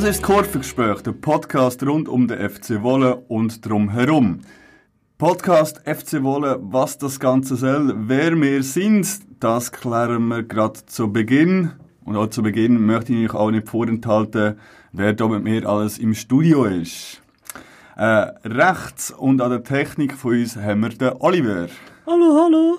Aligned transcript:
Das 0.00 0.08
ist 0.08 0.22
das 0.22 0.26
Kurvengespräch, 0.34 1.02
der 1.02 1.12
Podcast 1.12 1.82
rund 1.82 2.08
um 2.08 2.26
den 2.26 2.48
FC 2.48 2.82
Wolle 2.82 3.16
und 3.28 3.68
drum 3.68 3.90
herum. 3.90 4.40
Podcast 5.18 5.82
FC 5.84 6.22
Wolle, 6.22 6.58
was 6.58 6.96
das 6.96 7.20
Ganze 7.20 7.54
soll, 7.54 7.94
wer 8.08 8.34
wir 8.40 8.62
sind, 8.62 9.06
das 9.40 9.70
klären 9.70 10.28
wir 10.28 10.42
gerade 10.42 10.86
zu 10.86 11.12
Beginn. 11.12 11.72
Und 12.02 12.16
auch 12.16 12.28
zu 12.28 12.42
Beginn 12.42 12.86
möchte 12.86 13.12
ich 13.12 13.28
euch 13.28 13.34
auch 13.38 13.50
nicht 13.50 13.68
vorenthalten, 13.68 14.58
wer 14.92 15.12
da 15.12 15.28
mit 15.28 15.44
mir 15.44 15.68
alles 15.68 15.98
im 15.98 16.14
Studio 16.14 16.64
ist. 16.64 17.20
Äh, 17.98 18.32
rechts 18.42 19.10
und 19.10 19.42
an 19.42 19.50
der 19.50 19.64
Technik 19.64 20.14
von 20.14 20.32
uns 20.32 20.56
haben 20.56 20.80
wir 20.80 20.88
den 20.88 21.12
Oliver. 21.18 21.66
Hallo, 22.06 22.40
hallo. 22.42 22.78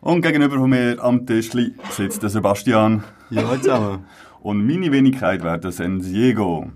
Und 0.00 0.22
gegenüber 0.22 0.56
von 0.56 0.70
mir 0.70 0.96
am 1.04 1.26
Tischli 1.26 1.74
sitzt 1.90 2.22
der 2.22 2.30
Sebastian. 2.30 3.04
Ja, 3.28 3.46
hallo 3.46 3.60
zusammen. 3.60 4.06
Und 4.44 4.66
meine 4.66 4.92
Wenigkeit 4.92 5.42
wäre 5.42 5.58
der 5.58 5.72
San 5.72 6.00
Diego. 6.00 6.70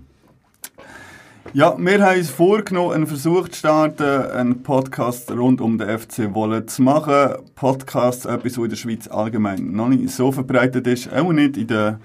Ja, 1.53 1.75
wir 1.77 2.03
haben 2.03 2.17
uns 2.17 2.31
vorgenommen, 2.31 2.95
einen 2.95 3.05
Versuch 3.05 3.47
zu 3.49 3.59
starten, 3.59 4.31
einen 4.31 4.63
Podcast 4.63 5.29
rund 5.29 5.61
um 5.61 5.77
den 5.77 5.99
FC 5.99 6.33
Wolle 6.33 6.65
zu 6.65 6.81
machen. 6.81 7.35
Podcasts, 7.53 8.25
etwas, 8.25 8.57
was 8.57 8.63
in 8.63 8.69
der 8.71 8.75
Schweiz 8.75 9.07
allgemein 9.07 9.73
noch 9.73 9.87
nicht 9.87 10.09
so 10.09 10.31
verbreitet 10.31 10.87
ist, 10.87 11.13
auch 11.13 11.31
nicht 11.31 11.57
in 11.57 11.67
der 11.67 11.99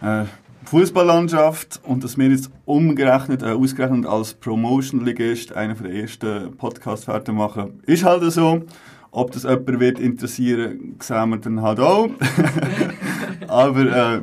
äh, 0.00 0.24
Fußballlandschaft. 0.64 1.82
Und 1.82 2.02
dass 2.02 2.16
wir 2.16 2.30
jetzt 2.30 2.50
umgerechnet, 2.64 3.42
äh, 3.42 3.50
ausgerechnet 3.50 4.06
als 4.06 4.32
Promotion-Ligist 4.32 5.52
einer 5.54 5.74
der 5.74 5.92
ersten 5.92 6.56
Podcasts 6.56 7.04
fertig 7.04 7.34
machen, 7.34 7.82
ist 7.84 8.04
halt 8.04 8.22
so. 8.32 8.62
Ob 9.10 9.32
das 9.32 9.42
jemand 9.42 9.80
wird 9.80 9.98
interessieren, 9.98 10.96
sehen 10.98 11.28
wir 11.28 11.36
dann 11.36 11.60
halt 11.60 11.78
auch. 11.78 12.08
Aber 13.48 13.80
äh, 14.14 14.20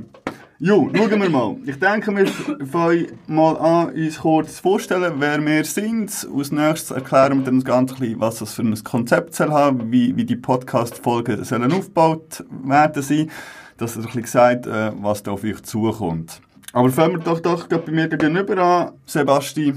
Jo, 0.63 0.91
schauen 0.95 1.19
wir 1.19 1.29
mal. 1.31 1.55
Ich 1.65 1.79
denke, 1.79 2.15
wir 2.15 2.27
fangen 2.67 3.07
mal 3.25 3.57
an, 3.57 3.95
uns 3.95 4.19
kurz 4.19 4.59
vorzustellen, 4.59 5.15
wer 5.17 5.43
wir 5.43 5.65
sind. 5.65 6.27
Als 6.37 6.51
nächstes 6.51 6.91
erklären 6.91 7.39
wir 7.39 7.45
dann 7.45 7.63
ganz 7.63 7.95
bisschen, 7.95 8.19
was 8.19 8.37
das 8.37 8.53
für 8.53 8.61
ein 8.61 8.83
Konzept 8.83 9.33
soll 9.33 9.49
haben, 9.49 9.91
wie, 9.91 10.15
wie 10.15 10.23
die 10.23 10.35
Podcast-Folgen 10.35 11.43
sollen 11.45 11.73
aufgebaut 11.73 12.43
werden 12.63 13.01
sein. 13.01 13.31
Dass 13.77 13.95
ihr 13.95 14.03
ein 14.03 14.05
bisschen 14.05 14.25
sagt, 14.25 14.67
äh, 14.67 14.91
was 15.01 15.23
da 15.23 15.31
auf 15.31 15.43
euch 15.43 15.63
zukommt. 15.63 16.39
Aber 16.73 16.91
fangen 16.91 17.13
wir 17.13 17.23
doch 17.23 17.39
doch 17.39 17.65
bei 17.65 17.91
mir 17.91 18.07
gegenüber 18.07 18.55
an. 18.59 18.91
Sebasti, 19.07 19.73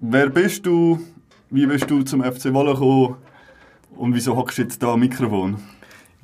wer 0.00 0.30
bist 0.30 0.66
du? 0.66 0.98
Wie 1.50 1.64
bist 1.64 1.88
du 1.88 2.02
zum 2.02 2.24
FC 2.24 2.52
Wolle 2.52 2.72
gekommen? 2.72 3.18
Und 3.96 4.12
wieso 4.12 4.34
hockst 4.34 4.58
du 4.58 4.62
jetzt 4.62 4.82
da 4.82 4.94
am 4.94 4.98
Mikrofon? 5.00 5.58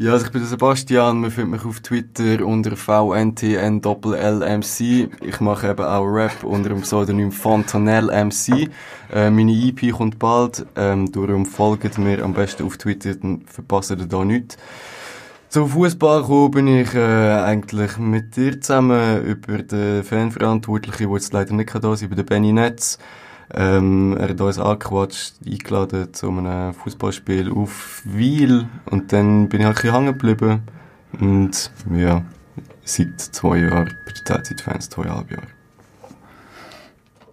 Ja, 0.03 0.12
also 0.12 0.25
ich 0.25 0.33
bin 0.33 0.41
der 0.41 0.48
Sebastian, 0.48 1.20
man 1.20 1.31
findet 1.31 1.51
mich 1.51 1.67
auf 1.67 1.81
Twitter 1.81 2.47
unter 2.47 2.75
VNTNLLMC. 2.75 4.81
Ich 5.20 5.41
mache 5.41 5.69
eben 5.69 5.84
auch 5.84 6.06
Rap 6.06 6.43
unter 6.43 6.70
dem 6.70 6.81
Pseudonym 6.81 7.31
Fontanelle 7.31 8.25
MC. 8.25 8.71
Äh, 9.12 9.28
meine 9.28 9.53
EP 9.53 9.93
kommt 9.93 10.19
bald, 10.19 10.65
ähm, 10.75 11.12
darum 11.12 11.45
folgt 11.45 11.98
mir 11.98 12.25
am 12.25 12.33
besten 12.33 12.65
auf 12.65 12.78
Twitter, 12.78 13.15
dann 13.15 13.43
verpasst 13.44 13.91
ihr 13.91 13.97
da 13.97 14.25
nichts. 14.25 14.56
Zum 15.50 15.69
Fußball 15.69 16.22
gekommen 16.22 16.50
bin 16.53 16.66
ich 16.66 16.94
äh, 16.94 17.34
eigentlich 17.34 17.99
mit 17.99 18.37
dir 18.37 18.59
zusammen 18.59 19.22
über 19.22 19.59
den 19.59 20.03
Fanverantwortlichen, 20.03 21.09
der 21.09 21.15
jetzt 21.15 21.34
leider 21.34 21.53
nicht 21.53 21.75
da 21.75 21.93
ist, 21.93 22.00
über 22.00 22.16
den 22.16 22.25
Benny 22.25 22.55
Netz. 22.55 22.99
Ähm, 23.53 24.16
er 24.19 24.28
hat 24.28 24.41
uns 24.41 24.59
angequatscht, 24.59 25.34
eingeladen 25.44 26.15
zu 26.15 26.28
einem 26.28 26.72
Fußballspiel 26.72 27.50
auf 27.53 28.03
Wiel 28.05 28.69
und 28.91 29.12
dann 29.12 29.49
bin 29.49 29.61
ich 29.61 29.66
halt 29.66 29.77
ein 29.77 29.83
bisschen 29.83 29.94
hängen 29.94 30.19
geblieben 30.19 30.62
und 31.19 31.72
ja, 31.93 32.22
seit 32.84 33.21
zwei 33.21 33.59
Jahren 33.59 33.94
bei 34.06 34.12
den 34.12 34.25
Teilzeitfans, 34.25 34.91
zweieinhalb 34.91 35.31
Jahre. 35.33 35.47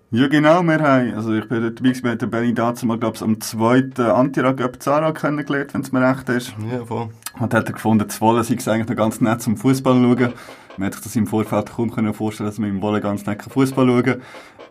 Ja, 0.09 0.27
genau, 0.27 0.63
wir 0.63 0.79
haben, 0.79 1.13
also 1.15 1.33
ich 1.33 1.47
bin 1.49 1.61
dabei 1.61 1.69
gewesen, 1.75 2.03
wir 2.03 2.11
haben 2.11 2.17
den 2.17 2.29
Benny 2.29 2.53
dazu 2.53 2.85
mal, 2.85 2.97
glaube 2.97 3.17
ich, 3.17 3.21
am 3.21 3.41
zweiten 3.41 4.01
Antira-Göp 4.03 4.81
Zara 4.81 5.11
kennengelernt, 5.11 5.73
wenn 5.73 5.81
es 5.81 5.91
mir 5.91 6.01
recht 6.01 6.29
ist. 6.29 6.55
Ja, 6.71 6.85
voll. 6.85 7.09
Und 7.37 7.53
hat 7.53 7.67
er 7.67 7.73
gefunden, 7.73 8.07
das 8.07 8.21
Wolle 8.21 8.43
sei 8.43 8.55
es 8.55 8.67
eigentlich 8.67 8.87
noch 8.87 8.95
ganz 8.95 9.19
nett 9.19 9.41
zum 9.41 9.57
Fußball 9.57 9.93
schauen. 9.93 10.33
Man 10.77 10.85
hätte 10.85 10.97
sich 10.97 11.03
das 11.03 11.15
im 11.17 11.27
Vorfeld 11.27 11.71
kaum 11.75 11.91
können 11.91 12.13
vorstellen 12.13 12.49
dass 12.49 12.57
man 12.57 12.69
im 12.69 12.81
Wolle 12.81 13.01
ganz 13.01 13.25
nett 13.25 13.43
Fußball 13.43 13.85
schauen 13.85 14.03
kann. 14.03 14.21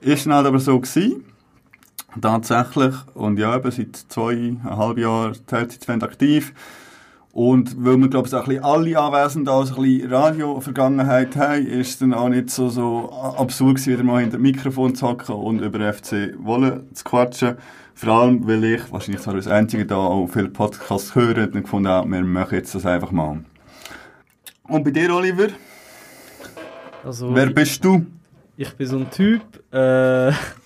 Ist 0.01 0.25
dann 0.25 0.35
halt 0.35 0.47
aber 0.47 0.59
so 0.59 0.81
gewesen. 0.81 1.25
Tatsächlich. 2.21 2.94
Und 3.15 3.38
ja, 3.38 3.56
eben 3.56 3.71
seit 3.71 3.97
zweieinhalb 3.97 4.99
Jahren 4.99 5.37
Teilzeitfan 5.47 6.03
aktiv. 6.03 6.53
Und 7.32 7.84
weil 7.84 7.99
wir, 7.99 8.09
glaube 8.09 8.28
ich, 8.28 8.34
auch 8.34 8.44
ein 8.44 8.49
bisschen 8.49 8.65
alle 8.65 8.99
Anwesenden 8.99 9.49
auch 9.53 9.71
ein 9.71 9.82
bisschen 9.82 10.10
Radio-Vergangenheit 10.10 11.37
haben, 11.37 11.66
ist 11.66 11.91
es 11.91 11.99
dann 11.99 12.15
auch 12.15 12.31
nicht 12.31 12.49
so, 12.49 12.71
so 12.71 13.12
absurd 13.12 13.76
gewesen, 13.76 13.93
wieder 13.93 14.05
mal 14.05 14.22
hinter 14.22 14.38
dem 14.38 14.43
Mikrofon 14.43 14.94
zu 14.94 15.06
hocken 15.06 15.34
und 15.34 15.60
über 15.60 15.93
FC 15.93 16.34
Wolle 16.38 16.84
zu 16.94 17.05
quatschen. 17.05 17.56
Vor 17.94 18.09
allem, 18.09 18.47
weil 18.47 18.65
ich, 18.65 18.91
wahrscheinlich 18.91 19.22
zwar 19.22 19.34
als 19.34 19.49
Einzige 19.49 19.84
da 19.84 19.97
auch 19.97 20.28
viele 20.28 20.49
Podcasts 20.49 21.15
höre, 21.15 21.44
und 21.44 21.62
gefunden 21.62 21.88
habe, 21.88 22.10
wir 22.10 22.22
machen 22.22 22.55
jetzt 22.55 22.75
das 22.75 22.87
einfach 22.87 23.10
mal. 23.10 23.44
Und 24.69 24.84
bei 24.84 24.91
dir, 24.91 25.15
Oliver? 25.15 25.49
Also, 27.05 27.34
Wer 27.34 27.50
bist 27.50 27.84
du? 27.84 28.06
Ich 28.56 28.75
bin 28.75 28.87
so 28.87 28.97
ein 28.97 29.10
Typ, 29.10 29.43
äh, 29.75 30.32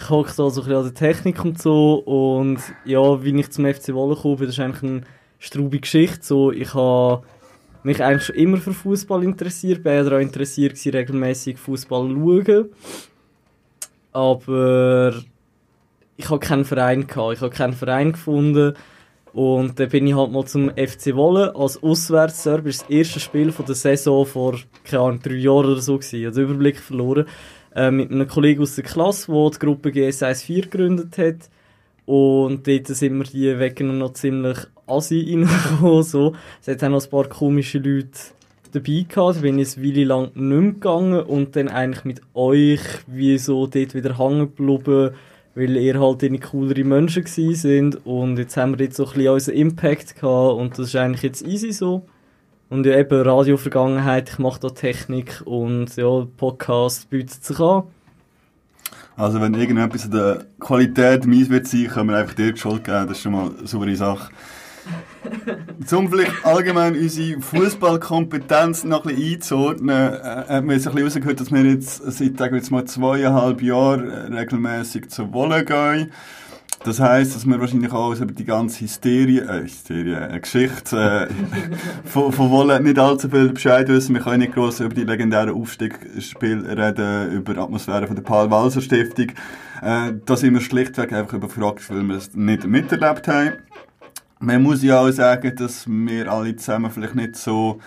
ich 0.00 0.08
hocke 0.08 0.32
da 0.34 0.48
so 0.48 0.62
ein 0.62 0.66
bisschen 0.66 0.76
an 0.76 0.84
der 0.84 0.94
Technik 0.94 1.44
und 1.44 1.60
so 1.60 1.94
und 1.94 2.58
ja, 2.84 3.22
wie 3.22 3.38
ich 3.38 3.50
zum 3.50 3.66
FC 3.66 3.92
Wolle 3.92 4.14
gekommen 4.14 4.36
bin, 4.36 4.46
das 4.46 4.56
ist 4.56 4.60
eigentlich 4.60 4.90
eine 4.90 5.00
straube 5.38 5.78
Geschichte. 5.78 6.20
So, 6.22 6.52
ich 6.52 6.72
habe 6.74 7.22
mich 7.82 8.02
eigentlich 8.02 8.24
schon 8.24 8.36
immer 8.36 8.56
für 8.56 8.72
Fußball 8.72 9.22
interessiert, 9.22 9.82
bin 9.82 10.04
daran 10.04 10.22
interessiert 10.22 10.72
gewesen, 10.72 10.92
regelmäßig 10.92 11.58
Fußball 11.58 12.08
schauen. 12.08 12.70
Aber 14.12 15.14
ich 16.16 16.30
habe 16.30 16.40
keinen 16.40 16.64
Verein 16.64 17.06
gehabt, 17.06 17.34
ich 17.34 17.40
habe 17.42 17.54
keinen 17.54 17.74
Verein 17.74 18.12
gefunden 18.12 18.74
und 19.32 19.78
dann 19.78 19.88
bin 19.90 20.06
ich 20.06 20.14
halt 20.14 20.32
mal 20.32 20.44
zum 20.46 20.70
FC 20.70 21.14
Wolle 21.14 21.54
als 21.54 21.82
Auswärtsserver, 21.82 22.68
das 22.68 22.82
erste 22.88 23.20
Spiel 23.20 23.52
von 23.52 23.66
der 23.66 23.74
Saison 23.74 24.26
vor, 24.26 24.58
keine 24.82 25.02
Ahnung, 25.02 25.20
drei 25.22 25.34
Jahren 25.34 25.72
oder 25.72 25.80
so 25.80 25.98
gewesen, 25.98 26.20
ich 26.20 26.26
habe 26.26 26.34
den 26.34 26.44
Überblick 26.44 26.80
verloren 26.80 27.26
äh, 27.74 27.90
mit 27.90 28.10
einem 28.10 28.28
Kollegen 28.28 28.62
aus 28.62 28.74
der 28.74 28.84
Klasse, 28.84 29.30
der 29.32 29.50
die 29.50 29.58
Gruppe 29.58 29.90
GS14 29.90 30.62
gegründet 30.62 31.18
hat. 31.18 31.50
Und 32.06 32.66
dort 32.66 32.86
sind 32.88 33.18
wir 33.18 33.24
die 33.24 33.58
Wegen 33.58 33.98
noch 33.98 34.14
ziemlich 34.14 34.58
assi 34.86 35.20
reingekommen. 35.28 36.02
So. 36.02 36.34
Es 36.60 36.68
hat 36.68 36.82
auch 36.82 36.88
noch 36.88 37.04
ein 37.04 37.10
paar 37.10 37.28
komische 37.28 37.78
Leute 37.78 38.10
dabei 38.72 39.06
gehabt. 39.08 39.36
Da 39.36 39.40
bin 39.40 39.58
ich 39.58 39.76
eine 39.76 39.86
Weile 39.86 40.04
lang 40.04 40.24
nicht 40.24 40.36
mehr 40.36 40.72
gegangen 40.72 41.22
und 41.22 41.56
dann 41.56 41.68
eigentlich 41.68 42.04
mit 42.04 42.20
euch 42.34 42.80
wie 43.06 43.38
so 43.38 43.66
dort 43.66 43.94
wieder 43.94 44.18
hängen 44.18 44.54
geblieben, 44.54 45.10
weil 45.54 45.76
ihr 45.76 46.00
halt 46.00 46.22
die 46.22 46.38
coolere 46.38 46.84
Menschen 46.84 47.26
sind. 47.26 48.04
Und 48.06 48.38
jetzt 48.38 48.56
haben 48.56 48.78
wir 48.78 48.84
jetzt 48.86 48.96
so 48.96 49.06
ein 49.06 49.12
bisschen 49.12 49.32
unseren 49.32 49.54
Impact 49.54 50.20
gehabt 50.20 50.58
und 50.58 50.78
das 50.78 50.88
ist 50.88 50.96
eigentlich 50.96 51.22
jetzt 51.22 51.46
easy 51.46 51.72
so. 51.72 52.02
Und 52.70 52.86
ja, 52.86 52.96
eben 52.96 53.22
Radio-Vergangenheit, 53.22 54.30
ich 54.30 54.38
mache 54.38 54.60
da 54.60 54.68
Technik 54.68 55.42
und 55.44 55.96
ja, 55.96 56.24
Podcast 56.36 57.10
bietet 57.10 57.44
sich 57.44 57.58
an. 57.58 57.82
Also 59.16 59.40
wenn 59.40 59.54
irgendetwas 59.54 60.04
an 60.04 60.12
der 60.12 60.46
Qualität 60.60 61.26
mies 61.26 61.50
wird 61.50 61.66
sein, 61.66 61.88
können 61.88 62.10
wir 62.10 62.18
einfach 62.18 62.34
dir 62.34 62.52
die 62.52 62.60
Schuld 62.60 62.84
geben. 62.84 63.08
Das 63.08 63.16
ist 63.16 63.22
schon 63.24 63.32
mal 63.32 63.50
eine 63.58 63.66
saubere 63.66 63.96
Sache. 63.96 64.30
Zum 65.84 66.08
vielleicht 66.10 66.46
allgemein 66.46 66.96
unsere 66.96 67.40
Fußballkompetenz 67.40 68.84
noch 68.84 69.04
ein 69.04 69.16
bisschen 69.16 69.34
einzuordnen, 69.34 70.14
äh, 70.14 70.44
haben 70.48 70.68
wir 70.68 70.76
jetzt 70.76 70.86
ein 70.86 70.94
bisschen 70.94 71.04
rausgehört, 71.04 71.40
dass 71.40 71.50
wir 71.50 71.64
jetzt 71.64 71.96
seit 71.96 72.38
sagen 72.38 72.52
wir 72.52 72.58
jetzt 72.58 72.70
mal 72.70 72.84
zweieinhalb 72.84 73.62
Jahren 73.62 74.32
regelmäßig 74.32 75.10
zur 75.10 75.32
Wolle 75.32 75.64
gehen. 75.64 76.12
Das 76.82 76.98
heisst, 76.98 77.36
dass 77.36 77.44
wir 77.44 77.60
wahrscheinlich 77.60 77.92
auch 77.92 78.14
über 78.14 78.32
die 78.32 78.44
ganze 78.46 78.80
Hysterie, 78.80 79.42
äh, 79.42 79.64
Hysterie, 79.64 80.16
äh, 80.16 80.40
Geschichte 80.40 81.28
äh, 81.28 81.68
von, 82.08 82.32
von 82.32 82.50
Wolle 82.50 82.80
nicht 82.80 82.98
allzu 82.98 83.28
viel 83.28 83.50
Bescheid 83.50 83.86
wissen. 83.88 84.14
Wir 84.14 84.22
können 84.22 84.40
nicht 84.40 84.54
gross 84.54 84.80
über 84.80 84.94
die 84.94 85.04
legendären 85.04 85.50
Aufstiegsspiele 85.50 86.66
reden, 86.78 87.32
über 87.32 87.52
die 87.52 87.60
Atmosphäre 87.60 88.06
von 88.06 88.16
der 88.16 88.22
Paul-Walser 88.22 88.80
Stiftung. 88.80 89.26
Äh, 89.82 90.14
da 90.24 90.36
sind 90.38 90.54
wir 90.54 90.62
schlichtweg 90.62 91.12
einfach 91.12 91.34
überfragt, 91.34 91.90
weil 91.90 92.02
wir 92.02 92.16
es 92.16 92.34
nicht 92.34 92.66
miterlebt 92.66 93.28
haben. 93.28 93.52
Man 94.38 94.62
muss 94.62 94.82
ja 94.82 95.00
auch 95.00 95.10
sagen, 95.10 95.54
dass 95.56 95.86
wir 95.86 96.32
alle 96.32 96.56
zusammen 96.56 96.90
vielleicht 96.90 97.14
nicht 97.14 97.36
so 97.36 97.78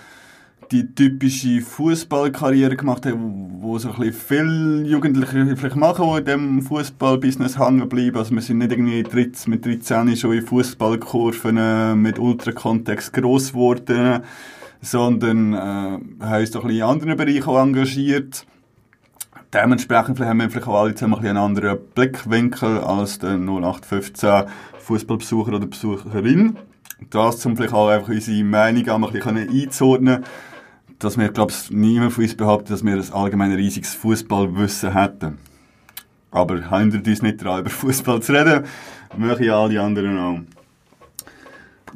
die 0.74 0.96
typische 0.96 1.62
Fußballkarriere 1.62 2.76
gemacht 2.76 3.06
haben, 3.06 3.62
wo 3.62 3.78
so 3.78 3.92
ein 3.92 3.96
bisschen 3.96 4.14
viele 4.14 4.82
Jugendliche 4.90 5.56
vielleicht 5.56 5.76
machen, 5.76 6.06
die 6.10 6.18
in 6.18 6.26
dem 6.26 6.62
Fußballbusiness 6.64 7.60
hängen 7.60 7.88
bleiben. 7.88 8.18
Also 8.18 8.34
wir 8.34 8.42
sind 8.42 8.58
nicht 8.58 8.72
irgendwie 8.72 9.04
mit 9.46 9.64
13 9.64 10.18
schon 10.18 10.34
in 10.34 10.42
Fußballkurven 10.42 11.58
äh, 11.58 11.94
mit 11.94 12.18
Ultrakontext 12.18 13.14
gross 13.14 13.52
geworden, 13.52 14.22
sondern 14.82 15.54
äh, 15.54 15.58
haben 15.58 16.40
uns 16.40 16.50
doch 16.50 16.64
ein 16.64 16.70
bisschen 16.70 16.82
in 16.82 16.84
anderen 16.84 17.18
Bereichen 17.18 17.56
engagiert. 17.56 18.48
dementsprechend 19.54 20.20
haben 20.22 20.40
wir 20.40 20.50
vielleicht 20.50 20.68
auch 20.68 20.82
alle 20.82 20.96
zusammen 20.96 21.20
ein 21.20 21.28
einen 21.28 21.38
anderen 21.38 21.78
Blickwinkel 21.94 22.80
als 22.80 23.20
der 23.20 23.38
0815 23.38 24.46
Fußballbesucher 24.80 25.54
oder 25.54 25.68
Besucherin. 25.68 26.58
Das 27.12 27.40
zum 27.40 27.56
vielleicht 27.56 27.76
auch 27.76 27.90
einfach 27.90 28.10
unsere 28.10 28.44
Meinung 28.44 28.90
ein 28.90 29.22
bisschen 29.22 29.38
einzuordnen 29.38 30.24
dass 31.04 31.18
wir, 31.18 31.30
glaube 31.30 31.52
ich, 31.52 31.72
niemand 31.72 32.14
von 32.14 32.24
uns 32.24 32.36
behauptet, 32.36 32.72
dass 32.72 32.84
wir 32.84 32.94
ein 32.94 33.14
allgemein 33.14 33.52
riesiges 33.54 33.94
Fußballwissen 33.96 34.94
hätten. 34.94 35.38
Aber 36.32 36.70
hindert 36.70 37.08
uns 37.08 37.22
nicht 37.22 37.44
daran, 37.44 37.60
über 37.62 37.70
Fußball 37.70 38.22
zu 38.22 38.34
reden, 38.34 38.66
möchte 39.18 39.44
ich 39.44 39.52
alle 39.52 39.82
anderen 39.82 40.18
auch. 40.18 40.40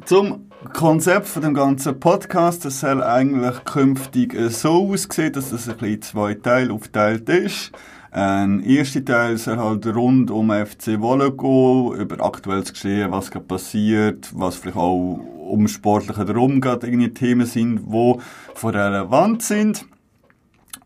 Zum 0.04 0.48
Konzept 0.72 1.26
von 1.26 1.42
dem 1.42 1.54
ganzen 1.54 1.98
Podcast, 1.98 2.64
das 2.64 2.80
soll 2.80 3.02
eigentlich 3.02 3.64
künftig 3.64 4.36
so 4.50 4.90
aussehen, 4.92 5.32
dass 5.32 5.50
das 5.50 5.68
ein 5.68 5.78
in 5.84 6.02
zwei 6.02 6.34
Teile 6.34 6.72
aufteilt 6.72 7.28
ist. 7.28 7.72
Ein 8.10 8.60
erster 8.60 9.04
Teil 9.04 9.36
soll 9.36 9.58
halt 9.58 9.86
rund 9.86 10.30
um 10.30 10.50
FC 10.50 11.00
Wolle 11.00 11.30
gehen, 11.30 11.92
über 12.00 12.24
aktuelles 12.24 12.72
Geschehen, 12.72 13.12
was 13.12 13.30
passiert, 13.30 14.30
was 14.34 14.56
vielleicht 14.56 14.78
auch 14.78 15.20
um 15.48 15.68
sportliche 15.68 16.24
darum 16.24 16.60
gerade 16.60 16.86
irgendwie 16.86 17.14
Themen 17.14 17.46
sind, 17.46 17.92
die 17.92 18.14
von 18.54 18.74
relevant 18.74 19.42
sind. 19.42 19.86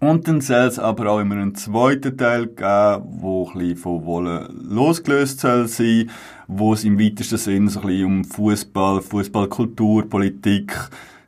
Und 0.02 0.26
dann 0.26 0.40
soll 0.40 0.66
es 0.66 0.80
aber 0.80 1.10
auch 1.10 1.20
immer 1.20 1.36
einen 1.36 1.54
zweiten 1.54 2.18
Teil 2.18 2.48
geben, 2.48 3.04
wo 3.20 3.46
ein 3.46 3.58
bisschen 3.58 3.76
von 3.76 4.04
Wolle 4.04 4.50
losgelöst 4.52 5.38
soll 5.38 5.68
sein, 5.68 6.10
wo 6.48 6.74
es 6.74 6.82
im 6.82 6.98
weitesten 6.98 7.38
Sinne 7.38 7.70
so 7.70 7.80
ein 7.80 7.86
bisschen 7.86 8.06
um 8.06 8.24
Fußball, 8.24 9.00
Fußballkultur, 9.00 10.08
Politik 10.08 10.76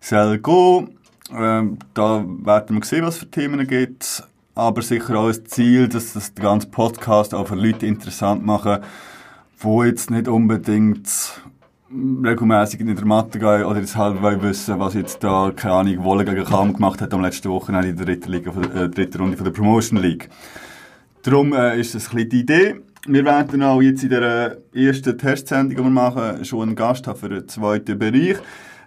soll 0.01 0.39
gehen. 0.39 0.89
Ähm, 1.33 1.79
da 1.95 2.25
werden 2.27 2.77
wir 2.77 2.85
sehen, 2.85 3.05
was 3.05 3.19
für 3.19 3.31
Themen 3.31 3.65
gibt. 3.67 4.25
Aber 4.57 4.83
sicher 4.83 5.19
auch 5.19 5.29
das 5.29 5.45
Ziel, 5.45 5.89
dass 5.89 6.13
das 6.13 6.35
den 6.35 6.43
ganzen 6.43 6.71
Podcast 6.73 7.33
auch 7.33 7.47
für 7.47 7.55
Leute 7.55 7.87
interessant 7.87 8.45
machen, 8.45 8.79
wo 9.59 9.85
jetzt 9.85 10.11
nicht 10.11 10.29
unbedingt 10.29 11.09
regelmäßig 11.91 12.81
in 12.81 12.95
der 12.95 13.05
Mathe 13.05 13.39
gehen 13.39 13.65
oder 13.65 13.81
jetzt 13.81 13.97
halb 13.97 14.23
wissen, 14.43 14.79
was 14.79 14.95
jetzt 14.95 15.23
da, 15.23 15.53
keine 15.55 15.75
Ahnung, 15.75 16.05
Wolle 16.05 16.25
gegen 16.25 16.45
Kam 16.45 16.73
gemacht 16.73 17.01
hat 17.01 17.13
am 17.13 17.23
letzten 17.23 17.51
Wochenende 17.51 17.89
in 17.89 17.97
der 17.97 18.07
dritten, 18.07 18.33
Liga, 18.33 18.51
äh, 18.51 18.89
dritten 18.89 19.19
Runde 19.19 19.37
von 19.37 19.45
der 19.45 19.53
Promotion 19.53 19.99
League. 20.01 20.29
Darum 21.23 21.53
äh, 21.53 21.79
ist 21.79 21.95
das 21.95 22.09
ein 22.09 22.17
bisschen 22.17 22.29
die 22.31 22.41
Idee. 22.41 22.75
Wir 23.07 23.25
werden 23.25 23.63
auch 23.63 23.83
jetzt 23.83 24.03
in 24.03 24.11
der 24.11 24.59
ersten 24.75 25.19
Testsendung, 25.19 25.77
die 25.77 25.83
wir 25.83 25.91
machen, 25.91 26.45
schon 26.45 26.63
einen 26.63 26.77
Gast 26.77 27.07
haben 27.07 27.19
für 27.19 27.29
den 27.29 27.49
zweiten 27.49 27.99
Bereich. 27.99 28.39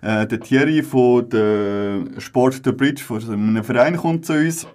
Äh, 0.02 0.26
der 0.26 0.40
Thierry 0.40 0.82
von 0.82 1.30
der 1.30 2.06
Sport 2.18 2.62
the 2.64 2.72
Bridge, 2.72 3.04
von 3.04 3.22
einem 3.32 3.64
Verein, 3.64 3.98
kommt 3.98 4.26
zu 4.26 4.34
uns. 4.34 4.68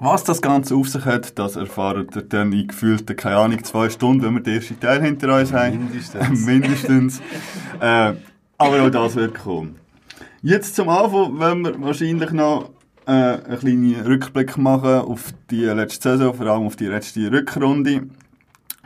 Was 0.00 0.22
das 0.22 0.40
Ganze 0.40 0.76
auf 0.76 0.88
sich 0.88 1.04
hat, 1.04 1.38
das 1.38 1.56
erfahrt 1.56 2.14
ihr 2.14 2.22
dann 2.22 2.52
in 2.52 2.68
gefühlten, 2.68 3.16
keine 3.16 3.36
Ahnung, 3.36 3.64
zwei 3.64 3.90
Stunden, 3.90 4.22
wenn 4.22 4.34
wir 4.34 4.42
den 4.42 4.54
ersten 4.56 4.78
Teil 4.78 5.02
hinter 5.02 5.36
uns 5.36 5.52
haben. 5.52 5.78
Mindestens. 5.78 6.40
Mindestens. 6.46 7.20
äh, 7.80 8.14
aber 8.58 8.82
auch 8.82 8.90
das 8.90 9.16
wird 9.16 9.34
kommen. 9.34 9.76
Jetzt 10.40 10.76
zum 10.76 10.88
Anfang 10.88 11.38
wollen 11.38 11.64
wir 11.64 11.80
wahrscheinlich 11.82 12.30
noch 12.30 12.70
äh, 13.06 13.10
einen 13.10 13.58
kleinen 13.58 14.00
Rückblick 14.06 14.56
machen 14.56 15.00
auf 15.00 15.32
die 15.50 15.64
letzte 15.64 16.10
Saison, 16.10 16.34
vor 16.34 16.46
allem 16.46 16.66
auf 16.66 16.76
die 16.76 16.86
letzte 16.86 17.30
Rückrunde. 17.32 18.02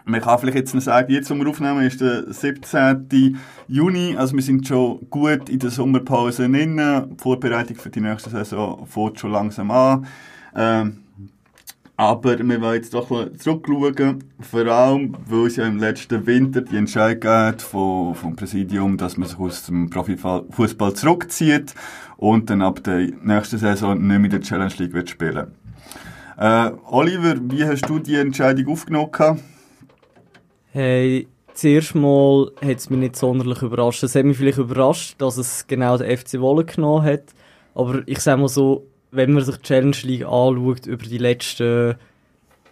Man 0.04 0.20
kann 0.20 0.38
vielleicht 0.38 0.56
jetzt 0.56 0.74
noch 0.74 0.80
sagen, 0.80 1.12
jetzt, 1.12 1.30
wo 1.30 1.34
wir 1.34 1.46
aufnehmen, 1.46 1.82
ist 1.82 2.00
der 2.00 2.32
17. 2.32 3.38
Juni, 3.68 4.16
also 4.16 4.34
wir 4.34 4.42
sind 4.42 4.66
schon 4.66 5.06
gut 5.10 5.48
in 5.48 5.58
der 5.58 5.70
Sommerpause 5.70 6.48
drin. 6.48 6.76
Die 6.78 7.22
Vorbereitung 7.22 7.76
für 7.76 7.90
die 7.90 8.00
nächste 8.00 8.30
Saison 8.30 8.86
fängt 8.86 9.20
schon 9.20 9.32
langsam 9.32 9.70
an. 9.70 10.06
Ähm, 10.56 11.01
aber 12.02 12.38
wir 12.38 12.60
wollen 12.60 12.74
jetzt 12.74 12.94
doch 12.94 13.08
zurückschauen, 13.38 14.24
vor 14.40 14.66
allem, 14.66 15.16
weil 15.28 15.46
es 15.46 15.56
ja 15.56 15.66
im 15.66 15.78
letzten 15.78 16.26
Winter 16.26 16.60
die 16.60 16.76
Entscheidung 16.76 17.58
vom, 17.58 18.14
vom 18.14 18.36
Präsidium, 18.36 18.96
dass 18.96 19.16
man 19.16 19.28
sich 19.28 19.38
aus 19.38 19.66
dem 19.66 19.88
Profifußball 19.88 20.94
zurückzieht 20.94 21.74
und 22.16 22.50
dann 22.50 22.62
ab 22.62 22.82
der 22.84 23.08
nächsten 23.22 23.58
Saison 23.58 23.94
nicht 23.94 24.06
mehr 24.06 24.16
in 24.16 24.30
der 24.30 24.40
Challenge 24.40 24.74
League 24.78 24.94
wird 24.94 25.10
spielen 25.10 25.52
äh, 26.38 26.70
Oliver, 26.90 27.36
wie 27.40 27.64
hast 27.64 27.88
du 27.88 27.98
die 27.98 28.16
Entscheidung 28.16 28.72
aufgenommen? 28.72 29.40
Hey, 30.72 31.28
zuerst 31.54 31.94
mal 31.94 32.50
hat 32.60 32.78
es 32.78 32.90
mich 32.90 32.98
nicht 32.98 33.16
sonderlich 33.16 33.62
überrascht. 33.62 34.02
Es 34.02 34.14
hat 34.14 34.24
mich 34.24 34.38
vielleicht 34.38 34.58
überrascht, 34.58 35.20
dass 35.20 35.36
es 35.36 35.66
genau 35.66 35.98
der 35.98 36.16
FC 36.16 36.40
Wolle 36.40 36.64
genommen 36.64 37.04
hat. 37.04 37.26
Aber 37.74 38.02
ich 38.06 38.18
sage 38.18 38.40
mal 38.40 38.48
so, 38.48 38.86
wenn 39.12 39.32
man 39.32 39.44
sich 39.44 39.56
die 39.56 39.62
Challenge 39.62 39.96
League 40.02 40.24
anschaut 40.24 40.86
über 40.86 41.04
die 41.04 41.18
letzten 41.18 41.94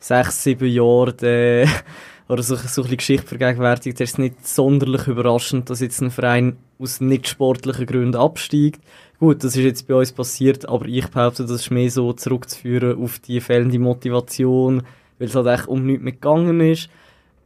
sechs, 0.00 0.42
sieben 0.42 0.68
Jahre, 0.68 1.12
dann, 1.12 1.68
oder 2.28 2.42
so, 2.42 2.56
so 2.56 2.82
ein 2.82 2.96
Geschichte 2.96 3.26
vergegenwärtigt, 3.26 4.00
ist 4.00 4.12
es 4.12 4.18
nicht 4.18 4.46
sonderlich 4.46 5.06
überraschend, 5.06 5.68
dass 5.68 5.80
jetzt 5.80 6.00
ein 6.00 6.10
Verein 6.10 6.56
aus 6.78 7.00
nicht 7.00 7.28
sportlichen 7.28 7.86
Gründen 7.86 8.16
absteigt. 8.16 8.80
Gut, 9.18 9.44
das 9.44 9.54
ist 9.54 9.64
jetzt 9.64 9.86
bei 9.86 9.94
uns 9.94 10.12
passiert, 10.12 10.66
aber 10.66 10.86
ich 10.86 11.06
behaupte, 11.08 11.42
das 11.42 11.52
ist 11.52 11.70
mehr 11.70 11.90
so 11.90 12.14
zurückzuführen 12.14 13.02
auf 13.02 13.18
die 13.18 13.40
fehlende 13.40 13.78
Motivation, 13.78 14.82
weil 15.18 15.28
es 15.28 15.34
halt 15.34 15.46
echt 15.46 15.68
um 15.68 15.84
nichts 15.84 16.02
mehr 16.02 16.14
gegangen 16.14 16.60
ist. 16.60 16.88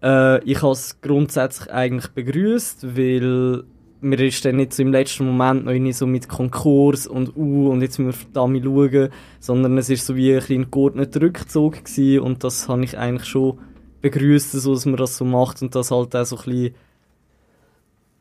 Äh, 0.00 0.42
ich 0.44 0.62
habe 0.62 0.72
es 0.72 1.00
grundsätzlich 1.00 1.72
eigentlich 1.72 2.12
begrüßt, 2.12 2.96
weil 2.96 3.64
mir 4.00 4.20
ist 4.20 4.44
dann 4.44 4.56
nicht 4.56 4.72
so 4.74 4.82
im 4.82 4.92
letzten 4.92 5.26
Moment 5.26 5.64
noch 5.64 5.72
irgendwie 5.72 5.92
so 5.92 6.06
mit 6.06 6.28
Konkurs 6.28 7.06
und 7.06 7.36
uh, 7.36 7.70
und 7.70 7.80
jetzt 7.80 7.98
müssen 7.98 8.08
wir 8.08 8.12
verdammt 8.12 8.62
schauen, 8.62 9.08
sondern 9.40 9.78
es 9.78 9.88
ist 9.88 10.06
so 10.06 10.14
wie 10.14 10.34
ein 10.34 10.40
kleiner 10.40 10.66
geordneter 10.66 11.22
Rückzug 11.22 11.84
gewesen 11.84 12.20
und 12.20 12.44
das 12.44 12.68
habe 12.68 12.84
ich 12.84 12.98
eigentlich 12.98 13.28
schon 13.28 13.58
begrüßt, 14.02 14.52
so, 14.52 14.74
dass 14.74 14.84
man 14.84 14.96
das 14.96 15.16
so 15.16 15.24
macht 15.24 15.62
und 15.62 15.74
das 15.74 15.90
halt 15.90 16.14
auch 16.14 16.24
so 16.26 16.36
ein 16.36 16.44
bisschen 16.44 16.74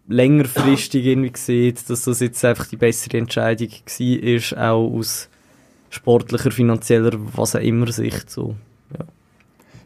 längerfristig 0.07 1.05
irgendwie 1.05 1.31
sieht, 1.35 1.89
dass 1.89 2.03
das 2.03 2.19
jetzt 2.19 2.43
einfach 2.45 2.67
die 2.67 2.77
bessere 2.77 3.17
Entscheidung 3.17 3.69
war, 3.69 4.23
ist 4.23 4.57
auch 4.57 4.91
aus 4.91 5.29
sportlicher, 5.89 6.51
finanzieller, 6.51 7.11
was 7.35 7.55
auch 7.55 7.61
immer 7.61 7.91
Sicht 7.91 8.29
so. 8.29 8.55
Ja. 8.97 9.05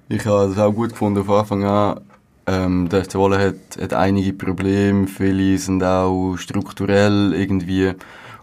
Ich 0.10 0.26
habe 0.26 0.52
es 0.52 0.58
auch 0.58 0.72
gut 0.72 0.92
gefunden 0.92 1.24
von 1.24 1.40
Anfang 1.40 1.64
an. 1.64 2.02
Ähm, 2.48 2.88
der 2.88 3.04
FC 3.04 3.16
Wolle 3.16 3.40
hat, 3.40 3.82
hat 3.82 3.94
einige 3.94 4.32
Probleme, 4.32 5.08
viele 5.08 5.58
sind 5.58 5.84
auch 5.84 6.38
strukturell 6.38 7.34
irgendwie 7.34 7.92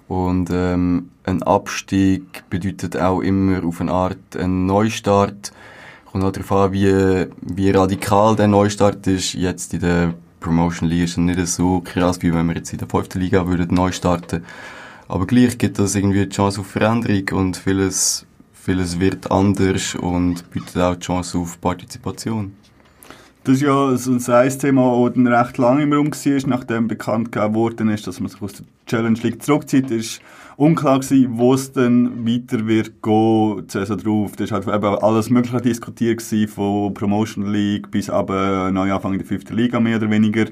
und 0.08 0.50
ähm, 0.52 1.08
ein 1.24 1.42
Abstieg 1.42 2.44
bedeutet 2.50 2.98
auch 2.98 3.20
immer 3.20 3.64
auf 3.64 3.80
eine 3.80 3.92
Art 3.92 4.36
einen 4.36 4.66
Neustart. 4.66 5.52
Kommt 6.04 6.22
auch 6.22 6.32
darauf 6.32 6.52
an, 6.52 6.72
wie, 6.72 7.26
wie 7.40 7.70
radikal 7.70 8.36
der 8.36 8.46
Neustart 8.46 9.06
ist. 9.06 9.32
Jetzt 9.32 9.72
in 9.72 9.80
der 9.80 10.14
Promotion 10.38 10.90
League 10.90 11.04
ist 11.04 11.12
es 11.12 11.16
nicht 11.16 11.46
so 11.46 11.80
krass, 11.80 12.20
wie 12.20 12.34
wenn 12.34 12.46
wir 12.46 12.56
jetzt 12.56 12.72
in 12.74 12.78
der 12.78 12.88
fünften 12.88 13.20
Liga 13.20 13.46
würden 13.46 13.74
neu 13.74 13.90
starten. 13.90 14.44
Aber 15.08 15.26
gleich 15.26 15.56
gibt 15.56 15.78
das 15.78 15.94
irgendwie 15.94 16.26
die 16.26 16.36
Chance 16.36 16.60
auf 16.60 16.66
Veränderung 16.66 17.28
und 17.32 17.56
vieles, 17.56 18.26
vieles 18.52 19.00
wird 19.00 19.30
anders 19.30 19.94
und 19.94 20.50
bietet 20.50 20.76
auch 20.76 20.94
die 20.94 21.00
Chance 21.00 21.38
auf 21.38 21.58
Partizipation. 21.58 22.52
Das 23.44 23.56
ist 23.56 23.60
ja 23.60 23.94
so 23.98 24.12
ein 24.12 24.48
Thema, 24.58 25.10
das 25.10 25.26
recht 25.26 25.58
lange 25.58 25.82
im 25.82 25.92
Raum 25.92 26.12
war, 26.12 26.48
nachdem 26.48 26.88
bekannt 26.88 27.30
gegeben 27.30 27.54
worden 27.54 27.90
ist, 27.90 28.06
dass 28.06 28.18
man 28.18 28.30
sich 28.30 28.40
aus 28.40 28.54
der 28.54 28.64
Challenge 28.86 29.18
League 29.22 29.42
zurückzieht. 29.42 29.90
ist 29.90 30.22
unklar 30.56 31.00
gewesen, 31.00 31.36
wo 31.36 31.52
es 31.52 31.70
dann 31.70 32.26
weiter 32.26 32.66
wird 32.66 33.02
gehen, 33.02 33.68
Saison 33.68 33.98
drauf. 33.98 34.32
Das 34.36 34.50
war 34.50 34.64
halt 34.64 34.74
eben 34.74 35.02
alles 35.02 35.28
Mögliche 35.28 35.60
diskutiert 35.60 36.20
gewesen, 36.20 36.48
von 36.48 36.94
Promotion 36.94 37.52
League 37.52 37.90
bis 37.90 38.08
aber 38.08 38.70
Neuanfang 38.70 39.12
in 39.12 39.18
der 39.18 39.28
fünften 39.28 39.54
Liga, 39.54 39.78
mehr 39.78 39.98
oder 39.98 40.10
weniger. 40.10 40.46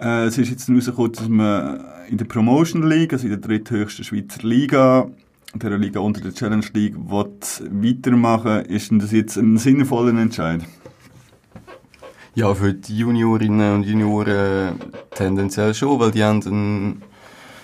Äh, 0.00 0.24
es 0.24 0.36
ist 0.36 0.50
jetzt 0.50 0.68
rausgekommen, 0.68 1.12
dass 1.12 1.28
man 1.28 1.80
in 2.08 2.18
der 2.18 2.24
Promotion 2.24 2.88
League, 2.88 3.12
also 3.12 3.24
in 3.24 3.30
der 3.30 3.40
dritthöchsten 3.40 4.04
Schweizer 4.04 4.42
Liga, 4.42 5.06
der 5.54 5.78
Liga 5.78 6.00
unter 6.00 6.22
der 6.22 6.34
Challenge 6.34 6.66
League, 6.74 6.96
weitermachen 6.98 8.64
Ist 8.66 8.90
denn 8.90 8.98
das 8.98 9.12
jetzt 9.12 9.36
ein 9.36 9.58
sinnvoller 9.58 10.18
Entscheid? 10.20 10.62
Ja, 12.36 12.54
für 12.54 12.74
die 12.74 12.98
Juniorinnen 12.98 13.76
und 13.76 13.84
Junioren 13.84 14.78
tendenziell 15.14 15.72
schon, 15.72 15.98
weil 15.98 16.10
die 16.10 16.22
haben 16.22 16.42
ein, 16.44 17.02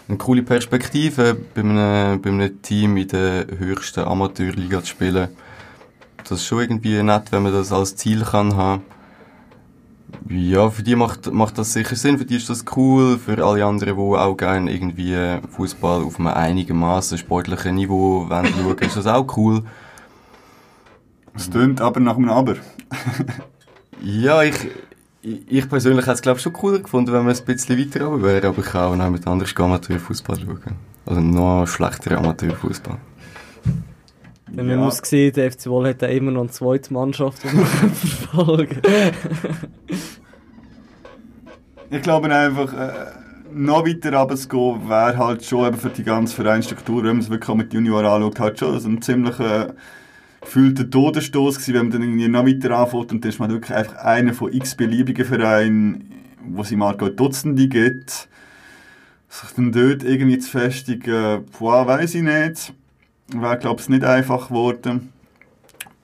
eine 0.09 0.17
coole 0.17 0.43
Perspektive, 0.43 1.37
bei 1.55 1.61
einem, 1.61 2.23
bei 2.23 2.31
einem 2.31 2.63
Team 2.63 2.97
in 2.97 3.09
der 3.09 3.49
höchsten 3.59 4.01
Amateurliga 4.01 4.81
zu 4.81 4.87
spielen. 4.87 5.29
Das 6.17 6.39
ist 6.39 6.47
schon 6.47 6.61
irgendwie 6.61 7.03
nett, 7.03 7.25
wenn 7.33 7.43
man 7.43 7.53
das 7.53 7.71
als 7.71 7.97
Ziel 7.97 8.23
kann 8.23 8.57
haben. 8.57 8.83
Ja, 10.31 10.71
für 10.71 10.83
die 10.83 10.97
macht, 10.97 11.31
macht 11.31 11.59
das 11.59 11.75
sicher 11.75 11.95
Sinn, 11.95 12.17
für 12.17 12.25
die 12.25 12.37
ist 12.37 12.49
das 12.49 12.65
cool, 12.75 13.19
für 13.19 13.45
alle 13.45 13.67
anderen, 13.67 13.95
die 13.95 14.03
auch 14.03 14.37
gerne 14.39 14.73
irgendwie 14.73 15.39
Fußball 15.51 16.03
auf 16.03 16.19
einem 16.19 16.29
einigermaßen 16.29 17.19
sportlichen 17.19 17.75
Niveau 17.75 18.27
schauen, 18.27 18.79
ist 18.81 18.97
das 18.97 19.07
auch 19.07 19.37
cool. 19.37 19.65
Es 21.35 21.51
tönt 21.51 21.83
aber 21.83 22.01
nach 22.01 22.17
einem 22.17 22.31
Aber. 22.31 22.57
Ja, 24.05 24.43
ich, 24.43 24.55
ich 25.23 25.69
persönlich 25.69 26.05
hätte 26.07 26.15
es 26.15 26.23
glaube 26.23 26.41
schon 26.41 26.53
cooler 26.53 26.81
gefunden, 26.81 27.13
wenn 27.13 27.25
man 27.25 27.35
ein 27.35 27.45
bisschen 27.45 27.79
weiter 27.79 28.05
runter 28.05 28.27
wäre, 28.27 28.49
aber 28.49 28.59
ich 28.59 28.65
kann 28.65 28.93
auch 28.93 28.97
noch 28.97 29.11
mit 29.11 29.27
anderen 29.27 29.57
Amateurfußball 29.57 30.41
schauen. 30.41 30.77
Also 31.07 31.21
noch 31.21 31.67
schlechter 31.67 32.19
Amateurfußball. 32.19 32.99
Denn 34.49 34.67
man 34.67 34.79
muss 34.81 34.99
sehen, 34.99 35.33
der 35.33 35.51
FC 35.51 35.67
Wolle 35.67 35.91
hat 35.91 36.03
da 36.03 36.07
immer 36.09 36.31
noch 36.31 36.43
eine 36.43 36.51
zweite 36.51 36.93
Mannschaft, 36.93 37.43
die 37.45 37.57
man 37.57 37.65
verfolgen 37.95 38.83
Ich 41.91 42.03
glaube 42.03 42.35
einfach, 42.35 42.73
äh, 42.75 42.93
noch 43.55 43.87
weiter 43.87 44.15
runterzugehen, 44.15 44.89
wäre 44.89 45.17
halt 45.17 45.45
schon 45.45 45.69
eben 45.69 45.79
für 45.79 45.91
die 45.91 46.05
ganze 46.05 46.35
Vereinsstruktur, 46.35 47.03
wenn 47.05 47.13
man 47.13 47.21
es 47.21 47.31
wirklich 47.31 47.49
auch 47.49 47.55
mit 47.55 47.73
Junior 47.73 48.05
anschaut, 48.05 48.41
halt 48.41 48.59
schon 48.59 48.75
ein 48.75 49.01
ziemlicher 49.01 49.75
gefühlter 50.43 50.91
Todesstoß 50.91 51.57
gewesen, 51.57 51.75
wenn 51.75 51.83
man 51.83 51.91
dann 51.91 52.03
irgendwie 52.03 52.29
noch 52.29 52.47
weiter 52.47 52.77
anfängt 52.77 53.13
und 53.13 53.25
dann 53.25 53.31
ist 53.31 53.39
man 53.39 53.51
wirklich 53.51 53.77
einfach 53.77 53.97
einer 53.97 54.35
von 54.35 54.53
x 54.53 54.75
beliebigen 54.75 55.25
Vereinen, 55.25 56.11
wo 56.45 56.63
sie 56.63 56.77
mal 56.77 56.95
Dutzende 56.95 57.69
gibt. 57.69 58.29
Sich 59.29 59.51
dann 59.57 59.73
dort 59.73 60.03
irgendwie 60.03 60.39
zu 60.39 60.51
festigen, 60.51 61.45
boah, 61.59 61.87
weiß 61.87 62.17
ich 62.17 62.23
nicht. 62.23 62.75
Wäre, 63.29 63.57
glaube 63.57 63.81
ich, 63.81 63.89
nicht 63.89 64.05
einfach 64.05 64.49
geworden. 64.49 65.13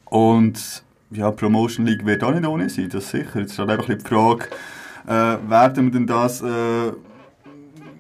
Und 0.07 0.83
ja, 1.11 1.31
Promotion 1.31 1.85
League 1.85 2.07
wird 2.07 2.25
auch 2.25 2.33
nicht 2.33 2.47
ohne 2.47 2.71
sein, 2.71 2.89
das 2.89 3.11
sicher. 3.11 3.41
Jetzt 3.41 3.53
ist 3.53 3.59
halt 3.59 3.71
einfach 3.71 3.87
die 3.87 4.01
Frage, 4.01 4.47
äh, 5.07 5.11
werden 5.49 5.87
wir 5.87 5.93
denn 5.93 6.07
das 6.07 6.41
äh, 6.43 6.93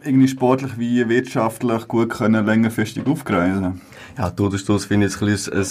irgendwie 0.04 0.28
sportlich 0.28 0.78
wie 0.78 1.08
wirtschaftlich 1.08 1.88
gut 1.88 2.10
können 2.10 2.46
längerfristig 2.46 3.06
aufgreifen? 3.06 3.80
Ja, 4.16 4.30
Todesstoß 4.30 4.86
finde 4.86 5.06
ich 5.06 5.12
jetzt 5.12 5.22
ein 5.22 5.28
bisschen 5.28 5.52
ein, 5.54 5.66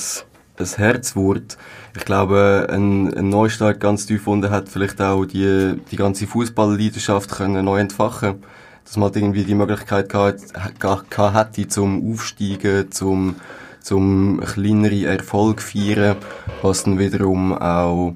ein 0.60 0.78
Herzwort. 0.78 1.58
Ich 1.96 2.06
glaube, 2.06 2.68
ein, 2.70 3.14
ein 3.14 3.30
Neustart 3.30 3.80
ganz 3.80 4.06
tief 4.06 4.28
unten 4.28 4.52
hat 4.52 4.70
vielleicht 4.70 5.02
auch 5.02 5.26
die, 5.26 5.76
die 5.92 5.96
ganze 5.96 6.28
Fußballleidenschaft 6.28 7.30
können 7.32 7.66
neu 7.66 7.80
entfachen 7.80 8.44
dass 8.88 8.96
man 8.96 9.08
halt 9.08 9.18
irgendwie 9.18 9.44
die 9.44 9.54
Möglichkeit 9.54 10.08
gehabt, 10.08 10.54
hätte 10.80 11.68
zum 11.68 12.10
Aufsteigen, 12.14 12.90
zum, 12.90 13.36
zum 13.82 14.40
kleinere 14.40 15.08
Erfolg 15.08 15.62
feiern, 15.62 16.16
was 16.62 16.84
dann 16.84 16.98
wiederum 16.98 17.54
auch 17.54 18.16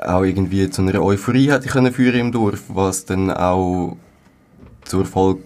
auch 0.00 0.22
irgendwie 0.22 0.68
zu 0.70 0.82
einer 0.82 1.02
Euphorie 1.02 1.50
hätte 1.50 1.68
können 1.68 1.92
führen 1.92 2.20
im 2.20 2.32
Dorf, 2.32 2.64
was 2.68 3.04
dann 3.04 3.30
auch 3.30 3.96
zur 4.84 5.00
Erfolg 5.02 5.38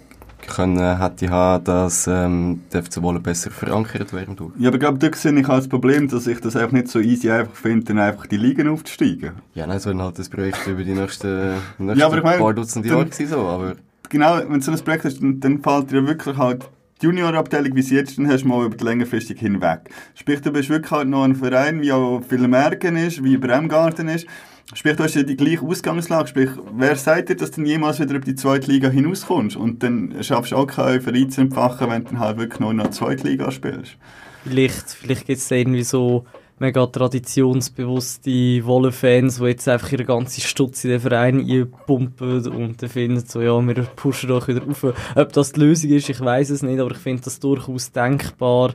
können 0.46 0.98
hätte 0.98 1.28
haben, 1.30 1.64
dass 1.64 2.06
ähm, 2.06 2.62
der 2.72 2.84
FC 2.84 3.02
Wolle 3.02 3.20
besser 3.20 3.50
verankert 3.50 4.12
wäre. 4.12 4.26
Ja, 4.58 4.68
aber 4.68 4.76
ich 4.76 4.80
glaube, 4.80 4.98
da 4.98 5.16
sehe 5.16 5.38
ich 5.38 5.48
als 5.48 5.68
Problem, 5.68 6.08
dass 6.08 6.26
ich 6.26 6.40
das 6.40 6.56
einfach 6.56 6.72
nicht 6.72 6.88
so 6.88 7.00
easy 7.00 7.30
einfach 7.30 7.54
finde, 7.54 7.86
dann 7.86 7.98
einfach 7.98 8.26
die 8.26 8.36
Ligen 8.36 8.68
aufzusteigen. 8.68 9.32
Ja, 9.54 9.66
nein, 9.66 9.80
so 9.80 9.96
halt 9.96 10.18
das 10.18 10.28
Projekt 10.28 10.66
über 10.66 10.84
die 10.84 10.94
nächsten, 10.94 11.54
nächsten 11.78 11.98
Ja, 11.98 12.06
aber 12.06 12.18
ich 12.18 12.24
meine, 12.24 12.38
paar 12.38 12.54
Dutzend 12.54 12.86
Jahre 12.86 13.06
gewesen, 13.06 13.28
so, 13.28 13.40
aber 13.40 13.74
Genau, 14.10 14.38
wenn 14.38 14.54
du 14.54 14.60
so 14.60 14.72
ein 14.72 14.78
Projekt 14.78 15.04
hast, 15.04 15.20
dann, 15.20 15.38
dann 15.40 15.62
fällt 15.62 15.90
dir 15.90 16.06
wirklich 16.06 16.36
halt 16.36 16.64
die 17.00 17.06
Juniorabteilung, 17.06 17.74
wie 17.74 17.82
sie 17.82 17.96
jetzt 17.96 18.18
dann 18.18 18.28
hast, 18.28 18.44
mal 18.44 18.64
über 18.64 18.76
die 18.76 18.84
längerfristig 18.84 19.38
hinweg. 19.38 19.90
Sprich, 20.14 20.40
du 20.40 20.50
bist 20.50 20.70
wirklich 20.70 20.90
halt 20.90 21.08
noch 21.08 21.24
ein 21.24 21.36
Verein, 21.36 21.82
wie 21.82 21.92
auch 21.92 22.22
Merken 22.30 22.96
ist, 22.96 23.22
wie 23.22 23.36
Bremgarten 23.36 24.08
ist. 24.08 24.26
Sprich, 24.74 24.96
du 24.96 25.04
hast 25.04 25.14
ja 25.14 25.22
die 25.22 25.36
gleiche 25.36 25.62
Ausgangslage. 25.62 26.28
Sprich, 26.28 26.50
wer 26.72 26.94
sagt 26.94 27.30
dir, 27.30 27.36
dass 27.36 27.52
du 27.52 27.62
jemals 27.62 28.00
wieder 28.00 28.14
über 28.14 28.24
die 28.24 28.34
zweite 28.34 28.70
Liga 28.70 28.90
hinauskommst? 28.90 29.56
Und 29.56 29.82
dann 29.82 30.14
schaffst 30.22 30.52
du 30.52 30.56
auch 30.56 30.66
keine 30.66 30.98
Euphorie 30.98 31.26
zu 31.28 31.40
entfachen, 31.40 31.88
wenn 31.90 32.04
du 32.04 32.10
dann 32.10 32.20
halt 32.20 32.36
wirklich 32.36 32.60
nur 32.60 32.74
noch 32.74 32.90
zweite 32.90 33.26
Liga 33.26 33.50
spielst. 33.50 33.96
Vielleicht, 34.44 34.90
vielleicht 34.90 35.26
gibt 35.26 35.38
es 35.38 35.50
irgendwie 35.50 35.84
so 35.84 36.26
mega 36.58 36.86
traditionsbewusste 36.86 38.64
Wolle-Fans, 38.64 39.38
die 39.38 39.44
jetzt 39.44 39.68
einfach 39.68 39.92
ihre 39.92 40.04
ganze 40.04 40.40
Stutz 40.40 40.84
in 40.84 40.90
den 40.90 41.00
Verein 41.00 41.40
einpumpen 41.40 42.46
und 42.48 42.82
dann 42.82 42.90
finden 42.90 43.24
so, 43.26 43.40
ja, 43.40 43.60
wir 43.66 43.74
pushen 43.96 44.28
doch 44.28 44.48
wieder 44.48 44.62
auf. 44.68 44.84
Ob 45.14 45.32
das 45.32 45.52
die 45.52 45.60
Lösung 45.60 45.90
ist, 45.90 46.10
ich 46.10 46.20
weiß 46.20 46.50
es 46.50 46.62
nicht, 46.62 46.80
aber 46.80 46.90
ich 46.90 46.98
finde 46.98 47.22
das 47.22 47.40
durchaus 47.40 47.92
denkbar, 47.92 48.74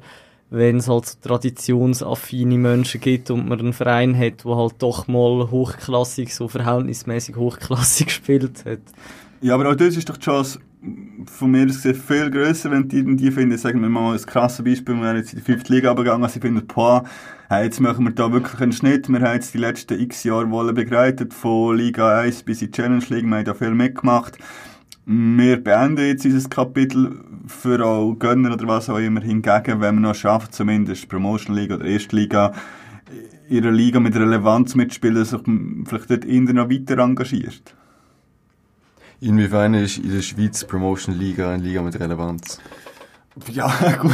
wenn 0.53 0.77
es 0.77 0.87
halt 0.87 1.07
so 1.07 1.17
traditionsaffine 1.19 2.59
Menschen 2.59 3.01
gibt 3.01 3.31
und 3.31 3.49
man 3.49 3.59
einen 3.59 3.73
Verein 3.73 4.15
hat, 4.15 4.45
der 4.45 4.55
halt 4.55 4.75
doch 4.77 5.07
mal 5.07 5.49
hochklassig, 5.49 6.33
so 6.33 6.47
verhältnismäßig 6.47 7.35
hochklassig 7.35 8.05
gespielt 8.07 8.63
hat. 8.63 8.79
Ja, 9.41 9.55
aber 9.55 9.71
auch 9.71 9.75
das 9.75 9.97
ist 9.97 10.07
doch 10.07 10.17
die 10.17 10.25
Chance 10.25 10.59
von 11.25 11.49
mir 11.51 11.65
aus 11.65 11.81
gesehen 11.81 11.95
viel 11.95 12.29
grösser, 12.29 12.69
wenn 12.69 12.87
die 12.87 13.03
die 13.15 13.31
finden, 13.31 13.57
sagen 13.57 13.81
wir 13.81 13.89
mal 13.89 14.13
ein 14.13 14.25
krasses 14.25 14.63
Beispiel, 14.63 14.93
wir 14.95 15.07
sind 15.07 15.17
jetzt 15.17 15.33
in 15.33 15.39
die 15.39 15.45
fünfte 15.45 15.73
Liga 15.73 15.93
gegangen, 15.93 16.29
sie 16.29 16.39
finden, 16.39 16.67
boah, 16.67 17.03
hey, 17.49 17.65
jetzt 17.65 17.79
machen 17.79 18.05
wir 18.05 18.11
da 18.11 18.31
wirklich 18.31 18.61
einen 18.61 18.73
Schnitt, 18.73 19.09
wir 19.09 19.21
haben 19.21 19.33
jetzt 19.33 19.55
die 19.55 19.59
letzten 19.59 19.99
x 19.99 20.23
Jahre 20.23 20.51
Wolle 20.51 20.73
begleitet, 20.73 21.33
von 21.33 21.77
Liga 21.77 22.19
1 22.19 22.43
bis 22.43 22.61
in 22.61 22.67
die 22.67 22.71
Challenge 22.77 23.05
League, 23.09 23.25
wir 23.25 23.37
haben 23.37 23.45
da 23.45 23.53
viel 23.55 23.71
mitgemacht. 23.71 24.37
Wir 25.05 25.61
beenden 25.61 26.05
jetzt 26.05 26.23
dieses 26.23 26.49
Kapitel 26.49 27.19
für 27.47 27.85
auch 27.85 28.13
Gönner 28.13 28.53
oder 28.53 28.67
was 28.67 28.89
auch 28.89 28.99
immer 28.99 29.21
hingegen, 29.21 29.81
wenn 29.81 29.95
wir 29.95 30.01
noch 30.01 30.15
schaffen, 30.15 30.51
zumindest 30.51 31.09
Promotion 31.09 31.55
League 31.55 31.71
oder 31.71 31.83
Erste 31.83 32.15
Liga, 32.15 32.53
ihre 33.49 33.69
Liga 33.69 33.99
mit 33.99 34.15
Relevanz 34.15 34.75
mitspielen, 34.75 35.25
sich 35.25 35.41
vielleicht 35.85 36.09
dort 36.09 36.25
eher 36.25 36.53
noch 36.53 36.69
weiter 36.69 36.99
engagiert. 36.99 37.75
inwiefern 39.19 39.73
ist 39.73 39.97
in 39.97 40.11
der 40.11 40.21
Schweiz 40.21 40.63
Promotion 40.63 41.17
Liga 41.17 41.51
eine 41.51 41.63
Liga 41.63 41.81
mit 41.81 41.99
Relevanz? 41.99 42.59
Ja, 43.51 43.67
gut. 43.99 44.11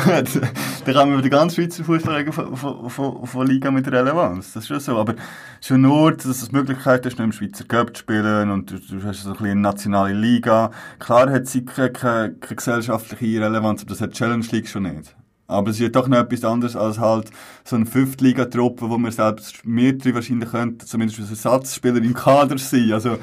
Da 0.86 0.94
kann 0.94 1.10
man 1.10 1.14
über 1.14 1.22
die 1.22 1.30
ganze 1.30 1.56
Schweizer 1.56 1.84
Fußball 1.84 2.32
von, 2.32 2.56
von, 2.56 2.90
von, 2.90 3.28
von 3.28 3.48
Liga 3.48 3.70
mit 3.70 3.88
Relevanz. 3.92 4.54
Das 4.54 4.64
ist 4.64 4.68
schon 4.68 4.80
so. 4.80 4.98
Aber 4.98 5.16
schon 5.62 5.82
nur, 5.82 6.14
dass 6.14 6.26
es 6.26 6.50
die 6.50 6.56
Möglichkeit 6.56 7.06
hast, 7.06 7.20
im 7.20 7.32
Schweizer 7.32 7.66
Cup 7.66 7.96
zu 7.96 8.02
spielen 8.02 8.50
und 8.50 8.72
du, 8.72 8.80
du 8.80 9.04
hast 9.04 9.24
so 9.24 9.36
eine 9.38 9.56
nationale 9.56 10.14
Liga. 10.14 10.72
Klar 11.00 11.30
hat 11.30 11.48
sie 11.48 11.66
keine, 11.66 11.92
keine, 11.92 12.34
keine 12.36 12.56
gesellschaftliche 12.56 13.42
Relevanz, 13.42 13.82
aber 13.82 13.90
das 13.90 14.02
hat 14.02 14.14
Challenge 14.14 14.46
League 14.52 14.70
schon 14.70 14.84
nicht. 14.84 15.16
Aber 15.48 15.72
es 15.72 15.78
ist 15.78 15.82
ja 15.82 15.90
doch 15.90 16.08
noch 16.08 16.20
etwas 16.20 16.46
anderes 16.46 16.76
als 16.76 17.00
halt 17.00 17.32
so 17.64 17.76
eine 17.76 17.88
Fünftliga-Truppe, 17.88 18.88
wo 18.88 19.00
wir 19.00 19.12
selbst 19.12 19.66
mehrere 19.66 20.14
wahrscheinlich 20.14 20.52
könnten, 20.52 20.86
zumindest 20.86 21.20
als 21.20 21.32
Ersatzspieler 21.32 21.98
im 21.98 22.14
Kader 22.14 22.58
sein. 22.60 22.92
Also, 22.94 23.18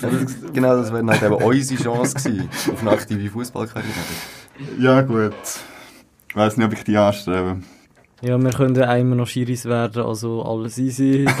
Ja, 0.00 0.10
genau, 0.52 0.76
das 0.76 0.92
wäre 0.92 1.06
halt 1.06 1.22
eben 1.22 1.34
unsere 1.34 1.82
Chance 1.82 2.14
gewesen, 2.16 2.48
auf 2.70 2.82
eine 2.82 2.90
aktive 2.90 3.30
Fußballkarriere. 3.30 3.94
Ja 4.78 5.00
gut. 5.02 5.32
Ich 6.28 6.36
weiss 6.36 6.56
nicht, 6.56 6.66
ob 6.66 6.72
ich 6.72 6.84
die 6.84 6.96
anstrebe. 6.96 7.56
Ja, 8.22 8.38
wir 8.38 8.50
können 8.50 8.74
ja 8.74 8.88
einmal 8.88 9.16
noch 9.16 9.26
Schiris 9.26 9.64
werden, 9.64 10.02
also 10.04 10.42
alles 10.42 10.78
easy. 10.78 11.26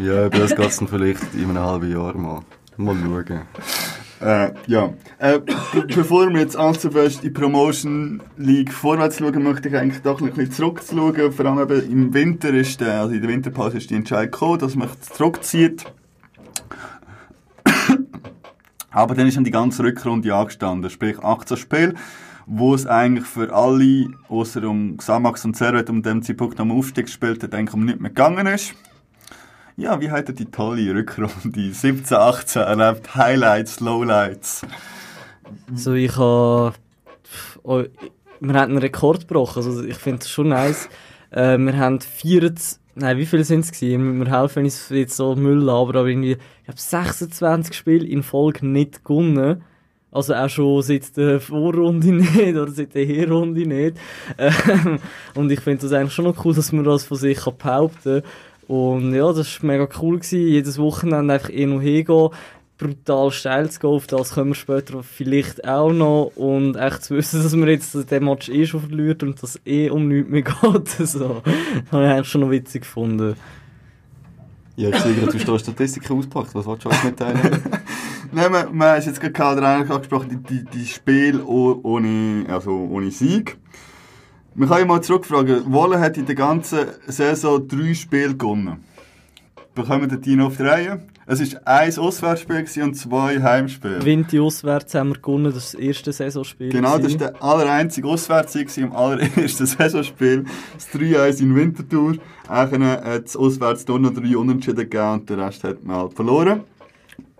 Ja, 0.00 0.26
über 0.26 0.38
das 0.40 0.54
geht 0.54 0.66
es 0.66 0.76
dann 0.76 0.88
vielleicht 0.88 1.22
in 1.34 1.44
einem 1.50 1.58
halben 1.60 1.90
Jahr 1.90 2.14
mal. 2.16 2.42
Mal 2.76 2.94
schauen. 3.02 3.40
Äh, 4.20 4.52
ja. 4.66 4.92
Äh, 5.18 5.38
be- 5.38 5.86
bevor 5.94 6.28
wir 6.28 6.40
jetzt 6.40 6.56
allzu 6.56 6.90
fest 6.90 7.16
in 7.24 7.32
die 7.32 7.40
Promotion 7.40 8.22
League 8.36 8.72
vorwärts 8.72 9.18
schauen, 9.18 9.42
möchte 9.42 9.68
ich 9.68 9.76
eigentlich 9.76 10.02
doch 10.02 10.20
noch 10.20 10.28
ein 10.28 10.34
bisschen 10.34 10.52
zurückschauen. 10.52 11.32
Vor 11.32 11.46
allem 11.46 11.58
eben 11.60 11.90
im 11.90 12.14
Winter 12.14 12.50
ist 12.50 12.80
der, 12.80 13.00
also 13.00 13.14
in 13.14 13.22
der 13.22 13.30
Winterpause 13.30 13.78
ist 13.78 13.88
die 13.90 13.94
Entscheidung 13.94 14.30
gekommen, 14.30 14.58
dass 14.58 14.74
man 14.74 14.88
zurückzieht. 15.00 15.86
Aber 18.90 19.14
dann 19.14 19.26
ist 19.26 19.36
dann 19.36 19.44
die 19.44 19.50
ganze 19.50 19.82
Rückrunde 19.82 20.34
angestanden, 20.34 20.90
sprich 20.90 21.18
18 21.18 21.56
Spiele, 21.56 21.94
wo 22.46 22.74
es 22.74 22.86
eigentlich 22.86 23.26
für 23.26 23.52
alle, 23.54 24.08
außer 24.28 24.64
um 24.64 24.96
Xamax 24.96 25.44
und 25.44 25.56
Servet, 25.56 25.90
um 25.90 26.02
dem 26.02 26.22
Zeitpunkt 26.22 26.58
am 26.60 26.72
Aufstieg 26.72 27.06
gespielt 27.06 27.42
hat, 27.42 27.54
eigentlich 27.54 27.74
nichts 27.76 28.00
mehr 28.00 28.10
gegangen 28.10 28.46
ist. 28.46 28.74
Ja, 29.76 30.00
wie 30.00 30.10
hat 30.10 30.36
die 30.36 30.46
tolle 30.46 30.92
Rückrunde 30.92 31.72
17, 31.72 32.16
18 32.16 32.62
erlebt? 32.62 33.14
Highlights, 33.14 33.80
Lowlights. 33.80 34.62
So, 35.74 35.92
ich 35.92 36.16
habe. 36.16 36.74
Oh, 37.62 37.84
wir 38.40 38.54
haben 38.54 38.70
einen 38.70 38.78
Rekord 38.78 39.28
gebrochen. 39.28 39.62
Also, 39.62 39.84
ich 39.84 39.96
finde 39.96 40.22
es 40.22 40.30
schon 40.30 40.48
nice. 40.48 40.88
Äh, 41.30 41.58
wir 41.58 41.76
haben 41.76 42.00
24. 42.00 42.80
Nein, 43.00 43.16
wie 43.16 43.26
viele 43.26 43.44
sind 43.44 43.60
es 43.60 43.70
gewesen? 43.70 44.18
Wir 44.18 44.40
helfen 44.40 44.64
uns 44.64 44.88
jetzt 44.88 45.16
so 45.16 45.36
Müll 45.36 45.70
aber, 45.70 46.00
aber 46.00 46.08
irgendwie, 46.08 46.32
ich 46.32 46.64
glaube, 46.64 46.80
26 46.80 47.72
Spiele 47.72 48.04
in 48.04 48.24
Folge 48.24 48.66
nicht 48.66 49.04
gewonnen. 49.04 49.62
Also 50.10 50.34
auch 50.34 50.48
schon 50.48 50.82
seit 50.82 51.16
der 51.16 51.38
Vorrunde 51.38 52.08
nicht 52.12 52.56
oder 52.56 52.72
seit 52.72 52.96
der 52.96 53.04
Hinrunde 53.04 53.66
nicht. 53.66 53.98
Ähm, 54.36 54.98
und 55.36 55.52
ich 55.52 55.60
finde 55.60 55.82
das 55.82 55.92
eigentlich 55.92 56.12
schon 56.12 56.24
noch 56.24 56.44
cool, 56.44 56.54
dass 56.54 56.72
man 56.72 56.82
das 56.82 57.04
von 57.04 57.16
sich 57.16 57.38
behaupten 57.38 58.22
kann. 58.22 58.30
Und 58.66 59.14
ja, 59.14 59.32
das 59.32 59.62
war 59.62 59.68
mega 59.68 59.88
cool. 60.02 60.16
Gewesen. 60.18 60.48
Jedes 60.48 60.78
Wochenende 60.78 61.34
einfach 61.34 61.50
eh 61.50 61.66
noch 61.66 61.80
hingehen, 61.80 62.30
brutal 62.78 63.30
steil 63.30 63.70
zu 63.70 63.80
gehen. 63.80 63.90
Auf 63.90 64.06
das 64.06 64.30
kommen 64.30 64.50
wir 64.50 64.54
später 64.54 65.02
vielleicht 65.02 65.66
auch 65.66 65.92
noch. 65.92 66.32
Und 66.36 66.76
echt 66.76 67.04
zu 67.04 67.16
wissen, 67.16 67.42
dass 67.42 67.54
man 67.54 67.68
jetzt 67.68 68.10
den 68.10 68.24
Match 68.24 68.48
eh 68.48 68.66
schon 68.66 68.80
verliert 68.80 69.22
und 69.22 69.42
dass 69.42 69.60
eh 69.66 69.90
um 69.90 70.08
nichts 70.08 70.30
mehr 70.30 70.42
geht. 70.62 70.88
So. 70.88 71.42
Das 71.44 71.92
habe 71.92 72.04
ich 72.04 72.10
eigentlich 72.10 72.28
schon 72.28 72.40
noch 72.40 72.50
witzig 72.50 72.82
gefunden. 72.82 73.34
Ja, 74.76 74.90
ich 74.90 74.96
sehe 75.00 75.12
gerade, 75.12 75.32
du 75.32 75.38
hast 75.38 75.48
da 75.48 75.58
Statistiken 75.58 76.16
ausgepackt. 76.18 76.54
Was 76.54 76.64
willst 76.64 76.84
du 76.84 76.88
uns 76.88 77.02
mitteilen? 77.02 77.40
Nein, 78.32 78.52
man, 78.52 78.76
man 78.76 78.90
hat 78.90 79.06
jetzt 79.06 79.20
gerade 79.20 79.66
eigentlich 79.66 79.90
angesprochen, 79.90 80.28
die, 80.28 80.36
die, 80.36 80.64
die 80.64 80.86
Spiele 80.86 81.44
oh- 81.44 81.80
ohne, 81.82 82.46
also 82.48 82.70
ohne 82.70 83.10
Sieg. 83.10 83.56
Man 84.54 84.68
kann 84.68 84.78
ja 84.78 84.84
mal 84.84 85.00
zurückfragen, 85.00 85.72
Wolle 85.72 85.98
hat 85.98 86.16
in 86.16 86.26
der 86.26 86.34
ganzen 86.36 86.86
Saison 87.06 87.66
drei 87.66 87.94
Spiele 87.94 88.36
gewonnen. 88.36 88.84
bekommen 89.74 90.08
den 90.08 90.20
Dino 90.20 90.46
auf 90.46 90.56
die 90.56 90.62
Reihe. 90.62 91.02
Es 91.30 91.54
war 91.54 91.60
ein 91.66 91.98
Auswärtsspiel 91.98 92.64
und 92.82 92.94
zwei 92.94 93.38
Heimspiele. 93.42 94.02
Winti 94.02 94.40
auswärts 94.40 94.94
haben 94.94 95.10
wir 95.10 95.18
gewonnen, 95.18 95.52
das 95.52 95.74
erste 95.74 96.10
Saisonspiel. 96.10 96.70
Genau, 96.70 96.96
das 96.96 97.12
war 97.12 97.18
der 97.18 97.42
allereinzige 97.42 98.08
Auswärtssieg 98.08 98.74
im 98.78 98.92
allerersten 98.92 99.66
Saisonspiel. 99.66 100.46
Das 100.72 100.88
3-1 100.88 101.42
in 101.42 101.54
Winterthur. 101.54 102.16
Eigentlich 102.48 102.88
hat 102.88 103.26
es 103.26 103.36
auswärts 103.36 103.86
nur 103.86 103.98
noch 103.98 104.14
drei 104.14 104.38
Unentschieden 104.38 104.78
gegeben 104.78 105.12
und 105.12 105.28
den 105.28 105.38
Rest 105.38 105.64
hat 105.64 105.84
man 105.84 105.96
halt 105.96 106.14
verloren. 106.14 106.62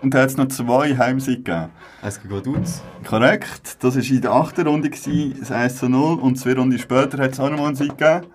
Und 0.02 0.12
dann 0.12 0.20
hat 0.20 0.30
es 0.30 0.36
noch 0.36 0.48
zwei 0.48 0.94
Heimsiege 0.94 1.38
gegeben. 1.38 1.70
Eins 2.02 2.20
gegen 2.20 2.34
Vaduz. 2.34 2.82
Korrekt, 3.08 3.82
das 3.82 3.96
war 3.96 4.02
in 4.02 4.20
der 4.20 4.32
achten 4.32 4.66
Runde, 4.66 4.90
gewesen, 4.90 5.34
das 5.40 5.50
1 5.50 5.78
zu 5.78 5.88
0. 5.88 6.18
Und 6.18 6.36
zwei 6.36 6.52
Runden 6.52 6.78
später 6.78 7.16
hat 7.22 7.32
es 7.32 7.40
auch 7.40 7.48
noch 7.48 7.56
mal 7.56 7.68
einen 7.68 7.76
Sieg 7.76 7.96
gegeben. 7.96 8.26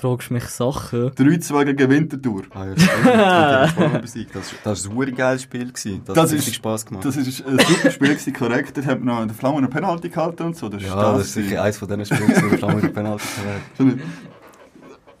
Du 0.00 0.08
fragst 0.10 0.30
mich 0.30 0.44
Sachen. 0.44 1.10
3-2 1.10 1.64
gegen 1.64 1.90
Winterthur. 1.90 2.42
Ah 2.54 2.66
ja. 2.66 3.66
Die. 4.14 4.26
Das, 4.32 4.54
war 4.64 4.72
ein 4.72 4.76
super 4.76 5.06
geiles 5.10 5.42
Spiel. 5.42 5.66
Gewesen. 5.72 6.02
Das, 6.04 6.14
Das 6.14 6.24
hat 6.24 6.30
ist- 6.30 6.38
richtig 6.38 6.54
Spass 6.54 6.86
gemacht. 6.86 7.04
Das 7.04 7.16
war 7.16 7.24
ein 7.24 7.58
super 7.58 7.90
Spiel, 7.90 8.08
gewesen, 8.08 8.32
korrekt. 8.32 8.76
Dort 8.76 8.86
hat 8.86 9.00
man 9.02 9.14
noch 9.16 9.26
den 9.26 9.34
Flammen 9.34 9.58
eine 9.58 9.68
Penalty 9.68 10.08
gehalten 10.08 10.44
und 10.44 10.56
so. 10.56 10.68
Das 10.68 10.82
ist 10.82 10.88
ja, 10.88 10.94
das 11.12 11.22
ist 11.22 11.32
sicher 11.34 11.62
eins 11.62 11.78
von 11.78 11.88
diesen 11.88 12.04
Spielen, 12.06 12.42
wo 12.44 12.48
der 12.48 12.58
Flammer 12.58 12.80
die 12.80 12.88
Penalty 12.88 13.24
verwehrt. 13.24 13.98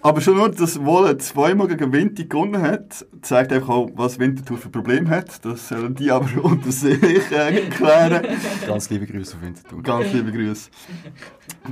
Aber 0.00 0.20
schon 0.20 0.36
nur, 0.36 0.48
dass 0.48 0.84
Wolle 0.84 1.18
zweimal 1.18 1.66
gegen 1.66 1.92
Winti 1.92 2.26
gewonnen 2.26 2.62
hat, 2.62 3.04
zeigt 3.20 3.52
einfach 3.52 3.70
auch, 3.70 3.90
was 3.94 4.20
Winterthur 4.20 4.56
für 4.56 4.68
Probleme 4.68 5.10
hat. 5.10 5.44
Das 5.44 5.68
sollen 5.68 5.94
die 5.96 6.10
aber 6.10 6.28
unter 6.44 6.70
sich 6.70 7.02
äh, 7.02 7.68
klären. 7.68 8.24
Ganz 8.64 8.90
liebe 8.90 9.06
Grüße 9.06 9.36
auf 9.36 9.42
Winterthur. 9.42 9.82
Ganz 9.82 10.12
liebe 10.12 10.30
Grüße. 10.30 10.70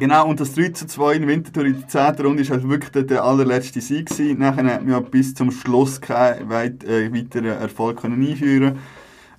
Genau, 0.01 0.29
und 0.29 0.41
das 0.41 0.55
3 0.55 0.71
zu 0.71 0.87
2 0.87 1.15
in 1.15 1.29
Winterthur 1.29 1.67
in 1.67 1.81
der 1.81 1.89
10. 1.89 2.27
Runde 2.27 2.43
war 2.49 2.57
halt 2.57 2.69
wirklich 2.69 3.07
der, 3.07 3.23
allerletzte 3.23 3.81
Sieg. 3.81 4.09
Gewesen. 4.09 4.39
Nachher 4.41 4.65
hat 4.65 4.83
man 4.83 4.91
ja 4.91 5.01
bis 5.01 5.35
zum 5.35 5.53
Schluss 5.53 6.01
keinen 6.01 6.49
weit, 6.49 6.83
äh, 6.83 7.13
weiteren 7.15 7.47
Erfolg 7.47 8.01
können 8.01 8.27
einführen 8.27 8.79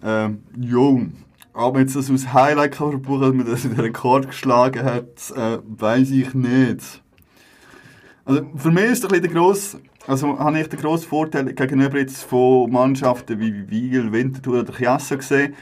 ähm, 0.04 0.44
Jo, 0.56 1.02
aber 1.54 1.80
jetzt 1.80 1.96
das 1.96 2.10
als 2.10 2.34
Highlight 2.34 2.76
verbuchen, 2.76 3.22
dass 3.22 3.34
man 3.34 3.46
das 3.48 3.62
den 3.64 3.74
Rekord 3.74 4.28
geschlagen 4.28 4.84
hat, 4.84 5.34
äh, 5.36 5.58
weiß 5.66 6.12
ich 6.12 6.34
nicht. 6.34 7.02
Also 8.28 8.42
für 8.58 8.72
mich 8.72 8.84
ist 8.84 9.10
der 9.10 9.22
grosse, 9.22 9.80
also 10.06 10.38
habe 10.38 10.60
ich 10.60 10.68
den 10.68 10.82
grossen 10.82 11.08
Vorteil 11.08 11.46
gegenüber 11.46 11.98
jetzt 11.98 12.24
von 12.24 12.70
Mannschaften 12.70 13.40
wie 13.40 13.70
Wiel, 13.70 14.12
Winterthur 14.12 14.60
oder 14.60 14.74
Chiasso 14.74 15.16
gesehen, 15.16 15.56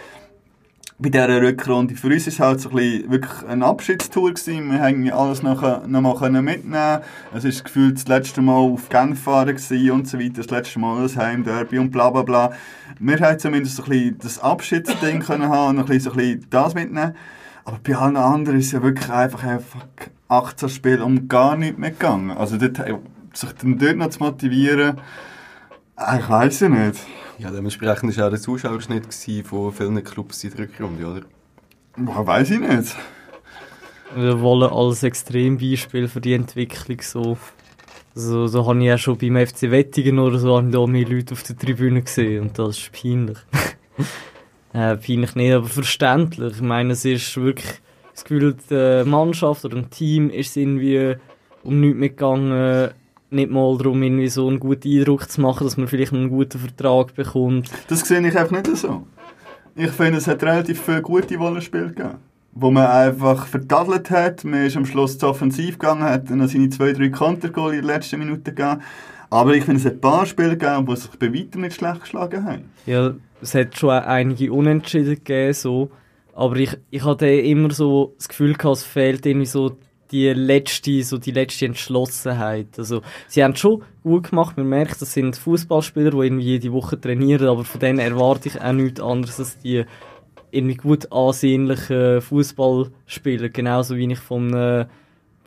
bei 0.98 1.10
dieser 1.10 1.42
Rückrunde. 1.44 1.94
Für 1.94 2.08
uns 2.08 2.26
war 2.26 2.34
es 2.34 2.40
halt 2.40 2.62
so 2.62 2.70
ein 2.70 2.76
bisschen 2.78 3.12
wirklich 3.12 3.48
eine 3.48 3.66
Abschiedstour. 3.66 4.34
Gewesen. 4.34 4.72
Wir 4.72 4.80
haben 4.80 5.12
alles 5.12 5.44
noch, 5.44 5.86
noch 5.86 6.02
mal 6.02 6.42
mitnehmen 6.42 7.02
Es 7.36 7.44
war 7.44 7.64
gefühlt 7.64 7.98
das 7.98 8.08
letzte 8.08 8.42
Mal 8.42 8.58
auf 8.58 8.90
Genf 8.90 9.22
fahren 9.22 9.50
und 9.92 10.08
so 10.08 10.20
weiter, 10.20 10.34
das 10.38 10.50
letzte 10.50 10.80
Mal 10.80 11.04
das 11.04 11.18
Heimderby 11.18 11.78
und 11.78 11.92
bla 11.92 12.10
bla 12.10 12.24
bla. 12.24 12.52
Wir 13.00 13.20
haben 13.20 13.38
zumindest 13.38 13.76
so 13.76 13.84
ein 13.84 13.90
bisschen 13.90 14.18
das 14.18 14.40
Abschiedsding 14.40 15.24
haben 15.28 15.78
und 15.78 15.80
ein 15.80 15.86
bisschen, 15.86 16.00
so 16.00 16.12
ein 16.12 16.18
bisschen 16.18 16.48
das 16.50 16.74
mitnehmen. 16.74 17.14
Aber 17.64 17.80
bei 17.84 17.96
allen 17.96 18.18
anderen 18.18 18.58
ist 18.58 18.68
es 18.68 18.72
ja 18.72 18.82
wirklich 18.82 19.10
einfach, 19.12 19.44
einfach 19.44 19.86
18 20.28 20.70
Spiele 20.70 21.04
um 21.04 21.28
gar 21.28 21.56
nichts 21.56 21.78
mehr 21.78 21.92
gegangen. 21.92 22.32
Also 22.32 22.58
dort, 22.58 22.80
äh, 22.80 22.96
sich 23.34 23.52
dann 23.54 23.78
dort 23.78 23.98
noch 23.98 24.10
zu 24.10 24.20
motivieren, 24.20 25.02
äh, 25.98 26.20
ich 26.20 26.30
weiß 26.30 26.62
ja 26.62 26.70
nicht. 26.70 27.00
Ja, 27.38 27.52
dementsprechend 27.52 28.18
war 28.18 28.28
auch 28.28 28.30
der 28.30 28.40
Zuschauerschnitt 28.40 29.14
von 29.46 29.72
vielen 29.74 30.04
Clubs 30.04 30.44
in 30.44 30.52
der 30.52 30.60
Rückrunde, 30.60 31.06
oder? 31.06 31.22
Boah, 31.98 32.26
Weiß 32.26 32.52
ich 32.52 32.60
nicht. 32.60 32.96
Wir 34.16 34.40
wollen 34.40 34.72
als 34.72 35.04
Extrembeispiel 35.04 36.08
für 36.08 36.22
die 36.22 36.34
Entwicklung 36.34 37.02
so. 37.02 37.38
So, 38.14 38.48
so 38.48 38.66
habe 38.66 38.80
ich 38.80 38.86
ja 38.86 38.98
schon 38.98 39.18
beim 39.18 39.36
FC 39.36 39.64
Wettingen 39.72 40.20
oder 40.20 40.40
so 40.40 40.56
habe 40.56 40.68
ich 40.68 40.74
da 40.74 40.88
mehr 40.88 41.06
Leute 41.06 41.34
auf 41.34 41.44
der 41.44 41.58
Tribüne 41.58 42.02
gesehen 42.02 42.44
und 42.44 42.58
das 42.58 42.78
ist 42.78 42.92
peinlich. 42.94 43.38
äh, 44.74 44.96
peinlich 44.96 45.36
nicht, 45.36 45.54
aber 45.54 45.68
verständlich. 45.68 46.54
Ich 46.56 46.62
meine, 46.62 46.94
es 46.94 47.04
ist 47.04 47.36
wirklich 47.36 47.82
das 48.16 48.24
Gefühl, 48.24 48.56
die 48.70 49.04
Mannschaft 49.08 49.66
oder 49.66 49.78
ein 49.78 49.90
Team 49.90 50.30
ist 50.30 50.56
irgendwie 50.56 51.16
um 51.64 51.82
nichts 51.82 52.00
mehr 52.00 52.10
gegangen. 52.10 52.90
Nicht 53.32 53.52
mal 53.52 53.78
darum, 53.78 54.02
irgendwie 54.02 54.30
so 54.30 54.48
einen 54.48 54.60
guten 54.60 54.88
Eindruck 54.88 55.30
zu 55.30 55.42
machen, 55.42 55.66
dass 55.66 55.78
man 55.78 55.88
vielleicht 55.88 56.14
einen 56.14 56.30
guten 56.30 56.60
Vertrag 56.60 57.14
bekommt. 57.16 57.70
Das 57.90 58.02
sehe 58.02 58.26
ich 58.26 58.38
einfach 58.38 58.52
nicht 58.52 58.78
so. 58.78 59.06
Ich 59.76 59.92
finde, 59.92 60.20
es 60.20 60.28
hat 60.28 60.42
relativ 60.44 60.82
viele 60.82 61.02
gute 61.02 61.38
Wollenspiele 61.38 61.88
gegeben. 61.88 62.16
Wo 62.54 62.72
man 62.72 62.88
einfach 62.88 63.48
verdadelt 63.48 64.10
hat, 64.10 64.46
man 64.46 64.66
ist 64.66 64.78
am 64.78 64.86
Schluss 64.86 65.18
zu 65.18 65.28
offensiv 65.28 65.78
gegangen, 65.78 66.04
hat 66.04 66.30
dann 66.30 66.48
seine 66.48 66.70
zwei, 66.70 66.94
drei 66.94 67.10
Kontergoal 67.10 67.74
in 67.74 67.86
der 67.86 67.96
letzten 67.96 68.20
Minute 68.20 68.54
gegeben. 68.54 68.82
Aber 69.30 69.54
ich 69.54 69.66
finde, 69.66 69.82
es 69.82 69.86
hat 69.86 69.96
ein 69.96 70.02
paar 70.02 70.26
Spiele 70.26 70.56
gegeben, 70.56 70.86
die 70.86 70.96
sich 70.96 71.12
bei 71.20 71.34
weitem 71.34 71.62
nicht 71.62 71.76
schlecht 71.76 72.02
geschlagen 72.02 72.46
haben. 72.46 72.70
Ja, 72.86 73.14
es 73.42 73.54
hat 73.54 73.78
schon 73.78 73.90
einige 73.90 74.54
Unentschieden 74.54 75.16
gegeben, 75.16 75.54
so. 75.54 75.92
Aber 76.36 76.58
ich, 76.58 76.78
ich 76.92 77.04
hatte 77.04 77.28
immer 77.28 77.72
so 77.72 78.14
das 78.18 78.28
Gefühl 78.28 78.54
gehabt, 78.54 78.78
es 78.78 78.84
fehlt 78.84 79.26
irgendwie 79.26 79.46
so 79.46 79.78
die 80.12 80.28
letzte, 80.30 81.02
so 81.02 81.18
die 81.18 81.32
letzte 81.32 81.66
Entschlossenheit. 81.66 82.78
Also, 82.78 83.02
sie 83.28 83.44
haben 83.44 83.54
es 83.54 83.60
schon 83.60 83.84
gut 84.04 84.30
gemacht. 84.30 84.58
Man 84.58 84.68
merkt, 84.68 85.02
das 85.02 85.14
sind 85.14 85.38
Fußballspieler, 85.38 86.12
die 86.12 86.18
irgendwie 86.18 86.44
jede 86.44 86.74
Woche 86.74 87.00
trainieren, 87.00 87.48
aber 87.48 87.64
von 87.64 87.80
denen 87.80 88.00
erwarte 88.00 88.50
ich 88.50 88.62
auch 88.62 88.74
nichts 88.74 89.00
anderes, 89.00 89.40
als 89.40 89.58
die 89.60 89.86
irgendwie 90.52 90.76
gut 90.76 91.12
ansehnlichen 91.12 92.22
Fußball 92.22 92.92
spielen. 93.06 93.52
Genauso 93.54 93.96
wie 93.96 94.12
ich 94.12 94.20
von 94.20 94.54
äh, 94.54 94.86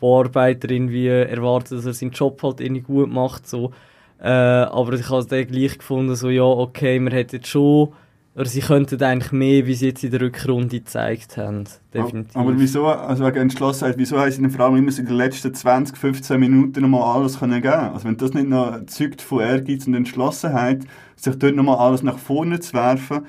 Bauarbeiter 0.00 0.70
irgendwie 0.70 1.06
erwarte, 1.06 1.76
dass 1.76 1.86
er 1.86 1.92
seinen 1.92 2.12
Job 2.12 2.42
halt 2.42 2.60
irgendwie 2.60 2.82
gut 2.82 3.10
macht, 3.10 3.46
so. 3.46 3.72
Äh, 4.20 4.28
aber 4.28 4.94
ich 4.94 5.08
habe 5.08 5.24
dann 5.26 5.46
gleich 5.46 5.78
gefunden, 5.78 6.16
so, 6.16 6.30
ja, 6.30 6.42
okay, 6.42 6.98
wir 6.98 7.12
hätten 7.12 7.44
schon, 7.44 7.92
oder 8.38 8.48
sie 8.48 8.60
könnten 8.60 9.02
eigentlich 9.02 9.32
mehr, 9.32 9.66
wie 9.66 9.74
sie 9.74 9.88
jetzt 9.88 10.04
in 10.04 10.12
der 10.12 10.20
Rückrunde 10.20 10.78
gezeigt 10.78 11.36
haben. 11.36 11.64
Definitiv. 11.92 12.36
Aber 12.36 12.56
wieso, 12.56 12.86
also 12.86 13.26
wegen 13.26 13.38
Entschlossenheit, 13.38 13.98
wieso 13.98 14.16
haben 14.16 14.30
sie 14.30 14.48
vor 14.48 14.66
allem 14.66 14.76
immer 14.76 14.92
so 14.92 15.00
in 15.00 15.08
den 15.08 15.16
letzten 15.16 15.52
20, 15.52 15.96
15 15.96 16.38
Minuten 16.38 16.82
nochmal 16.82 17.16
alles 17.16 17.40
können 17.40 17.60
geben 17.60 17.74
Also 17.74 18.04
wenn 18.04 18.16
das 18.16 18.34
nicht 18.34 18.48
noch 18.48 18.86
zeugt 18.86 19.22
von 19.22 19.40
Ehrgeiz 19.40 19.88
und 19.88 19.94
Entschlossenheit, 19.94 20.84
sich 21.16 21.36
dort 21.36 21.56
nochmal 21.56 21.78
alles 21.78 22.04
nach 22.04 22.16
vorne 22.16 22.60
zu 22.60 22.74
werfen, 22.74 23.26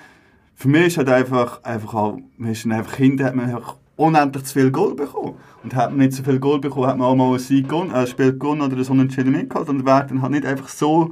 für 0.53 0.67
mich 0.67 0.87
ist 0.87 0.97
halt 0.97 1.09
einfach, 1.09 1.63
einfach 1.63 1.93
auch, 1.95 2.19
man 2.37 2.51
ist 2.51 2.67
einfach 2.67 2.95
hinten, 2.95 3.23
hat 3.23 3.33
man 3.33 3.45
einfach 3.45 3.77
unendlich 3.95 4.43
zu 4.45 4.53
viel 4.53 4.69
Goal 4.69 4.93
bekommen. 4.93 5.33
Und 5.63 5.73
hat 5.73 5.89
man 5.89 5.99
nicht 5.99 6.13
so 6.13 6.21
viel 6.21 6.39
Goal 6.39 6.59
bekommen, 6.59 6.85
hat 6.85 6.97
man 6.97 7.07
auch 7.07 7.15
mal 7.15 7.33
ein 7.33 7.39
Sieg 7.39 7.67
gewonnen, 7.67 7.95
äh, 7.95 8.05
Spiel 8.05 8.37
gewonnen 8.37 8.61
oder 8.61 8.77
ein 8.77 8.87
Unentschieden 8.87 9.31
mitgehalten 9.31 9.79
und 9.79 9.85
wäre 9.85 10.05
dann 10.07 10.21
halt 10.21 10.33
nicht 10.33 10.45
einfach 10.45 10.69
so 10.69 11.11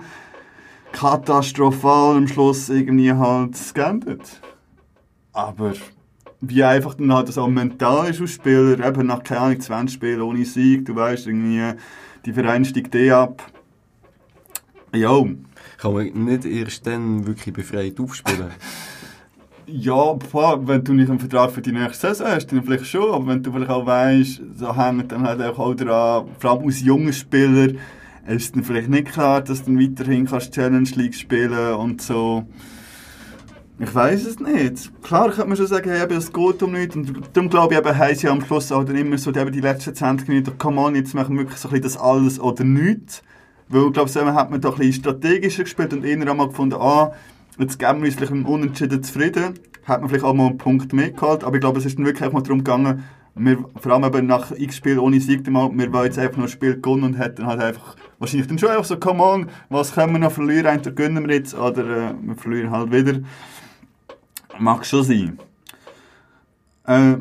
katastrophal 0.92 2.18
am 2.18 2.28
Schluss 2.28 2.70
irgendwie 2.70 3.12
halt 3.14 3.56
geendet. 3.74 4.42
Aber 5.34 5.74
wie 6.42 6.64
einfach 6.64 6.94
dann 6.96 7.14
halt 7.14 7.28
das 7.28 7.38
auch 7.38 7.48
mental 7.48 8.10
ist 8.10 8.22
als 8.22 8.32
Spieler, 8.32 8.86
eben 8.86 9.08
nach, 9.08 9.24
keine 9.24 9.42
Ahnung, 9.42 9.60
20 9.60 9.96
Spielen 9.96 10.22
ohne 10.22 10.46
Sieg, 10.46 10.86
du 10.86 10.96
weißt 10.96 11.28
irgendwie, 11.28 11.74
die 12.26 12.34
Verein 12.34 12.66
steigt 12.66 12.96
eh 12.96 13.12
ab. 13.12 13.44
Ja, 14.94 15.24
Kann 15.78 15.94
man 15.94 16.26
nicht 16.26 16.46
erst 16.46 16.88
dann 16.88 17.26
wirklich 17.28 17.54
befreit 17.54 18.00
aufspielen? 18.00 18.52
ja, 19.68 20.16
klar, 20.30 20.66
wenn 20.68 20.84
du 20.84 20.94
nicht 20.94 21.10
einen 21.10 21.20
Vertrag 21.20 21.52
für 21.52 21.62
die 21.62 21.72
nächste 21.72 22.08
Saison 22.08 22.28
hast, 22.28 22.52
dann 22.52 22.64
vielleicht 22.64 22.86
schon, 22.86 23.14
aber 23.14 23.28
wenn 23.28 23.44
du 23.44 23.52
vielleicht 23.52 23.72
auch 23.72 23.86
weißt, 23.86 24.42
so 24.56 24.76
hängt 24.76 25.12
dann 25.12 25.24
halt 25.24 25.42
auch 25.42 25.76
daran, 25.76 26.30
vor 26.40 26.52
allem 26.52 26.66
als 26.66 26.82
junger 26.82 27.14
Spieler, 27.14 27.74
ist 28.36 28.56
dann 28.56 28.64
vielleicht 28.64 28.90
nicht 28.90 29.08
klar, 29.08 29.42
dass 29.42 29.64
du 29.64 29.72
weiterhin 29.80 30.26
kannst 30.26 30.54
Challenge 30.54 30.90
League 30.96 31.16
spielen 31.16 31.74
und 31.76 32.02
so. 32.02 32.46
Ich 33.80 33.94
weiß 33.94 34.26
es 34.26 34.40
nicht. 34.40 34.92
Klar 35.04 35.32
kann 35.32 35.48
man 35.48 35.56
schon 35.56 35.68
sagen, 35.68 35.90
hey, 35.92 36.08
es 36.12 36.34
geht 36.34 36.64
um 36.64 36.72
nichts. 36.72 36.96
Und 36.96 37.30
darum 37.34 37.50
glaube 37.50 37.76
ich, 37.76 37.80
eben, 37.80 37.98
haben 37.98 38.16
sie 38.16 38.28
am 38.28 38.44
Schluss 38.44 38.72
auch 38.72 38.84
dann 38.84 38.96
immer 38.96 39.18
so 39.20 39.30
eben 39.30 39.52
die 39.52 39.62
letzten 39.62 39.94
20 39.94 40.28
Minuten, 40.28 40.58
come 40.58 40.82
on, 40.82 40.96
jetzt 40.96 41.14
machen 41.14 41.36
wir 41.36 41.44
wirklich 41.44 41.60
so 41.60 41.70
ein 41.70 41.80
bisschen 41.80 41.94
das 41.94 41.98
alles 41.98 42.40
oder 42.40 42.64
nichts. 42.64 43.22
Weil 43.70 43.86
ich 43.86 43.94
glaube, 43.94 44.10
so 44.10 44.26
hat 44.26 44.50
man 44.50 44.62
doch 44.62 44.74
ein 44.74 44.80
bisschen 44.80 45.04
strategischer 45.04 45.64
gespielt 45.64 45.94
und 45.94 46.04
eher 46.04 46.20
einmal 46.20 46.48
gefunden, 46.48 46.76
ah, 46.80 47.12
jetzt 47.60 47.78
geben 47.78 48.02
wir 48.02 48.08
uns 48.10 48.20
mit 48.20 48.30
dem 48.30 48.46
Unentschieden 48.46 49.04
zufrieden. 49.04 49.54
Hat 49.86 50.02
man 50.02 50.10
vielleicht 50.10 50.26
auch 50.26 50.34
mal 50.34 50.48
einen 50.48 50.58
Punkt 50.58 50.92
mehr 50.92 51.12
gehabt. 51.12 51.44
Aber 51.44 51.56
ich 51.56 51.62
glaube, 51.62 51.78
es 51.78 51.86
ist 51.86 52.00
dann 52.00 52.06
wirklich 52.06 52.28
auch 52.28 52.34
mal 52.34 52.42
darum 52.42 52.60
gegangen, 52.64 53.04
wir, 53.38 53.66
vor 53.80 53.92
allem 53.92 54.04
eben 54.04 54.28
nach 54.28 54.52
x 54.52 54.78
Spiel 54.78 55.00
ohne 55.00 55.20
Sieg, 55.20 55.50
mal, 55.50 55.70
wir 55.74 55.94
wollen 55.94 56.06
jetzt 56.06 56.20
einfach 56.20 56.38
noch 56.38 56.46
ein 56.46 56.50
Spiel 56.50 56.76
gewonnen 56.76 57.04
und 57.04 57.14
hätten 57.16 57.46
halt 57.46 57.62
einfach 57.62 57.96
wahrscheinlich 58.20 58.48
dann 58.48 58.60
schon 58.60 58.70
einfach 58.70 58.86
so, 58.86 58.98
come 58.98 59.24
on, 59.24 59.50
was 59.70 59.94
können 59.94 60.14
wir 60.14 60.20
noch 60.20 60.32
verlieren, 60.32 60.66
entweder 60.66 60.96
gönnen 60.96 61.28
wir 61.28 61.36
jetzt 61.36 61.54
oder 61.56 62.10
äh, 62.10 62.14
wir 62.22 62.36
verlieren 62.36 62.72
halt 62.72 62.92
wieder. 62.92 63.20
Mag 64.60 64.86
schon 64.86 65.04
sein. 65.04 65.40
Äh, 66.86 67.18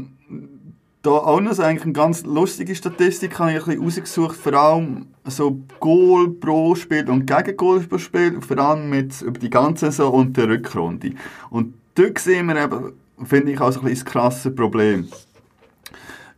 da 1.07 1.11
auch 1.11 1.40
noch 1.40 1.59
eigentlich 1.61 1.85
eine 1.85 1.92
ganz 1.92 2.24
lustige 2.24 2.74
Statistik 2.74 3.38
habe 3.38 3.52
ich 3.52 3.59
ein 3.59 3.64
bisschen 3.64 3.83
rausgesucht, 3.85 4.37
vor 4.37 4.55
allem 4.55 5.07
so 5.24 5.61
Goal 5.79 6.31
pro 6.31 6.74
Spiel 6.74 7.09
und 7.09 7.26
Gegengoal 7.26 7.81
pro 7.81 7.98
Spiel, 7.98 8.40
vor 8.40 8.59
allem 8.59 8.90
mit 8.90 9.22
über 9.22 9.38
die 9.38 9.50
ganze 9.50 9.87
Saison 9.87 10.12
und 10.12 10.37
der 10.37 10.48
Rückrunde. 10.48 11.12
Und 11.50 11.74
dort 11.94 12.18
sehen 12.18 12.46
wir 12.46 12.57
eben, 12.57 12.92
finde 13.24 13.52
ich, 13.52 13.61
auch 13.61 13.70
so 13.70 13.81
ein 13.81 13.87
bisschen 13.87 14.05
das 14.05 14.12
krasse 14.12 14.50
Problem. 14.50 15.09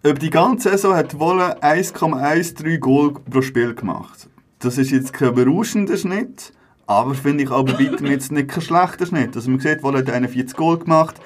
Über 0.04 0.14
die 0.14 0.30
ganze 0.30 0.70
Saison 0.70 0.94
hat 0.94 1.18
Wolle 1.18 1.60
1,13 1.60 2.78
Goal 2.78 3.14
pro 3.14 3.42
Spiel 3.42 3.74
gemacht. 3.74 4.28
Das 4.60 4.78
ist 4.78 4.92
jetzt 4.92 5.12
kein 5.12 5.34
berauschender 5.34 5.96
Schnitt, 5.96 6.52
Aber 6.86 7.16
finde 7.16 7.42
ich 7.42 7.50
aber 7.50 7.72
weiter 7.80 8.04
jetzt 8.06 8.30
nicht 8.30 8.46
kein 8.46 8.62
schlechter 8.62 9.06
Schnitt. 9.06 9.34
Also 9.34 9.50
man 9.50 9.58
sieht, 9.58 9.82
Wolle 9.82 9.98
hat 9.98 10.10
41 10.10 10.56
Goal 10.56 10.78
gemacht. 10.78 11.16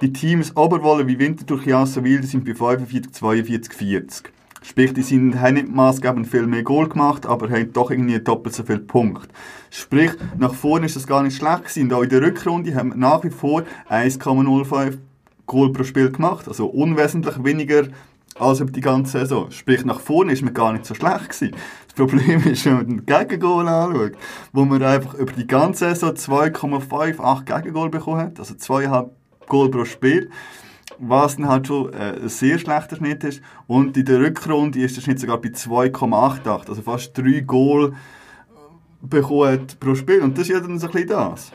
Die 0.00 0.12
Teams 0.12 0.56
Oberwolle 0.56 1.06
wie 1.06 1.20
Winterthur, 1.20 1.62
Chiasso, 1.62 2.02
Wilde 2.02 2.26
sind 2.26 2.44
bei 2.44 2.56
45, 2.56 3.12
42, 3.12 3.72
40. 3.72 4.32
Sprich, 4.60 4.92
die 4.92 5.02
sind, 5.02 5.40
haben 5.40 5.54
nicht 5.54 5.72
maßgebend 5.72 6.26
viel 6.26 6.48
mehr 6.48 6.64
Goal 6.64 6.88
gemacht, 6.88 7.26
aber 7.26 7.48
haben 7.48 7.72
doch 7.72 7.92
irgendwie 7.92 8.18
doppelt 8.18 8.56
so 8.56 8.64
viele 8.64 8.80
Punkte. 8.80 9.28
Sprich, 9.70 10.10
nach 10.36 10.52
vorne 10.52 10.86
ist 10.86 10.96
das 10.96 11.06
gar 11.06 11.22
nicht 11.22 11.36
schlecht 11.36 11.60
gewesen. 11.60 11.84
Und 11.84 11.92
auch 11.92 12.02
in 12.02 12.08
der 12.08 12.22
Rückrunde 12.22 12.74
haben 12.74 12.88
wir 12.88 12.96
nach 12.96 13.22
wie 13.22 13.30
vor 13.30 13.62
1,05 13.88 14.98
Goal 15.46 15.72
pro 15.72 15.84
Spiel 15.84 16.10
gemacht. 16.10 16.48
Also 16.48 16.66
unwesentlich 16.66 17.44
weniger 17.44 17.84
als 18.38 18.60
über 18.60 18.70
die 18.70 18.80
ganze 18.80 19.18
Saison. 19.18 19.50
Sprich, 19.50 19.84
nach 19.84 20.00
vorne 20.00 20.32
ist 20.32 20.42
man 20.42 20.54
gar 20.54 20.72
nicht 20.72 20.86
so 20.86 20.94
schlecht 20.94 21.30
gewesen. 21.30 21.54
Das 21.86 21.94
Problem 21.94 22.42
ist, 22.44 22.66
wenn 22.66 22.74
man 22.74 22.86
den 22.86 23.06
Gegengol 23.06 23.66
anschaut, 23.68 24.12
wo 24.52 24.64
man 24.64 24.82
einfach 24.82 25.14
über 25.14 25.32
die 25.32 25.46
ganze 25.46 25.94
Saison 25.94 26.10
2,58 26.10 27.44
Gegengol 27.44 27.90
bekommen 27.90 28.20
hat, 28.20 28.38
also 28.38 28.54
2,5 28.54 29.10
Goal 29.46 29.70
pro 29.70 29.84
Spiel, 29.84 30.30
was 30.98 31.36
dann 31.36 31.48
halt 31.48 31.66
schon 31.66 31.92
äh, 31.92 32.18
ein 32.22 32.28
sehr 32.28 32.58
schlechter 32.58 32.96
Schnitt 32.96 33.24
ist. 33.24 33.42
Und 33.66 33.96
in 33.96 34.04
der 34.04 34.20
Rückrunde 34.20 34.80
ist 34.80 34.96
der 34.96 35.02
Schnitt 35.02 35.20
sogar 35.20 35.40
bei 35.40 35.48
2,88, 35.48 36.68
also 36.68 36.82
fast 36.82 37.16
3 37.16 37.40
Goal 37.40 37.94
bekommen 39.00 39.52
hat 39.52 39.80
pro 39.80 39.94
Spiel. 39.94 40.20
Und 40.20 40.36
das 40.36 40.48
ist 40.48 40.54
ja 40.54 40.60
dann 40.60 40.78
so 40.78 40.86
ein 40.86 40.92
bisschen 40.92 41.08
das. 41.08 41.52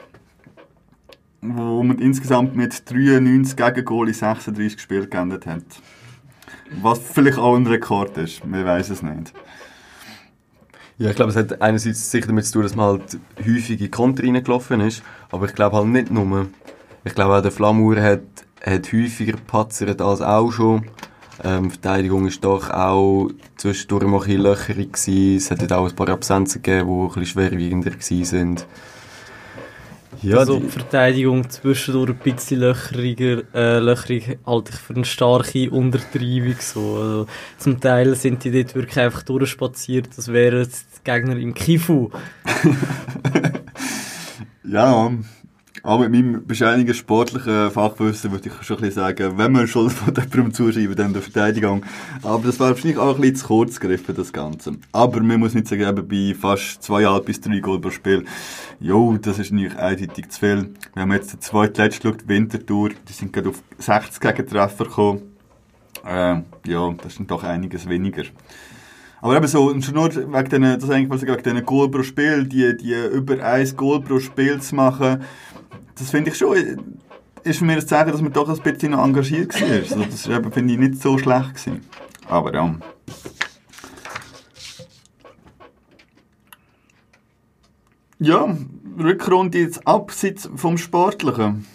Wo 1.41 1.81
man 1.83 1.97
insgesamt 1.97 2.55
mit 2.55 2.89
93 2.89 3.55
Gegengol 3.55 4.07
in 4.07 4.13
36 4.13 4.79
Spielen 4.79 5.09
geendet 5.09 5.45
hat. 5.45 5.63
Was 6.79 6.99
vielleicht 6.99 7.37
auch 7.37 7.55
ein 7.55 7.67
Rekord 7.67 8.17
ist, 8.17 8.41
wir 8.49 8.65
weiß 8.65 8.89
es 8.91 9.01
nicht. 9.01 9.33
Ja, 10.97 11.09
ich 11.09 11.15
glaube, 11.15 11.31
es 11.31 11.35
hat 11.35 11.61
einerseits 11.61 12.11
sicher 12.11 12.27
damit 12.27 12.45
zu 12.45 12.53
tun, 12.53 12.63
dass 12.63 12.75
man 12.75 12.85
halt 12.85 13.17
häufig 13.39 13.81
in 13.81 13.91
Konter 13.91 14.23
reingelaufen 14.23 14.81
ist, 14.81 15.01
aber 15.31 15.47
ich 15.47 15.55
glaube 15.55 15.77
halt 15.77 15.87
nicht 15.87 16.11
nur. 16.11 16.47
Ich 17.03 17.15
glaube 17.15 17.35
auch, 17.35 17.41
der 17.41 17.51
Flammur 17.51 17.99
hat, 17.99 18.21
hat 18.63 18.93
häufiger 18.93 19.33
gepatzert 19.33 20.01
als 20.01 20.21
auch 20.21 20.51
schon. 20.51 20.85
Ähm, 21.43 21.71
Verteidigung 21.71 22.27
ist 22.27 22.43
doch 22.43 22.69
auch 22.69 23.29
zwischendurch 23.57 24.03
ein 24.03 24.11
bisschen 24.11 24.41
löcherig 24.43 24.93
gewesen. 24.93 25.37
Es 25.37 25.49
hat 25.49 25.71
auch 25.71 25.89
ein 25.89 25.95
paar 25.95 26.09
Absenzen 26.09 26.61
gegeben, 26.61 26.87
die 26.87 26.93
ein 26.93 27.07
bisschen 27.07 27.25
schwerwiegender 27.25 27.89
gewesen 27.89 28.25
sind. 28.25 28.67
Ja, 30.23 30.37
also 30.37 30.59
die- 30.59 30.67
Verteidigung 30.67 31.49
zwischendurch 31.49 32.11
ein 32.11 32.17
bisschen 32.17 32.59
löcheriger, 32.61 33.43
äh, 33.53 33.79
löcherig 33.79 34.37
halte 34.45 34.71
ich 34.73 34.79
für 34.79 34.93
eine 34.95 35.05
starke 35.05 35.69
Untertreibung. 35.71 36.55
So. 36.59 36.97
Also, 36.97 37.27
zum 37.57 37.79
Teil 37.79 38.15
sind 38.15 38.43
die 38.43 38.51
dort 38.51 38.75
wirklich 38.75 38.99
einfach 38.99 39.23
durchspaziert, 39.23 40.09
das 40.15 40.27
wären 40.31 40.67
die 40.67 41.03
Gegner 41.03 41.35
im 41.37 41.53
Kifu. 41.53 42.09
Ja, 44.63 45.11
auch 45.83 45.99
mit 45.99 46.11
meinem 46.11 46.45
bescheinigen 46.45 46.93
sportlichen 46.93 47.71
Fachwissen 47.71 48.31
würde 48.31 48.49
ich 48.49 48.65
schon 48.65 48.77
ein 48.77 48.81
bisschen 48.81 49.01
sagen, 49.01 49.37
wenn 49.37 49.51
man 49.51 49.67
schon 49.67 49.89
von 49.89 50.13
jemandem 50.15 50.53
zuschreiben, 50.53 50.95
dann 50.95 51.13
der 51.13 51.21
Verteidigung. 51.21 51.83
Aber 52.21 52.45
das 52.45 52.59
war 52.59 52.69
wahrscheinlich 52.69 52.99
auch 52.99 53.15
ein 53.15 53.21
bisschen 53.21 53.37
zu 53.37 53.47
kurz 53.47 53.79
gegriffen, 53.79 54.15
das 54.15 54.31
Ganze. 54.31 54.73
Aber 54.91 55.21
man 55.21 55.39
muss 55.39 55.55
nicht 55.55 55.67
sagen, 55.67 55.81
eben 55.81 56.07
bei 56.07 56.35
fast 56.39 56.83
zweieinhalb 56.83 57.25
bis 57.25 57.41
drei 57.41 57.59
Goal 57.59 57.79
pro 57.79 57.89
Spiel, 57.89 58.25
jo, 58.79 59.17
das 59.17 59.39
ist 59.39 59.51
nicht 59.51 59.75
eindeutig 59.77 60.29
zu 60.29 60.39
viel. 60.39 60.73
Wenn 60.93 61.07
man 61.07 61.17
jetzt 61.17 61.33
den 61.33 61.41
zweitletzten 61.41 62.11
schaut, 62.11 62.27
Winterthur, 62.27 62.89
die 63.07 63.13
sind 63.13 63.33
gerade 63.33 63.49
auf 63.49 63.63
60 63.79 64.19
Gegentreffer 64.19 64.85
gekommen. 64.85 65.21
Äh, 66.05 66.41
ja, 66.67 66.93
das 67.01 67.15
dann 67.15 67.27
doch 67.27 67.43
einiges 67.43 67.87
weniger. 67.89 68.23
Aber 69.21 69.37
eben 69.37 69.47
so, 69.47 69.79
schon 69.81 69.93
nur 69.93 70.09
wegen 70.15 70.49
diesen, 70.49 70.79
das 70.79 70.89
eigentlich 70.89 71.09
mal 71.09 71.19
sagen, 71.19 71.33
wegen 71.33 71.43
diesen 71.43 71.65
Goal 71.65 71.89
pro 71.89 72.01
Spiel, 72.01 72.45
die, 72.45 72.75
die 72.75 72.95
über 73.13 73.43
ein 73.43 73.75
Goal 73.75 74.01
pro 74.01 74.19
Spiel 74.19 74.59
zu 74.59 74.75
machen, 74.75 75.23
das 75.95 76.09
finde 76.09 76.31
ich 76.31 76.37
schon, 76.37 76.55
ist 77.43 77.59
für 77.59 77.65
mich 77.65 77.75
das 77.75 77.87
Zeichen, 77.87 78.11
dass 78.11 78.21
man 78.21 78.33
doch 78.33 78.49
ein 78.49 78.59
bisschen 78.61 78.91
noch 78.91 79.03
engagiert 79.03 79.59
war. 79.59 79.69
Also 79.69 80.03
das 80.03 80.27
eben, 80.27 80.51
finde 80.51 80.73
ich, 80.73 80.79
nicht 80.79 81.01
so 81.01 81.17
schlecht 81.17 81.55
gewesen. 81.55 81.81
Aber 82.27 82.53
ja. 82.53 82.75
Ja, 88.19 88.55
Rückrunde 88.99 89.59
jetzt 89.59 89.87
abseits 89.87 90.49
vom 90.55 90.77
Sportlichen. 90.77 91.65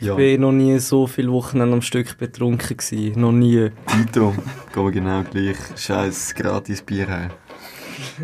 ja. 0.00 0.18
Ich 0.18 0.40
war 0.40 0.40
noch 0.40 0.52
nie 0.52 0.78
so 0.80 1.06
viele 1.06 1.30
Wochen 1.30 1.60
am 1.60 1.80
Stück 1.80 2.18
betrunken. 2.18 2.76
Gewesen. 2.76 3.20
Noch 3.20 3.30
nie. 3.30 3.70
Tito, 3.86 4.34
gehen 4.74 4.84
wir 4.84 4.90
genau 4.90 5.22
gleich. 5.22 5.56
Scheiß 5.76 6.34
gratis 6.34 6.82
Bier 6.82 7.08
haben. 7.08 7.30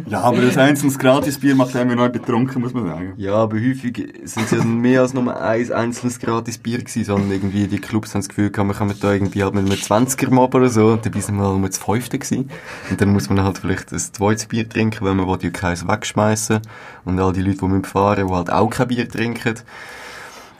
Ja, 0.06 0.20
aber 0.20 0.42
das 0.42 0.56
einzelnes 0.56 0.98
Gratisbier 0.98 1.54
macht 1.54 1.74
einem 1.76 1.96
noch 1.96 2.08
betrunken, 2.08 2.62
muss 2.62 2.74
man 2.74 2.86
sagen. 2.86 3.14
Ja, 3.16 3.34
aber 3.34 3.56
häufig 3.56 4.14
sind 4.24 4.44
es 4.44 4.50
ja 4.50 4.64
mehr 4.64 5.02
als 5.02 5.14
nur 5.14 5.40
ein 5.40 5.72
einzelnes 5.72 6.18
gratis 6.18 6.58
Bier 6.58 6.78
gewesen, 6.78 7.04
sondern 7.04 7.30
irgendwie 7.30 7.66
die 7.66 7.78
Clubs 7.78 8.14
haben 8.14 8.20
das 8.20 8.28
Gefühl 8.28 8.50
gehabt, 8.50 8.68
wir 8.68 8.74
kommen 8.74 8.94
da 9.00 9.12
irgendwie 9.12 9.42
halt 9.42 9.54
mit 9.54 9.64
einem 9.64 9.72
20er 9.72 10.30
Mob 10.30 10.54
oder 10.54 10.68
so, 10.68 10.88
und 10.88 11.06
dabei 11.06 11.20
sind 11.20 11.36
wir 11.36 11.46
halt 11.46 11.58
nur 11.58 11.68
das 11.68 11.78
Fünfte 11.78 12.18
gewesen. 12.18 12.50
Und 12.90 13.00
dann 13.00 13.12
muss 13.12 13.28
man 13.28 13.42
halt 13.42 13.58
vielleicht 13.58 13.92
ein 13.92 13.98
zweites 13.98 14.46
Bier 14.46 14.68
trinken, 14.68 15.04
weil 15.04 15.14
man 15.14 15.26
will 15.26 15.38
ja 15.40 15.50
keins 15.50 15.86
wegschmeißen 15.86 16.60
Und 17.04 17.20
all 17.20 17.32
die 17.32 17.42
Leute, 17.42 17.58
die 17.58 17.66
müssen 17.66 17.84
fahren, 17.84 18.26
die 18.26 18.32
halt 18.32 18.50
auch 18.50 18.70
kein 18.70 18.88
Bier 18.88 19.08
trinken. 19.08 19.54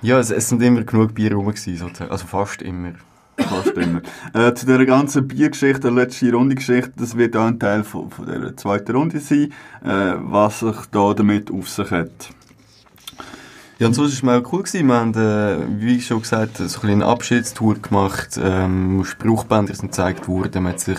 Ja, 0.01 0.19
es, 0.19 0.31
es 0.31 0.49
sind 0.49 0.63
immer 0.63 0.83
genug 0.83 1.15
Bier 1.15 1.35
rum 1.35 1.47
gewesen. 1.47 1.91
Also 2.09 2.27
fast 2.27 2.63
immer. 2.63 2.93
Fast 3.39 3.77
immer. 3.77 4.03
Äh, 4.35 4.55
zu 4.55 4.67
dieser 4.67 4.85
ganzen 4.85 5.29
Biergeschichte, 5.29 5.81
der 5.81 5.93
letzten 5.93 6.35
Runde-Geschichte, 6.35 6.93
das 6.97 7.17
wird 7.17 7.37
auch 7.37 7.47
ein 7.47 7.59
Teil 7.59 7.85
von, 7.85 8.11
von 8.11 8.27
der 8.27 8.57
zweiten 8.57 8.97
Runde 8.97 9.21
sein, 9.21 9.53
äh, 9.85 10.15
was 10.19 10.61
sich 10.61 10.77
da 10.91 11.15
damit 11.15 11.51
auf 11.51 11.69
sich 11.69 11.91
hat. 11.91 12.31
Ja, 13.79 13.87
und 13.87 13.95
so 13.95 14.03
war 14.03 14.09
es 14.09 14.23
mal 14.25 14.43
cool 14.53 14.65
gewesen. 14.65 14.89
Wir 14.89 14.97
haben, 14.97 15.15
äh, 15.15 15.81
wie 15.81 16.01
schon 16.01 16.21
gesagt, 16.21 16.57
so 16.57 16.81
ein 16.83 16.91
eine 16.91 17.07
Abschiedstour 17.07 17.77
gemacht. 17.77 18.39
Ähm, 18.43 19.05
Spruchbänder 19.05 19.73
sind 19.73 19.93
gezeigt 19.93 20.27
worden. 20.27 20.65
Man 20.65 20.73
hat 20.73 20.81
sich 20.81 20.99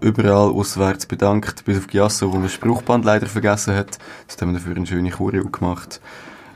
überall 0.00 0.50
auswärts 0.50 1.04
bedankt, 1.04 1.66
bis 1.66 1.76
auf 1.76 1.88
Giasso, 1.88 2.28
wo 2.28 2.34
man 2.34 2.44
das 2.44 2.54
Spruchband 2.54 3.04
leider 3.04 3.26
vergessen 3.26 3.74
hat. 3.74 3.98
Das 4.26 4.40
haben 4.40 4.52
wir 4.52 4.58
dafür 4.58 4.76
eine 4.76 4.86
schöne 4.86 5.10
Choreo 5.10 5.44
gemacht. 5.50 6.00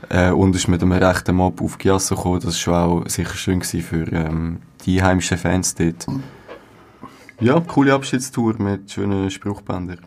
Äh, 0.09 0.31
und 0.31 0.55
ist 0.55 0.67
mit 0.67 0.81
einem 0.81 0.91
rechten 0.91 1.35
Mob 1.35 1.61
auf 1.61 1.77
Giasso 1.77 2.15
gekommen. 2.15 2.41
Das 2.43 2.65
war 2.67 2.87
auch 2.87 3.07
sicher 3.07 3.35
schön 3.35 3.61
für 3.61 4.11
ähm, 4.11 4.59
die 4.85 5.01
heimischen 5.01 5.37
Fans 5.37 5.75
dort. 5.75 6.05
Ja, 7.39 7.59
coole 7.59 7.93
Abschiedstour 7.93 8.55
mit 8.59 8.91
schönen 8.91 9.29
Spruchbändern. 9.29 9.99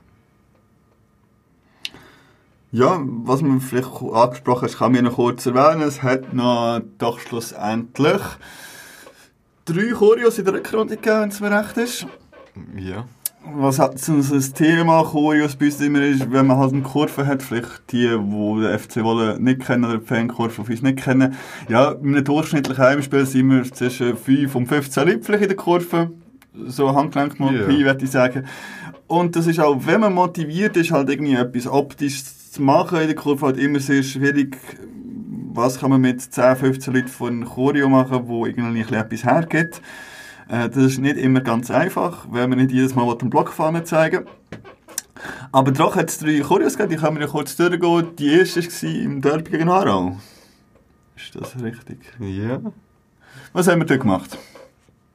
Ja, 2.70 3.00
was 3.02 3.40
man 3.42 3.60
vielleicht 3.60 3.88
angesprochen 3.88 4.68
hat, 4.68 4.78
kann 4.78 4.94
ich 4.94 5.02
noch 5.02 5.14
kurz 5.14 5.46
erwähnen. 5.46 5.82
Es 5.82 6.02
hat 6.02 6.32
noch 6.34 6.80
doch 6.98 7.18
schlussendlich 7.18 8.20
drei 9.64 9.90
Choreos 9.90 10.38
in 10.38 10.44
der 10.44 10.54
Rückrunde 10.54 10.96
gegeben, 10.96 11.20
wenn 11.20 11.28
es 11.30 11.40
mir 11.40 11.50
recht 11.50 11.76
ist. 11.76 12.06
Ja. 12.76 13.06
Was 13.54 13.78
hat 13.78 13.98
so 13.98 14.12
ein 14.12 14.54
Thema 14.54 15.02
Choreos 15.04 15.56
bei 15.56 15.66
uns 15.66 15.80
immer 15.80 16.02
ist, 16.02 16.30
wenn 16.30 16.46
man 16.46 16.58
halt 16.58 16.72
eine 16.72 16.82
Kurve 16.82 17.26
hat, 17.26 17.42
vielleicht 17.42 17.92
die, 17.92 18.08
die 18.08 18.60
den 18.60 18.78
FC 18.78 19.02
Wolle 19.02 19.40
nicht 19.40 19.60
kennen 19.60 19.84
oder 19.84 19.98
die 19.98 20.06
Fankurve 20.06 20.50
von 20.50 20.66
uns 20.66 20.82
nicht 20.82 20.98
kennen. 20.98 21.34
Ja, 21.68 21.92
in 21.92 22.14
einem 22.14 22.24
durchschnittlichen 22.24 22.82
Heimspiel 22.84 23.26
sind 23.26 23.50
wir 23.50 23.64
zwischen 23.64 24.16
5 24.16 24.54
und 24.54 24.66
15 24.66 25.06
Leute 25.06 25.22
vielleicht 25.22 25.42
in 25.44 25.48
der 25.48 25.56
Kurve. 25.56 26.10
So 26.66 26.94
Handgelenk 26.94 27.40
mal. 27.40 27.52
Pi, 27.66 27.84
würde 27.84 28.04
ich 28.04 28.10
sagen. 28.10 28.44
Und 29.06 29.36
das 29.36 29.46
ist 29.46 29.60
auch, 29.60 29.76
wenn 29.86 30.00
man 30.00 30.12
motiviert 30.12 30.76
ist, 30.76 30.90
halt 30.90 31.08
irgendwie 31.08 31.34
etwas 31.34 31.66
optisch 31.66 32.22
zu 32.50 32.62
machen 32.62 33.00
in 33.00 33.06
der 33.06 33.16
Kurve, 33.16 33.46
halt 33.46 33.58
immer 33.58 33.80
sehr 33.80 34.02
schwierig. 34.02 34.58
Was 35.54 35.80
kann 35.80 35.90
man 35.90 36.00
mit 36.00 36.20
10, 36.20 36.56
15 36.56 36.94
Leuten 36.94 37.08
von 37.08 37.44
Choreo 37.44 37.88
machen, 37.88 38.22
wo 38.26 38.46
irgendwie 38.46 38.80
ein 38.80 38.86
bisschen 38.86 38.98
etwas 38.98 39.24
hergibt. 39.24 39.80
Äh, 40.48 40.68
Das 40.68 40.76
ist 40.84 40.98
nicht 40.98 41.16
immer 41.16 41.40
ganz 41.40 41.70
einfach, 41.70 42.26
weil 42.30 42.48
man 42.48 42.58
nicht 42.58 42.72
jedes 42.72 42.94
Mal 42.94 43.14
den 43.16 43.30
Blockfahne 43.30 43.84
zeigen 43.84 44.24
Aber 45.52 45.72
doch 45.72 45.96
hat 45.96 46.08
es 46.10 46.18
drei 46.18 46.40
Choreos 46.40 46.76
gegeben, 46.76 46.90
die 46.90 46.96
können 46.96 47.16
wir 47.16 47.26
ja 47.26 47.30
kurz 47.30 47.56
durchgehen. 47.56 48.16
Die 48.18 48.32
erste 48.32 48.60
war 48.60 48.90
im 49.02 49.20
Derby 49.20 49.50
gegen 49.50 49.68
Aarau. 49.68 50.16
Ist 51.16 51.34
das 51.34 51.60
richtig? 51.62 51.98
Ja. 52.20 52.60
Was 53.52 53.68
haben 53.68 53.80
wir 53.80 53.86
dort 53.86 54.00
gemacht? 54.00 54.38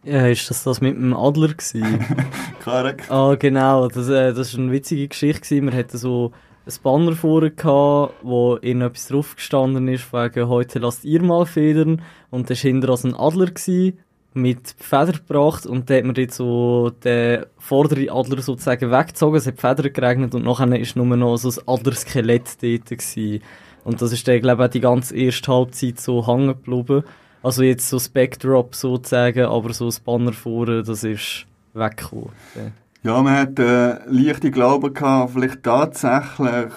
Ja, 0.03 0.27
ist 0.27 0.49
das 0.49 0.63
das 0.63 0.81
mit 0.81 0.97
dem 0.97 1.13
Adler 1.15 1.49
gewesen? 1.49 2.05
Karek? 2.63 3.09
Ah, 3.09 3.35
genau. 3.39 3.87
Das, 3.87 4.09
äh, 4.09 4.33
das 4.33 4.53
war 4.53 4.63
eine 4.63 4.71
witzige 4.73 5.07
Geschichte. 5.07 5.41
Gewesen. 5.41 5.71
Wir 5.71 5.77
hatten 5.79 5.97
so 5.97 6.33
ein 6.65 6.73
Banner 6.83 7.13
vorne 7.15 7.51
gehabt, 7.51 8.15
wo 8.21 8.55
irgendetwas 8.57 9.07
drauf 9.07 9.35
gestanden 9.35 9.87
ist, 9.87 10.11
wegen, 10.11 10.49
heute 10.49 10.79
lasst 10.79 11.05
ihr 11.05 11.21
mal 11.23 11.45
federn. 11.45 12.01
Und 12.29 12.49
da 12.49 12.53
war 12.53 12.57
hinter 12.57 12.89
uns 12.91 13.05
ein 13.05 13.15
Adler 13.15 13.45
gewesen, 13.47 13.99
mit 14.35 14.75
Feder 14.77 15.13
gebracht 15.13 15.65
und 15.65 15.89
da 15.89 15.95
hat 15.95 16.05
man 16.05 16.29
so 16.29 16.91
den 17.03 17.45
vorderen 17.57 18.09
Adler 18.09 18.41
sozusagen 18.41 18.91
weggezogen, 18.91 19.37
es 19.37 19.47
hat 19.47 19.59
Federn 19.59 19.93
geregnet 19.93 20.35
und 20.35 20.45
nachher 20.45 20.79
ist 20.79 20.95
nur 20.95 21.05
noch 21.05 21.37
so 21.37 21.49
ein 21.49 21.67
Adlerskelett 21.67 22.61
dort 22.61 22.89
gewesen. 22.89 23.41
Und 23.83 24.01
das 24.01 24.11
ist 24.11 24.27
dann, 24.27 24.41
glaube 24.41 24.63
ich, 24.63 24.69
auch 24.69 24.71
die 24.71 24.79
ganze 24.79 25.15
erste 25.15 25.51
Halbzeit 25.51 25.99
so 25.99 26.25
hängen 26.25 26.47
geblieben. 26.47 27.03
Also 27.41 27.63
jetzt 27.63 27.89
so 27.89 27.97
das 27.97 28.09
Backdrop 28.09 28.73
sozusagen, 28.75 29.45
aber 29.45 29.73
so 29.73 29.85
das 29.85 29.99
Banner 29.99 30.31
vorne, 30.31 30.83
das 30.83 31.03
ist 31.03 31.45
weggekommen. 31.73 32.29
Ja. 32.55 32.71
Ja, 33.05 33.21
man 33.21 33.35
hat 33.35 33.59
äh, 33.59 33.99
leichte 34.05 34.49
Glauben 34.49 34.93
gehabt, 34.93 35.33
vielleicht 35.33 35.63
tatsächlich 35.63 36.47
äh, 36.47 36.69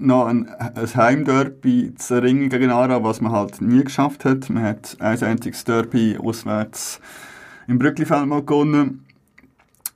noch 0.00 0.26
ein, 0.26 0.48
ein 0.48 0.94
Heimderby 0.96 1.94
zu 1.94 2.14
erringen 2.14 2.48
gegen 2.48 2.72
Ara, 2.72 3.04
was 3.04 3.20
man 3.20 3.30
halt 3.30 3.60
nie 3.60 3.84
geschafft 3.84 4.24
hat. 4.24 4.50
Man 4.50 4.64
hat 4.64 4.96
ein 4.98 5.22
einziges 5.22 5.62
Derby 5.62 6.18
auswärts 6.20 7.00
im 7.68 7.78
Brücklifeld 7.78 8.26
mal 8.26 8.42
gewonnen. 8.44 9.06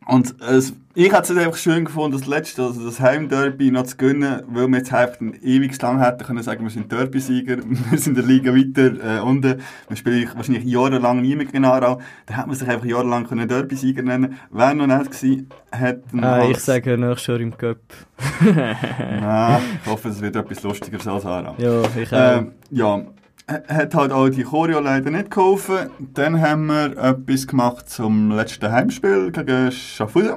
Und 0.06 0.34
es, 0.42 0.74
ich 0.94 1.12
hätte 1.12 1.32
es 1.32 1.38
einfach 1.38 1.56
schön 1.56 1.86
gefunden, 1.86 2.18
das 2.18 2.26
letzte, 2.26 2.62
also 2.62 2.84
das 2.84 3.00
Heimderby 3.00 3.70
noch 3.70 3.84
zu 3.84 3.96
gewinnen, 3.96 4.42
weil 4.48 4.68
wir 4.68 4.78
jetzt 4.78 4.92
einfach 4.92 5.18
ewig 5.42 5.80
lang 5.80 5.98
hätten 5.98 6.24
können 6.24 6.42
sagen, 6.42 6.62
wir 6.62 6.70
sind 6.70 6.92
Derby-Sieger, 6.92 7.56
wir 7.90 7.98
sind 7.98 8.18
in 8.18 8.22
der 8.22 8.24
Liga 8.24 8.52
weiter 8.54 9.16
äh, 9.18 9.20
unten, 9.20 9.60
wir 9.88 9.96
spielen 9.96 10.28
wahrscheinlich 10.34 10.64
jahrelang 10.64 11.22
nie 11.22 11.34
mehr 11.36 11.46
gegen 11.46 11.64
Aarau, 11.64 12.00
dann 12.26 12.36
hätte 12.36 12.48
man 12.48 12.56
sich 12.56 12.68
einfach 12.68 12.84
jahrelang 12.84 13.26
können 13.26 13.48
Derby-Sieger 13.48 14.02
nennen 14.02 14.38
Wäre 14.50 14.74
noch 14.74 14.86
nett 14.86 15.10
gewesen, 15.10 15.48
hätten 15.72 16.18
äh, 16.22 16.26
halt- 16.26 16.50
Ich 16.50 16.58
sage 16.62 16.98
nächstes 16.98 17.26
Jahr 17.26 17.40
im 17.40 17.56
Cup. 17.56 17.78
Nein, 18.44 19.60
ich 19.84 19.90
hoffe, 19.90 20.08
es 20.10 20.20
wird 20.20 20.36
etwas 20.36 20.62
lustiger 20.62 20.98
als 21.12 21.24
Aarau. 21.26 21.54
Ja, 21.58 21.82
ich 22.00 22.12
auch. 22.12 22.38
Ähm, 22.38 22.52
ja, 22.70 23.00
hat 23.46 23.94
halt 23.94 24.12
auch 24.12 24.28
die 24.28 24.44
Choreo 24.44 24.80
leider 24.80 25.10
nicht 25.10 25.30
geholfen. 25.30 25.90
Dann 26.14 26.40
haben 26.40 26.66
wir 26.66 26.96
etwas 26.96 27.46
gemacht 27.46 27.88
zum 27.90 28.30
letzten 28.30 28.70
Heimspiel 28.72 29.30
gegen 29.32 29.70
Schaffhausen. 29.70 30.36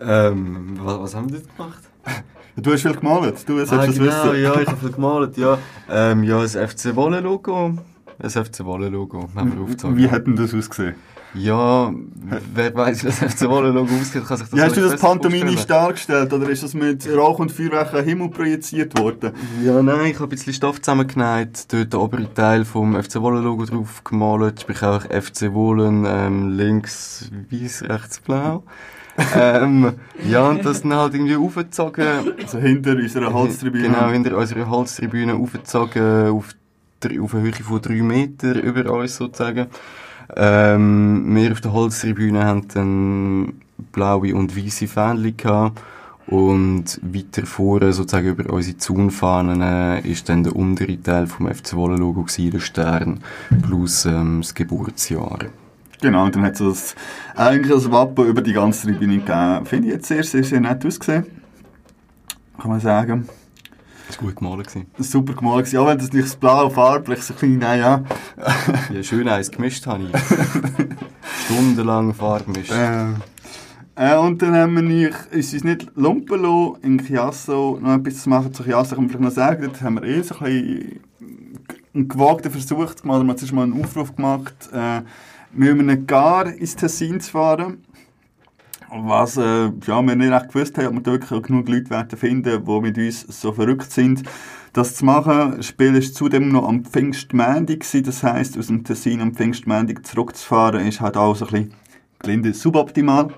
Ähm, 0.00 0.78
was, 0.80 1.00
was 1.00 1.14
haben 1.14 1.32
wir 1.32 1.40
dort 1.40 1.56
gemacht? 1.56 1.82
Du 2.60 2.72
hast 2.72 2.82
viel 2.82 2.92
gemalt, 2.92 3.48
du 3.48 3.64
solltest 3.64 3.72
Ah, 3.72 3.86
das 3.86 3.94
genau, 3.94 4.06
wissen. 4.32 4.42
ja, 4.42 4.60
ich 4.60 4.66
habe 4.66 4.76
viel 4.78 4.90
gemalt, 4.90 5.36
ja. 5.36 5.58
Ähm, 5.88 6.24
ja, 6.24 6.42
das 6.42 6.56
FC 6.56 6.96
Wolle-Logo. 6.96 7.78
Das 8.18 8.32
FC 8.34 8.64
Wolle-Logo, 8.64 9.28
haben 9.36 9.54
wir 9.54 9.62
aufgezogen. 9.62 9.96
Wie 9.96 10.10
hat 10.10 10.26
denn 10.26 10.34
das 10.34 10.52
ausgesehen? 10.52 10.96
Ja, 11.34 11.92
wer 12.54 12.74
weiß, 12.74 13.02
wie 13.02 13.06
das 13.06 13.18
FC 13.18 13.48
Wolle-Logo 13.48 13.94
aussieht, 13.94 14.24
kann 14.26 14.38
sich 14.38 14.48
das 14.48 14.58
Wie 14.58 14.62
hast 14.62 14.76
du 14.76 14.80
das 14.80 15.00
pantomimisch 15.00 15.66
dargestellt 15.66 16.32
oder 16.32 16.48
ist 16.48 16.62
das 16.62 16.74
mit 16.74 17.06
Rauch 17.08 17.38
und 17.38 17.52
Feuerwerk 17.52 17.94
am 17.94 18.04
Himmel 18.04 18.30
projiziert 18.30 18.98
worden? 18.98 19.32
Ja, 19.62 19.82
nein, 19.82 20.06
ich 20.06 20.14
habe 20.14 20.24
ein 20.24 20.28
bisschen 20.30 20.54
Stoff 20.54 20.80
zusammengenäht, 20.80 21.66
dort 21.72 21.92
den 21.92 22.00
oberen 22.00 22.34
Teil 22.34 22.64
vom 22.64 23.00
FC 23.00 23.20
Wolle-Logo 23.20 23.66
drauf 23.66 24.02
gemalt, 24.04 24.62
sprich 24.62 24.82
auch 24.82 25.02
FC 25.02 25.52
Wohlen, 25.52 26.06
ähm, 26.06 26.56
links 26.56 27.30
weiß, 27.50 27.84
rechts 27.88 28.20
blau. 28.20 28.64
ähm, 29.34 29.94
ja, 30.28 30.48
und 30.48 30.64
das 30.64 30.82
dann 30.82 30.94
halt 30.94 31.14
irgendwie 31.14 31.36
aufgezogen. 31.36 32.06
Also 32.40 32.58
hinter 32.58 32.92
unserer 32.92 33.32
Holztribüne. 33.32 33.88
Genau, 33.88 34.10
hinter 34.10 34.36
unserer 34.36 34.70
Holztribüne 34.70 35.34
aufgezogen, 35.34 36.28
auf, 36.28 36.54
auf 37.20 37.34
eine 37.34 37.42
Höhe 37.42 37.52
von 37.52 37.82
drei 37.82 38.00
Meter 38.00 38.62
über 38.62 38.90
uns 38.92 39.16
sozusagen. 39.16 39.66
Ähm, 40.36 41.34
wir 41.34 41.52
auf 41.52 41.60
der 41.60 41.72
Holztribüne 41.72 42.44
haben 42.44 43.60
blaue 43.92 44.34
und 44.34 44.56
weiße 44.56 44.88
Fähnchen. 44.88 45.72
Und 46.26 47.00
weiter 47.02 47.46
vorne, 47.46 47.94
sozusagen 47.94 48.28
über 48.28 48.52
unsere 48.52 48.76
Zaunfahnen, 48.76 49.62
äh, 49.62 50.00
ist 50.00 50.28
dann 50.28 50.44
der 50.44 50.54
untere 50.54 51.00
Teil 51.00 51.26
vom 51.26 51.48
FC 51.48 51.74
Wolle-Logo 51.74 52.26
der 52.36 52.58
Stern, 52.58 53.20
plus 53.62 54.04
ähm, 54.04 54.40
das 54.42 54.54
Geburtsjahr. 54.54 55.38
Genau, 56.02 56.26
und 56.26 56.36
dann 56.36 56.44
hat 56.44 56.60
es 56.60 56.94
eigentlich 57.34 57.72
ein 57.72 57.92
Wappen 57.92 58.26
über 58.26 58.42
die 58.42 58.52
ganze 58.52 58.88
Tribüne 58.88 59.18
gegeben. 59.18 59.64
Finde 59.64 59.88
ich 59.88 59.94
jetzt 59.94 60.08
sehr, 60.08 60.22
sehr, 60.22 60.44
sehr 60.44 60.60
nett 60.60 60.84
ausgesehen. 60.84 61.24
Kann 62.60 62.70
man 62.70 62.80
sagen. 62.80 63.26
Das 64.08 64.18
war 64.18 64.26
gut 64.26 64.36
gemalt. 64.36 64.66
gewesen. 64.66 64.86
Super 64.98 65.34
gemalt 65.34 65.66
gewesen. 65.66 65.78
Auch 65.78 65.86
wenn 65.86 65.98
das 65.98 66.12
nicht 66.12 66.26
das 66.26 66.36
Blau 66.36 66.70
farblich 66.70 67.22
so 67.22 67.34
klein, 67.34 67.58
naja. 67.58 68.02
Ja, 68.92 69.02
schön 69.02 69.28
eins 69.28 69.50
gemischt 69.50 69.86
habe 69.86 70.04
ich. 70.04 70.10
Stundenlang 71.44 72.14
Farbe 72.14 72.52
gemischt. 72.52 72.72
Äh, 72.72 73.12
äh, 73.94 74.16
und 74.16 74.40
dann 74.40 74.54
haben 74.54 74.88
wir 74.88 75.10
uns 75.32 75.52
nicht 75.64 75.88
lumpen 75.94 76.42
lassen, 76.42 76.76
in 76.82 76.98
Chiasso 77.04 77.78
noch 77.80 77.96
etwas 77.96 78.22
zu 78.22 78.30
machen. 78.30 78.54
Zu 78.54 78.64
Chiasso 78.64 78.94
kann 78.94 79.04
man 79.04 79.10
vielleicht 79.10 79.24
noch 79.24 79.30
sagen, 79.30 79.62
dort 79.64 79.82
haben 79.82 79.94
wir 79.96 80.04
eh 80.04 80.22
so 80.22 80.36
ein 80.36 80.44
bisschen 80.44 81.00
einen 81.94 82.08
gewagten 82.08 82.50
Versuch 82.50 82.94
gemacht, 82.96 83.04
wir 83.04 83.12
haben 83.12 83.36
zuerst 83.36 83.52
mal 83.52 83.64
einen 83.64 83.82
Aufruf 83.82 84.14
gemacht, 84.14 84.54
äh, 84.72 85.02
mit 85.52 85.70
einem 85.70 86.06
Gar 86.06 86.52
ins 86.52 86.76
Tessin 86.76 87.20
zu 87.20 87.32
fahren. 87.32 87.84
Was 88.90 89.36
äh, 89.36 89.70
ja, 89.86 90.02
wir 90.02 90.16
nicht 90.16 90.32
echt 90.32 90.48
gewusst 90.48 90.78
haben, 90.78 90.86
ob 90.86 90.94
wir 90.94 91.00
da 91.02 91.12
wirklich 91.12 91.42
genug 91.42 91.68
Leute 91.68 91.90
werden 91.90 92.18
finden, 92.18 92.64
die 92.64 92.80
mit 92.80 92.96
uns 92.96 93.20
so 93.20 93.52
verrückt 93.52 93.92
sind, 93.92 94.22
das 94.72 94.96
zu 94.96 95.04
machen. 95.04 95.54
Das 95.56 95.66
Spiel 95.66 95.92
war 95.92 96.00
zudem 96.00 96.48
noch 96.48 96.66
am 96.66 96.84
Pfingstmändig, 96.84 97.80
gewesen. 97.80 98.04
das 98.04 98.22
heisst, 98.22 98.58
aus 98.58 98.68
dem 98.68 98.84
Tessin 98.84 99.20
am 99.20 99.34
Pfingstmändig 99.34 100.06
zurückzufahren, 100.06 100.86
ist 100.86 101.02
halt 101.02 101.18
auch 101.18 101.36
so 101.36 101.46
ein 101.46 101.50
bisschen 101.50 101.74
gelinde 102.18 102.54
suboptimal. 102.54 103.28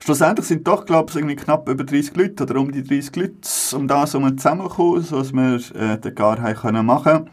Schlussendlich 0.00 0.46
sind 0.46 0.68
doch, 0.68 0.84
glaube 0.84 1.08
ich, 1.08 1.16
irgendwie 1.16 1.36
knapp 1.36 1.66
über 1.66 1.82
30 1.82 2.14
Leute 2.14 2.42
oder 2.42 2.60
um 2.60 2.70
die 2.70 2.82
30 2.82 3.16
Leute 3.16 3.76
um 3.76 3.88
das 3.88 4.12
herum 4.12 4.36
zusammengekommen, 4.36 5.02
sodass 5.02 5.32
wir 5.32 5.60
äh, 5.74 5.98
den 5.98 6.14
Gar 6.14 6.52
können 6.52 6.84
machen 6.84 7.30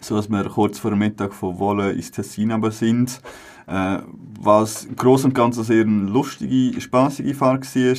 so 0.00 0.16
dass 0.16 0.28
wir 0.28 0.44
kurz 0.44 0.78
vor 0.78 0.94
Mittag 0.96 1.34
von 1.34 1.58
Wolle 1.58 1.92
ins 1.92 2.10
Tessin 2.10 2.52
aber 2.52 2.70
sind. 2.70 3.20
Äh, 3.66 3.98
was 4.40 4.84
im 4.84 4.96
Großen 4.96 5.30
und 5.30 5.34
Ganzen 5.34 5.64
sehr 5.64 5.84
eine 5.84 6.04
lustige, 6.04 6.80
spaßige 6.80 7.36
Fahrt 7.36 7.74
war. 7.74 7.96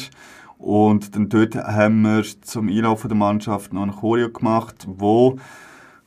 Und 0.57 1.15
dann 1.15 1.29
dort 1.29 1.55
haben 1.55 2.01
wir 2.03 2.23
zum 2.41 2.69
Einlaufen 2.69 3.09
der 3.09 3.17
Mannschaft 3.17 3.73
noch 3.73 3.83
ein 3.83 3.91
Choreo 3.91 4.29
gemacht, 4.29 4.85
wo 4.87 5.37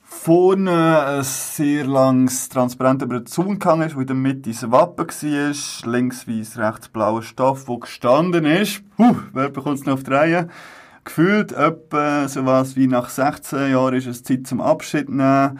vorne 0.00 1.04
ein 1.04 1.22
sehr 1.24 1.84
langes 1.84 2.48
Transparent 2.48 3.02
über 3.02 3.18
den 3.18 3.26
Zaun 3.26 3.58
gegangen 3.58 3.86
ist, 3.86 3.96
wo 3.96 4.00
in 4.00 4.06
der 4.06 4.16
Mitte 4.16 4.50
das 4.50 4.70
Wappen 4.70 5.06
war, 5.06 5.90
links 5.92 6.28
weiß, 6.28 6.58
rechts 6.58 6.88
blauer 6.88 7.22
Stoff, 7.22 7.68
wo 7.68 7.78
gestanden 7.78 8.46
ist. 8.46 8.82
Puh, 8.96 9.16
wer 9.32 9.50
bekommt 9.50 9.80
es 9.80 9.84
noch 9.84 9.94
auf 9.94 10.04
die 10.04 10.12
Reihe? 10.12 10.48
Gefühlt 11.04 11.52
etwa 11.52 12.26
so 12.28 12.44
wie 12.46 12.86
nach 12.86 13.08
16 13.08 13.70
Jahren 13.70 13.94
ist 13.94 14.06
es 14.06 14.22
Zeit 14.22 14.46
zum 14.46 14.60
Abschied 14.60 15.08
nehmen, 15.08 15.58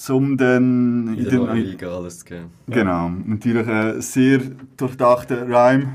zum 0.00 0.38
dann 0.38 1.14
In 1.14 1.24
der 1.24 1.38
neuen 1.38 1.56
Liga 1.58 1.94
alles 1.94 2.20
zu 2.20 2.24
geben. 2.24 2.46
Genau, 2.66 3.10
natürlich 3.26 3.68
ein 3.68 4.00
sehr 4.00 4.40
durchdachter 4.76 5.48
Reim. 5.48 5.88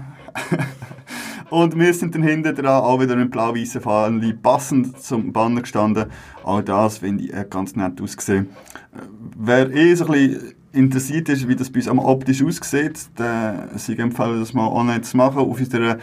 Und 1.49 1.77
wir 1.77 1.91
sind 1.93 2.13
dann 2.13 2.21
hinten 2.21 2.55
dran 2.55 2.83
auch 2.83 2.99
wieder 2.99 3.15
mit 3.15 3.31
blau-weißen 3.31 3.81
Fahnen 3.81 4.39
passend 4.43 4.99
zum 5.01 5.33
Banner 5.33 5.61
gestanden. 5.61 6.05
Auch 6.43 6.61
das 6.61 6.99
finde 6.99 7.23
ich 7.23 7.33
äh, 7.33 7.45
ganz 7.49 7.75
nett 7.75 7.99
ausgesehen. 7.99 8.45
Äh, 8.93 9.01
Wer 9.37 9.71
eh 9.71 9.95
so 9.95 10.05
ein 10.05 10.11
bisschen 10.11 10.53
interessiert 10.71 11.29
ist, 11.29 11.47
wie 11.47 11.55
das 11.55 11.71
bei 11.71 11.79
uns 11.79 11.87
am 11.87 11.99
optisch 11.99 12.43
aussieht, 12.43 13.07
der 13.17 13.69
sich 13.75 13.97
empfehlen, 13.97 14.39
das 14.39 14.53
mal 14.53 14.67
online 14.67 15.01
zu 15.01 15.17
machen. 15.17 15.39
Auf 15.39 15.59
unserer 15.59 15.97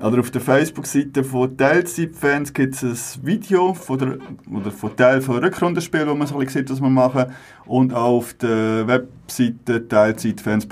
oder 0.00 0.20
auf 0.20 0.30
der 0.30 0.40
Facebook-Seite 0.40 1.22
von 1.22 1.56
Teilzeitfans 1.56 2.54
gibt 2.54 2.82
es 2.82 3.16
ein 3.16 3.26
Video 3.26 3.74
von 3.74 3.98
der, 3.98 4.18
oder 4.50 4.70
von 4.70 4.96
Teil 4.96 5.20
von 5.20 5.38
Rückrundenspiel, 5.38 6.06
wo 6.06 6.14
man 6.14 6.26
so 6.26 6.36
ein 6.36 6.46
bisschen 6.46 6.66
sieht, 6.66 6.70
was 6.70 6.80
wir 6.80 6.88
machen. 6.88 7.26
Und 7.66 7.92
auch 7.92 8.16
auf 8.16 8.34
der 8.34 8.86
Webseite 8.86 9.86
teilzeitfans.ch 9.86 10.68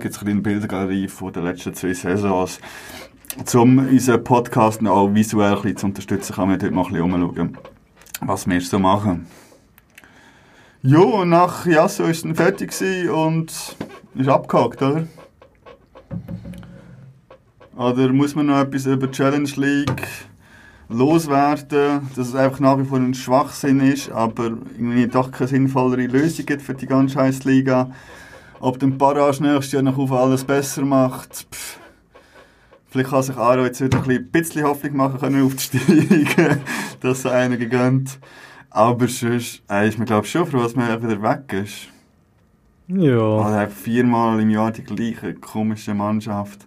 gibt 0.00 0.14
es 0.14 0.22
eine 0.22 0.34
Bildergalerie 0.36 1.08
von 1.08 1.32
den 1.32 1.44
letzten 1.44 1.74
zwei 1.74 1.92
Saisons. 1.92 2.58
Um 3.54 3.78
unseren 3.78 4.24
Podcast 4.24 4.84
auch 4.86 5.14
visuell 5.14 5.52
ein 5.52 5.62
bisschen 5.62 5.76
zu 5.76 5.86
unterstützen, 5.86 6.34
kann 6.34 6.48
man 6.48 6.58
dort 6.58 6.72
mal 6.72 6.84
ein 6.86 6.92
bisschen 6.92 7.12
umschauen, 7.12 7.58
was 8.22 8.48
wir 8.48 8.60
so 8.62 8.78
machen. 8.78 9.26
Ja, 10.82 11.00
und 11.00 11.28
nach 11.28 11.66
Jasso 11.66 12.04
es 12.04 12.22
dann 12.22 12.34
fertig 12.34 12.72
und 13.12 13.76
ist 14.14 14.28
abgehakt, 14.28 14.80
oder? 14.80 15.06
Oder 17.80 18.12
muss 18.12 18.34
man 18.34 18.44
noch 18.44 18.60
etwas 18.60 18.84
über 18.84 19.06
die 19.06 19.16
Challenge 19.16 19.48
League 19.56 20.06
loswerden, 20.90 22.10
dass 22.14 22.28
es 22.28 22.34
einfach 22.34 22.60
nach 22.60 22.78
wie 22.78 22.84
vor 22.84 22.98
ein 22.98 23.14
Schwachsinn 23.14 23.80
ist, 23.80 24.10
aber 24.10 24.48
irgendwie 24.76 25.06
doch 25.06 25.30
keine 25.30 25.48
sinnvollere 25.48 26.06
Lösung 26.06 26.44
gibt 26.44 26.60
für 26.60 26.74
die 26.74 26.84
ganze 26.84 27.14
scheiß 27.14 27.44
Liga. 27.44 27.90
Ob 28.60 28.78
den 28.78 28.98
Barrage 28.98 29.42
nächstes 29.42 29.72
Jahr 29.72 29.82
noch 29.82 29.96
auf 29.96 30.12
alles 30.12 30.44
besser 30.44 30.84
macht, 30.84 31.46
pff. 31.50 31.78
Vielleicht 32.90 33.08
kann 33.08 33.22
sich 33.22 33.36
Aro 33.38 33.64
jetzt 33.64 33.80
wieder 33.80 34.04
ein 34.06 34.30
bisschen 34.30 34.64
Hoffnung 34.64 34.96
machen 34.96 35.18
können 35.18 35.42
aufzusteigen, 35.42 36.60
dass 37.00 37.20
es 37.20 37.26
einer 37.26 37.56
gegönnt. 37.56 38.18
Aber 38.68 39.08
sonst 39.08 39.62
äh, 39.70 39.88
ist 39.88 39.96
man 39.96 40.06
glaube 40.06 40.26
ich 40.26 40.32
schon 40.32 40.46
froh, 40.46 40.58
dass 40.58 40.76
man 40.76 41.02
wieder 41.02 41.22
weg 41.22 41.50
ist. 41.64 41.88
Ja. 42.88 43.38
Also 43.38 43.56
einfach 43.56 43.74
viermal 43.74 44.38
im 44.38 44.50
Jahr 44.50 44.70
die 44.70 44.84
gleiche 44.84 45.32
komische 45.32 45.94
Mannschaft. 45.94 46.66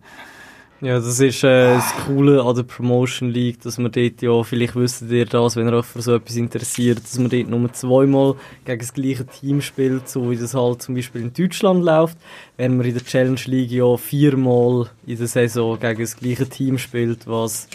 Ja, 0.84 0.96
das 0.96 1.18
ist 1.22 1.46
äh, 1.46 1.76
das 1.76 1.94
Coole 2.06 2.44
an 2.44 2.58
der 2.58 2.64
Promotion 2.64 3.30
League, 3.30 3.62
dass 3.62 3.78
man 3.78 3.90
dort 3.90 4.22
ja, 4.22 4.44
vielleicht 4.44 4.76
wisst 4.76 5.04
ihr 5.04 5.26
das, 5.26 5.56
wenn 5.56 5.70
ihr 5.70 5.76
euch 5.76 5.86
für 5.86 6.02
so 6.02 6.16
etwas 6.16 6.36
interessiert, 6.36 7.02
dass 7.02 7.18
man 7.18 7.30
dort 7.30 7.48
nur 7.48 7.72
zweimal 7.72 8.36
gegen 8.66 8.80
das 8.80 8.94
gleiche 8.94 9.26
Team 9.26 9.62
spielt, 9.62 10.10
so 10.10 10.30
wie 10.30 10.36
das 10.36 10.54
halt 10.54 10.82
zum 10.82 10.96
Beispiel 10.96 11.22
in 11.22 11.32
Deutschland 11.32 11.86
läuft, 11.86 12.18
während 12.58 12.76
man 12.76 12.86
in 12.86 12.96
der 12.96 13.06
Challenge 13.06 13.40
League 13.46 13.72
ja 13.72 13.96
viermal 13.96 14.90
in 15.08 15.18
der 15.18 15.28
Saison 15.28 15.80
gegen 15.80 16.02
das 16.02 16.18
gleiche 16.18 16.50
Team 16.50 16.78
spielt, 16.78 17.28
was 17.28 17.70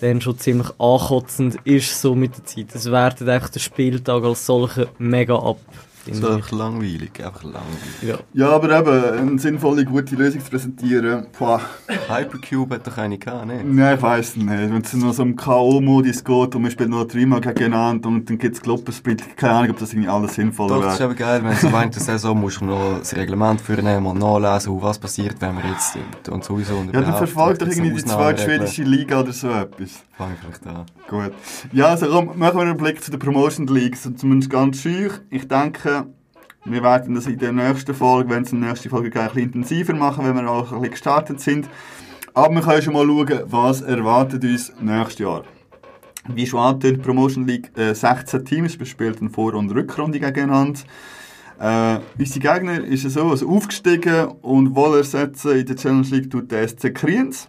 dann 0.00 0.22
schon 0.22 0.38
ziemlich 0.38 0.68
ankotzend 0.78 1.58
ist, 1.64 2.00
so 2.00 2.14
mit 2.14 2.34
der 2.34 2.44
Zeit. 2.46 2.74
Es 2.74 2.90
wertet 2.90 3.28
echt 3.28 3.54
der 3.54 3.60
Spieltag 3.60 4.24
als 4.24 4.46
solcher 4.46 4.86
mega 4.96 5.36
ab. 5.36 5.58
Das 6.06 6.18
ist 6.18 6.24
einfach 6.24 6.50
langweilig, 6.52 7.12
einfach 7.24 7.42
langweilig. 7.44 8.02
Ja. 8.02 8.16
Ja, 8.34 8.50
aber 8.50 8.78
eben, 8.78 9.28
eine 9.30 9.38
sinnvolle, 9.38 9.84
gute 9.84 10.14
Lösung 10.16 10.44
zu 10.44 10.50
präsentieren, 10.50 11.26
boah. 11.38 11.60
Hypercube 12.08 12.74
hat 12.74 12.86
doch 12.86 12.98
eine 12.98 13.16
gehabt, 13.18 13.46
ne? 13.46 13.62
Nein, 13.64 13.96
ich 13.96 14.02
weiss 14.02 14.36
nicht. 14.36 14.48
Wenn 14.48 14.82
es 14.82 14.92
nur 14.92 15.12
so 15.14 15.22
um 15.22 15.34
K.O.-Modus 15.34 16.24
geht 16.24 16.54
und 16.54 16.62
man 16.62 16.70
spielt 16.70 16.90
nur 16.90 17.06
dreimal 17.06 17.40
gegeneinander 17.40 18.08
und 18.08 18.28
dann 18.28 18.38
gibt 18.38 18.56
es 18.56 18.62
Glockensplit, 18.62 19.36
keine 19.36 19.54
Ahnung, 19.54 19.70
ob 19.70 19.78
das 19.78 19.92
irgendwie 19.92 20.08
alles 20.10 20.34
sinnvoll 20.34 20.68
Doch, 20.68 20.82
das 20.82 20.94
ist 20.94 21.00
wäre. 21.00 21.10
eben 21.10 21.18
geil, 21.18 21.40
wenn 21.44 21.56
du 21.56 21.72
während 21.74 21.94
der 21.94 22.02
Saison 22.02 22.38
musst 22.38 22.60
du 22.60 22.66
noch 22.66 22.98
das 22.98 23.16
Reglement 23.16 23.60
vornehmen 23.60 24.06
und 24.06 24.18
nachlesen, 24.18 24.82
was 24.82 24.98
passiert, 24.98 25.36
wenn 25.40 25.56
wir 25.56 25.64
jetzt 25.70 25.92
sind. 25.92 26.28
Und 26.28 26.44
sowieso 26.44 26.76
und 26.76 26.92
Ja, 26.92 27.00
dann 27.00 27.14
verfolgt 27.16 27.62
doch 27.62 27.66
irgendwie 27.66 27.92
die 27.92 28.06
noch 28.08 28.16
zweite 28.16 28.42
schwedische 28.42 28.82
Liga 28.82 29.20
oder 29.20 29.32
so 29.32 29.48
etwas. 29.48 30.02
Fang 30.16 30.32
ich 30.32 30.38
vielleicht. 30.38 31.08
Gut. 31.08 31.32
Ja, 31.72 31.86
also 31.86 32.06
komm, 32.06 32.38
machen 32.38 32.56
wir 32.56 32.62
einen 32.62 32.76
Blick 32.76 33.02
zu 33.02 33.10
den 33.10 33.18
Promotion 33.18 33.66
Leagues. 33.66 34.08
Zumindest 34.16 34.50
ganz 34.50 34.80
schüch. 34.80 35.12
Ich 35.30 35.48
denke, 35.48 36.06
wir 36.64 36.82
werden 36.82 37.14
das 37.14 37.26
in 37.26 37.38
der 37.38 37.52
nächsten 37.52 37.94
Folge, 37.94 38.30
wenn 38.30 38.44
es 38.44 38.52
in 38.52 38.60
der 38.60 38.70
nächsten 38.70 38.90
Folge 38.90 39.10
geht, 39.10 39.20
ein 39.20 39.28
bisschen 39.28 39.52
intensiver 39.52 39.94
machen, 39.94 40.24
wenn 40.24 40.36
wir 40.36 40.48
auch 40.48 40.72
ein 40.72 40.78
bisschen 40.78 40.92
gestartet 40.92 41.40
sind. 41.40 41.68
Aber 42.32 42.54
wir 42.54 42.62
können 42.62 42.82
schon 42.82 42.94
mal 42.94 43.06
schauen, 43.06 43.42
was 43.46 43.82
erwartet 43.82 44.44
uns 44.44 44.72
nächstes 44.80 45.18
Jahr. 45.18 45.44
Wie 46.28 46.46
schon 46.46 46.60
angetönt, 46.60 47.02
Promotion 47.02 47.46
League 47.46 47.76
äh, 47.76 47.94
16 47.94 48.44
Teams 48.44 48.78
bespielten 48.78 49.28
Vor- 49.30 49.54
und 49.54 49.70
Rückrunde 49.74 50.20
gegeneinander. 50.20 50.80
Äh, 51.60 51.98
unsere 52.18 52.40
Gegner 52.40 52.82
ist 52.82 53.08
so, 53.10 53.30
also 53.30 53.48
aufgestiegen 53.48 54.28
und 54.42 54.74
wohl 54.74 54.98
ersetzen 54.98 55.58
in 55.58 55.66
der 55.66 55.76
Challenge 55.76 56.06
League 56.08 56.30
tut 56.30 56.50
der 56.50 56.66
SC 56.66 56.94
Kriens. 56.94 57.48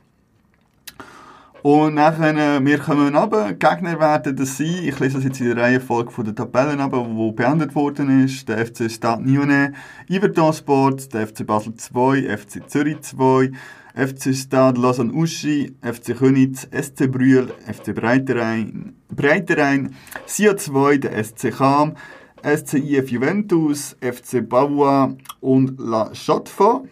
Und 1.66 1.96
nachher, 1.96 2.38
äh, 2.38 2.64
wir 2.64 2.78
kommen 2.78 3.16
runter. 3.16 3.54
Gegner 3.54 4.00
werden 4.00 4.36
das 4.36 4.56
sein. 4.56 4.84
Ich 4.84 5.00
lese 5.00 5.16
das 5.16 5.24
jetzt 5.24 5.42
in 5.42 5.48
der 5.48 5.58
Reihenfolge 5.58 6.12
von 6.12 6.24
der 6.24 6.36
Tabellen 6.36 6.80
runter, 6.80 7.04
wo 7.10 7.32
beendet 7.32 7.74
worden 7.74 8.24
ist. 8.24 8.48
Der 8.48 8.64
FC 8.64 8.88
Stade 8.88 9.24
Lyonnais, 9.24 9.72
Yverdon 10.08 10.54
Sport, 10.54 11.12
der 11.12 11.26
FC 11.26 11.44
Basel 11.44 11.74
2, 11.74 12.38
FC 12.38 12.70
Zürich 12.70 13.02
2, 13.02 13.50
FC 13.96 14.36
Stade 14.36 14.80
Lausanne 14.80 15.12
Uschi, 15.12 15.76
FC 15.82 16.16
Könitz, 16.16 16.68
SC 16.72 17.08
Brühl, 17.12 17.52
FC 17.66 17.96
Breiterein, 17.96 18.94
Breiterein, 19.10 19.96
SIA 20.28 20.56
2, 20.58 20.98
der 20.98 21.24
SC 21.24 21.52
Cham, 21.52 21.96
SC 22.44 22.76
IF 22.76 23.10
Juventus, 23.10 23.98
FC 24.02 24.48
Bavois 24.48 25.16
und 25.42 25.80
La 25.80 26.12
Chaux-de-Fonds. 26.14 26.88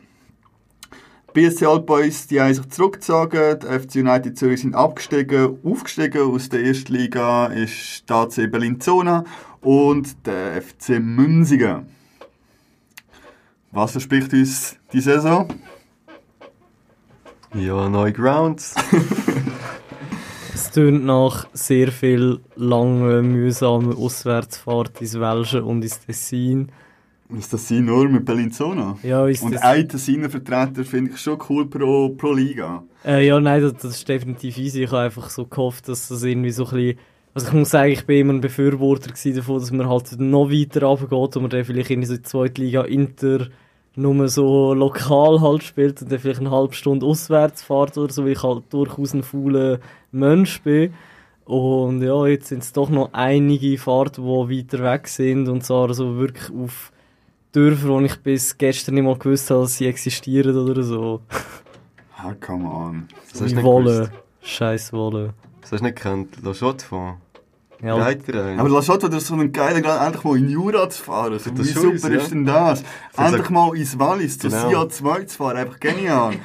BSC 1.33 1.65
Altboys, 1.65 2.27
die 2.27 2.39
haben 2.39 2.53
sich 2.53 2.69
zurückgezogen. 2.69 3.59
Die 3.59 3.65
FC 3.65 3.95
United 3.95 4.37
Zürich 4.37 4.61
sind 4.61 4.75
abgestiegen, 4.75 5.57
aufgestiegen 5.63 6.31
aus 6.31 6.49
der 6.49 6.63
ersten 6.63 6.93
Liga 6.93 7.47
ist 7.47 8.07
der 8.07 8.17
AC 8.17 8.51
Bellinzona 8.51 9.23
und 9.61 10.27
der 10.27 10.61
FC 10.61 10.99
Münzigen. 10.99 11.87
Was 13.71 13.93
verspricht 13.93 14.31
uns 14.33 14.77
die 14.91 15.01
Saison? 15.01 15.47
Ja, 17.55 17.89
neue 17.89 18.13
Grounds. 18.13 18.75
Es 20.55 20.69
tönt 20.69 21.03
nach 21.03 21.47
sehr 21.53 21.91
viel 21.91 22.39
langen, 22.55 23.31
mühsamen 23.31 23.97
Auswärtsfahrt 23.97 25.01
ins 25.01 25.19
Welsche 25.19 25.63
und 25.63 25.81
ins 25.81 25.99
Tessin. 25.99 26.71
Ist 27.37 27.53
das 27.53 27.67
sie 27.67 27.81
nur 27.81 28.07
mit 28.09 28.25
Bellinzona? 28.25 28.97
Ja, 29.03 29.27
ist 29.27 29.43
Und 29.43 29.55
das, 29.55 29.61
einen 29.61 29.89
seiner 29.89 30.29
Vertreter 30.29 30.83
finde 30.83 31.11
ich 31.11 31.19
schon 31.19 31.39
cool 31.49 31.67
pro, 31.67 32.09
pro 32.09 32.31
Liga. 32.33 32.83
äh, 33.05 33.25
ja, 33.25 33.39
nein, 33.39 33.61
das, 33.61 33.73
das 33.73 33.95
ist 33.95 34.07
definitiv 34.07 34.57
easy. 34.57 34.83
Ich 34.83 34.91
habe 34.91 35.03
einfach 35.03 35.29
so 35.29 35.45
gehofft, 35.45 35.87
dass 35.87 36.07
das 36.07 36.23
irgendwie 36.23 36.51
so 36.51 36.65
ein 36.65 36.71
bisschen... 36.71 36.99
Also 37.35 37.47
ich 37.47 37.53
muss 37.53 37.71
sagen, 37.71 37.91
ich 37.91 38.05
bin 38.05 38.19
immer 38.19 38.33
ein 38.33 38.41
Befürworter 38.41 39.09
davon, 39.09 39.59
dass 39.59 39.71
man 39.71 39.89
halt 39.89 40.19
noch 40.19 40.51
weiter 40.51 40.83
runtergeht 40.83 41.35
und 41.35 41.41
man 41.41 41.49
dann 41.49 41.65
vielleicht 41.65 41.89
in 41.89 42.05
so 42.05 42.15
die 42.15 42.21
zweite 42.21 42.61
Liga 42.61 42.83
Inter 42.83 43.47
nur 43.95 44.27
so 44.29 44.73
lokal 44.73 45.41
halt 45.41 45.63
spielt 45.63 46.01
und 46.01 46.11
dann 46.11 46.19
vielleicht 46.19 46.39
eine 46.39 46.51
halbe 46.51 46.73
Stunde 46.73 47.05
auswärts 47.05 47.63
fährt 47.63 47.97
oder 47.97 48.13
so, 48.13 48.23
weil 48.23 48.33
ich 48.33 48.43
halt 48.43 48.63
durchaus 48.71 49.13
ein 49.13 49.23
fauler 49.23 49.79
Mensch 50.11 50.61
bin. 50.61 50.93
Und 51.45 52.01
ja, 52.01 52.25
jetzt 52.27 52.47
sind 52.47 52.63
es 52.63 52.71
doch 52.71 52.89
noch 52.89 53.09
einige 53.13 53.77
Fahrten, 53.77 54.23
die 54.23 54.57
weiter 54.59 54.83
weg 54.83 55.07
sind 55.07 55.49
und 55.49 55.63
zwar 55.63 55.93
so 55.93 56.17
wirklich 56.17 56.51
auf 56.55 56.92
Dörfer, 57.53 57.87
wo 57.87 57.99
ich 58.01 58.15
bis 58.17 58.57
gestern 58.57 58.95
nicht 58.95 59.03
mal 59.03 59.17
gewusst 59.17 59.49
habe, 59.51 59.61
dass 59.61 59.75
sie 59.77 59.85
existieren 59.87 60.55
oder 60.57 60.83
so. 60.83 61.21
Ah, 62.25 62.33
come 62.39 62.63
on. 62.69 63.07
Das 63.33 63.41
hast 63.41 63.51
du 63.51 63.55
nicht 63.55 63.63
Wolle. 63.65 63.93
gewusst. 63.95 64.11
Scheiß 64.43 64.93
Wolle. 64.93 65.33
Das 65.59 65.73
hast 65.73 65.79
du 65.81 65.83
nicht 65.85 65.97
gekannt. 65.97 66.37
La 66.41 66.53
Chaux 66.53 66.81
von. 66.81 67.15
Ja, 67.81 67.95
Reiter 67.97 68.45
ein. 68.45 68.59
Aber 68.61 68.69
lass 68.69 68.85
schon, 68.85 68.97
das 68.97 69.13
ist 69.15 69.27
so 69.27 69.33
ein 69.35 69.51
geiler 69.51 69.81
Grad, 69.81 70.05
endlich 70.05 70.23
mal 70.23 70.37
in 70.37 70.49
Jura 70.49 70.89
zu 70.89 71.03
fahren. 71.03 71.37
So, 71.37 71.49
Das 71.51 71.67
wie 71.67 71.71
super 71.73 71.93
ist, 71.95 72.05
ist 72.05 72.23
ja. 72.23 72.29
denn 72.29 72.45
das? 72.45 72.83
Endlich 73.17 73.49
mal 73.49 73.75
ins 73.75 73.99
Wallis, 73.99 74.39
zu 74.39 74.47
Genau. 74.47 74.69
SIA 74.69 74.87
2 74.89 75.23
zu 75.25 75.35
fahren, 75.37 75.57
einfach 75.57 75.77
genial. 75.81 76.35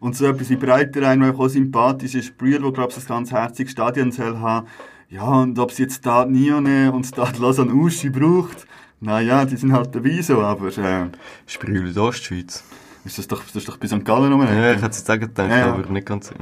Und 0.00 0.16
so 0.16 0.26
etwas 0.26 0.50
in 0.50 0.58
Breiterein, 0.58 1.20
was 1.20 1.38
auch 1.38 1.48
sympathisch 1.48 2.16
ist, 2.16 2.36
Brühl, 2.36 2.60
wo, 2.60 2.72
glaube 2.72 2.88
ich, 2.88 2.96
das 2.96 3.06
ganz 3.06 3.30
herzige 3.30 3.70
Stadion 3.70 4.10
soll 4.10 4.40
haben. 4.40 4.66
Ja, 5.08 5.22
und 5.22 5.56
ob 5.60 5.70
es 5.70 5.78
jetzt 5.78 5.98
Stade 5.98 6.32
Nione 6.32 6.90
und 6.90 7.04
Stade 7.06 7.38
Lausanne 7.40 7.72
Uschi 7.72 8.10
braucht, 8.10 8.66
naja, 9.00 9.44
die 9.44 9.56
sind 9.56 9.72
halt 9.72 9.94
dabei 9.94 10.20
so, 10.22 10.40
aber 10.40 10.68
äh, 10.68 11.06
Sprühl 11.46 11.96
Ostschweiz. 11.98 12.64
ist 13.04 13.18
das 13.18 13.28
doch, 13.28 13.44
das 13.44 13.56
ist 13.56 13.68
doch 13.68 13.76
bei 13.76 13.86
St. 13.86 14.04
Gallen 14.04 14.32
rum. 14.32 14.42
Ja, 14.42 14.72
ich 14.72 14.82
hätte 14.82 14.90
es 14.90 14.98
jetzt 14.98 15.10
auch 15.10 15.18
gedacht, 15.18 15.50
Ja, 15.50 15.72
aber 15.72 15.88
nicht 15.90 16.06
ganz. 16.06 16.30
Ja. 16.30 16.36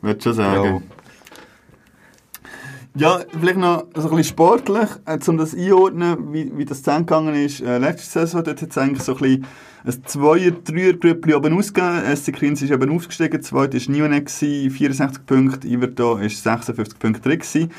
Würde 0.00 0.20
schon 0.22 0.34
sagen. 0.34 0.64
Ja. 0.64 0.82
Ja, 2.94 3.20
vielleicht 3.40 3.56
noch 3.56 3.86
so 3.94 4.10
ein 4.10 4.16
bisschen 4.16 4.24
sportlich, 4.24 4.88
äh, 5.06 5.18
um 5.26 5.38
das 5.38 5.54
einordnen, 5.54 6.30
wie, 6.30 6.52
wie 6.54 6.66
das 6.66 6.82
zusammengegangen 6.82 7.34
ist. 7.34 7.62
Äh, 7.62 7.78
letzte 7.78 8.06
Saison 8.20 8.44
dort 8.44 8.60
hat 8.60 8.70
es 8.70 8.76
eigentlich 8.76 9.02
so 9.02 9.14
ein 9.16 9.18
bisschen 9.18 9.46
ein 9.84 10.04
Zweier-, 10.04 10.50
Dreier-Grüppli 10.50 11.34
oben 11.34 11.56
ausgegeben. 11.56 12.02
SC 12.14 12.34
Kriens 12.34 12.60
ist 12.60 12.70
eben 12.70 12.90
aufgestiegen, 12.94 13.40
zweit 13.42 13.72
war 13.72 13.92
Nionet, 13.94 14.30
64 14.30 15.24
Punkte, 15.24 15.66
Iverdo 15.68 16.18
ist 16.18 16.42
56 16.42 16.98
Punkte 16.98 17.22
drin. 17.22 17.38
gewesen. 17.38 17.70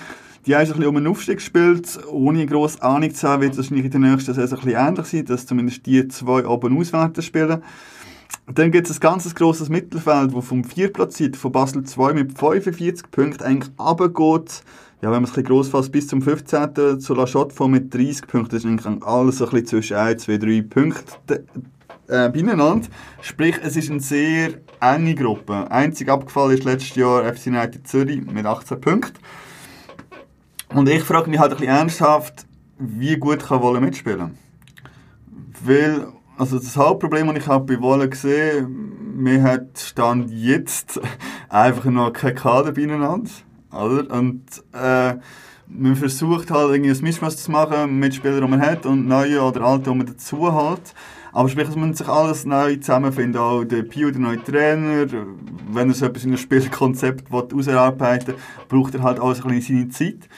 Die 0.45 0.55
haben 0.55 0.61
ein 0.61 0.67
bisschen 0.67 0.85
um 0.85 0.97
einen 0.97 1.07
Aufstieg 1.07 1.37
gespielt, 1.37 1.99
ohne 2.11 2.45
grosse 2.45 2.81
Ahnung 2.83 3.13
zu 3.13 3.27
haben, 3.27 3.43
wird 3.43 3.53
es 3.53 3.59
wahrscheinlich 3.59 3.85
in 3.85 3.91
der 3.91 3.99
nächsten 4.01 4.33
Saison 4.33 4.59
ein 4.59 4.65
bisschen 4.65 4.87
ähnlich 4.87 5.05
sein, 5.05 5.25
dass 5.25 5.45
zumindest 5.45 5.85
die 5.85 6.07
zwei 6.09 6.45
oben 6.45 6.77
auswärten 6.77 7.21
spielen. 7.21 7.63
Dann 8.53 8.71
gibt 8.71 8.89
es 8.89 8.97
ein 8.97 8.99
ganz 8.99 9.33
grosses 9.35 9.69
Mittelfeld, 9.69 10.35
das 10.35 10.45
vom 10.45 10.65
Vierplatziert 10.65 11.37
von 11.37 11.53
Basel 11.53 11.83
2 11.83 12.13
mit 12.13 12.37
45 12.37 13.09
Punkten 13.09 13.43
eigentlich 13.43 13.71
runtergeht. 13.79 14.63
Ja, 15.01 15.11
wenn 15.11 15.21
man 15.21 15.23
es 15.23 15.29
ein 15.31 15.35
bisschen 15.35 15.45
gross 15.45 15.69
fasst, 15.69 15.91
bis 15.93 16.07
zum 16.07 16.21
15. 16.21 16.99
zu 16.99 17.13
La 17.13 17.25
Chaux 17.25 17.57
mit 17.67 17.93
30 17.93 18.27
Punkten. 18.27 18.55
Das 18.55 18.65
ist 18.65 18.65
eigentlich 18.65 19.03
alles 19.03 19.41
ein 19.41 19.49
bisschen 19.49 19.67
zwischen 19.67 19.97
1, 19.97 20.23
2, 20.23 20.37
3 20.37 20.61
Punkten 20.61 21.47
äh, 22.07 22.29
beieinander. 22.29 22.81
Sprich, 23.21 23.55
es 23.63 23.77
ist 23.77 23.89
eine 23.89 24.01
sehr 24.01 24.55
enge 24.81 25.15
Gruppe. 25.15 25.71
Einzig 25.71 26.09
abgefallen 26.09 26.57
ist 26.57 26.65
letztes 26.65 26.95
Jahr 26.95 27.23
FC 27.33 27.47
United 27.47 27.87
Zürich 27.87 28.25
mit 28.25 28.45
18 28.45 28.81
Punkten. 28.81 29.19
Und 30.73 30.89
ich 30.89 31.03
frage 31.03 31.29
mich 31.29 31.39
halt 31.39 31.51
ein 31.51 31.57
bisschen 31.57 31.75
ernsthaft, 31.75 32.45
wie 32.79 33.15
gut 33.17 33.45
kann 33.45 33.61
Wolle 33.61 33.79
mitspielen? 33.79 34.37
Weil, 35.63 36.07
also 36.37 36.57
das 36.57 36.75
Hauptproblem, 36.75 37.27
das 37.27 37.37
ich 37.37 37.47
habe 37.47 37.75
bei 37.75 37.81
Wolle 37.81 38.09
gesehen, 38.09 39.15
mir 39.15 39.43
hat 39.43 39.77
Stand 39.77 40.31
jetzt 40.31 40.99
einfach 41.49 41.85
noch 41.85 42.11
kein 42.11 42.33
Kader 42.33 42.71
beieinander. 42.71 43.29
Oder? 43.71 44.11
Und 44.17 44.43
äh, 44.73 45.15
man 45.67 45.95
versucht 45.95 46.49
halt 46.49 46.71
irgendwie 46.71 46.91
ein 46.91 47.03
Mischmasch 47.03 47.35
zu 47.35 47.51
machen 47.51 47.99
mit 47.99 48.15
Spielern, 48.15 48.41
die 48.41 48.47
man 48.49 48.61
hat 48.61 48.85
und 48.87 49.07
neue 49.07 49.41
oder 49.41 49.61
alte, 49.61 49.91
die 49.91 49.97
man 49.97 50.07
dazu 50.07 50.53
hat. 50.53 50.93
Aber 51.31 51.49
sprich, 51.49 51.69
es 51.69 51.75
muss 51.75 51.97
sich 51.97 52.07
alles 52.07 52.45
neu 52.45 52.75
zusammenfinden. 52.75 53.41
Auch 53.41 53.63
der 53.63 53.83
Pio, 53.83 54.11
der 54.11 54.21
neue 54.21 54.43
Trainer, 54.43 55.05
wenn 55.71 55.89
er 55.89 55.95
so 55.95 56.05
etwas 56.05 56.23
in 56.23 56.31
einem 56.31 56.37
Spielkonzept 56.37 57.31
ausarbeiten 57.31 58.27
will, 58.27 58.35
braucht 58.69 58.93
er 58.95 59.03
halt 59.03 59.19
alles 59.19 59.43
ein 59.43 59.49
bisschen 59.49 59.89
seine 59.89 59.89
Zeit. 59.89 60.29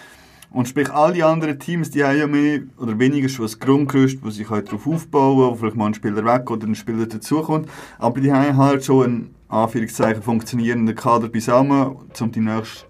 Und 0.56 0.70
sprich, 0.70 0.90
all 0.90 1.12
die 1.12 1.22
anderen 1.22 1.60
Teams, 1.60 1.92
die 1.92 2.02
haben 2.02 2.18
ja 2.18 2.28
mehr 2.28 2.62
oder 2.78 2.98
weniger 2.98 3.28
schon 3.28 3.46
ein 3.46 3.60
Grundgerüst, 3.60 4.24
wo 4.24 4.30
sie 4.30 4.46
darauf 4.46 4.88
aufbauen 4.88 5.38
können, 5.38 5.52
wo 5.52 5.56
vielleicht 5.56 5.76
mal 5.76 5.88
ein 5.88 5.94
Spieler 5.94 6.24
weg 6.24 6.50
oder 6.50 6.66
ein 6.66 6.76
Spieler 6.76 7.08
dazukommt. 7.08 7.68
Aber 8.00 8.22
die 8.22 8.32
haben 8.32 8.56
halt 8.56 8.86
schon 8.86 9.04
einen, 9.04 9.36
Anführungszeichen, 9.50 10.24
funktionierenden 10.24 10.96
Kader 10.96 11.28
beisammen, 11.28 11.98
um 12.22 12.32
die 12.32 12.40
nächste 12.40 12.86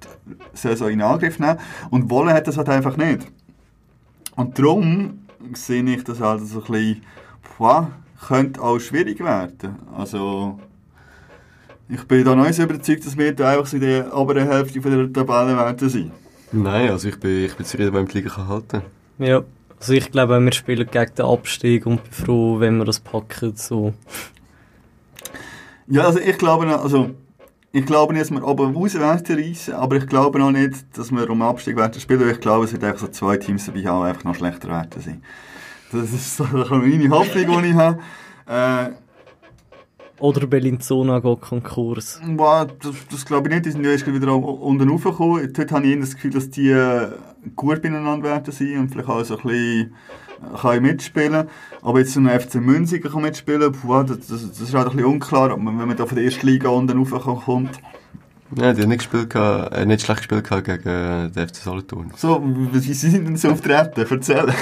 Saison 0.53 0.89
in 0.89 1.01
Angriff 1.01 1.37
zu 1.37 1.41
nehmen. 1.41 1.57
Und 1.89 2.11
Wolle 2.11 2.33
hat 2.33 2.45
das 2.45 2.57
halt 2.57 2.69
einfach 2.69 2.97
nicht. 2.97 3.25
Und 4.35 4.59
darum 4.59 5.21
sehe 5.53 5.83
ich 5.85 6.03
das 6.03 6.21
halt 6.21 6.45
so 6.45 6.59
ein 6.59 6.71
bisschen, 6.71 7.01
boah, 7.57 7.89
könnte 8.27 8.61
auch 8.61 8.77
schwierig 8.77 9.21
werden. 9.21 9.75
Also, 9.97 10.59
ich 11.89 12.03
bin 12.03 12.23
da 12.23 12.35
nicht 12.35 12.53
so 12.53 12.61
überzeugt, 12.61 13.07
dass 13.07 13.17
wir 13.17 13.33
da 13.33 13.53
einfach 13.53 13.65
so 13.65 13.77
in 13.77 13.81
der 13.81 14.15
oberen 14.15 14.47
Hälfte 14.47 14.83
von 14.83 14.91
der 14.91 15.11
Tabelle 15.11 15.57
werden 15.57 15.89
sein. 15.89 16.11
Nein, 16.57 16.89
also 16.89 17.09
ich 17.09 17.19
bin, 17.19 17.45
ich 17.45 17.55
bin 17.55 17.65
zufrieden, 17.65 17.93
wenn 17.93 18.03
man 18.03 18.07
die 18.07 18.17
Liga 18.19 18.29
kann 18.29 18.47
halten 18.47 18.81
Ja, 19.17 19.41
also 19.79 19.93
ich 19.93 20.09
glaube, 20.11 20.39
wir 20.39 20.51
spielen 20.53 20.87
gegen 20.89 21.15
den 21.15 21.25
Abstieg 21.25 21.85
und 21.85 22.01
bin 22.03 22.11
froh, 22.11 22.59
wenn 22.59 22.77
wir 22.77 22.85
das 22.85 22.99
packen. 22.99 23.55
So. 23.55 23.93
Ja, 25.87 26.03
also 26.05 26.19
ich 26.19 26.37
glaube, 26.37 26.65
noch- 26.65 26.81
also 26.83 27.11
ich 27.71 27.85
glaube 27.85 28.13
nicht, 28.13 28.23
dass 28.23 28.31
wir 28.31 28.47
oben 28.47 28.73
raus 28.75 28.93
werden 28.95 29.25
reissen, 29.37 29.73
aber 29.73 29.97
ich 29.97 30.07
glaube 30.07 30.39
noch 30.39 30.51
nicht, 30.51 30.85
dass 30.97 31.11
wir 31.11 31.29
um 31.29 31.41
Abstieg 31.41 31.75
werden 31.75 31.99
spielen, 31.99 32.29
ich 32.29 32.39
glaube, 32.39 32.65
es 32.65 32.71
wird 32.71 32.83
einfach 32.85 33.01
so 33.01 33.07
zwei 33.09 33.37
Teams 33.37 33.65
dabei 33.65 33.83
haben, 33.85 34.03
die 34.03 34.09
einfach 34.09 34.23
noch 34.23 34.35
schlechter 34.35 34.69
werden 34.69 35.01
sein. 35.01 35.21
Das 35.91 36.11
ist 36.13 36.37
so 36.37 36.43
meine 36.51 37.09
Hoffnung, 37.09 37.61
die 37.63 37.69
ich 37.69 37.73
habe. 37.75 37.99
Äh, 38.47 38.89
Oder 40.19 40.47
Bellinzona 40.47 41.19
geht 41.19 41.41
Konkurs. 41.41 42.21
Boah, 42.25 42.67
das, 42.81 42.95
das 43.11 43.25
glaube 43.25 43.49
ich 43.49 43.53
nicht, 43.53 43.65
die 43.65 43.71
sind 43.71 43.83
ja 43.83 43.91
erst 43.91 44.07
wieder 44.07 44.35
unten 44.35 44.89
raufgekommen. 44.89 45.41
Heute 45.41 45.67
habe 45.75 45.87
ich 45.87 45.99
das 45.99 46.15
Gefühl, 46.15 46.31
dass 46.31 46.49
die 46.49 46.69
äh, 46.69 47.09
gut 47.55 47.81
beieinander 47.81 48.23
werden 48.23 48.51
sein 48.51 48.79
und 48.79 48.89
vielleicht 48.89 49.09
auch 49.09 49.23
so 49.25 49.37
ein 49.37 49.43
bisschen 49.43 49.93
äh, 50.53 50.57
kann 50.57 50.81
mitspielen. 50.81 51.47
Aber 51.81 51.99
jetzt 51.99 52.13
so 52.13 52.21
ein 52.21 52.39
FC 52.39 52.55
Münziger 52.55 53.09
kann 53.09 53.23
mitspielen, 53.23 53.75
boah, 53.83 54.05
das, 54.05 54.27
das, 54.27 54.49
das 54.49 54.61
ist 54.61 54.73
halt 54.73 54.87
ein 54.87 54.95
bisschen 54.95 55.11
unklar, 55.11 55.49
wenn 55.49 55.63
man 55.63 55.97
da 55.97 56.05
von 56.05 56.15
der 56.15 56.25
ersten 56.25 56.47
Liga 56.47 56.69
unten 56.69 56.97
raufkommt. 56.97 57.81
Ja, 58.53 58.73
die 58.73 58.83
haben 58.83 58.89
nicht, 58.89 58.99
gespielt, 58.99 59.33
äh, 59.33 59.85
nicht 59.87 60.05
schlecht 60.05 60.29
gespielt 60.29 60.47
gegen 60.47 60.87
äh, 60.87 61.29
den 61.29 61.47
FC 61.47 61.55
Solothurn. 61.55 62.11
So, 62.15 62.41
wie 62.43 62.79
sie 62.79 62.93
sind 62.93 63.25
denn 63.25 63.37
so 63.37 63.49
auftreten? 63.49 64.05
Erzähl. 64.07 64.53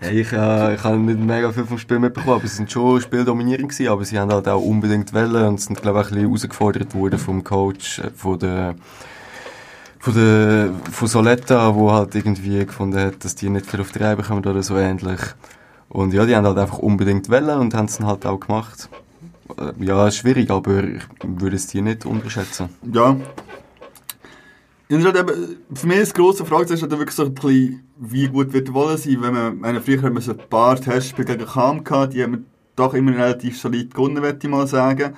Ja, 0.00 0.08
ich, 0.08 0.32
äh, 0.32 0.74
ich 0.74 0.82
habe 0.82 0.96
nicht 0.96 1.20
mega 1.20 1.52
viel 1.52 1.66
vom 1.66 1.76
Spiel 1.76 1.98
mitbekommen, 1.98 2.36
aber 2.36 2.48
sie 2.48 2.56
sind 2.56 2.72
schon 2.72 3.00
spieldominierend 3.00 3.68
gewesen, 3.68 3.88
aber 3.88 4.04
sie 4.06 4.18
haben 4.18 4.32
halt 4.32 4.48
auch 4.48 4.62
unbedingt 4.62 5.12
wollen 5.12 5.48
und 5.48 5.60
sind, 5.60 5.82
glaube 5.82 6.00
ich, 6.00 6.06
ein 6.06 6.14
bisschen 6.14 6.28
herausgefordert 6.28 6.94
worden 6.94 7.18
vom 7.18 7.44
Coach, 7.44 7.98
äh, 7.98 8.10
von 8.14 8.38
der, 8.38 8.74
von 9.98 10.14
der, 10.14 10.70
von 10.90 11.06
Soletta, 11.06 11.74
wo 11.74 11.92
halt 11.92 12.14
irgendwie 12.14 12.64
gefunden 12.64 12.98
hat, 12.98 13.22
dass 13.22 13.34
die 13.34 13.50
nicht 13.50 13.66
viel 13.66 13.82
auf 13.82 13.92
die 13.92 13.98
Reihe 13.98 14.16
bekommen 14.16 14.46
oder 14.46 14.62
so 14.62 14.78
ähnlich. 14.78 15.20
Und 15.90 16.14
ja, 16.14 16.24
die 16.24 16.34
haben 16.34 16.46
halt 16.46 16.58
einfach 16.58 16.78
unbedingt 16.78 17.28
wollen 17.28 17.60
und 17.60 17.74
haben 17.74 17.84
es 17.84 17.98
dann 17.98 18.06
halt 18.06 18.24
auch 18.24 18.40
gemacht. 18.40 18.88
Äh, 19.58 19.84
Ja, 19.84 20.10
schwierig, 20.10 20.50
aber 20.50 20.84
ich 20.84 21.02
würde 21.22 21.56
es 21.56 21.66
die 21.66 21.82
nicht 21.82 22.06
unterschätzen. 22.06 22.68
Ja. 22.92 23.16
Halt 24.88 25.16
eben, 25.16 25.56
für 25.74 25.86
mich 25.86 25.98
ist 25.98 26.16
die 26.16 26.20
grosse 26.20 26.44
Frage, 26.44 26.72
ist 26.72 26.82
halt 26.82 26.92
wirklich 26.92 27.10
so 27.10 27.28
bisschen, 27.28 27.82
wie 27.96 28.28
gut 28.28 28.52
wird 28.52 28.72
Wolle 28.72 28.96
sein, 28.96 29.20
wenn 29.20 29.34
man, 29.34 29.58
meine, 29.58 29.80
früher 29.80 30.02
hat 30.02 30.12
man 30.12 30.22
so 30.22 30.32
ein 30.32 30.38
paar 30.48 30.76
Testspiele 30.76 31.36
gegen 31.36 31.50
Kam 31.50 31.82
gehabt, 31.82 32.14
die 32.14 32.22
haben 32.22 32.32
wir 32.32 32.42
doch 32.76 32.94
immer 32.94 33.12
relativ 33.12 33.58
solid 33.58 33.92
gewonnen, 33.92 34.22
würde 34.22 34.38
ich 34.40 34.48
mal 34.48 34.66
sagen. 34.66 35.14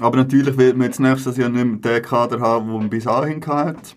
Aber 0.00 0.16
natürlich 0.16 0.56
wird 0.56 0.76
man 0.76 0.86
jetzt 0.86 1.00
nächstes 1.00 1.36
Jahr 1.36 1.48
nicht 1.48 1.64
mehr 1.64 1.76
den 2.00 2.02
Kader 2.02 2.40
haben, 2.40 2.68
den 2.68 2.78
man 2.78 2.90
bis 2.90 3.04
dahin 3.04 3.44
hat. 3.44 3.96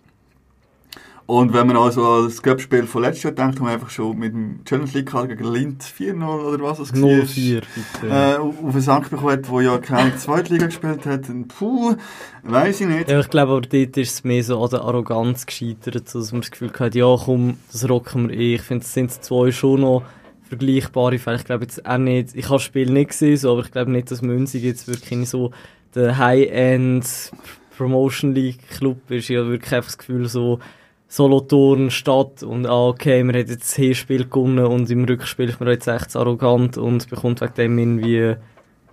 Und 1.28 1.54
wenn 1.54 1.66
man 1.66 1.78
also 1.78 2.06
an 2.06 2.26
das 2.26 2.44
Cup-Spiel 2.44 2.84
von 2.84 3.02
letztes 3.02 3.24
Jahr 3.24 3.34
denkt, 3.34 3.60
haben 3.60 3.66
wir 3.66 3.74
einfach 3.74 3.90
schon 3.90 4.18
mit 4.20 4.32
dem 4.32 4.64
Challenge 4.64 4.92
League-Kader 4.94 5.28
gegen 5.30 5.52
Lind 5.52 5.84
4-0 5.84 6.24
oder 6.24 6.64
was 6.64 6.80
es 6.80 6.94
war. 6.94 7.10
0-4, 7.10 7.64
bitte. 7.74 8.08
Äh, 8.08 8.38
auf 8.38 8.72
den 8.72 8.82
Sack 8.82 9.10
bekommen 9.10 9.32
hat, 9.32 9.52
der 9.52 9.62
ja 9.62 9.78
keine 9.80 10.16
Zweitliga 10.18 10.68
gespielt 10.68 11.06
hat. 11.08 11.24
Puh, 11.48 11.96
weiß 12.44 12.82
ich 12.82 12.88
nicht. 12.88 13.10
Ja, 13.10 13.20
ich 13.20 13.30
glaube, 13.30 13.54
aber 13.54 13.62
dort 13.62 13.98
ist 13.98 14.14
es 14.14 14.24
mehr 14.24 14.44
so 14.44 14.64
an 14.64 14.70
der 14.70 14.82
Arroganz 14.82 15.48
gescheitert, 15.48 16.14
dass 16.14 16.32
man 16.32 16.42
das 16.42 16.52
Gefühl 16.52 16.72
hatte, 16.78 17.00
ja 17.00 17.16
komm, 17.18 17.58
das 17.72 17.90
rocken 17.90 18.30
wir 18.30 18.38
eh. 18.38 18.56
Ich 18.56 18.62
finde, 18.62 18.84
es 18.84 18.94
sind 18.94 19.12
zwei 19.12 19.52
schon 19.52 19.82
noch 19.82 20.04
vergleichbare 20.44 21.18
Fälle. 21.18 21.38
Ich 21.38 21.46
glaube 21.46 21.64
jetzt 21.64 21.84
auch 21.88 21.98
nicht, 21.98 22.36
ich 22.36 22.46
habe 22.46 22.56
das 22.56 22.64
Spiel 22.64 22.92
nicht 22.92 23.10
gesehen, 23.10 23.38
so, 23.38 23.52
aber 23.54 23.62
ich 23.62 23.72
glaube 23.72 23.92
nicht, 23.92 24.12
dass 24.12 24.22
Münzig 24.22 24.64
jetzt 24.64 24.88
wirklich 24.88 25.28
so 25.28 25.50
der 25.96 26.20
High-End 26.20 27.32
Promotion 27.78 28.34
League 28.34 28.70
Club 28.70 29.10
ist. 29.10 29.30
Ich 29.30 29.38
habe 29.38 29.50
wirklich 29.50 29.74
einfach 29.74 29.90
das 29.90 29.98
Gefühl, 29.98 30.28
so 30.28 30.60
Solothurn, 31.08 31.91
Stadt 31.91 32.43
und 32.43 32.66
ah, 32.66 32.88
okay, 32.88 33.24
wir 33.24 33.34
haben 33.34 33.47
jetzt 33.47 33.62
das 33.62 33.74
Hinspiel 33.76 34.26
gewonnen 34.26 34.66
und 34.66 34.89
im 34.89 35.06
Rückspiel 35.06 35.49
ist 35.49 35.60
man 35.60 35.70
jetzt 35.70 35.88
echt 35.88 36.16
arrogant 36.16 36.78
und 36.78 37.10
bekommt 37.10 37.41
wegen 37.41 37.53
dem 37.53 37.78
irgendwie 37.78 38.36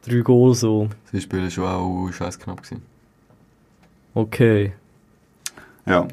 drei 0.06 0.20
Goal 0.20 0.54
so. 0.54 0.88
Sie 1.10 1.20
spielen 1.20 1.50
schon 1.50 1.64
auch 1.64 2.10
scheiß 2.12 2.38
knapp 2.38 2.62
gewesen. 2.62 2.82
Okay. 4.14 4.72
Ja. 5.86 6.06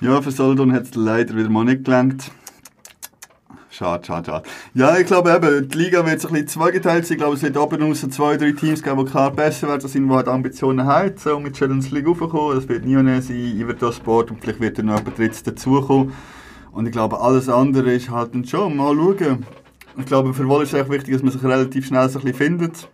Ja, 0.00 0.22
für 0.22 0.30
Solothurn 0.30 0.72
hat 0.72 0.84
es 0.84 0.94
leider 0.94 1.34
wieder 1.36 1.48
mal 1.48 1.64
nicht 1.64 1.84
gelangt. 1.84 2.30
Schade, 3.78 4.04
schade, 4.04 4.26
schade. 4.26 4.48
Ja, 4.74 4.98
ich 4.98 5.06
glaube 5.06 5.32
eben, 5.32 5.68
die 5.68 5.78
Liga 5.78 6.04
wird 6.04 6.20
so 6.20 6.26
ein 6.26 6.34
bisschen 6.34 6.48
zweigeteilt 6.48 7.06
sein. 7.06 7.14
Ich 7.14 7.18
glaube, 7.20 7.36
es 7.36 7.42
wird 7.44 7.56
oben 7.56 7.80
raus 7.80 8.04
zwei, 8.10 8.36
drei 8.36 8.50
Teams 8.50 8.82
geben, 8.82 9.04
die 9.04 9.08
klar 9.08 9.30
besser 9.30 9.68
werden, 9.68 9.88
sind, 9.88 10.08
die 10.08 10.12
halt 10.12 10.26
Ambitionen 10.26 10.84
haben, 10.84 11.16
so 11.16 11.38
mit 11.38 11.54
Challenge 11.54 11.86
League 11.92 12.08
raufkommen. 12.08 12.56
Das 12.56 12.68
wird 12.68 12.84
Nione 12.84 13.22
sein, 13.22 13.36
Iverdo 13.36 13.92
Sport 13.92 14.32
und 14.32 14.40
vielleicht 14.40 14.58
wird 14.58 14.78
dann 14.78 14.86
noch 14.86 14.98
jemand 14.98 15.16
drittes 15.16 15.44
dazukommen. 15.44 16.12
Und 16.72 16.86
ich 16.86 16.92
glaube, 16.92 17.20
alles 17.20 17.48
andere 17.48 17.92
ist 17.92 18.10
halt 18.10 18.34
dann 18.34 18.44
schon, 18.44 18.76
mal 18.76 18.96
schauen. 18.96 19.46
Ich 19.96 20.06
glaube, 20.06 20.34
für 20.34 20.48
Wolle 20.48 20.64
ist 20.64 20.74
es 20.74 20.90
wichtig, 20.90 21.14
dass 21.14 21.22
man 21.22 21.30
sich 21.30 21.44
relativ 21.44 21.86
schnell 21.86 22.08
so 22.08 22.18
ein 22.18 22.24
bisschen 22.24 22.36
findet. 22.36 22.88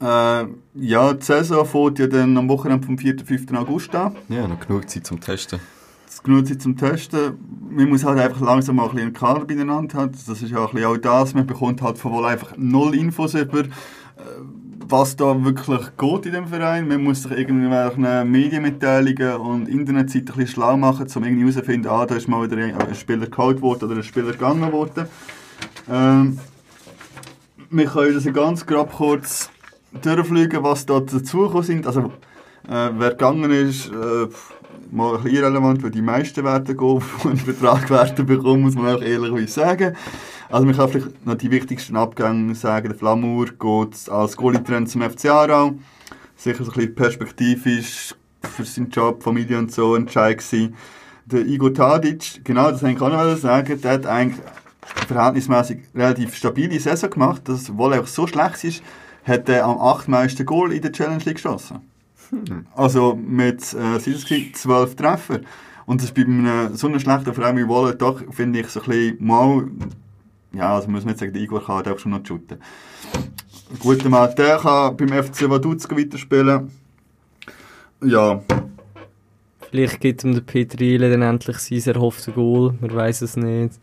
Äh, 0.00 0.46
ja, 0.76 1.12
die 1.12 1.22
Saison 1.22 1.66
fährt 1.66 1.98
ja 1.98 2.06
dann 2.06 2.38
am 2.38 2.48
Wochenende 2.48 2.86
vom 2.86 2.96
4. 2.96 3.18
5. 3.22 3.52
August 3.52 3.94
an. 3.94 4.16
Ja, 4.30 4.48
noch 4.48 4.60
genug 4.60 4.88
Zeit 4.88 5.06
zum 5.06 5.20
Testen. 5.20 5.60
Es 6.10 6.24
genug 6.24 6.48
Zeit 6.48 6.60
zum 6.60 6.76
Testen. 6.76 7.38
Man 7.70 7.88
muss 7.88 8.04
halt 8.04 8.18
einfach 8.18 8.40
langsam 8.40 8.76
mal 8.76 8.82
ein 8.82 8.88
bisschen 8.90 9.06
einen 9.06 9.12
Kader 9.12 9.44
beieinander 9.44 9.96
haben. 9.96 10.10
Das 10.10 10.42
ist 10.42 10.50
ja 10.50 10.58
ein 10.58 10.72
bisschen 10.72 10.84
auch 10.84 10.96
das. 10.96 11.34
Man 11.34 11.46
bekommt 11.46 11.80
halt 11.82 11.98
von 11.98 12.10
wohl 12.10 12.24
einfach 12.24 12.56
null 12.56 12.96
Infos 12.96 13.34
über, 13.34 13.60
äh, 13.60 13.68
was 14.88 15.14
da 15.14 15.44
wirklich 15.44 15.96
geht 15.96 16.26
in 16.26 16.32
dem 16.32 16.48
Verein. 16.48 16.88
Man 16.88 17.04
muss 17.04 17.22
sich 17.22 17.30
irgendwelche 17.30 18.24
Medienmitteilungen 18.24 19.36
und 19.36 19.68
Internetseiten 19.68 20.30
ein 20.30 20.34
bisschen 20.34 20.48
schlau 20.48 20.76
machen, 20.76 21.06
um 21.14 21.22
irgendwie 21.22 21.42
herauszufinden, 21.42 21.92
ah, 21.92 22.04
da 22.04 22.16
ist 22.16 22.26
mal 22.26 22.50
wieder 22.50 22.60
ein 22.60 22.94
Spieler 22.96 23.26
geholt 23.28 23.62
worden 23.62 23.84
oder 23.84 23.94
ein 23.94 24.02
Spieler 24.02 24.32
gegangen 24.32 24.72
worden. 24.72 25.06
Ähm, 25.88 26.40
wir 27.70 27.86
können 27.86 28.14
das 28.14 28.34
ganz 28.34 28.66
grob 28.66 28.92
kurz 28.94 29.48
durchfliegen, 30.02 30.64
was 30.64 30.86
da 30.86 30.98
dazugekommen 30.98 31.62
sind. 31.62 31.86
Also, 31.86 32.12
äh, 32.68 32.90
wer 32.98 33.10
gegangen 33.10 33.52
ist, 33.52 33.92
äh, 33.92 34.26
mal 34.90 35.18
ein 35.18 35.26
irrelevant, 35.26 35.82
weil 35.82 35.90
die 35.90 36.02
meisten 36.02 36.44
werden 36.44 36.76
gehen, 36.76 37.02
die 37.24 37.62
werden 37.90 38.26
bekommen, 38.26 38.62
muss 38.62 38.74
man 38.74 38.96
auch 38.96 39.02
ehrlich 39.02 39.52
sagen. 39.52 39.96
Also 40.48 40.66
man 40.66 40.76
kann 40.76 40.88
vielleicht 40.88 41.26
noch 41.26 41.36
die 41.36 41.50
wichtigsten 41.50 41.96
Abgänge 41.96 42.54
sagen. 42.54 42.88
Der 42.88 42.98
Flamour 42.98 43.46
geht 43.46 44.08
als 44.08 44.36
Goalie-Trainer 44.36 44.86
zum 44.86 45.02
FC 45.02 45.26
Aarau. 45.26 45.74
Sicher 46.36 46.64
so 46.64 46.72
ein 46.72 46.74
bisschen 46.74 46.94
perspektivisch 46.94 48.14
für 48.42 48.64
seinen 48.64 48.90
Job, 48.90 49.22
Familie 49.22 49.58
und 49.58 49.72
so 49.72 49.94
entscheidend 49.94 50.40
gewesen. 50.40 50.74
Der 51.26 51.46
Igor 51.46 51.72
Tadic, 51.72 52.44
genau, 52.44 52.70
das 52.70 52.82
wollte 52.82 52.96
ich 52.96 53.02
auch 53.02 53.10
noch 53.10 53.36
sagen, 53.36 53.80
der 53.80 53.92
hat 53.92 54.06
eigentlich 54.06 54.40
verhältnismäßig 55.06 55.82
relativ 55.94 56.34
stabile 56.34 56.80
Saison 56.80 57.10
gemacht. 57.10 57.42
Obwohl 57.48 57.92
er 57.92 58.00
auch 58.00 58.06
so 58.06 58.26
schlecht 58.26 58.64
ist, 58.64 58.82
hat 59.24 59.48
er 59.48 59.66
am 59.66 59.78
achtmeisten 59.78 60.46
Goal 60.46 60.72
in 60.72 60.82
der 60.82 60.90
Challenge 60.90 61.22
League 61.24 61.36
geschossen. 61.36 61.89
Also 62.74 63.14
mit 63.14 63.60
äh, 63.74 63.94
was 63.94 64.06
ist 64.06 64.18
es 64.18 64.24
gewesen? 64.24 64.54
12 64.54 64.96
Treffer. 64.96 65.40
Und 65.86 66.00
das 66.00 66.06
ist 66.06 66.14
bei 66.14 66.22
einem, 66.22 66.76
so 66.76 66.86
einem 66.86 67.00
schlechten 67.00 67.36
wie 67.36 67.68
Wolle 67.68 67.94
doch, 67.94 68.22
finde 68.30 68.60
ich, 68.60 68.68
so 68.68 68.80
ein 68.80 68.86
bisschen 68.86 69.26
mal, 69.26 69.64
ja, 70.52 70.74
also 70.74 70.88
muss 70.88 71.04
man 71.04 71.12
nicht 71.12 71.20
sagen, 71.20 71.32
der 71.32 71.42
Igor 71.42 71.64
kann 71.64 71.86
auch 71.86 71.98
schon 71.98 72.12
noch 72.12 72.24
shooten. 72.24 72.58
Guter 73.80 74.08
Mann, 74.08 74.34
der 74.36 74.58
kann 74.58 74.96
beim 74.96 75.08
FC 75.08 75.48
Vaduz 75.50 75.88
weiterspielen. 75.90 76.70
Ja, 78.02 78.40
Vielleicht 79.70 80.00
gibt 80.00 80.24
ihm 80.24 80.34
der 80.34 80.40
Petrile 80.40 81.10
dann 81.10 81.22
endlich 81.22 81.58
sein 81.58 81.94
erhofftes 81.94 82.34
Goal, 82.34 82.74
man 82.80 82.92
weiß 82.92 83.22
es 83.22 83.36
nicht. 83.36 83.78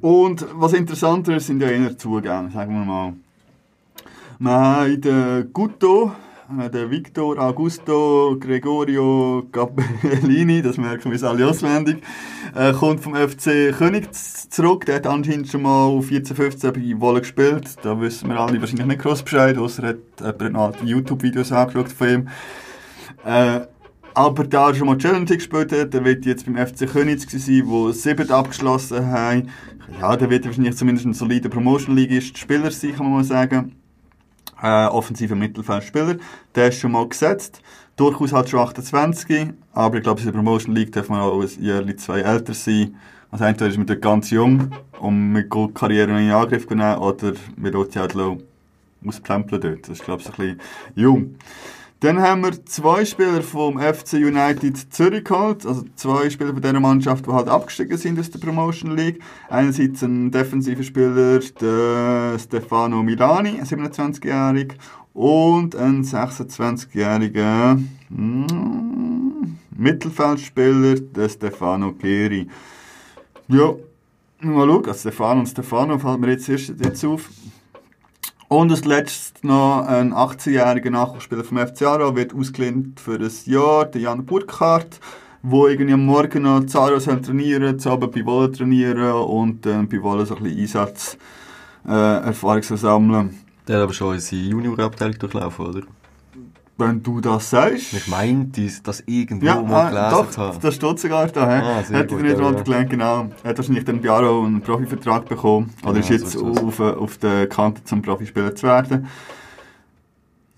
Und 0.00 0.46
was 0.54 0.72
interessanter 0.72 1.36
ist, 1.36 1.48
sind 1.48 1.60
ja 1.60 1.68
eher 1.68 1.98
Zugänge, 1.98 2.50
sagen 2.52 2.72
wir 2.74 2.84
mal. 2.84 3.14
Haben 4.44 5.00
den 5.00 5.50
Gutto, 5.50 6.12
äh, 6.60 6.68
den 6.68 6.90
Victor 6.90 7.38
Augusto 7.38 8.36
Gregorio 8.38 9.48
Gabellini, 9.50 10.60
das 10.60 10.76
merken 10.76 11.10
wir 11.10 11.22
alle 11.22 11.48
auswendig, 11.48 12.02
äh, 12.54 12.74
kommt 12.74 13.00
vom 13.00 13.14
FC 13.14 13.72
König 13.72 14.12
zurück. 14.12 14.84
Der 14.84 14.96
hat 14.96 15.06
anscheinend 15.06 15.48
schon 15.48 15.62
mal 15.62 16.02
14, 16.02 16.36
15 16.36 16.72
bei 16.74 17.00
Wolle 17.00 17.20
gespielt. 17.20 17.76
Da 17.80 17.98
wissen 17.98 18.28
wir 18.28 18.38
alle 18.38 18.60
wahrscheinlich 18.60 18.86
nicht 18.86 19.00
groß 19.00 19.22
Bescheid, 19.22 19.56
außer 19.56 19.82
hat 19.86 19.96
jemand 20.20 20.56
alte 20.56 20.84
YouTube-Videos 20.84 21.50
angeschaut 21.52 21.90
von 21.90 22.08
ihm. 22.08 22.28
Äh, 23.24 23.60
aber 24.12 24.44
da 24.44 24.68
er 24.68 24.74
schon 24.74 24.86
mal 24.86 24.98
Challenge 24.98 25.24
gespielt 25.24 25.72
hat, 25.72 25.94
der 25.94 26.04
wird 26.04 26.26
jetzt 26.26 26.44
beim 26.44 26.58
FC 26.58 26.86
Königs 26.86 27.26
sein, 27.30 27.62
wo 27.64 27.90
sieben 27.90 28.30
abgeschlossen 28.30 29.06
haben. 29.06 29.48
Ja, 29.98 30.14
der 30.14 30.28
wird 30.28 30.44
wahrscheinlich 30.44 30.76
zumindest 30.76 31.06
ein 31.06 31.14
solider 31.14 31.48
Promotion 31.48 31.96
Leagueist 31.96 32.36
Spieler 32.36 32.70
sein, 32.70 32.94
kann 32.94 33.06
man 33.06 33.14
mal 33.14 33.24
sagen. 33.24 33.76
Äh, 34.62 34.86
offensiver 34.86 35.34
Mittelfeldspieler. 35.34 36.16
Der 36.54 36.68
ist 36.68 36.78
schon 36.78 36.92
mal 36.92 37.06
gesetzt. 37.06 37.60
Durchaus 37.96 38.32
halt 38.32 38.48
schon 38.48 38.60
28, 38.60 39.48
aber 39.72 39.96
ich 39.96 40.02
glaube, 40.02 40.20
in 40.20 40.26
der 40.26 40.32
Promotion 40.32 40.74
League 40.74 40.92
darf 40.92 41.08
man 41.08 41.20
auch 41.20 41.40
ein 41.40 41.64
Jahr, 41.64 41.96
zwei 41.96 42.20
älter 42.20 42.54
sein. 42.54 42.96
Also 43.30 43.44
entweder 43.44 43.70
ist 43.70 43.76
man 43.76 43.86
dort 43.86 44.02
ganz 44.02 44.30
jung 44.30 44.70
und 45.00 45.32
mit 45.32 45.48
gut 45.48 45.74
Karriere 45.74 46.10
in 46.20 46.30
Angriff 46.30 46.68
nehmen, 46.68 46.98
oder 46.98 47.32
wir 47.56 47.72
lassen 47.72 47.90
sie 47.92 47.98
halt 47.98 48.14
dort. 48.14 49.82
Das 49.82 49.88
ist, 49.88 50.04
glaube 50.04 50.22
ich, 50.22 50.28
ein 50.28 50.34
bisschen 50.36 50.60
jung. 50.94 51.36
Dann 52.00 52.20
haben 52.20 52.42
wir 52.42 52.66
zwei 52.66 53.06
Spieler 53.06 53.42
vom 53.42 53.78
FC 53.78 54.14
United 54.14 54.92
Zürich 54.92 55.24
geholt, 55.24 55.64
also 55.64 55.82
zwei 55.96 56.28
Spieler 56.28 56.52
von 56.52 56.60
dieser 56.60 56.78
Mannschaft, 56.78 57.26
die 57.26 57.30
halt 57.30 57.48
abgestiegen 57.48 57.96
sind 57.96 58.20
aus 58.20 58.30
der 58.30 58.38
Promotion 58.38 58.94
League. 58.94 59.20
Einerseits 59.48 60.02
ein 60.02 60.30
defensiver 60.30 60.82
Spieler, 60.82 61.40
der 61.60 62.38
Stefano 62.38 63.02
Milani, 63.02 63.58
ein 63.58 63.64
27-jährig, 63.64 64.74
und 65.16 65.74
ein 65.74 66.04
26-jähriger 66.04 67.78
mm, 68.10 69.56
Mittelfeldspieler, 69.70 70.96
der 71.00 71.28
Stefano 71.30 71.92
Keri. 71.92 72.46
Ja, 73.48 73.74
mal 74.40 74.66
schauen. 74.68 74.86
Also 74.86 75.00
Stefano 75.00 75.40
und 75.40 75.46
Stefano 75.46 75.98
fällt 75.98 76.20
mir 76.20 76.32
jetzt 76.32 76.48
erst 76.50 76.74
jetzt 76.78 77.04
auf. 77.06 77.30
Und 78.48 78.70
als 78.70 78.84
letztes 78.84 79.42
noch 79.42 79.86
ein 79.86 80.14
18-jähriger 80.14 80.90
Nachwuchsspieler 80.90 81.42
vom 81.42 81.58
FC 81.58 81.82
Aarau 81.82 82.14
wird 82.14 82.32
ausgelehnt 82.32 83.00
für 83.00 83.18
ein 83.18 83.30
Jahr, 83.44 83.86
der 83.86 84.00
Jan 84.00 84.24
Burkhardt, 84.24 85.00
wo 85.42 85.66
irgendwie 85.66 85.94
am 85.94 86.06
Morgen 86.06 86.44
noch 86.44 86.64
zu 86.64 86.78
Aarau 86.78 86.98
trainieren, 86.98 87.80
zu 87.80 87.90
Abend 87.90 88.12
bei 88.12 88.24
Wolle 88.24 88.52
trainieren 88.52 89.12
und 89.12 89.66
dann 89.66 89.88
bei 89.88 90.00
Wolle 90.00 90.26
so 90.26 90.36
ein 90.36 90.44
bisschen 90.44 90.60
Einsatz, 90.60 91.18
äh, 91.88 91.90
Erfahrung 91.90 92.62
sammeln. 92.62 93.36
Der 93.66 93.76
hat 93.76 93.82
aber 93.82 93.92
schon 93.92 94.14
unsere 94.14 94.40
Juniorabteilung 94.40 95.18
durchlaufen, 95.18 95.66
oder? 95.66 95.82
Wenn 96.78 97.02
du 97.02 97.22
das 97.22 97.48
sagst. 97.48 97.94
Ich 97.94 98.06
meinte, 98.06 98.68
das 98.82 99.02
irgendwo 99.06 99.46
Ja, 99.46 99.62
mal 99.62 99.86
ah, 99.86 99.88
gelesen 99.88 100.10
doch, 100.10 100.30
zu 100.30 100.40
haben. 100.42 100.58
das 100.60 100.74
steht 100.74 100.98
sogar 101.00 101.26
da. 101.28 101.44
Ah, 101.46 101.78
Hätte 101.78 102.02
ich 102.02 102.08
gut, 102.10 102.20
nicht 102.22 102.38
ja, 102.38 102.50
gelernt, 102.50 102.90
genau. 102.90 103.28
Er 103.42 103.50
hat 103.50 103.56
wahrscheinlich 103.58 103.84
dann 103.86 104.02
bei 104.02 104.10
Aarau 104.10 104.44
einen 104.44 104.60
Profivertrag 104.60 105.26
bekommen. 105.26 105.72
Oder 105.82 105.94
Genau, 105.94 106.00
ist 106.04 106.10
jetzt 106.10 106.30
so 106.32 106.50
ist 106.50 106.62
auf, 106.62 106.80
auf 106.80 107.16
der 107.16 107.48
Kante 107.48 107.82
zum 107.84 108.02
Profispieler 108.02 108.54
zu 108.54 108.66
werden. 108.66 109.06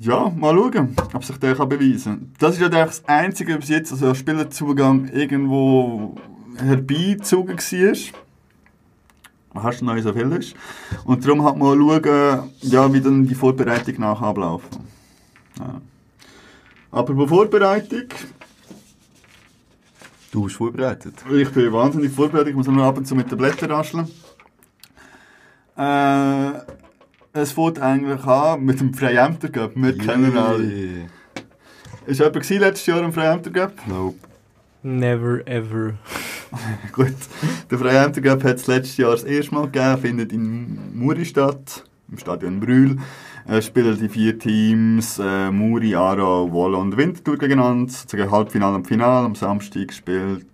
Ja, 0.00 0.32
mal 0.36 0.56
schauen, 0.56 0.94
ob 1.12 1.24
sich 1.24 1.36
der 1.38 1.54
kann 1.54 1.68
beweisen 1.68 2.12
kann. 2.14 2.32
Das 2.38 2.54
ist 2.54 2.60
ja 2.60 2.66
eigentlich 2.66 2.84
das 2.86 3.04
Einzige 3.06 3.56
bis 3.56 3.68
jetzt, 3.68 3.92
also 3.92 4.12
Spielerzugang 4.14 5.08
irgendwo 5.08 6.16
herbeizogen 6.56 7.58
war. 7.58 9.62
Hast 9.62 9.80
du 9.80 9.84
noch 9.84 9.94
nicht 9.94 10.04
so 10.04 10.12
viel 10.12 10.30
ist. 10.32 10.54
Und 11.04 11.24
darum 11.24 11.44
halt 11.44 11.56
mal 11.56 11.76
schauen, 11.76 12.50
ja, 12.62 12.92
wie 12.92 13.00
dann 13.00 13.26
die 13.26 13.34
Vorbereitung 13.34 13.94
nachher 13.98 14.26
ablaufen. 14.26 14.68
Ja. 15.58 15.80
Aber 16.90 17.14
bei 17.14 17.26
Vorbereitung, 17.26 18.08
Du 20.30 20.44
bist 20.44 20.56
vorbereitet. 20.56 21.14
ich 21.32 21.50
bin 21.50 21.72
wahnsinnig 21.72 22.12
vorbereitet, 22.12 22.50
ich 22.50 22.54
muss 22.54 22.66
nur 22.66 22.84
ab 22.84 22.98
und 22.98 23.06
zu 23.06 23.14
mit 23.14 23.30
den 23.30 23.38
Blättern 23.38 23.70
rascheln. 23.70 24.08
Äh, 25.76 26.52
es 27.32 27.52
fängt 27.52 27.78
eigentlich 27.78 28.22
an 28.24 28.62
mit 28.62 28.80
dem 28.80 28.92
Freiämter 28.92 29.48
Cup. 29.48 29.72
Wir 29.74 29.96
kennen 29.96 30.36
alle. 30.36 30.64
Yeah. 30.64 31.06
Ist 32.06 32.18
jemand 32.18 32.34
gewesen 32.34 32.60
letztes 32.60 32.86
Jahr 32.86 33.02
am 33.02 33.12
Freiämter 33.12 33.50
Cup? 33.50 33.72
Nope. 33.86 34.18
Never 34.82 35.46
ever. 35.46 35.94
Gut. 36.92 37.14
Der 37.70 37.78
Freiämter 37.78 38.20
Cup 38.20 38.44
hat 38.44 38.56
es 38.56 38.66
letztes 38.66 38.96
Jahr 38.96 39.12
das 39.12 39.24
erste 39.24 39.54
Mal 39.54 39.66
gegeben, 39.70 39.98
findet 39.98 40.32
in 40.32 40.98
Muri 40.98 41.24
statt, 41.24 41.84
im 42.10 42.18
Stadion 42.18 42.60
Brühl. 42.60 42.98
Äh, 43.48 43.62
spielen 43.62 43.98
die 43.98 44.10
vier 44.10 44.38
Teams 44.38 45.18
äh, 45.18 45.50
Muri, 45.50 45.94
Aarau, 45.94 46.52
Wolle 46.52 46.76
und 46.76 46.98
Winterthur 46.98 47.38
gegeneinander. 47.38 47.90
Sozusagen 47.90 48.30
Halbfinale 48.30 48.76
und 48.76 48.86
Finale. 48.86 49.24
Am 49.24 49.34
Samstag 49.34 49.90
spielt 49.94 50.44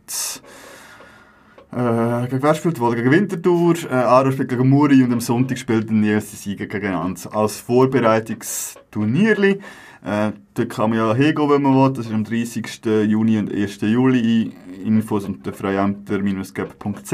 äh, 1.72 2.28
gegen 2.28 2.40
wer 2.40 2.54
spielt? 2.54 2.78
Wolle 2.78 2.94
gegen 2.94 3.10
Winterthur, 3.10 3.74
äh, 3.90 3.94
Aarau 3.94 4.30
spielt 4.30 4.50
gegen 4.50 4.68
Muri 4.68 5.02
und 5.02 5.12
am 5.12 5.18
Sonntag 5.18 5.58
spielt 5.58 5.90
dann 5.90 6.02
die 6.02 6.10
erste 6.10 6.36
Sieger 6.36 6.66
gegeneinander. 6.66 7.34
Als 7.34 7.58
Vorbereitungsturnierli. 7.58 9.58
Äh, 10.04 10.30
da 10.54 10.64
kann 10.66 10.90
man 10.90 11.00
ja 11.00 11.12
hingehen, 11.14 11.50
wenn 11.50 11.62
man 11.62 11.74
will. 11.74 11.92
Das 11.94 12.06
ist 12.06 12.12
am 12.12 12.22
30. 12.22 12.80
Juni 13.08 13.38
und 13.38 13.52
1. 13.52 13.80
Juli. 13.80 14.52
Infos 14.84 15.24
unter 15.24 15.52
freiamter-gap.ch. 15.52 17.12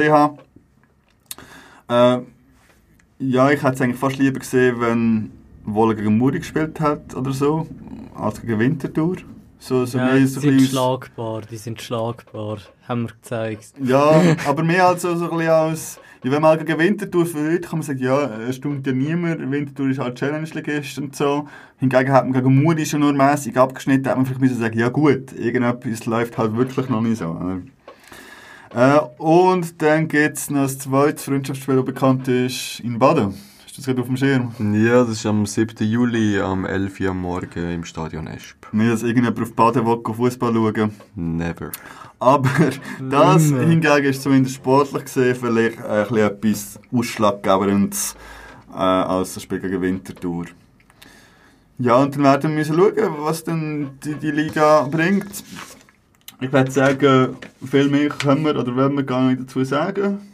Äh, 1.89 2.19
ja, 3.19 3.51
ich 3.51 3.63
hätte 3.63 3.75
es 3.75 3.81
eigentlich 3.81 3.99
fast 3.99 4.19
lieber 4.19 4.41
gesehen, 4.41 4.79
wenn 4.79 5.40
Wolle 5.65 5.95
gegen 5.95 6.19
Muri 6.19 6.39
gespielt 6.39 6.81
hat 6.81 7.15
oder 7.15 7.33
so, 7.33 7.67
als 8.15 8.41
gegen 8.41 8.59
Winterthur. 8.59 9.17
So, 9.59 9.85
so 9.85 9.99
ja, 9.99 10.17
die 10.17 10.27
so 10.27 10.41
sind 10.41 10.63
schlagbar, 10.63 11.43
die 11.43 11.59
sind 11.59 11.83
schlagbar. 11.83 12.59
Haben 12.89 13.03
wir 13.03 13.09
gezeigt. 13.09 13.75
Ja, 13.83 14.23
aber 14.47 14.63
mehr 14.63 14.87
als 14.87 15.03
so, 15.03 15.15
so 15.17 15.31
ein 15.31 15.37
bisschen 15.37 15.53
als... 15.53 16.01
Ja, 16.25 16.31
wenn 16.33 16.43
man 16.43 16.59
gegen 16.59 16.79
Winterthur 16.79 17.27
verliert, 17.27 17.65
kann 17.69 17.79
man 17.79 17.83
sagen, 17.87 17.99
ja, 17.99 18.39
es 18.41 18.57
stimmt 18.57 18.87
ja 18.87 18.93
niemand, 18.93 19.51
Winterthur 19.51 19.89
ist 19.89 19.99
halt 19.99 20.19
Challenge-Ligist 20.19 20.99
und 20.99 21.17
so. 21.17 21.47
Hingegen 21.79 22.13
hat 22.13 22.25
man 22.25 22.33
gegen 22.33 22.63
Muri 22.63 22.85
schon 22.85 23.01
nur 23.01 23.13
mässig 23.13 23.57
abgeschnitten, 23.57 24.09
hat 24.09 24.17
man 24.17 24.27
vielleicht 24.27 24.41
müssen 24.41 24.59
sagen, 24.59 24.79
ja 24.79 24.89
gut, 24.89 25.33
irgendetwas 25.33 26.07
läuft 26.07 26.37
halt 26.37 26.57
wirklich 26.57 26.89
noch 26.89 27.01
nicht 27.01 27.19
so. 27.19 27.39
Äh, 28.75 28.99
und 29.19 29.81
dann 29.83 30.09
gibt 30.09 30.37
es 30.37 30.51
noch 30.51 30.63
das 30.63 30.79
zweite 30.79 31.23
Freundschaftsspiel, 31.23 31.77
das 31.77 31.85
bekannt 31.85 32.29
ist, 32.29 32.81
in 32.81 32.99
Baden. 32.99 33.35
Das 33.81 33.87
gerade 33.87 34.03
auf 34.03 34.09
dem 34.09 34.17
Schirm? 34.19 34.53
Ja, 34.75 35.05
das 35.05 35.13
ist 35.13 35.25
am 35.25 35.47
7. 35.47 35.91
Juli 35.91 36.39
am 36.39 36.67
11 36.67 37.01
Uhr 37.01 37.11
am 37.13 37.23
Morgen 37.23 37.73
im 37.73 37.83
Stadion 37.87 38.27
Esp. 38.27 38.67
Nicht, 38.73 38.93
dass 38.93 39.03
irgendjemand 39.03 39.41
auf 39.41 39.55
Baden 39.55 39.87
Fußball 39.87 40.53
schauen 40.53 40.91
Never. 41.15 41.71
Aber 42.19 42.51
das 43.11 43.45
Nimmer. 43.45 43.63
hingegen 43.63 44.05
ist 44.05 44.23
zumindest 44.23 44.57
sportlich 44.57 45.05
gesehen 45.05 45.35
vielleicht 45.35 45.83
ein 45.83 46.07
bisschen 46.07 46.27
etwas 46.27 46.81
Ausschlaggebendes 46.93 48.17
äh, 48.71 48.77
als 48.77 49.33
das 49.33 49.45
Spiel 49.45 49.61
gegen 49.61 49.81
Winterthur. 49.81 50.45
Ja, 51.79 51.97
und 51.97 52.17
dann 52.17 52.25
werden 52.25 52.51
wir 52.51 52.59
müssen 52.59 52.77
schauen, 52.77 53.15
was 53.21 53.45
denn 53.45 53.93
die, 54.05 54.15
die 54.17 54.31
Liga 54.31 54.83
bringt. 54.91 55.43
Ich 56.39 56.53
würde 56.53 56.71
sagen, 56.71 57.35
viel 57.65 57.89
mehr 57.89 58.11
können 58.11 58.45
wir 58.45 58.59
oder 58.59 58.77
wollen 58.77 58.97
wir 58.97 59.05
gar 59.05 59.23
nicht 59.23 59.41
dazu 59.41 59.65
sagen. 59.65 60.30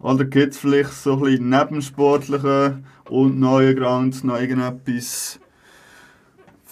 Oder 0.00 0.24
gibt 0.24 0.52
es 0.52 0.58
vielleicht 0.58 0.92
so 0.92 1.14
ein 1.14 1.20
bisschen 1.20 1.48
neben 1.48 1.68
dem 1.68 1.82
Sportlichen 1.82 2.84
und 3.08 3.40
neuen 3.40 3.76
Grounds 3.76 4.22
noch 4.22 4.38
irgendetwas, 4.38 5.40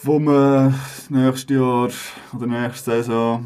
wo 0.01 0.19
man 0.19 0.71
das 0.71 1.09
nächste 1.09 1.55
Jahr 1.55 1.89
oder 2.33 2.47
nächste 2.47 2.91
Saison 2.91 3.45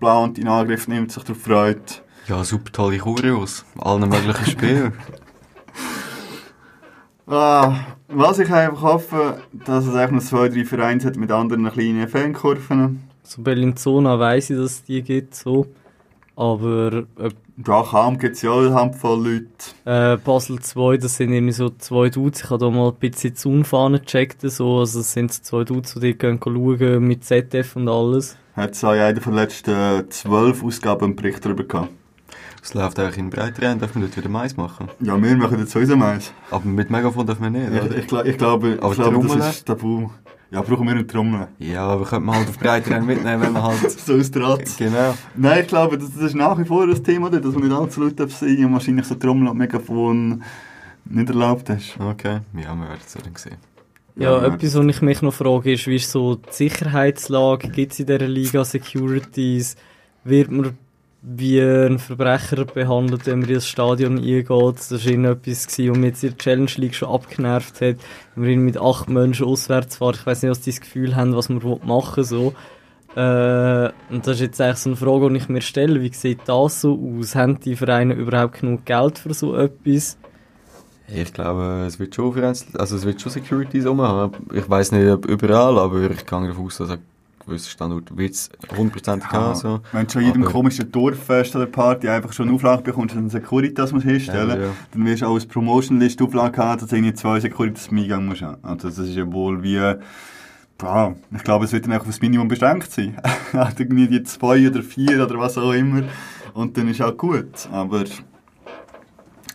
plant, 0.00 0.38
in 0.38 0.48
Angriff 0.48 0.88
nimmt, 0.88 1.12
sich 1.12 1.22
darauf 1.22 1.42
freut. 1.42 2.02
Ja, 2.26 2.42
super 2.44 2.72
tolle 2.72 2.98
Choreos. 2.98 3.64
Allen 3.78 4.08
möglichen 4.08 4.46
Spielen. 4.46 4.92
Ah, 7.30 7.80
was 8.08 8.38
ich 8.38 8.50
einfach 8.50 8.80
hoffe, 8.80 9.42
dass 9.52 9.84
es 9.84 9.94
einfach 9.94 10.14
noch 10.14 10.22
zwei, 10.22 10.48
drei 10.48 10.64
Vereine 10.64 11.04
hat 11.04 11.16
mit 11.16 11.30
anderen 11.30 11.70
kleinen 11.70 12.08
Fankurven. 12.08 13.02
So 13.22 13.42
Bellinzona 13.42 14.18
weiss 14.18 14.48
ich, 14.48 14.56
dass 14.56 14.70
es 14.70 14.84
die 14.84 15.02
gibt, 15.02 15.34
so. 15.34 15.66
Aber 16.38 17.04
äh, 17.18 17.30
Ja, 17.66 17.82
kaum 17.82 18.16
gibt 18.16 18.36
es 18.36 18.42
ja 18.42 18.54
eine 18.56 18.72
Handvoll 18.72 19.26
Leute. 19.84 20.14
äh, 20.14 20.16
Basel 20.18 20.60
2, 20.60 20.96
das 20.98 21.16
sind 21.16 21.32
irgendwie 21.32 21.52
so 21.52 21.70
zwei 21.70 22.10
Dudes. 22.10 22.44
Ich 22.44 22.50
habe 22.50 22.64
da 22.64 22.70
mal 22.70 22.90
ein 22.90 22.94
bisschen 22.94 23.30
die 23.30 23.34
Zaunfahne 23.34 23.98
gecheckt. 23.98 24.42
So. 24.42 24.78
Also, 24.78 25.00
das 25.00 25.12
sind 25.12 25.32
so 25.32 25.42
zwei 25.42 25.64
Dudes, 25.64 25.94
die 25.94 26.16
gehen 26.16 26.38
schauen 26.42 27.02
mit 27.08 27.24
ZF 27.24 27.74
und 27.74 27.88
alles. 27.88 28.36
Hat 28.54 28.70
es 28.72 28.84
auch 28.84 28.92
in 28.92 29.00
einer 29.00 29.18
der 29.20 29.32
letzten 29.32 30.10
zwölf 30.10 30.62
Ausgaben 30.62 31.04
einen 31.06 31.16
Bericht 31.16 31.44
darüber 31.44 31.64
gehabt. 31.64 31.88
Es 32.62 32.72
läuft 32.74 32.98
eigentlich 33.00 33.18
in 33.18 33.30
Breitrennen, 33.30 33.80
darf 33.80 33.94
man 33.94 34.04
dort 34.04 34.16
wieder 34.16 34.28
Mais 34.28 34.56
machen. 34.56 34.88
Ja, 35.00 35.20
wir 35.20 35.36
machen 35.36 35.58
jetzt 35.58 35.72
sowieso 35.72 35.96
meins. 35.96 36.32
Aber 36.50 36.64
mit 36.66 36.90
Megafon 36.90 37.26
darf 37.26 37.40
man 37.40 37.52
nicht, 37.52 37.68
Ich, 37.72 37.82
oder? 37.82 37.96
ich, 37.96 38.06
gla- 38.06 38.24
ich 38.24 38.38
glaube, 38.38 38.78
Aber 38.80 38.90
ich 38.92 38.98
glaube 38.98 39.14
Trommeln? 39.14 39.38
das 39.38 39.56
ist 39.56 39.66
tabu. 39.66 40.08
Ja, 40.50 40.62
brauchen 40.62 40.86
wir 40.86 40.92
eine 40.92 41.06
Trommel. 41.06 41.48
Ja, 41.58 41.86
aber 41.86 42.04
könnte 42.06 42.24
man 42.24 42.36
halt 42.36 42.48
auf 42.48 42.58
Breitrennen 42.58 43.04
mitnehmen, 43.06 43.42
wenn 43.42 43.52
man 43.52 43.62
halt... 43.64 43.90
So 44.00 44.14
aus 44.14 44.30
Draht. 44.30 44.64
Genau. 44.78 45.14
Nein, 45.36 45.60
ich 45.60 45.66
glaube, 45.68 45.98
das, 45.98 46.14
das 46.14 46.22
ist 46.22 46.34
nach 46.34 46.58
wie 46.58 46.64
vor 46.64 46.86
das 46.86 47.02
Thema, 47.02 47.28
dass 47.28 47.44
man 47.54 47.68
nicht 47.68 47.76
allzu 47.76 48.02
laut 48.02 48.18
darf 48.18 48.32
sein 48.32 48.64
und 48.64 48.72
wahrscheinlich 48.72 49.04
so 49.04 49.14
Trommel 49.14 49.48
und 49.48 49.58
Megafon 49.58 50.42
nicht 51.04 51.28
erlaubt 51.28 51.68
ist. 51.68 51.98
Okay. 52.00 52.40
Ja, 52.54 52.74
wir 52.74 52.80
werden 52.88 53.00
es 53.04 53.12
dann 53.12 53.36
sehen. 53.36 53.56
Ja, 54.16 54.38
Ja, 54.38 54.46
etwas, 54.46 54.74
was 54.74 54.86
ich 54.86 55.02
mich 55.02 55.22
noch 55.22 55.34
frage, 55.34 55.72
ist, 55.72 55.86
wie 55.86 55.96
ist 55.96 56.10
so 56.10 56.36
die 56.36 56.48
Sicherheitslage? 56.50 57.68
Gibt 57.68 57.92
es 57.92 58.00
in 58.00 58.06
dieser 58.06 58.26
Liga 58.26 58.64
Securities? 58.64 59.76
Wird 60.24 60.50
man 60.50 60.76
wie 61.22 61.60
ein 61.60 61.98
Verbrecher 61.98 62.64
behandelt, 62.64 63.26
wenn 63.26 63.40
man 63.40 63.48
in 63.48 63.54
das 63.56 63.66
Stadion 63.66 64.18
eingeht? 64.18 64.48
Das 64.50 64.92
war 64.92 64.98
gewesen, 64.98 65.90
was 65.90 65.98
mich 65.98 66.22
in 66.22 66.30
der 66.30 66.38
Challenge 66.38 66.70
League 66.76 66.94
schon 66.94 67.08
abgenervt 67.08 67.80
hat. 67.80 67.96
Wenn 68.34 68.44
wir 68.44 68.56
mit 68.56 68.78
acht 68.78 69.08
Menschen 69.08 69.46
auswärts 69.46 69.96
fahren, 69.96 70.16
ich 70.18 70.26
weiß 70.26 70.42
nicht, 70.42 70.50
was 70.50 70.60
die 70.60 70.70
das 70.70 70.80
Gefühl 70.80 71.16
haben, 71.16 71.34
was 71.34 71.48
man 71.48 71.60
machen 71.84 72.16
will, 72.16 72.24
so. 72.24 72.54
Äh, 73.16 73.90
und 74.10 74.26
das 74.26 74.36
ist 74.36 74.40
jetzt 74.40 74.60
eigentlich 74.60 74.76
so 74.76 74.90
eine 74.90 74.96
Frage, 74.96 75.30
die 75.30 75.36
ich 75.38 75.48
mir 75.48 75.60
stelle. 75.60 76.00
Wie 76.00 76.12
sieht 76.12 76.40
das 76.46 76.82
so 76.82 77.16
aus? 77.18 77.34
Haben 77.34 77.58
die 77.58 77.74
Vereine 77.74 78.14
überhaupt 78.14 78.60
genug 78.60 78.84
Geld 78.84 79.18
für 79.18 79.34
so 79.34 79.56
etwas? 79.56 80.18
Ich 81.12 81.32
glaube, 81.32 81.84
es 81.86 81.98
wird 81.98 82.14
schon 82.14 82.32
Vereins- 82.34 82.76
also 82.76 82.96
es 82.96 83.04
wird 83.04 83.20
schon 83.20 83.32
Securities 83.32 83.86
rumhaben. 83.86 84.46
Ich 84.52 84.68
weiß 84.68 84.92
nicht, 84.92 85.10
ob 85.10 85.26
überall, 85.26 85.78
aber 85.78 86.10
ich 86.10 86.26
gehe 86.26 86.46
davon 86.46 86.66
aus, 86.66 86.76
dass 86.76 86.98
ein 87.48 87.52
gewisser 87.52 87.70
Standort 87.70 88.16
wird 88.16 88.34
es 88.34 88.50
hundertprozentig 88.76 89.30
haben. 89.30 89.54
So. 89.54 89.80
Wenn 89.92 90.06
du 90.06 90.12
schon 90.12 90.22
in 90.22 90.28
jedem 90.28 90.44
komischen 90.44 90.92
Dorffest 90.92 91.56
oder 91.56 91.66
Party 91.66 92.08
einfach 92.08 92.32
schon 92.32 92.48
eine 92.48 92.54
Auflage 92.54 92.82
bekommst, 92.82 93.16
einen 93.16 93.30
Securitas 93.30 93.92
musst 93.92 94.06
hinstellen 94.06 94.50
Ja, 94.50 94.66
ja. 94.66 94.70
dann 94.92 95.06
wirst 95.06 95.22
du 95.22 95.26
auch 95.26 95.34
als 95.34 95.46
Promotion-List 95.46 96.20
Auflage 96.22 96.62
haben, 96.62 96.80
dass 96.80 96.88
du 96.90 97.14
zwei 97.14 97.40
Securitas 97.40 97.88
im 97.88 97.98
Eingang 97.98 98.26
musst 98.26 98.42
haben. 98.42 98.62
Also 98.62 98.88
das 98.88 98.98
ist 98.98 99.16
ja 99.16 99.30
wohl 99.32 99.62
wie... 99.62 99.74
Ja, 100.80 101.14
ich 101.34 101.42
glaube, 101.42 101.64
es 101.64 101.72
wird 101.72 101.86
dann 101.86 101.94
auch 101.94 102.00
auf 102.00 102.06
das 102.06 102.20
Minimum 102.20 102.46
beschränkt 102.46 102.92
sein. 102.92 103.16
Halt 103.52 103.80
irgendwie 103.80 104.06
die 104.06 104.22
zwei 104.22 104.68
oder 104.68 104.82
vier 104.82 105.24
oder 105.24 105.36
was 105.38 105.58
auch 105.58 105.72
immer. 105.72 106.02
Und 106.54 106.76
dann 106.76 106.88
ist 106.88 107.02
auch 107.02 107.16
gut. 107.16 107.68
Aber... 107.72 108.04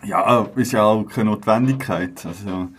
Ja, 0.05 0.47
ist 0.57 0.73
ja 0.73 0.83
auch 0.83 1.03
keine 1.03 1.29
Notwendigkeit. 1.29 2.25
Also... 2.25 2.69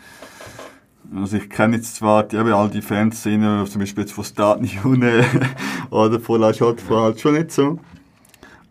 Also 1.15 1.37
ich 1.37 1.49
kenne 1.51 1.77
jetzt 1.77 1.97
zwar 1.97 2.23
die, 2.25 2.37
eben 2.37 2.53
all 2.53 2.71
die 2.71 2.83
Fanszenen, 2.83 3.67
zum 3.67 3.81
Beispiel 3.81 4.05
jetzt 4.05 4.13
von 4.13 4.25
Stade 4.25 4.65
June 4.65 5.25
oder 5.91 6.21
von 6.21 6.41
La 6.41 6.53
Chaux-de-Fonds 6.53 7.03
halt 7.03 7.21
schon 7.21 7.35
nicht 7.35 7.51
so. 7.51 7.79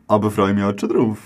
Aber 0.08 0.32
freue 0.32 0.54
mich 0.54 0.64
halt 0.64 0.80
schon 0.80 0.90
drauf. 0.90 1.18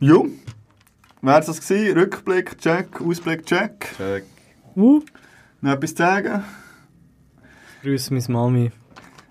Jo, 0.00 0.26
wär's 1.20 1.46
das 1.46 1.60
gewesen? 1.60 1.96
Rückblick, 1.96 2.58
Check, 2.58 3.00
Ausblick, 3.00 3.46
Check. 3.46 3.94
Check. 3.96 4.24
Uh, 4.74 5.00
Noch 5.60 5.72
etwas 5.72 5.90
zu 5.90 6.02
sagen? 6.02 6.42
grüße 7.82 8.14
meine 8.14 8.26
Mami. 8.28 8.70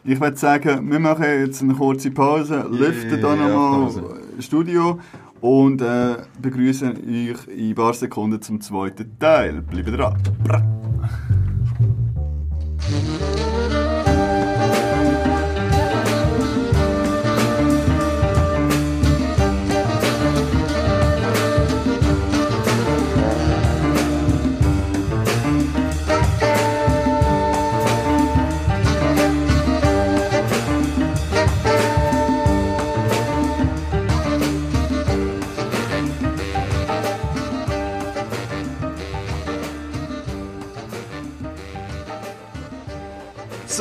Ich 0.03 0.19
würde 0.19 0.35
sagen, 0.35 0.89
wir 0.91 0.99
machen 0.99 1.23
jetzt 1.23 1.61
eine 1.61 1.73
kurze 1.73 2.11
Pause, 2.11 2.65
lüften 2.69 3.11
ja, 3.11 3.17
dann 3.17 3.39
nochmal 3.39 3.81
Pause. 3.81 4.21
das 4.35 4.45
Studio 4.45 4.99
und 5.41 5.81
äh, 5.81 6.17
begrüßen 6.41 6.91
euch 6.91 7.47
in 7.47 7.69
ein 7.69 7.75
paar 7.75 7.93
Sekunden 7.93 8.41
zum 8.41 8.61
zweiten 8.61 9.17
Teil. 9.19 9.61
Bleibt 9.61 9.97
dran. 9.97 10.17
Bra. 10.43 10.63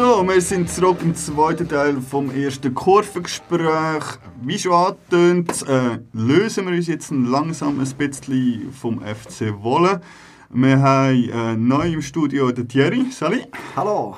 So, 0.03 0.27
wir 0.27 0.41
sind 0.41 0.71
zurück 0.71 1.01
im 1.03 1.15
zweiten 1.15 1.69
Teil 1.69 2.01
vom 2.01 2.35
ersten 2.35 2.73
Kurvengespräch. 2.73 4.03
Wie 4.41 4.59
schon 4.59 4.73
angetönt, 4.73 5.63
äh, 5.69 5.99
lösen 6.15 6.67
wir 6.67 6.75
uns 6.75 6.87
jetzt 6.87 7.11
langsam 7.11 7.79
ein 7.79 7.87
bisschen 7.87 8.73
vom 8.73 9.03
FC 9.03 9.53
Wolle. 9.63 10.01
Wir 10.49 10.81
haben 10.81 11.29
äh, 11.29 11.55
neu 11.55 11.93
im 11.93 12.01
Studio 12.01 12.51
den 12.51 12.67
Thierry. 12.67 13.11
Sali. 13.11 13.43
Hallo. 13.77 14.17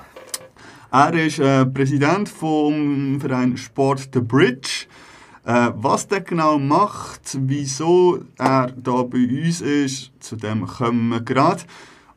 Er 0.93 1.14
ist 1.14 1.41
äh, 1.41 1.66
Präsident 1.66 2.28
vom 2.28 3.20
Verein 3.20 3.57
Sport 3.57 4.11
The 4.14 4.20
Bridge. 4.20 4.87
Äh, 5.45 5.70
was 5.74 6.07
der 6.07 6.20
genau 6.20 6.61
macht, 6.61 7.37
wieso 7.41 8.20
er 8.39 8.70
da 8.76 9.03
bei 9.03 9.26
uns 9.47 9.61
ist, 9.61 10.12
zu 10.20 10.37
dem 10.37 10.64
kommen 10.64 11.09
wir 11.09 11.22
gerade. 11.22 11.64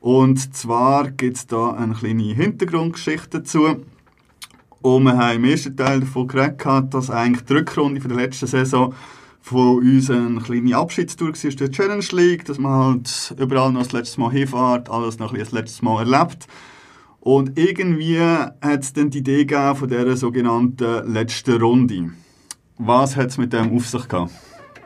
Und 0.06 0.56
zwar 0.56 1.10
gibt 1.10 1.36
es 1.36 1.48
da 1.48 1.72
eine 1.72 1.96
kleine 1.96 2.36
Hintergrundgeschichte 2.36 3.40
dazu. 3.40 3.78
Und 4.84 5.04
wir 5.04 5.18
haben 5.18 5.38
im 5.38 5.46
ersten 5.46 5.76
Teil 5.76 6.02
davon 6.02 6.28
geredet, 6.28 6.94
dass 6.94 7.10
eigentlich 7.10 7.44
die 7.46 7.54
Rückrunde 7.54 8.00
von 8.00 8.10
der 8.10 8.20
letzten 8.20 8.46
Saison 8.46 8.94
von 9.42 9.80
uns 9.80 10.12
eine 10.12 10.42
kleine 10.42 10.78
Abschiedstour 10.78 11.30
war 11.30 11.50
die 11.50 11.72
Challenge 11.72 12.06
League, 12.12 12.46
dass 12.46 12.60
man 12.60 12.72
halt 12.72 13.36
überall 13.40 13.72
noch 13.72 13.82
das 13.82 13.94
letzte 13.94 14.20
Mal 14.22 14.32
hinfährt, 14.32 14.92
alles 14.92 15.18
noch 15.18 15.34
ein 15.34 15.40
das 15.40 15.52
letzte 15.52 15.84
Mal 15.84 16.08
erlebt. 16.08 16.46
Und 17.20 17.58
irgendwie 17.58 18.20
hat 18.22 18.84
es 18.84 18.94
dann 18.94 19.10
die 19.10 19.18
Idee 19.18 19.46
gegeben 19.46 19.76
von 19.76 19.90
dieser 19.90 20.18
sogenannten 20.18 21.12
letzten 21.12 21.60
Runde. 21.60 22.12
Was 22.78 23.16
hat 23.16 23.30
es 23.30 23.40
mit 23.40 23.54
dem 23.54 23.76
auf 23.76 23.88
sich 23.88 24.08
gehabt? 24.08 24.34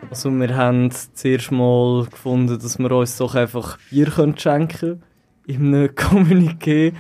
Also 0.10 0.32
wir 0.32 0.56
haben 0.56 0.92
zuerst 1.14 1.52
mal 1.52 2.06
gefunden, 2.10 2.58
dass 2.58 2.80
wir 2.80 2.92
uns 2.94 3.18
doch 3.18 3.36
einfach 3.36 3.78
Bier 3.90 4.10
schenken 4.38 4.68
können 4.70 5.09
einem 5.58 5.88
Kommuniqué. 5.96 6.94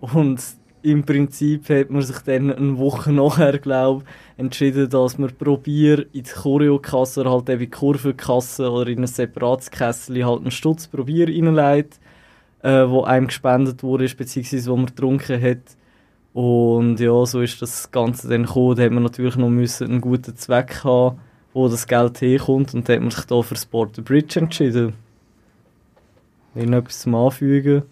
Und 0.00 0.40
im 0.82 1.04
Prinzip 1.04 1.68
hat 1.68 1.90
man 1.90 2.02
sich 2.02 2.18
dann 2.18 2.52
eine 2.52 2.78
Woche 2.78 3.12
nachher, 3.12 3.58
glaube 3.58 4.04
entschieden, 4.36 4.90
dass 4.90 5.18
man 5.18 5.30
pro 5.36 5.56
Bier 5.56 6.06
in 6.12 6.24
die 6.24 6.30
Choreokasse 6.30 7.20
oder 7.20 7.30
halt 7.30 7.48
eben 7.48 7.60
in 7.60 7.66
die 7.66 7.70
Kurvenkasse 7.70 8.70
oder 8.70 8.90
in 8.90 9.00
ein 9.00 9.06
separates 9.06 9.70
Kessel 9.70 10.24
halt 10.24 10.40
einen 10.40 10.50
Stutz 10.50 10.88
pro 10.88 11.04
Bier 11.04 11.28
reinlegt, 11.28 12.00
äh, 12.62 12.88
wo 12.88 13.02
einem 13.02 13.28
gespendet 13.28 13.82
wurde, 13.82 14.08
beziehungsweise 14.08 14.70
wo 14.70 14.76
man 14.76 14.86
getrunken 14.86 15.40
hat. 15.40 15.76
Und 16.32 16.98
ja, 16.98 17.26
so 17.26 17.40
ist 17.40 17.60
das 17.60 17.90
Ganze 17.90 18.28
dann 18.28 18.44
gekommen. 18.44 18.76
Da 18.76 18.84
hat 18.84 18.92
man 18.92 19.02
natürlich 19.02 19.36
noch 19.36 19.50
müssen 19.50 19.88
einen 19.88 20.00
guten 20.00 20.34
Zweck 20.36 20.82
haben, 20.82 21.18
wo 21.52 21.68
das 21.68 21.86
Geld 21.86 22.20
herkommt. 22.20 22.74
Und 22.74 22.88
da 22.88 22.94
hat 22.94 23.00
man 23.00 23.10
sich 23.10 23.24
da 23.26 23.42
für 23.42 23.56
Sport 23.56 23.96
the 23.96 24.02
Bridge 24.02 24.40
entschieden. 24.40 24.94
Will 26.54 26.66
noch 26.66 26.78
etwas 26.78 27.00
zum 27.00 27.14
Anfügen? 27.14 27.82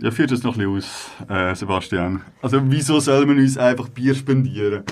Ja, 0.00 0.10
führt 0.10 0.30
das 0.30 0.42
noch 0.42 0.56
ein 0.56 0.72
bisschen 0.72 1.10
aus, 1.26 1.28
äh, 1.28 1.54
Sebastian. 1.54 2.22
Also, 2.40 2.60
wieso 2.64 3.00
soll 3.00 3.26
man 3.26 3.38
uns 3.38 3.58
einfach 3.58 3.88
Bier 3.88 4.14
spendieren? 4.14 4.84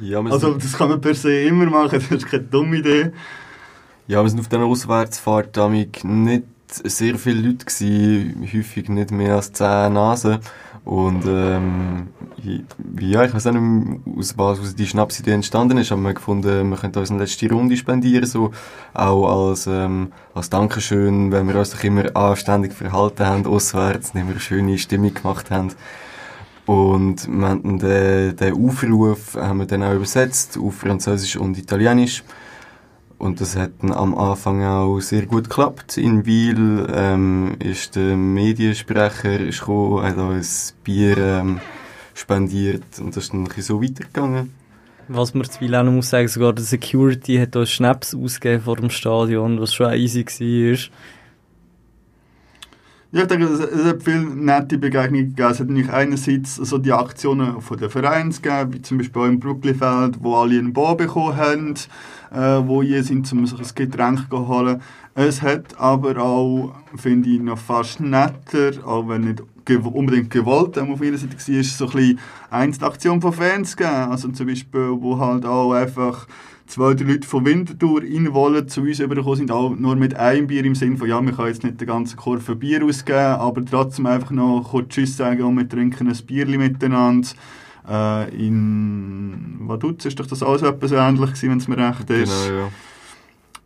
Ja, 0.00 0.20
Also, 0.20 0.54
das 0.54 0.74
kann 0.76 0.90
man 0.90 1.00
per 1.00 1.14
se 1.14 1.42
immer 1.42 1.66
machen, 1.66 2.00
das 2.10 2.10
ist 2.10 2.26
keine 2.30 2.42
dumme 2.44 2.76
Idee. 2.78 3.12
ja, 4.06 4.22
wir 4.22 4.28
sind 4.28 4.40
auf 4.40 4.48
dieser 4.48 4.64
Auswärtsfahrt 4.64 5.56
damit 5.56 6.04
nicht 6.04 6.44
sehr 6.68 7.16
viele 7.18 7.48
Leute 7.48 7.64
gewesen, 7.66 8.48
häufig 8.52 8.88
nicht 8.88 9.10
mehr 9.10 9.34
als 9.36 9.52
10 9.52 9.92
Nasen. 9.92 10.38
Und 10.84 11.24
ähm, 11.26 12.08
ja, 12.98 13.24
ich 13.24 13.34
weiß 13.34 13.46
auch 13.48 13.52
nicht, 13.52 14.00
aus 14.18 14.38
was 14.38 14.60
aus 14.60 14.74
die 14.74 14.86
Schnapsidee 14.86 15.32
entstanden 15.32 15.78
ist, 15.78 15.92
aber 15.92 16.00
wir 16.02 16.14
gefunden, 16.14 16.70
wir 16.70 16.76
könnten 16.76 16.98
uns 16.98 17.10
eine 17.10 17.20
letzte 17.20 17.50
Runde 17.50 17.76
spendieren, 17.76 18.26
so 18.26 18.50
auch 18.94 19.50
als, 19.50 19.66
ähm, 19.66 20.12
als 20.34 20.48
Dankeschön, 20.48 21.30
weil 21.32 21.46
wir 21.46 21.56
uns 21.56 21.70
doch 21.70 21.84
immer 21.84 22.14
anständig 22.16 22.72
verhalten 22.72 23.26
haben, 23.26 23.46
auswärts, 23.46 24.12
immer 24.14 24.30
eine 24.30 24.40
schöne 24.40 24.78
Stimmung 24.78 25.12
gemacht 25.12 25.50
haben. 25.50 25.72
Und 26.66 27.28
wir 27.28 27.48
haben 27.48 27.78
den, 27.78 28.36
den 28.36 28.54
Aufruf 28.54 29.34
haben 29.34 29.58
wir 29.58 29.66
dann 29.66 29.82
auch 29.82 29.94
übersetzt 29.94 30.58
auf 30.58 30.76
Französisch 30.76 31.36
und 31.36 31.58
Italienisch. 31.58 32.22
Und 33.20 33.42
das 33.42 33.54
hat 33.54 33.72
dann 33.82 33.92
am 33.92 34.16
Anfang 34.16 34.64
auch 34.64 34.98
sehr 35.00 35.26
gut 35.26 35.50
geklappt. 35.50 35.98
In 35.98 36.24
Wiel 36.24 36.86
ähm, 36.90 37.54
ist 37.58 37.94
der 37.94 38.16
Mediensprecher 38.16 39.38
ist 39.38 39.60
gekommen, 39.60 40.02
hat 40.02 40.16
uns 40.16 40.72
ein 40.72 40.84
Bier 40.84 41.18
ähm, 41.18 41.60
spendiert 42.14 42.98
und 42.98 43.14
das 43.14 43.24
ist 43.24 43.34
dann 43.34 43.42
ein 43.42 43.44
bisschen 43.44 43.62
so 43.62 43.82
weitergegangen. 43.82 44.54
Was 45.08 45.34
man 45.34 45.44
zu 45.44 45.62
auch 45.62 45.82
noch 45.82 45.92
muss 45.92 46.08
sagen, 46.08 46.28
sogar 46.28 46.54
der 46.54 46.64
Security 46.64 47.36
hat 47.36 47.54
uns 47.56 47.70
Schnaps 47.70 48.14
ausgegeben 48.14 48.62
vor 48.62 48.76
dem 48.76 48.88
Stadion, 48.88 49.60
was 49.60 49.74
schon 49.74 49.92
easy 49.92 50.24
war. 50.24 50.78
Ich 53.12 53.24
denke, 53.24 53.46
es, 53.46 53.84
hat 53.86 54.04
viele 54.04 54.20
nette 54.20 54.78
Begegnungen 54.78 55.30
gegeben. 55.30 55.50
Es 55.50 55.58
hat 55.58 55.66
nämlich 55.66 55.90
einerseits 55.90 56.54
so 56.54 56.78
die 56.78 56.92
Aktionen 56.92 57.60
von 57.60 57.76
den 57.76 57.90
Vereinen 57.90 58.30
gegeben, 58.30 58.72
wie 58.72 58.82
zum 58.82 58.98
Beispiel 58.98 59.22
auch 59.22 59.26
im 59.26 59.40
Brooklynfeld, 59.40 60.22
wo 60.22 60.36
alle 60.36 60.56
einen 60.56 60.72
Bar 60.72 60.96
bekommen 60.96 61.36
haben, 61.36 61.74
äh, 62.30 62.68
wo 62.68 62.82
je 62.82 63.00
sind, 63.02 63.30
um 63.32 63.44
sich 63.46 63.58
ein 63.58 63.74
Getränk 63.74 64.30
zu 64.30 64.46
holen. 64.46 64.80
Es 65.16 65.42
hat 65.42 65.76
aber 65.76 66.18
auch, 66.18 66.72
finde 66.94 67.30
ich, 67.30 67.40
noch 67.40 67.58
fast 67.58 67.98
netter, 67.98 68.86
auch 68.86 69.08
wenn 69.08 69.22
nicht 69.22 69.42
unbedingt 69.68 70.30
gewollt 70.30 70.78
auf 70.78 71.02
ihrer 71.02 71.18
Seite 71.18 71.36
war, 71.36 71.64
so 71.64 71.86
ein 71.86 71.90
bisschen 71.90 72.18
Einzelaktion 72.50 73.20
von 73.20 73.32
Fans 73.32 73.76
gegeben. 73.76 74.10
Also 74.10 74.28
zum 74.28 74.46
Beispiel, 74.46 74.88
wo 75.00 75.18
halt 75.18 75.44
auch 75.44 75.72
einfach 75.72 76.28
zwei, 76.70 76.94
drei 76.94 77.04
Leute 77.04 77.26
von 77.26 77.44
Winterthur 77.44 78.02
rein 78.02 78.32
wollen, 78.32 78.68
zu 78.68 78.82
uns 78.82 79.00
übergekommen 79.00 79.36
sind, 79.36 79.50
auch 79.50 79.74
nur 79.74 79.96
mit 79.96 80.14
einem 80.14 80.46
Bier 80.46 80.64
im 80.64 80.74
Sinn 80.74 80.96
von, 80.96 81.08
ja, 81.08 81.20
wir 81.20 81.32
können 81.32 81.48
jetzt 81.48 81.64
nicht 81.64 81.80
den 81.80 81.88
ganzen 81.88 82.16
Kurve 82.16 82.54
Bier 82.54 82.84
ausgeben, 82.84 83.18
aber 83.18 83.64
trotzdem 83.64 84.06
einfach 84.06 84.30
noch 84.30 84.68
kurz 84.70 84.90
Tschüss 84.90 85.16
sagen 85.16 85.42
und 85.42 85.56
wir 85.56 85.68
trinken 85.68 86.08
ein 86.08 86.16
Bierli 86.26 86.58
miteinander. 86.58 87.28
Äh, 87.88 88.46
in 88.46 89.56
Vaduz 89.60 90.04
ist 90.04 90.20
doch 90.20 90.26
das 90.26 90.38
so 90.38 90.54
etwas 90.54 90.92
ähnlich 90.92 91.30
gewesen, 91.30 91.50
wenn 91.50 91.58
es 91.58 91.68
mir 91.68 91.78
recht 91.78 92.08
ist. 92.10 92.48
Genau, 92.48 92.60
ja. 92.60 92.68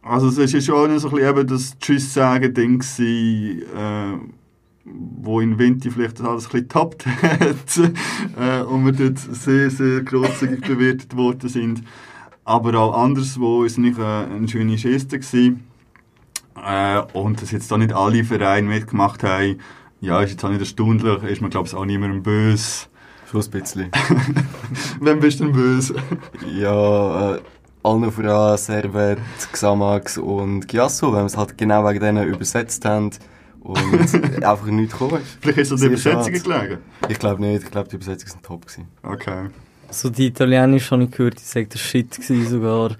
Also 0.02 0.28
es 0.28 0.38
ist 0.38 0.52
ja 0.52 0.60
schon 0.60 0.98
so 0.98 1.08
ein 1.08 1.14
bisschen 1.14 1.30
eben 1.30 1.46
das 1.46 1.78
Tschüss-Sagen-Ding 1.78 2.78
gewesen, 2.78 3.62
äh, 3.76 4.18
wo 4.84 5.40
in 5.40 5.58
Winter 5.58 5.90
vielleicht 5.90 6.20
das 6.20 6.26
alles 6.26 6.46
ein 6.46 6.50
bisschen 6.50 6.68
getoppt 6.68 7.06
hat 7.22 7.92
äh, 8.38 8.62
und 8.62 8.84
wir 8.84 8.92
dort 8.92 9.18
sehr, 9.18 9.70
sehr 9.70 10.02
grosszügig 10.02 10.60
bewertet 10.62 11.16
worden 11.16 11.48
sind. 11.48 11.82
Aber 12.44 12.78
auch 12.78 13.02
anderswo 13.02 13.64
ist 13.64 13.78
nicht 13.78 13.98
äh, 13.98 14.02
eine 14.02 14.48
schöne 14.48 14.76
Geste 14.76 15.18
gewesen. 15.18 15.64
Äh, 16.62 17.00
und 17.12 17.40
dass 17.40 17.50
jetzt 17.50 17.70
da 17.70 17.78
nicht 17.78 17.92
alle 17.92 18.24
Vereine 18.24 18.68
mitgemacht 18.68 19.22
haben, 19.22 19.58
ja, 20.00 20.20
ist 20.20 20.32
jetzt 20.32 20.44
auch 20.44 20.50
nicht 20.50 20.60
erstaunlich, 20.60 21.22
ist 21.24 21.40
man 21.40 21.50
glaube 21.50 21.66
ich 21.66 21.74
auch 21.74 21.84
niemandem 21.84 22.22
böse. 22.22 22.86
Schon 23.30 23.42
ein 23.42 23.50
bisschen. 23.50 23.90
Wem 25.00 25.20
bist 25.20 25.40
du 25.40 25.44
denn 25.44 25.52
böse? 25.54 25.94
ja, 26.54 27.34
äh, 27.36 27.40
allen 27.82 28.10
voran 28.12 28.56
Servet, 28.58 29.18
Xamax 29.52 30.18
und 30.18 30.68
Giasso, 30.68 31.12
weil 31.12 31.22
wir 31.22 31.26
es 31.26 31.36
halt 31.36 31.56
genau 31.58 31.86
wegen 31.88 32.00
denen 32.00 32.28
übersetzt 32.28 32.84
haben 32.84 33.10
und 33.60 34.14
einfach 34.44 34.66
nichts 34.66 34.92
gekommen 34.92 35.22
ist. 35.22 35.38
Vielleicht 35.40 35.58
ist 35.58 35.70
es 35.70 35.72
an 35.72 35.78
der 35.80 35.88
Übersetzung 35.88 36.32
gelegen. 36.32 36.78
Ich 37.08 37.18
glaube 37.18 37.40
nicht, 37.42 37.64
ich 37.64 37.70
glaube 37.70 37.88
die 37.88 37.96
Übersetzungen 37.96 38.30
sind 38.30 38.42
top 38.42 38.66
gewesen. 38.66 38.88
Okay. 39.02 39.48
So 39.94 40.10
die 40.10 40.26
Italienisch 40.26 40.90
habe 40.90 41.04
ich 41.04 41.10
gehört, 41.12 41.38
die 41.38 41.44
sagt, 41.44 41.74
das 41.74 41.92
gewesen 41.92 42.46
sogar. 42.48 42.96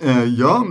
Äh, 0.00 0.26
ja, 0.26 0.64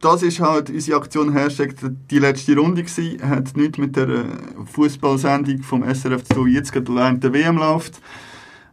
das 0.00 0.22
ist 0.22 0.40
halt 0.40 0.70
unsere 0.70 0.98
Aktion 0.98 1.32
Hashtag 1.32 1.74
die 2.10 2.18
letzte 2.18 2.56
Runde 2.56 2.84
gewesen. 2.84 3.28
Hat 3.28 3.56
nichts 3.56 3.78
mit 3.78 3.96
der 3.96 4.08
äh, 4.08 4.24
Fußballsendung 4.72 5.62
vom 5.62 5.82
SRF 5.82 6.24
zu 6.24 6.34
tun, 6.34 6.50
jetzt 6.50 6.72
gerade 6.72 6.94
während 6.94 7.24
der 7.24 7.32
WM 7.34 7.56
läuft. 7.56 8.00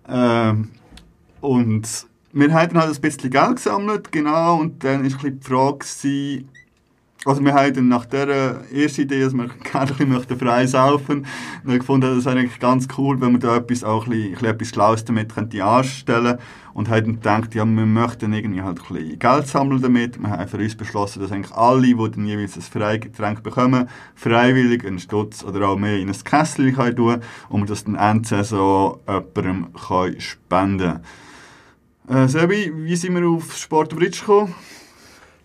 Ähm, 0.07 0.69
und 1.41 1.87
wir 2.33 2.53
haben 2.53 2.77
halt 2.77 2.95
ein 2.95 3.01
bisschen 3.01 3.31
Geld 3.31 3.55
gesammelt, 3.55 4.11
genau, 4.11 4.59
und 4.59 4.83
dann 4.83 5.03
war 5.03 5.29
die 5.29 5.39
Frage, 5.41 5.85
also 7.27 7.43
wir 7.43 7.53
haben 7.53 7.73
dann 7.73 7.87
nach 7.89 8.05
der 8.05 8.61
ersten 8.71 9.01
Idee, 9.01 9.21
dass 9.21 9.33
wir 9.33 9.47
gerne 9.71 9.93
ein 9.99 10.39
frei 10.39 10.65
saufen 10.65 11.25
möchten, 11.63 11.79
gefunden, 11.79 12.15
das 12.15 12.25
wäre 12.25 12.39
eigentlich 12.39 12.59
ganz 12.59 12.87
cool, 12.97 13.19
wenn 13.19 13.33
wir 13.33 13.39
da 13.39 13.57
etwas, 13.57 13.83
auch 13.83 14.05
ein 14.05 14.11
bisschen, 14.11 14.27
ein 14.27 14.31
bisschen 14.33 14.47
etwas 14.47 14.69
Schlaues 14.69 15.05
damit 15.05 15.33
könnte 15.33 15.63
anstellen 15.63 16.37
und 16.73 16.89
haben 16.89 17.19
dann 17.21 17.41
gedacht, 17.41 17.55
ja, 17.55 17.65
wir 17.65 17.85
möchten 17.85 18.31
irgendwie 18.33 18.61
halt 18.61 18.79
ein 18.79 18.95
bisschen 18.95 19.19
Geld 19.19 19.47
sammeln 19.47 19.81
damit. 19.81 20.21
Wir 20.21 20.29
haben 20.29 20.47
für 20.47 20.57
uns 20.57 20.75
beschlossen, 20.75 21.21
dass 21.21 21.31
eigentlich 21.31 21.55
alle, 21.55 21.87
die 21.87 21.95
dann 21.95 22.25
jeweils 22.25 22.55
ein 22.55 22.61
Freigetränk 22.61 23.43
bekommen, 23.43 23.89
freiwillig 24.15 24.85
einen 24.85 24.99
Stutz 24.99 25.43
oder 25.43 25.69
auch 25.69 25.77
mehr 25.77 25.97
in 25.97 26.09
ein 26.09 26.23
Kessel 26.23 26.71
können 26.71 26.95
tun 26.95 27.21
wir 27.49 27.65
das 27.65 27.83
dann 27.83 27.95
Endsaison 27.95 28.99
jemandem 29.07 29.73
können 29.73 30.21
spenden 30.21 30.99
äh, 32.07 32.27
Sebi, 32.27 32.71
wie 32.73 32.95
sind 32.95 33.15
wir 33.15 33.27
auf 33.27 33.57
Sport 33.57 33.95
Bridge 33.95 34.19
gekommen? 34.19 34.55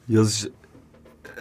Ja, 0.06 0.20
das 0.20 0.44
ist 0.44 0.52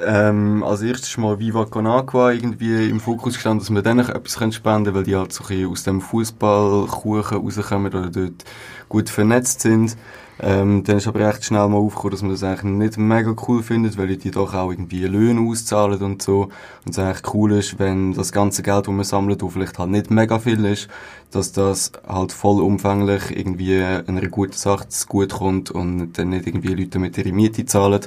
ähm, 0.05 0.63
als 0.63 0.81
erstes 0.81 1.17
mal 1.17 1.39
Viva 1.39 1.65
Con 1.65 1.87
Agua 1.87 2.31
irgendwie 2.31 2.89
im 2.89 2.99
Fokus 2.99 3.35
gestanden, 3.35 3.59
dass 3.59 3.73
wir 3.73 3.81
denen 3.81 4.07
etwas 4.07 4.33
spenden 4.33 4.63
können, 4.63 4.95
weil 4.95 5.03
die 5.03 5.15
halt 5.15 5.33
so 5.33 5.43
ein 5.49 5.65
aus 5.67 5.83
dem 5.83 6.01
Fußballkuchen 6.01 7.37
rauskommen 7.37 7.93
oder 7.93 8.09
dort 8.09 8.43
gut 8.89 9.09
vernetzt 9.09 9.61
sind. 9.61 9.95
Ähm, 10.43 10.83
dann 10.83 10.97
ist 10.97 11.07
aber 11.07 11.19
recht 11.19 11.45
schnell 11.45 11.67
mal 11.67 11.77
aufgekommen, 11.77 12.11
dass 12.11 12.21
man 12.23 12.31
das 12.31 12.43
eigentlich 12.43 12.63
nicht 12.63 12.97
mega 12.97 13.35
cool 13.47 13.61
findet, 13.61 13.97
weil 13.97 14.17
die 14.17 14.31
doch 14.31 14.55
auch 14.55 14.71
irgendwie 14.71 15.05
Löhne 15.05 15.47
auszahlen 15.47 16.01
und 16.01 16.23
so. 16.23 16.49
Und 16.83 16.91
es 16.91 16.99
eigentlich 16.99 17.33
cool 17.33 17.51
ist, 17.51 17.77
wenn 17.77 18.13
das 18.13 18.31
ganze 18.31 18.63
Geld, 18.63 18.87
das 18.87 18.93
man 18.93 19.03
sammelt, 19.03 19.43
wo 19.43 19.49
vielleicht 19.49 19.77
halt 19.77 19.91
nicht 19.91 20.09
mega 20.09 20.39
viel 20.39 20.65
ist, 20.65 20.87
dass 21.29 21.51
das 21.51 21.91
halt 22.07 22.31
vollumfänglich 22.31 23.37
irgendwie 23.37 23.83
einer 23.83 24.27
guten 24.29 24.53
Sache 24.53 24.87
gut 25.07 25.31
kommt 25.31 25.69
und 25.69 26.13
dann 26.13 26.29
nicht 26.29 26.47
irgendwie 26.47 26.73
Leute 26.73 26.97
mit 26.97 27.17
ihrer 27.19 27.31
Miete 27.31 27.65
zahlen. 27.65 28.01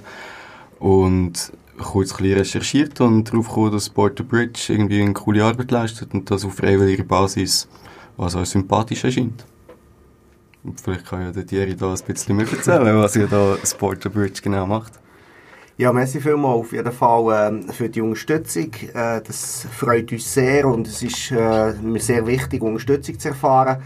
Und 0.81 1.53
kurz 1.79 2.13
ein 2.13 2.17
bisschen 2.19 2.39
recherchiert 2.39 3.01
und 3.01 3.25
darauf 3.31 3.49
gekommen, 3.49 3.73
dass 3.73 3.87
Sport 3.87 4.19
the 4.19 4.25
Bridge 4.25 4.67
irgendwie 4.69 5.03
eine 5.03 5.13
coole 5.13 5.45
Arbeit 5.45 5.71
leistet 5.71 6.15
und 6.15 6.31
das 6.31 6.45
auf 6.45 6.55
freiwilliger 6.55 7.05
Basis, 7.05 7.69
was 8.17 8.35
euch 8.37 8.49
sympathisch 8.49 9.05
erscheint. 9.05 9.45
Und 10.63 10.81
vielleicht 10.81 11.07
kann 11.07 11.23
ja 11.23 11.31
der 11.31 11.47
Thierry 11.47 11.77
da 11.77 11.93
ein 11.93 12.01
bisschen 12.07 12.37
mehr 12.37 12.51
erzählen, 12.51 12.97
was 12.97 13.17
ihr 13.17 13.27
da 13.27 13.57
Sport 13.65 14.03
the 14.03 14.09
Bridge 14.09 14.41
genau 14.43 14.67
macht. 14.67 14.93
Ja, 15.77 15.93
merci 15.93 16.21
vielmals 16.21 16.61
auf 16.61 16.73
jeden 16.73 16.93
Fall 16.93 17.53
äh, 17.69 17.73
für 17.73 17.89
die 17.89 18.01
Unterstützung. 18.01 18.73
Äh, 18.95 19.21
das 19.21 19.67
freut 19.73 20.13
uns 20.13 20.33
sehr 20.33 20.67
und 20.67 20.87
es 20.87 21.03
ist 21.03 21.33
äh, 21.33 21.73
mir 21.83 22.01
sehr 22.01 22.25
wichtig, 22.27 22.63
Unterstützung 22.63 23.19
zu 23.19 23.29
erfahren. 23.29 23.83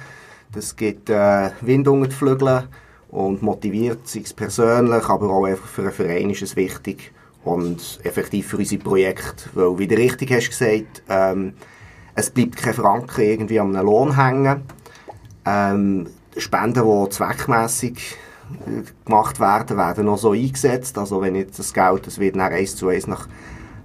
Das 0.52 0.76
gibt 0.76 1.08
äh, 1.08 1.50
Wind 1.62 1.88
unter 1.88 2.08
die 2.08 2.14
Flügel 2.14 2.68
und 3.08 3.42
motiviert 3.42 4.06
sich 4.06 4.36
persönlich, 4.36 5.04
aber 5.08 5.30
auch 5.30 5.46
einfach 5.46 5.66
für 5.66 5.82
einen 5.82 5.92
Verein 5.92 6.30
ist 6.30 6.42
es 6.42 6.56
wichtig, 6.56 7.12
und 7.44 8.00
effektiv 8.02 8.48
für 8.48 8.58
unsere 8.58 8.82
Projekte. 8.82 9.48
Weil, 9.54 9.78
wie 9.78 9.86
du 9.86 9.96
richtig 9.96 10.32
hast 10.32 10.50
gesagt, 10.50 11.02
ähm, 11.08 11.54
es 12.14 12.30
bleibt 12.30 12.56
kein 12.56 12.74
Franken 12.74 13.20
irgendwie 13.20 13.60
an 13.60 13.74
einem 13.74 13.86
Lohn 13.86 14.16
hängen. 14.16 14.62
Ähm, 15.44 16.08
Spenden, 16.36 16.84
die 16.84 17.08
zweckmässig 17.10 18.16
äh, 18.66 18.82
gemacht 19.04 19.40
werden, 19.40 19.76
werden 19.76 20.06
noch 20.06 20.18
so 20.18 20.32
eingesetzt. 20.32 20.98
Also 20.98 21.20
wenn 21.20 21.34
jetzt 21.34 21.58
das 21.58 21.72
Geld, 21.72 22.06
das 22.06 22.18
wird 22.18 22.36
nach 22.36 22.50
1 22.50 22.76
zu 22.76 22.88
1 22.88 23.06
nach 23.06 23.28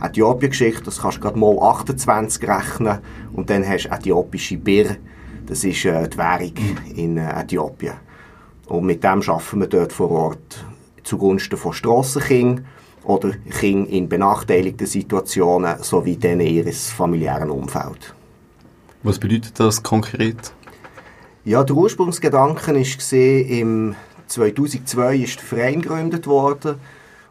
Äthiopien 0.02 0.50
geschickt, 0.50 0.86
das 0.86 1.02
kannst 1.02 1.18
du 1.18 1.22
gerade 1.22 1.40
mal 1.40 1.58
28 1.60 2.48
rechnen 2.48 3.00
und 3.34 3.50
dann 3.50 3.68
hast 3.68 3.86
du 3.86 3.90
äthiopische 3.90 4.58
Bir, 4.58 4.98
das 5.46 5.64
ist 5.64 5.86
äh, 5.86 6.08
die 6.08 6.18
Währung 6.18 6.54
in 6.96 7.18
äh, 7.18 7.42
Äthiopien. 7.42 7.94
Und 8.68 8.86
mit 8.86 9.04
dem 9.04 9.22
schaffen 9.22 9.60
wir 9.60 9.68
dort 9.68 9.94
vor 9.94 10.12
Ort 10.12 10.66
zugunsten 11.04 11.58
von 11.58 11.74
Strassenkindern 11.74 12.66
oder 13.04 13.32
Kinder 13.60 13.90
in 13.90 14.10
benachteiligten 14.10 14.88
Situationen 14.88 15.82
sowie 15.82 16.16
denen 16.16 16.48
ihres 16.48 16.90
familiären 16.90 17.50
Umfeld. 17.50 18.14
Was 19.04 19.20
bedeutet 19.20 19.60
das 19.60 19.84
konkret? 19.84 20.54
Ja, 21.46 21.64
der 21.64 21.76
Ursprungsgedanke 21.76 22.74
war, 22.74 23.50
im 23.50 23.96
2002 24.28 25.18
ist 25.18 25.40
der 25.40 25.46
Verein 25.46 25.82
gegründet 25.82 26.26
worden 26.26 26.76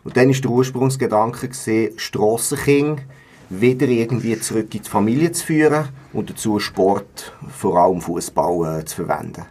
und 0.04 0.16
dann 0.16 0.28
ist 0.28 0.44
der 0.44 0.50
Ursprungsgedanke 0.50 1.48
gesehen, 1.48 1.98
Strassenkinder 1.98 3.02
wieder 3.48 3.86
irgendwie 3.86 4.38
zurück 4.38 4.74
in 4.74 4.82
die 4.82 4.88
Familie 4.88 5.32
zu 5.32 5.46
führen 5.46 5.88
und 6.12 6.30
dazu 6.30 6.58
Sport, 6.58 7.32
vor 7.48 7.76
allem 7.76 8.00
Fußball, 8.00 8.80
äh, 8.80 8.84
zu 8.84 8.96
verwenden. 8.96 9.44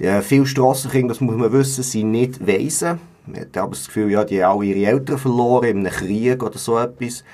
Die, 0.00 0.20
viele 0.22 0.46
Strassenkinder, 0.46 1.14
das 1.14 1.20
muss 1.20 1.36
man 1.36 1.52
wissen, 1.52 1.82
sind 1.82 2.10
nicht 2.10 2.46
Waisen. 2.46 3.00
Man 3.26 3.40
hat 3.40 3.56
aber 3.56 3.70
das 3.70 3.86
Gefühl, 3.86 4.10
ja, 4.10 4.24
die 4.24 4.42
haben 4.42 4.58
alle 4.58 4.66
ihre 4.66 4.90
Eltern 4.90 5.18
verloren 5.18 5.68
in 5.68 5.78
einem 5.86 5.92
Krieg 5.92 6.42
oder 6.42 6.58
so 6.58 6.78
etwas. 6.78 7.24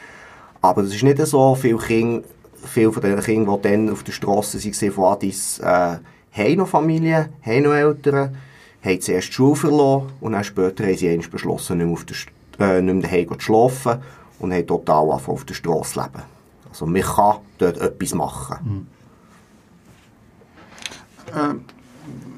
Aber 0.61 0.82
das 0.82 0.95
ist 0.95 1.03
nicht 1.03 1.18
so. 1.26 1.55
Viele 1.55 1.78
Kinder, 1.78 2.26
viele 2.64 2.93
von 2.93 3.03
den 3.03 3.20
Kindern, 3.20 3.61
die 3.62 3.68
dann 3.68 3.90
auf 3.90 4.03
der 4.03 4.12
Straße 4.12 4.59
waren 4.59 4.93
von 4.93 5.05
Addis, 5.05 5.59
äh, 5.59 5.99
haben 6.32 6.57
noch 6.57 6.68
Familie, 6.68 7.30
haben 7.45 7.62
noch 7.62 7.74
Eltern, 7.74 8.36
haben 8.82 9.01
zuerst 9.01 9.28
die 9.28 9.32
Schule 9.32 9.57
verloren 9.57 10.12
und 10.20 10.32
dann 10.32 10.45
später 10.45 10.84
haben 10.84 10.97
sie 10.97 11.16
beschlossen, 11.30 11.78
nicht 11.78 11.86
mehr, 11.86 11.95
auf 11.95 12.05
der, 12.05 12.76
äh, 12.76 12.80
nicht 12.80 12.95
mehr 12.95 13.03
daheim 13.03 13.38
zu 13.38 13.40
schlafen 13.40 14.03
und 14.38 14.53
haben 14.53 14.66
total 14.66 15.11
auf 15.11 15.45
der 15.45 15.55
Straße 15.55 16.01
leben. 16.01 16.22
Also 16.68 16.86
man 16.86 17.03
kann 17.03 17.36
dort 17.59 17.78
etwas 17.78 18.14
machen. 18.14 18.57
Mhm. 18.64 18.86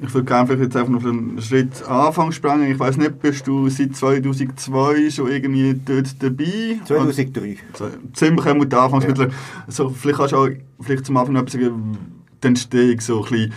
Ich 0.01 0.13
würde 0.13 0.25
gerne 0.25 0.53
jetzt 0.53 0.75
einfach 0.75 0.91
noch 0.91 1.03
einen 1.03 1.41
Schritt 1.41 1.83
Anfang 1.87 2.31
sprengen. 2.31 2.71
Ich 2.71 2.79
weiß 2.79 2.97
nicht, 2.97 3.19
bist 3.19 3.47
du 3.47 3.69
seit 3.69 3.95
2002 3.95 5.09
schon 5.09 5.31
irgendwie 5.31 5.79
dort 5.85 6.21
dabei? 6.21 6.79
2003. 6.85 7.57
Also, 7.73 7.89
ziemlich 8.13 8.45
am 8.45 8.61
Anfang. 8.61 9.15
Ja. 9.15 9.27
So, 9.67 9.89
vielleicht 9.89 10.17
kannst 10.17 10.33
du 10.33 10.37
auch 10.37 10.49
vielleicht 10.79 11.05
zum 11.05 11.17
Anfang 11.17 11.33
noch 11.33 11.41
etwas 11.41 11.53
sagen, 11.53 11.97
die 12.43 12.47
Entstehung 12.47 12.99
so 12.99 13.23
ein 13.23 13.29
bisschen, 13.29 13.53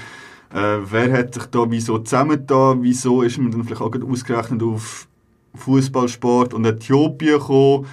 äh, 0.54 0.78
wer 0.90 1.12
hat 1.12 1.34
sich 1.34 1.46
da 1.46 1.70
wieso 1.70 1.98
zusammengetan, 1.98 2.82
wieso 2.82 3.22
ist 3.22 3.38
man 3.38 3.50
dann 3.50 3.64
vielleicht 3.64 3.82
auch 3.82 3.92
ausgerechnet 4.10 4.62
auf 4.62 5.06
Fußballsport 5.54 6.54
und 6.54 6.64
Äthiopien 6.64 7.38
gekommen? 7.38 7.86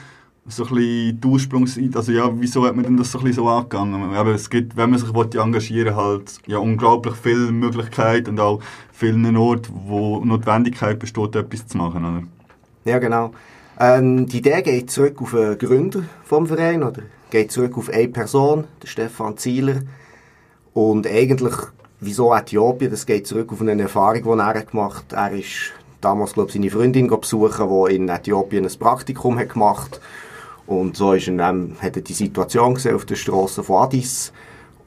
So 0.47 0.63
ein 0.63 0.75
bisschen 0.75 1.21
die 1.21 1.27
Ursprungszeit, 1.27 1.95
also 1.95 2.11
ja, 2.11 2.29
wieso 2.39 2.65
hat 2.65 2.75
man 2.75 2.85
denn 2.85 2.97
das 2.97 3.11
so 3.11 3.17
ein 3.17 3.25
bisschen 3.25 3.43
so 3.43 3.49
angegangen? 3.49 4.13
Aber 4.13 4.31
es 4.31 4.49
gibt, 4.49 4.77
wenn 4.77 4.91
man 4.91 4.99
sich 4.99 5.09
engagieren 5.09 5.95
will, 5.95 5.95
halt 5.95 6.37
ja 6.45 6.59
unglaublich 6.59 7.15
viele 7.15 7.51
Möglichkeiten 7.51 8.31
und 8.31 8.39
auch 8.39 8.61
vielen 8.91 9.35
Orten, 9.37 9.73
wo 9.87 10.23
Notwendigkeit 10.23 10.99
besteht, 10.99 11.35
etwas 11.35 11.67
zu 11.67 11.77
machen, 11.77 12.05
oder? 12.05 12.23
Ja, 12.85 12.99
genau. 12.99 13.31
Ähm, 13.79 14.27
die 14.27 14.37
Idee 14.37 14.61
geht 14.61 14.91
zurück 14.91 15.19
auf 15.21 15.31
den 15.31 15.57
Gründer 15.57 16.03
vom 16.23 16.45
Verein, 16.45 16.83
oder? 16.83 17.01
Geht 17.31 17.51
zurück 17.51 17.75
auf 17.77 17.89
eine 17.89 18.07
Person, 18.07 18.65
den 18.83 18.87
Stefan 18.87 19.37
Zieler. 19.37 19.81
Und 20.73 21.07
eigentlich, 21.07 21.55
wieso 21.99 22.33
Äthiopien? 22.33 22.91
Das 22.91 23.07
geht 23.07 23.25
zurück 23.25 23.51
auf 23.51 23.61
eine 23.61 23.81
Erfahrung, 23.81 24.23
die 24.23 24.39
er 24.39 24.61
gemacht 24.61 25.05
hat. 25.11 25.31
Er 25.31 25.39
ist 25.39 25.73
damals, 26.01 26.33
glaube 26.33 26.49
ich, 26.49 26.53
seine 26.53 26.69
Freundin 26.69 27.07
besuchen, 27.07 27.67
die 27.67 27.95
in 27.95 28.09
Äthiopien 28.09 28.65
ein 28.65 28.79
Praktikum 28.79 29.39
hat 29.39 29.49
gemacht 29.49 29.95
hat 29.95 30.01
und 30.67 30.95
so 30.95 31.13
ist 31.13 31.27
er 31.27 31.37
dann, 31.37 31.75
hat 31.79 31.95
er 31.95 32.01
die 32.01 32.13
Situation 32.13 32.73
gesehen 32.75 32.95
auf 32.95 33.05
der 33.05 33.15
Straße 33.15 33.63
von 33.63 33.83
Addis 33.83 34.33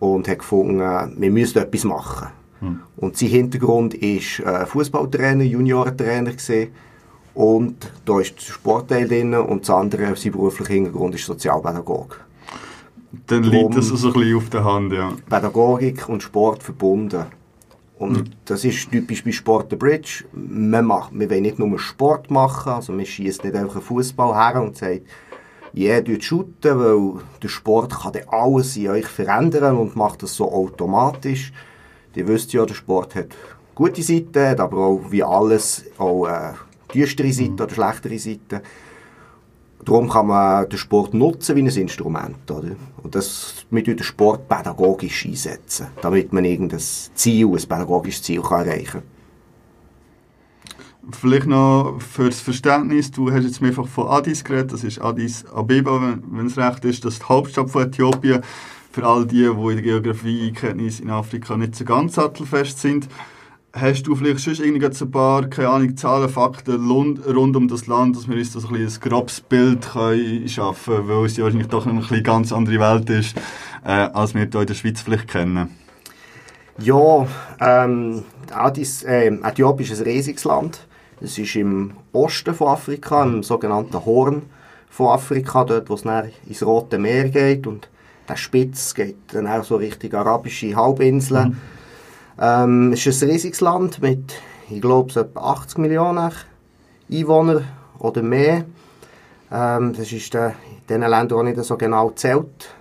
und 0.00 0.28
hat 0.28 0.40
gefunden, 0.40 0.80
wir 1.16 1.30
müssen 1.30 1.58
etwas 1.58 1.84
machen. 1.84 2.28
Hm. 2.60 2.80
Und 2.96 3.16
sein 3.16 3.28
Hintergrund 3.28 3.94
ist 3.94 4.40
äh, 4.40 4.66
Fußballtrainer, 4.66 5.44
Juniorentrainer 5.44 6.32
gesehen 6.32 6.72
und 7.34 7.92
da 8.04 8.20
ist 8.20 8.36
der 8.36 8.52
Sportteil 8.52 9.06
drin 9.06 9.34
und 9.34 9.62
das 9.62 9.70
andere, 9.70 10.16
sein 10.16 10.32
beruflicher 10.32 10.74
Hintergrund 10.74 11.14
ist 11.14 11.24
Sozialpädagoge. 11.24 12.16
Dann 13.26 13.44
liegt 13.44 13.76
das 13.76 13.86
so 13.86 14.08
ein 14.08 14.12
bisschen 14.12 14.36
auf 14.36 14.50
der 14.50 14.64
Hand, 14.64 14.92
ja. 14.92 15.12
Pädagogik 15.28 16.08
und 16.08 16.22
Sport 16.22 16.62
verbunden. 16.62 17.24
Und 17.98 18.18
mhm. 18.18 18.24
das 18.44 18.64
ist 18.64 18.90
typisch 18.90 19.24
bei 19.24 19.32
Sport 19.32 19.70
the 19.70 19.76
Bridge. 19.76 20.24
Wir, 20.32 20.82
machen, 20.82 21.18
wir 21.18 21.30
wollen 21.30 21.42
nicht 21.42 21.58
nur 21.58 21.78
Sport 21.78 22.30
machen, 22.30 22.72
also 22.72 22.96
wir 22.96 23.06
schießen 23.06 23.44
nicht 23.44 23.56
einfach 23.56 23.76
einen 23.76 23.84
Fußball 23.84 24.34
her 24.34 24.62
und 24.62 24.76
sagen, 24.76 25.00
ja, 25.78 25.98
yeah, 25.98 26.20
shooten, 26.20 26.78
weil 26.78 27.22
der 27.42 27.48
Sport 27.48 28.02
kann 28.02 28.12
dann 28.12 28.28
alles 28.28 28.76
in 28.76 28.88
euch 28.88 29.06
verändern 29.06 29.76
und 29.76 29.94
macht 29.94 30.22
das 30.22 30.34
so 30.34 30.50
automatisch. 30.50 31.52
Ihr 32.16 32.26
wisst 32.26 32.52
ja, 32.52 32.66
der 32.66 32.74
Sport 32.74 33.14
hat 33.14 33.28
gute 33.76 34.02
Seiten, 34.02 34.60
aber 34.60 34.76
auch 34.78 35.00
wie 35.10 35.22
alles 35.22 35.84
auch 35.98 36.26
äh, 36.26 36.54
düstere 36.92 37.32
Seiten 37.32 37.52
mhm. 37.52 37.60
oder 37.60 37.74
schlechtere 37.74 38.18
Seiten. 38.18 38.60
Darum 39.84 40.08
kann 40.08 40.26
man 40.26 40.68
den 40.68 40.78
Sport 40.78 41.14
nutzen 41.14 41.54
wie 41.54 41.62
ein 41.62 41.68
Instrument. 41.68 42.50
Oder? 42.50 42.72
Und 43.04 43.14
das 43.14 43.64
mit 43.70 43.86
den 43.86 44.02
Sport 44.02 44.48
pädagogisch 44.48 45.26
einsetzen, 45.26 45.86
damit 46.02 46.32
man 46.32 46.44
irgendein 46.44 46.80
Ziel, 46.80 47.46
ein 47.46 47.68
pädagogisches 47.68 48.24
Ziel 48.24 48.42
kann 48.42 48.66
erreichen 48.66 48.90
kann. 48.90 49.17
Vielleicht 51.10 51.46
noch 51.46 51.98
fürs 52.00 52.40
Verständnis, 52.40 53.10
du 53.10 53.32
hast 53.32 53.44
jetzt 53.44 53.62
mehrfach 53.62 53.86
von 53.86 54.08
Addis 54.08 54.44
geredet, 54.44 54.72
das 54.72 54.84
ist 54.84 55.00
Addis 55.00 55.46
Abeba, 55.46 56.18
wenn, 56.30 56.46
es 56.46 56.58
recht 56.58 56.84
ist, 56.84 57.04
das 57.04 57.14
ist 57.14 57.22
die 57.22 57.28
Hauptstadt 57.28 57.70
von 57.70 57.84
Äthiopien. 57.84 58.42
Für 58.90 59.06
all 59.06 59.26
die, 59.26 59.42
die 59.42 59.44
in 59.46 59.74
der 59.76 59.82
Geografie-Kenntnis 59.82 61.00
in 61.00 61.10
Afrika 61.10 61.56
nicht 61.56 61.76
so 61.76 61.84
ganz 61.84 62.14
sattelfest 62.14 62.80
sind. 62.80 63.08
Hast 63.72 64.02
du 64.02 64.16
vielleicht 64.16 64.40
schon 64.40 64.54
irgendwie 64.54 64.92
so 64.92 65.04
ein 65.04 65.10
paar, 65.10 65.46
keine 65.48 65.68
Ahnung, 65.68 65.96
Zahlen, 65.96 66.28
Fakten 66.28 66.90
rund, 66.90 67.56
um 67.56 67.68
das 67.68 67.86
Land, 67.86 68.16
dass 68.16 68.28
wir 68.28 68.36
uns 68.36 68.52
das 68.52 68.66
ein, 68.66 68.74
ein 68.74 68.88
grobes 69.00 69.40
Bild 69.40 69.88
können 69.92 70.48
schaffen 70.48 70.96
können, 70.96 71.08
weil 71.08 71.26
es 71.26 71.36
ja 71.36 71.44
wahrscheinlich 71.44 71.68
doch 71.68 71.86
eine 71.86 72.02
ein 72.02 72.22
ganz 72.22 72.52
andere 72.52 72.80
Welt 72.80 73.08
ist, 73.10 73.36
äh, 73.84 73.90
als 73.90 74.34
wir 74.34 74.48
hier 74.50 74.60
in 74.60 74.66
der 74.66 74.74
Schweiz 74.74 75.02
vielleicht 75.02 75.28
kennen? 75.28 75.70
Ja, 76.78 77.26
ähm, 77.60 78.24
Addis, 78.50 79.02
äh, 79.04 79.28
Äthiopien 79.28 79.90
ist 79.90 80.00
ein 80.00 80.06
riesiges 80.06 80.44
Land. 80.44 80.88
Es 81.20 81.38
ist 81.38 81.56
im 81.56 81.92
Osten 82.12 82.54
von 82.54 82.68
Afrika, 82.68 83.22
im 83.22 83.42
sogenannten 83.42 84.04
Horn 84.04 84.42
von 84.88 85.08
Afrika, 85.08 85.64
dort 85.64 85.90
wo 85.90 85.94
es 85.94 86.02
dann 86.02 86.30
ins 86.46 86.64
Rote 86.64 86.98
Meer 86.98 87.28
geht 87.28 87.66
und 87.66 87.88
der 88.28 88.36
Spitz 88.36 88.94
geht 88.94 89.16
dann 89.32 89.46
auch 89.46 89.64
so 89.64 89.76
Richtung 89.76 90.14
arabische 90.14 90.74
Halbinsel. 90.76 91.46
Mhm. 91.46 91.56
Ähm, 92.40 92.92
es 92.92 93.06
ist 93.06 93.22
ein 93.22 93.30
riesiges 93.30 93.60
Land 93.60 94.00
mit, 94.00 94.34
ich 94.70 94.80
glaube, 94.80 95.12
so 95.12 95.20
etwa 95.20 95.52
80 95.52 95.78
Millionen 95.78 96.30
Einwohnern 97.10 97.64
oder 97.98 98.22
mehr. 98.22 98.64
Ähm, 99.50 99.94
das 99.96 100.12
ist 100.12 100.34
der, 100.34 100.54
in 100.70 100.86
den 100.88 101.00
Ländern 101.00 101.38
auch 101.38 101.42
nicht 101.42 101.62
so 101.64 101.76
genau 101.76 102.10
zählt. 102.10 102.74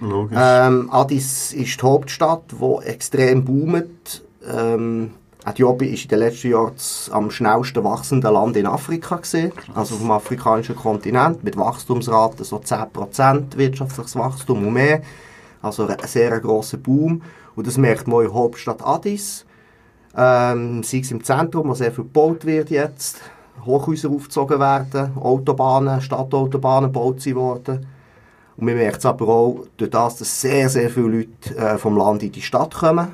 Logisch. 0.00 0.38
Ähm, 0.40 0.88
Addis 0.90 1.52
ist 1.52 1.80
die 1.80 1.86
Hauptstadt, 1.86 2.44
die 2.52 2.86
extrem 2.86 3.44
boomt. 3.44 4.22
Ähm, 4.48 5.12
Äthiopien 5.48 5.92
ist 5.92 6.04
in 6.04 6.08
den 6.08 6.18
letzten 6.20 6.50
Jahren 6.50 6.72
das 6.74 7.10
am 7.12 7.30
schnellsten 7.30 7.84
wachsende 7.84 8.30
Land 8.30 8.56
in 8.56 8.66
Afrika 8.66 9.16
gesehen, 9.16 9.52
also 9.74 9.94
auf 9.94 10.00
dem 10.00 10.10
afrikanischen 10.10 10.76
Kontinent, 10.76 11.44
mit 11.44 11.56
Wachstumsraten 11.56 12.44
so 12.44 12.56
10% 12.58 13.56
wirtschaftliches 13.56 14.16
Wachstum 14.16 14.66
und 14.66 14.72
mehr. 14.72 15.02
Also 15.62 15.86
ein 15.86 15.96
sehr 16.04 16.38
grosser 16.40 16.78
Boom. 16.78 17.22
Und 17.56 17.66
das 17.66 17.76
merkt 17.76 18.06
man 18.06 18.24
in 18.24 18.32
Hauptstadt 18.32 18.84
Addis. 18.84 19.44
Ähm, 20.16 20.82
sei 20.82 20.98
es 20.98 21.10
im 21.10 21.22
Zentrum, 21.22 21.68
wo 21.68 21.74
sehr 21.74 21.92
viel 21.92 22.04
gebaut 22.04 22.44
wird 22.44 22.70
jetzt, 22.70 23.20
Hochhäuser 23.64 24.10
aufgezogen 24.10 24.58
werden, 24.60 25.16
Autobahnen, 25.16 26.00
Stadtautobahnen 26.00 26.92
gebaut 26.92 27.24
worden. 27.34 27.86
Und 28.56 28.64
man 28.64 28.74
merkt 28.74 28.98
es 28.98 29.06
aber 29.06 29.28
auch 29.28 29.66
durch 29.76 29.90
das, 29.90 30.16
dass 30.16 30.40
sehr, 30.40 30.68
sehr 30.68 30.90
viele 30.90 31.08
Leute 31.08 31.56
äh, 31.56 31.78
vom 31.78 31.96
Land 31.96 32.22
in 32.22 32.32
die 32.32 32.42
Stadt 32.42 32.74
kommen. 32.74 33.08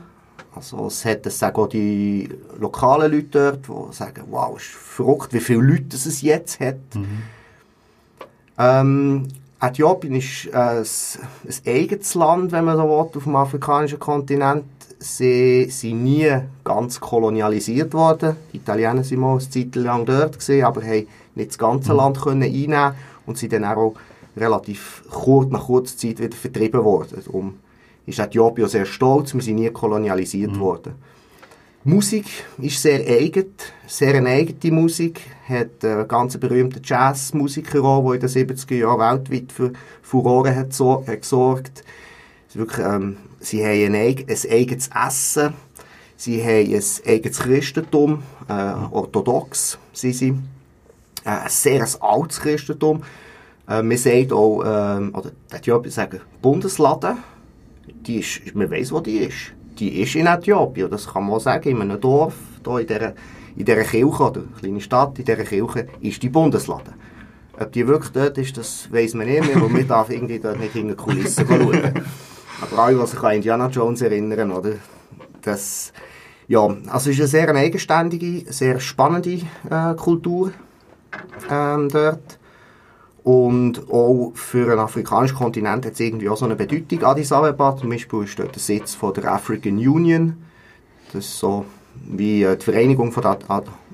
Also 0.57 0.87
es 0.87 1.05
hat 1.05 1.27
das 1.27 1.39
sagen 1.39 1.57
auch 1.57 1.69
die 1.69 2.29
lokalen 2.59 3.13
Leute 3.13 3.59
dort, 3.63 3.91
die 3.91 3.95
sagen, 3.95 4.25
wow, 4.31 4.57
ist 4.57 4.67
verrückt, 4.67 5.33
wie 5.33 5.41
viele 5.41 5.63
Leute 5.63 5.97
es 5.97 6.23
jetzt 6.23 6.61
hat. 6.61 6.77
Mhm. 6.95 7.23
Ähm, 8.59 9.29
Äthiopien 9.61 10.15
ist 10.17 10.47
äh, 10.47 10.57
ein, 10.57 10.85
ein 10.85 11.75
eigenes 11.75 12.15
Land, 12.15 12.53
wenn 12.53 12.65
man 12.65 12.77
so 12.77 12.85
will, 12.85 12.91
auf 12.91 13.25
dem 13.25 13.37
afrikanischen 13.37 13.99
Kontinent. 13.99 14.65
Sie 14.99 15.69
sind 15.71 16.05
nie 16.05 16.31
ganz 16.63 17.01
kolonialisiert 17.01 17.93
worden. 17.93 18.37
Die 18.53 18.59
Italiener 18.59 19.05
waren 19.05 19.19
mal 19.19 19.33
eine 19.33 19.51
Zeit 19.51 19.75
lang 19.75 20.07
dort, 20.07 20.39
gewesen, 20.39 20.65
aber 20.65 20.83
haben 20.83 21.07
nicht 21.35 21.51
das 21.51 21.59
ganze 21.59 21.93
mhm. 21.93 21.99
Land 21.99 22.21
können 22.21 22.43
einnehmen 22.43 22.95
und 23.27 23.39
sind 23.39 23.53
dann 23.53 23.65
auch 23.65 23.95
relativ 24.37 25.03
kurz, 25.11 25.51
nach 25.51 25.67
kurzer 25.67 25.97
Zeit 25.97 26.21
wieder 26.21 26.37
vertrieben 26.37 26.85
worden. 26.85 27.23
Darum 27.25 27.55
ist 28.07 28.19
Äthiopien 28.19 28.69
sehr 28.69 28.87
stolz, 28.87 29.35
wir 29.35 29.43
sind 29.43 29.57
nie 29.57 29.71
kolonialisiert 29.71 30.53
mhm. 30.53 30.61
worden. 30.61 30.95
Musik 31.87 32.25
ist 32.57 32.81
sehr 32.81 33.01
eigen, 33.07 33.55
sehr 33.87 34.15
eine 34.15 34.31
eigene 34.31 34.75
Musik, 34.75 35.21
hat 35.47 35.85
einen 35.85 36.09
ganz 36.09 36.39
berühmten 36.39 36.81
Jazzmusiker 36.83 37.85
auch, 37.85 38.15
der 38.15 38.15
in 38.15 38.47
den 38.47 38.57
70er 38.57 38.75
Jahren 38.75 39.01
weltweit 39.01 39.53
für 39.53 39.73
Furore 40.01 40.57
hat, 40.57 40.73
so, 40.73 41.05
hat 41.07 41.21
gesorgt. 41.21 41.85
Sie, 42.49 42.59
wirklich, 42.59 42.87
ähm, 42.87 43.19
sie 43.41 43.63
haben 43.63 43.95
ein, 43.95 44.17
ein 44.27 44.51
eigenes 44.51 44.89
Essen, 45.07 45.53
sie 46.17 46.43
haben 46.43 46.75
ein 46.75 46.83
eigenes 47.07 47.39
Christentum, 47.39 48.23
äh, 48.49 48.73
orthodox 48.91 49.79
sind 49.93 50.15
sie, 50.15 50.29
äh, 51.25 51.29
ein 51.29 51.49
sehr 51.51 51.87
altes 52.01 52.41
Christentum. 52.41 53.03
Äh, 53.69 53.83
man 53.83 53.99
sagt 53.99 54.33
auch, 54.33 54.63
äh, 54.63 55.11
oder 55.13 55.33
die 55.53 55.57
Äthiopier 55.57 55.91
sagen 55.91 56.21
Bundesladen, 56.41 57.19
die 58.07 58.19
ist, 58.19 58.55
man 58.55 58.71
weiss, 58.71 58.93
wo 58.93 59.01
die 59.01 59.19
ist. 59.19 59.53
Die 59.79 60.01
ist 60.01 60.15
in 60.15 60.27
Äthiopien, 60.27 60.91
das 60.91 61.13
kann 61.13 61.27
man 61.27 61.41
sagen, 61.41 61.69
in 61.69 61.81
einem 61.81 62.01
Dorf, 62.01 62.35
hier 62.65 62.79
in 62.79 62.87
dieser, 62.87 63.15
in 63.57 63.65
dieser 63.65 63.83
Kirche, 63.83 64.23
oder 64.23 64.41
eine 64.41 64.61
kleine 64.61 64.81
Stadt, 64.81 65.19
in 65.19 65.25
dieser 65.25 65.45
Kirche, 65.45 65.89
ist 66.01 66.23
die 66.23 66.29
Bundeslade. 66.29 66.95
Ob 67.59 67.73
die 67.73 67.87
wirklich 67.87 68.13
dort 68.13 68.39
ist, 68.39 68.57
das 68.57 68.93
weiss 68.93 69.15
man 69.15 69.27
nicht 69.27 69.47
mehr, 69.47 69.61
weil 69.61 69.69
man 69.69 69.87
darf 69.89 70.11
irgendwie 70.11 70.39
dort 70.39 70.59
nicht 70.59 70.75
in 70.75 70.89
die 70.89 70.95
Kulissen 70.95 71.47
schauen. 71.47 72.05
Aber 72.61 72.83
alle, 72.83 72.99
die 72.99 73.07
sich 73.07 73.23
an 73.23 73.35
Indiana 73.35 73.69
Jones 73.69 74.03
erinnern, 74.03 74.53
oder? 74.53 74.73
Das, 75.43 75.93
ja, 76.49 76.67
also 76.89 77.11
ist 77.11 77.19
eine 77.19 77.29
sehr 77.29 77.55
eigenständige, 77.55 78.53
sehr 78.53 78.81
spannende 78.81 79.41
äh, 79.71 79.95
Kultur 79.97 80.53
ähm, 81.51 81.89
dort. 81.89 82.39
Und 83.25 83.91
auch 83.91 84.33
für 84.35 84.67
den 84.67 84.79
afrikanischen 84.79 85.39
Kontinent 85.39 85.87
hat 85.87 85.95
es 85.95 86.01
irgendwie 86.01 86.29
auch 86.29 86.37
so 86.37 86.45
eine 86.45 86.57
Bedeutung. 86.57 87.03
Addis 87.03 87.33
Abeba 87.33 87.75
zum 87.75 87.89
Beispiel 87.89 88.25
ist 88.25 88.39
dort 88.39 88.55
der 88.55 88.61
Sitz 88.61 88.95
von 88.95 89.15
der 89.15 89.33
African 89.33 89.79
Union. 89.79 90.37
Das 91.13 91.25
ist 91.25 91.39
so 91.39 91.65
wie 92.07 92.43
äh, 92.43 92.57
die 92.57 92.65
Vereinigung 92.65 93.13
von 93.13 93.23
der, 93.23 93.39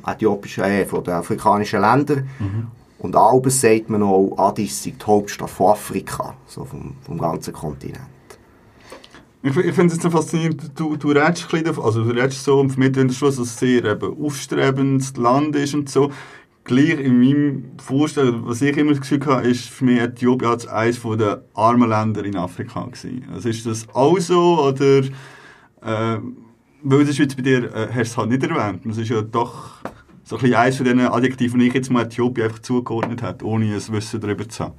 äthiopischen, 0.05 0.65
äh, 0.65 0.85
von 0.85 1.05
den 1.05 1.15
afrikanischen 1.15 1.81
Ländern. 1.81 2.29
Mhm. 2.41 2.67
Und 2.99 3.15
abends 3.15 3.61
sagt 3.61 3.89
man 3.89 4.03
auch, 4.03 4.35
Addis 4.37 4.83
sei 4.83 4.95
die 5.01 5.07
Hauptstadt 5.07 5.49
von 5.49 5.73
Afrika, 5.73 6.35
so 6.47 6.65
vom, 6.65 6.95
vom 7.01 7.19
ganzen 7.19 7.55
Kontinent. 7.55 8.01
Ich, 9.43 9.57
ich 9.57 9.75
finde 9.75 9.95
es 9.95 10.03
jetzt 10.03 10.13
faszinierend, 10.13 10.73
du, 10.75 10.97
du 10.97 11.09
redest 11.13 11.49
ein 11.55 11.63
bisschen, 11.63 11.83
also 11.83 12.05
du 12.05 12.11
redest 12.11 12.45
so 12.45 12.61
und 12.61 12.71
vermittelst 12.71 13.17
schon, 13.17 13.29
dass 13.29 13.39
es 13.39 13.59
sehr 13.59 13.85
eben 13.85 14.23
aufstrebendes 14.23 15.17
Land 15.17 15.57
ist 15.57 15.73
und 15.73 15.89
so 15.89 16.11
gleich 16.65 16.99
in 16.99 17.19
meinem 17.19 17.65
Vorstellen, 17.79 18.43
was 18.45 18.63
ich 18.63 18.77
immer 18.77 18.93
das 18.93 19.01
Gefühl 19.01 19.25
hatte, 19.27 19.49
ist 19.49 19.69
für 19.69 19.85
mich 19.85 20.01
Äthiopien 20.01 20.51
als 20.51 20.67
eines 20.67 21.01
der 21.03 21.43
armen 21.55 21.89
Länder 21.89 22.25
in 22.25 22.37
Afrika 22.37 22.85
gewesen. 22.85 23.25
Also 23.33 23.49
ist 23.49 23.67
das 23.67 23.89
auch 23.93 24.19
so 24.19 24.61
oder 24.61 25.01
äh, 25.83 26.19
weil 26.83 27.05
das 27.05 27.19
jetzt 27.19 27.37
bei 27.37 27.43
dir 27.43 27.75
äh, 27.75 27.89
hast 27.93 28.15
du 28.15 28.19
halt 28.19 28.31
nicht 28.31 28.43
erwähnt. 28.43 28.83
Das 28.85 28.99
ist 28.99 29.09
ja 29.09 29.21
doch 29.23 29.81
so 30.25 30.39
ein 30.39 30.55
eines 30.55 30.77
von 30.77 30.85
diesen 30.85 31.01
Adjektiven, 31.01 31.61
die 31.61 31.69
ich 31.69 31.75
jetzt 31.75 31.91
mal 31.91 32.05
Äthiopien 32.05 32.47
einfach 32.47 32.61
zugeordnet 32.61 33.23
habe, 33.23 33.45
ohne 33.45 33.67
ein 33.67 33.93
Wissen 33.93 34.21
darüber 34.21 34.49
zu 34.49 34.65
haben. 34.65 34.75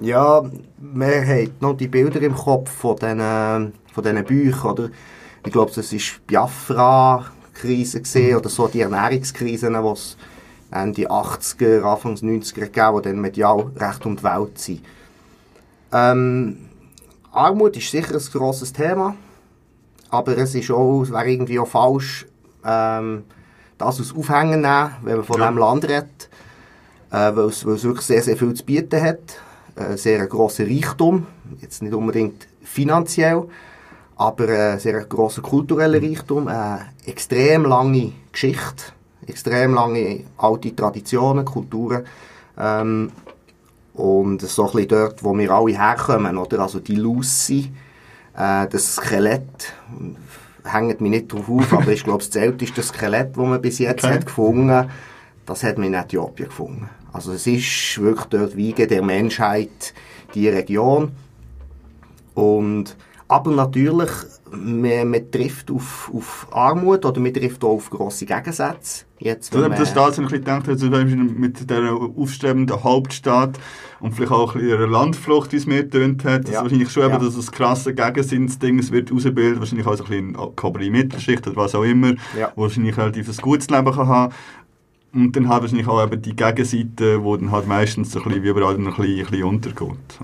Ja, 0.00 0.42
man 0.78 1.26
hat 1.26 1.60
noch 1.60 1.76
die 1.76 1.88
Bilder 1.88 2.22
im 2.22 2.34
Kopf 2.34 2.70
von 2.70 2.96
diesen, 2.96 3.72
von 3.92 4.02
diesen 4.02 4.24
Büchern, 4.24 4.70
oder? 4.70 4.90
Ich 5.44 5.52
glaube, 5.52 5.72
das 5.74 5.92
war 5.92 6.00
Biafra-Krise 6.26 8.02
mhm. 8.14 8.36
oder 8.36 8.48
so, 8.48 8.68
die 8.68 8.80
Ernährungskrise, 8.80 9.68
die 9.68 9.74
Ende 10.70 11.10
80er, 11.10 11.82
Anfang 11.82 12.14
90er 12.14 12.54
gegeben, 12.54 12.96
die 12.96 13.02
dann 13.02 13.20
medial 13.20 13.70
recht 13.76 14.06
um 14.06 14.16
die 14.16 14.22
Welt 14.22 14.58
sind. 14.58 14.82
Ähm, 15.92 16.56
Armut 17.32 17.76
ist 17.76 17.90
sicher 17.90 18.14
ein 18.14 18.32
grosses 18.32 18.72
Thema, 18.72 19.16
aber 20.10 20.36
es 20.38 20.54
ist 20.54 20.70
auch, 20.70 21.02
es 21.02 21.10
wäre 21.10 21.30
irgendwie 21.30 21.58
auch 21.58 21.66
falsch, 21.66 22.26
ähm, 22.64 23.24
das 23.78 23.98
als 23.98 24.14
Aufhängen 24.14 24.60
nehmen, 24.60 24.90
wenn 25.02 25.16
man 25.16 25.24
von 25.24 25.40
ja. 25.40 25.46
diesem 25.46 25.58
Land 25.58 25.84
redet, 25.84 26.28
äh, 27.10 27.34
weil, 27.34 27.46
es, 27.46 27.64
weil 27.66 27.74
es 27.74 27.84
wirklich 27.84 28.06
sehr, 28.06 28.22
sehr 28.22 28.36
viel 28.36 28.54
zu 28.54 28.64
bieten 28.64 29.00
hat, 29.00 29.18
äh, 29.76 29.96
sehr 29.96 30.26
grosser 30.26 30.66
Reichtum, 30.66 31.26
jetzt 31.60 31.82
nicht 31.82 31.94
unbedingt 31.94 32.46
finanziell, 32.62 33.44
aber 34.16 34.48
äh, 34.48 34.78
sehr 34.78 35.04
grosser 35.04 35.42
kultureller 35.42 36.02
Reichtum, 36.02 36.48
äh, 36.48 36.78
extrem 37.06 37.64
lange 37.64 38.12
Geschichte, 38.32 38.92
extrem 39.26 39.74
lange 39.74 40.24
alte 40.38 40.74
Traditionen, 40.74 41.44
Kulturen. 41.44 42.04
Ähm, 42.58 43.12
und 43.94 44.40
so 44.42 44.66
ein 44.66 44.72
bisschen 44.72 44.88
dort, 44.88 45.24
wo 45.24 45.36
wir 45.36 45.50
alle 45.50 45.76
herkommen, 45.76 46.36
oder? 46.36 46.60
Also 46.60 46.80
die 46.80 46.94
Lucy, 46.94 47.72
äh, 48.36 48.66
das 48.68 48.96
Skelett, 48.96 49.74
hängt 50.64 51.00
mich 51.00 51.10
nicht 51.10 51.32
drauf 51.32 51.48
auf, 51.48 51.72
aber 51.72 51.88
ich 51.88 52.04
glaube, 52.04 52.24
das 52.24 52.34
älteste 52.36 52.82
Skelett, 52.82 53.36
das 53.36 53.44
man 53.46 53.60
bis 53.60 53.78
jetzt 53.78 54.04
okay. 54.04 54.14
hat 54.14 54.26
gefunden 54.26 54.88
das 55.50 55.64
hat 55.64 55.78
man 55.78 55.88
in 55.88 55.94
Äthiopien 55.94 56.48
gefunden. 56.48 56.88
Also 57.12 57.32
es 57.32 57.46
ist 57.46 58.00
wirklich 58.00 58.26
dort 58.26 58.56
Wiege 58.56 58.86
der 58.86 59.02
Menschheit, 59.02 59.94
die 60.34 60.48
Region. 60.48 61.10
Und 62.34 62.96
aber 63.26 63.50
natürlich, 63.50 64.10
man, 64.50 65.10
man 65.10 65.30
trifft 65.30 65.70
auf, 65.70 66.10
auf 66.14 66.46
Armut 66.52 67.04
oder 67.04 67.20
man 67.20 67.34
trifft 67.34 67.64
auch 67.64 67.74
auf 67.74 67.90
grosse 67.90 68.26
Gegensätze. 68.26 69.04
Jetzt, 69.22 69.54
wenn 69.54 69.70
das 69.72 69.90
Staat, 69.90 70.16
wenn 70.16 70.24
ich 70.24 70.30
gedacht 70.30 70.66
habe, 70.66 70.72
also 70.72 70.88
mit 70.88 71.68
der 71.68 71.92
aufstrebenden 71.92 72.82
Hauptstadt 72.82 73.58
und 74.00 74.14
vielleicht 74.14 74.32
auch 74.32 74.54
ein 74.54 74.62
bisschen 74.62 74.90
Landflucht, 74.90 75.52
wie 75.52 75.56
es 75.56 75.66
mir 75.66 75.82
getönt 75.82 76.24
hat, 76.24 76.48
ja. 76.48 76.62
wahrscheinlich 76.62 76.90
schon 76.90 77.02
ja. 77.02 77.14
eben, 77.14 77.22
dass 77.22 77.36
es 77.36 77.52
krasse 77.52 77.94
Gegensinnsding 77.94 78.90
wird 78.90 79.12
ausbilden, 79.12 79.60
wahrscheinlich 79.60 79.86
auch 79.86 79.96
so 79.96 80.04
ein 80.04 80.32
bisschen 80.32 80.56
Kabarett 80.56 80.90
Mittelschicht 80.90 81.46
oder 81.46 81.56
was 81.56 81.74
auch 81.74 81.82
immer, 81.82 82.14
ja. 82.38 82.50
wo 82.56 82.62
wahrscheinlich 82.62 82.96
relativ 82.96 83.28
ein 83.28 83.36
gutes 83.42 83.68
Leben 83.68 83.92
kann 83.92 84.08
haben 84.08 84.34
Und 85.12 85.36
dann 85.36 85.48
hat 85.48 85.60
wahrscheinlich 85.60 85.86
auch 85.86 86.02
eben 86.02 86.22
die 86.22 86.34
Gegenseite, 86.34 87.22
wo 87.22 87.36
dann 87.36 87.50
halt 87.50 87.68
meistens 87.68 88.12
so 88.12 88.20
ein 88.20 88.24
bisschen 88.24 88.42
wie 88.42 88.48
überall 88.48 88.74
ein 88.74 88.84
bisschen, 88.86 89.04
ein 89.04 89.26
bisschen 89.26 89.44
untergeht. 89.44 90.18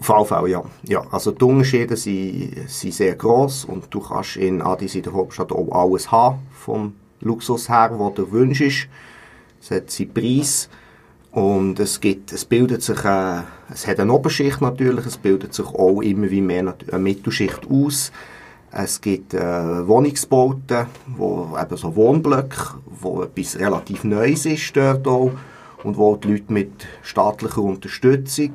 VV, 0.00 0.46
ja. 0.46 0.62
ja. 0.84 1.02
Also 1.10 1.32
die 1.32 1.44
Unterschiede 1.44 1.96
sind, 1.96 2.68
sind 2.68 2.94
sehr 2.94 3.16
gross 3.16 3.64
und 3.64 3.92
du 3.92 3.98
kannst 3.98 4.36
in 4.36 4.62
Addis 4.62 4.94
in 4.94 5.02
der 5.02 5.14
Hauptstadt 5.14 5.50
auch 5.50 5.72
alles 5.72 6.12
haben, 6.12 6.38
vom 6.52 6.94
Luxus 7.20 7.68
her, 7.68 7.92
wo 7.96 8.10
du 8.10 8.30
wünschst. 8.30 8.88
Es 9.60 9.70
hat 9.70 9.90
seinen 9.90 10.14
Preis 10.14 10.68
und 11.32 11.78
es, 11.78 12.00
gibt, 12.00 12.32
es 12.32 12.44
bildet 12.44 12.82
sich, 12.82 13.04
äh, 13.04 13.42
es 13.72 13.86
hat 13.86 14.00
eine 14.00 14.12
Oberschicht 14.12 14.60
natürlich, 14.60 15.06
es 15.06 15.16
bildet 15.16 15.54
sich 15.54 15.66
auch 15.66 16.00
immer 16.00 16.30
wie 16.30 16.40
mehr 16.40 16.74
eine 16.90 16.98
Mittelschicht 16.98 17.60
aus. 17.70 18.10
Es 18.72 19.00
gibt 19.00 19.34
äh, 19.34 19.86
Wohnungsbauten, 19.86 20.86
wo 21.06 21.56
eben 21.60 21.76
so 21.76 21.94
Wohnblöcke, 21.94 22.74
wo 22.86 23.22
etwas 23.22 23.58
relativ 23.58 24.04
Neues 24.04 24.46
ist 24.46 24.76
dort 24.76 25.06
auch 25.06 25.32
und 25.82 25.96
wo 25.96 26.16
die 26.16 26.32
Leute 26.32 26.52
mit 26.52 26.72
staatlicher 27.02 27.62
Unterstützung 27.62 28.52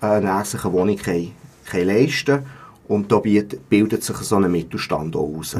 äh, 0.00 0.44
sich 0.44 0.64
eine 0.64 0.72
Wohnung 0.72 0.96
können, 0.96 1.32
können 1.68 1.86
leisten 1.86 2.46
und 2.88 3.12
da 3.12 3.18
bildet 3.18 4.02
sich 4.02 4.16
so 4.16 4.36
ein 4.36 4.50
Mittelstand 4.50 5.14
auch 5.14 5.32
raus. 5.36 5.56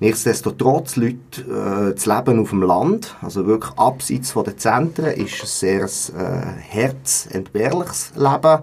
Nichtsdestotrotz, 0.00 0.96
Leute, 0.96 1.42
äh, 1.42 1.94
das 1.94 2.06
Leben 2.06 2.40
auf 2.40 2.50
dem 2.50 2.62
Land, 2.62 3.16
also 3.20 3.46
wirklich 3.46 3.78
abseits 3.78 4.32
von 4.32 4.44
den 4.44 4.56
Zentren, 4.56 5.12
ist 5.12 5.42
ein 5.42 5.46
sehr 5.46 5.84
äh, 5.84 6.58
herzentbehrliches 6.58 8.12
Leben. 8.16 8.62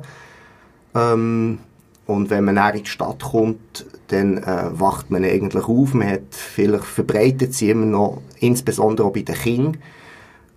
Ähm, 0.95 1.59
und 2.07 2.29
wenn 2.31 2.43
man 2.43 2.55
dann 2.55 2.75
in 2.75 2.83
die 2.83 2.89
Stadt 2.89 3.21
kommt, 3.21 3.85
dann 4.07 4.37
äh, 4.37 4.69
wacht 4.71 5.11
man 5.11 5.23
eigentlich 5.23 5.65
auf. 5.65 5.93
Man 5.93 6.09
hat, 6.09 6.31
vielleicht 6.31 6.85
verbreitet 6.85 7.53
sie 7.53 7.69
immer 7.69 7.85
noch, 7.85 8.21
insbesondere 8.39 9.07
auch 9.07 9.13
bei 9.13 9.21
den 9.21 9.35
Kindern, 9.35 9.77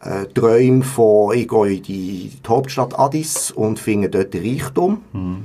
äh, 0.01 0.27
Träume 0.33 0.83
von, 0.83 1.37
ich 1.37 1.47
gehe 1.47 1.67
in 1.67 1.83
die, 1.83 2.31
die 2.31 2.49
Hauptstadt 2.49 2.99
Addis 2.99 3.51
und 3.51 3.79
finde 3.79 4.09
dort 4.09 4.35
Reichtum. 4.35 5.03
Mhm. 5.13 5.45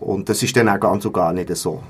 Und 0.00 0.28
das 0.30 0.42
ist 0.42 0.56
dann 0.56 0.70
auch 0.70 0.80
ganz 0.80 1.04
und 1.04 1.12
gar 1.12 1.32
nicht 1.34 1.54
so. 1.56 1.82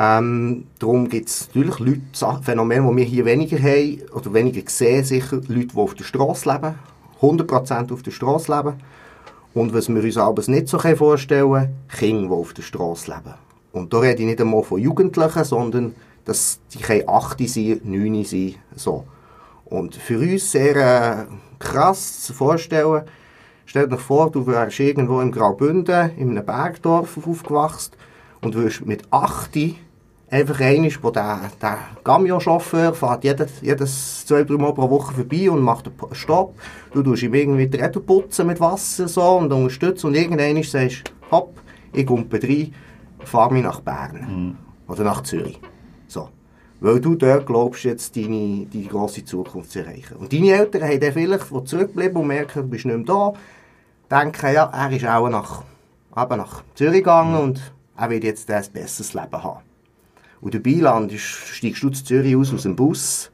Ähm, 0.00 0.66
darum 0.78 1.08
gibt 1.08 1.28
es 1.28 1.48
natürlich 1.48 1.80
Leute, 1.80 2.42
Phänomene, 2.42 2.88
die 2.88 2.96
wir 2.96 3.04
hier 3.04 3.24
weniger 3.24 3.58
haben, 3.58 4.02
oder 4.14 4.32
weniger 4.32 4.62
sehen, 4.70 5.04
sicher, 5.04 5.40
Leute, 5.48 5.66
die 5.66 5.76
auf 5.76 5.94
der 5.94 6.04
Straße 6.04 6.48
leben, 6.48 6.76
100% 7.20 7.92
auf 7.92 8.02
der 8.04 8.12
Straße 8.12 8.54
leben. 8.54 8.74
Und 9.54 9.74
was 9.74 9.88
wir 9.88 10.00
uns 10.00 10.16
aber 10.16 10.42
nicht 10.46 10.68
so 10.68 10.78
vorstellen 10.78 11.50
können, 11.50 11.76
Kinder, 11.88 12.28
die 12.28 12.32
auf 12.32 12.54
der 12.54 12.62
Straße 12.62 13.10
leben. 13.10 13.34
Und 13.72 13.92
da 13.92 13.98
rede 13.98 14.22
ich 14.22 14.26
nicht 14.26 14.40
einmal 14.40 14.62
von 14.62 14.80
Jugendlichen, 14.80 15.42
sondern 15.42 15.94
dass 16.24 16.60
die 16.72 16.78
können 16.78 17.08
8 17.08 17.48
sein, 17.48 17.80
9 17.82 18.24
sein, 18.24 18.54
so. 18.76 19.04
Und 19.64 19.96
für 19.96 20.18
uns 20.20 20.52
sehr 20.52 20.76
äh, 20.76 21.24
krass 21.58 22.22
zu 22.22 22.34
vorstellen, 22.34 23.02
stell 23.66 23.88
dir 23.88 23.98
vor, 23.98 24.30
du 24.30 24.46
wärst 24.46 24.78
irgendwo 24.78 25.20
im 25.20 25.32
Graubünden, 25.32 26.16
in 26.16 26.30
einem 26.30 26.46
Bergdorf 26.46 27.18
aufgewachsen 27.26 27.92
und 28.40 28.54
würdest 28.54 28.86
mit 28.86 29.02
8 29.10 29.56
einfach 30.30 30.60
einmal, 30.60 30.90
wo 31.02 31.10
der, 31.10 31.50
der 31.60 31.78
Gamio-Chauffeur 32.04 32.94
fährt 32.94 33.24
jedes, 33.24 33.60
jedes 33.60 34.26
zwei, 34.26 34.44
drei 34.44 34.56
Mal 34.56 34.74
pro 34.74 34.88
Woche 34.90 35.14
vorbei 35.14 35.50
und 35.50 35.62
macht 35.62 35.86
einen 35.86 36.14
Stopp. 36.14 36.54
Du 36.92 37.02
tust 37.02 37.22
ihm 37.22 37.34
irgendwie 37.34 37.66
die 37.66 37.78
Räder 37.78 38.00
putzen 38.00 38.46
mit 38.46 38.60
Wasser 38.60 39.08
so 39.08 39.22
und 39.22 39.52
unterstützt 39.52 40.04
und 40.04 40.14
irgendwann 40.14 40.62
sagst 40.62 41.08
du, 41.08 41.36
hopp, 41.36 41.60
ich 41.92 42.06
komme 42.06 42.26
rein, 42.32 42.74
fahr 43.20 43.50
mich 43.50 43.62
nach 43.62 43.80
Bern. 43.80 44.26
Mhm. 44.28 44.56
Oder 44.92 45.04
nach 45.04 45.22
Zürich. 45.22 45.60
So. 46.06 46.28
Weil 46.80 47.00
du 47.00 47.14
dort 47.14 47.46
glaubst, 47.46 47.84
jetzt 47.84 48.16
deine, 48.16 48.66
deine 48.72 48.84
grosse 48.84 49.24
Zukunft 49.24 49.72
zu 49.72 49.80
erreichen. 49.80 50.16
Und 50.16 50.32
deine 50.32 50.52
Eltern 50.52 50.84
haben 50.84 51.00
dann 51.00 51.12
vielleicht, 51.12 51.50
die 51.50 51.64
zurückbleiben 51.64 52.16
und 52.16 52.28
merken, 52.28 52.62
du 52.62 52.68
bist 52.68 52.84
nicht 52.84 52.96
mehr 52.96 53.04
da, 53.04 53.32
denken, 54.10 54.54
ja, 54.54 54.70
er 54.72 54.96
ist 54.96 55.04
auch 55.04 55.28
nach, 55.28 55.62
eben 56.16 56.36
nach 56.36 56.62
Zürich 56.74 56.98
gegangen 56.98 57.32
mhm. 57.32 57.40
und 57.40 57.72
er 57.96 58.10
wird 58.10 58.24
jetzt 58.24 58.50
ein 58.50 58.64
besseres 58.72 59.12
Leben 59.12 59.42
haben. 59.42 59.67
Und 60.40 60.54
dabei 60.54 60.72
landest, 60.72 61.24
steigst 61.24 61.82
du 61.82 61.90
zu 61.90 62.04
Zürich 62.04 62.36
aus, 62.36 62.52
aus 62.52 62.62
dem 62.62 62.76
Bus 62.76 63.30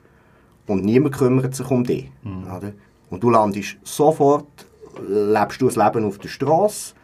und 0.67 0.85
niemand 0.85 1.17
kümmert 1.17 1.55
sich 1.55 1.71
um 1.71 1.85
dich. 1.85 2.11
Mhm. 2.23 2.73
Und 3.11 3.23
du 3.23 3.31
landest 3.31 3.77
sofort, 3.85 4.47
lebst 5.07 5.61
du 5.61 5.67
das 5.67 5.77
Leben 5.77 6.05
auf 6.05 6.19
der 6.19 6.29
Straße, 6.29 6.95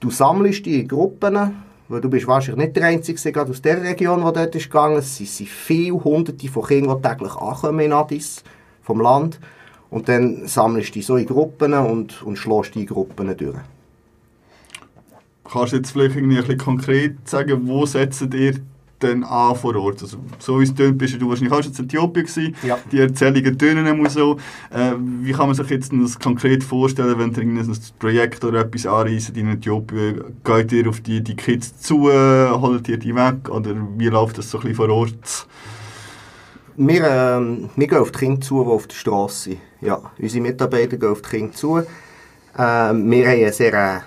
du 0.00 0.10
sammelst 0.10 0.64
die 0.66 0.80
in 0.80 0.88
Gruppen, 0.88 1.56
weil 1.88 2.00
du 2.00 2.08
bist 2.08 2.26
wahrscheinlich 2.26 2.66
nicht 2.66 2.76
der 2.76 2.86
Einzige 2.86 3.32
gerade 3.32 3.50
aus 3.50 3.62
der 3.62 3.82
Region, 3.82 4.18
die 4.18 4.32
dort 4.32 4.54
ist 4.54 4.64
gegangen. 4.64 4.98
Es 4.98 5.16
sind 5.16 5.48
viele 5.48 6.02
Hunderte 6.02 6.48
von 6.48 6.64
Kindern, 6.64 7.00
die 7.00 7.08
täglich 7.08 7.34
ankommen 7.36 7.80
in 7.80 7.92
Addis, 7.92 8.42
vom 8.82 9.00
Land. 9.00 9.38
Und 9.90 10.08
dann 10.08 10.46
sammelst 10.46 10.90
du 10.90 10.92
die 10.94 11.02
so 11.02 11.16
in 11.16 11.26
Gruppen 11.26 11.72
und, 11.74 12.22
und 12.22 12.36
schlägst 12.36 12.74
die 12.74 12.86
Gruppen 12.86 13.36
durch. 13.36 13.56
Kannst 15.44 15.72
du 15.72 15.76
jetzt 15.76 15.92
vielleicht 15.92 16.16
irgendwie 16.16 16.38
ein 16.38 16.42
bisschen 16.42 16.58
konkret 16.58 17.28
sagen, 17.28 17.68
wo 17.68 17.86
setzt 17.86 18.34
ihr 18.34 18.56
dann 18.98 19.24
an 19.24 19.54
vor 19.56 19.76
Ort. 19.76 20.02
Also, 20.02 20.18
so 20.38 20.60
wie 20.60 20.64
es 20.64 20.74
tönt, 20.74 20.98
bist 20.98 21.20
du 21.20 21.28
wahrscheinlich 21.28 21.52
auch 21.52 21.62
schon 21.62 21.72
in 21.72 21.84
Äthiopien 21.84 22.26
gewesen. 22.26 22.56
Ja. 22.62 22.78
Die 22.90 23.00
Erzählungen 23.00 23.58
tönen 23.58 23.86
immer 23.86 24.08
so. 24.10 24.36
Äh, 24.70 24.92
wie 25.22 25.32
kann 25.32 25.46
man 25.46 25.54
sich 25.54 25.68
jetzt 25.70 25.92
das 25.92 26.18
konkret 26.18 26.64
vorstellen, 26.64 27.18
wenn 27.18 27.32
ihr 27.32 27.62
ein 27.62 27.78
Projekt 27.98 28.44
oder 28.44 28.60
etwas 28.60 28.86
anreist 28.86 29.36
in 29.36 29.48
Äthiopien? 29.48 30.36
Geht 30.44 30.72
ihr 30.72 30.88
auf 30.88 31.00
die, 31.00 31.22
die 31.22 31.36
Kids 31.36 31.78
zu, 31.80 32.10
holt 32.10 32.88
ihr 32.88 32.98
die 32.98 33.14
weg 33.14 33.48
oder 33.48 33.74
wie 33.96 34.08
läuft 34.08 34.38
das 34.38 34.50
so 34.50 34.58
ein 34.58 34.62
bisschen 34.62 34.76
vor 34.76 34.88
Ort? 34.90 35.46
Wir, 36.78 37.04
ähm, 37.08 37.70
wir 37.74 37.86
gehen 37.86 37.98
auf 37.98 38.12
die 38.12 38.18
Kinder 38.18 38.40
zu, 38.42 38.62
die 38.62 38.70
auf 38.70 38.86
der 38.86 38.96
Straße 38.96 39.50
sind. 39.50 39.60
Ja, 39.80 39.98
unsere 40.18 40.42
Mitarbeiter 40.42 40.98
gehen 40.98 41.08
auf 41.08 41.22
die 41.22 41.30
Kinder 41.30 41.54
zu. 41.54 41.78
Ähm, 41.78 43.10
wir 43.10 43.26
haben 43.26 43.40
eine 43.40 43.52
sehr 43.52 43.72
äh, 43.72 44.00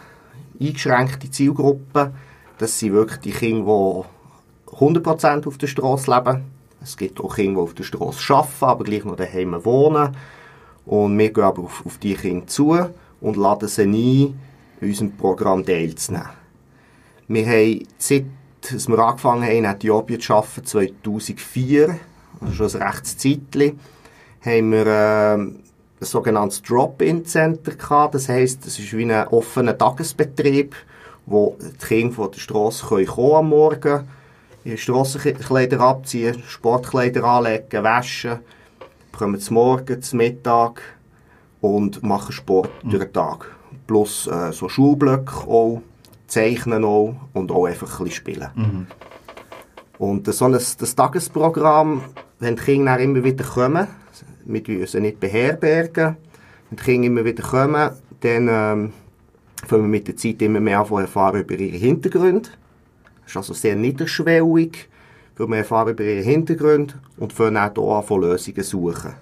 eingeschränkte 0.63 1.31
Zielgruppe. 1.31 2.11
Das 2.59 2.77
sind 2.77 2.93
wirklich 2.93 3.19
die 3.21 3.31
Kinder, 3.31 3.65
die 3.65 4.18
100% 4.79 5.45
auf 5.45 5.57
der 5.57 5.67
Straße 5.67 6.09
leben. 6.09 6.43
Es 6.81 6.95
gibt 6.95 7.19
auch 7.19 7.35
Kinder, 7.35 7.59
die 7.59 7.63
auf 7.63 7.73
der 7.73 7.83
Straße 7.83 8.33
arbeiten, 8.33 8.65
aber 8.65 8.83
gleich 8.85 9.03
noch 9.03 9.17
daheim 9.17 9.65
wohnen. 9.65 10.15
Und 10.85 11.17
wir 11.17 11.33
gehen 11.33 11.43
aber 11.43 11.63
auf, 11.63 11.85
auf 11.85 11.97
die 11.97 12.15
Kinder 12.15 12.47
zu 12.47 12.77
und 13.19 13.37
laden 13.37 13.67
sie 13.67 13.83
ein, 13.83 14.39
in 14.79 14.87
unserem 14.87 15.11
Programm 15.11 15.65
teilzunehmen. 15.65 16.29
Wir 17.27 17.45
haben, 17.45 17.87
seit 17.97 18.25
wir 18.61 18.99
angefangen 18.99 19.43
haben, 19.43 19.51
in 19.51 19.65
Äthiopien 19.65 20.21
zu 20.21 20.33
arbeiten, 20.33 20.65
2004, 20.65 21.99
also 22.39 22.53
schon 22.53 22.81
ein 22.81 22.87
rechtes 22.87 23.17
Zeitchen, 23.17 23.79
haben 24.41 24.71
wir 24.71 24.87
äh, 24.87 25.33
ein 25.33 25.63
sogenanntes 25.99 26.61
Drop-In-Center 26.61 27.75
gehabt. 27.75 28.15
Das 28.15 28.29
heisst, 28.29 28.65
es 28.65 28.79
ist 28.79 28.95
wie 28.95 29.11
ein 29.11 29.27
offener 29.27 29.77
Tagesbetrieb, 29.77 30.75
wo 31.25 31.57
die 31.59 31.85
Kinder 31.85 32.15
von 32.15 32.31
der 32.31 32.39
Straße 32.39 32.85
kommen 32.85 33.35
am 33.35 33.49
Morgen 33.49 33.81
ihre 33.81 34.18
Strassenkleider 34.75 35.79
abziehen, 35.79 36.43
Sportkleider 36.47 37.23
anlegen, 37.23 37.83
waschen, 37.83 38.39
kommen 39.17 39.39
zum 39.39 39.55
Morgen, 39.55 40.01
zum 40.01 40.17
Mittag 40.17 40.81
und 41.61 42.03
machen 42.03 42.31
Sport 42.31 42.71
mhm. 42.83 42.89
durch 42.89 43.03
den 43.05 43.13
Tag. 43.13 43.51
Plus 43.87 44.27
äh, 44.27 44.51
so 44.51 44.69
Schulblöcke 44.69 45.47
auch, 45.47 45.81
zeichnen 46.27 46.83
auch 46.83 47.15
und 47.33 47.51
auch 47.51 47.65
einfach 47.65 47.99
ein 47.99 48.05
bisschen 48.05 48.11
spielen. 48.11 48.49
Mhm. 48.55 48.87
Und 49.97 50.33
so 50.33 50.45
ein, 50.45 50.53
das 50.53 50.95
Tagesprogramm, 50.95 52.03
wenn 52.39 52.55
die 52.55 52.61
Kinder 52.61 52.97
immer 52.99 53.23
wieder 53.23 53.43
kommen, 53.43 53.87
wir 54.45 54.61
müssen 54.67 54.87
sie 54.87 55.01
nicht 55.01 55.19
beherbergen, 55.19 56.17
wenn 56.69 56.77
die 56.77 56.83
Kinder 56.83 57.07
immer 57.07 57.25
wieder 57.25 57.43
kommen, 57.43 57.91
dann 58.21 58.47
ähm, 58.47 58.93
fangen 59.67 59.83
wir 59.83 59.89
mit 59.89 60.07
der 60.07 60.15
Zeit 60.15 60.41
immer 60.41 60.59
mehr 60.59 60.79
an 60.79 61.01
erfahren 61.01 61.41
über 61.41 61.55
ihre 61.55 61.77
Hintergründe 61.77 62.49
ist 63.29 63.37
also 63.37 63.53
sehr 63.53 63.75
niederschwellig, 63.75 64.89
weil 65.37 65.47
wir 65.47 65.57
erfahren 65.57 65.89
über 65.89 66.03
ihren 66.03 66.23
Hintergrund 66.23 66.95
und 67.17 67.33
fangen 67.33 67.57
auch 67.57 68.07
hier 68.07 68.15
an, 68.15 68.21
Lösungen 68.21 68.63
zu 68.63 68.63
suchen. 68.63 69.13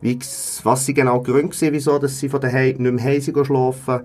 Wie, 0.00 0.18
was 0.64 0.84
sind 0.84 0.96
genau 0.96 1.18
die 1.18 1.30
Gründe 1.30 1.60
waren, 1.60 1.72
wieso 1.72 1.98
dass 1.98 2.18
sie 2.18 2.28
von 2.28 2.40
daheim 2.40 2.76
nicht 2.76 2.92
mehr 2.92 3.04
heim 3.04 3.44
schlafen 3.44 4.00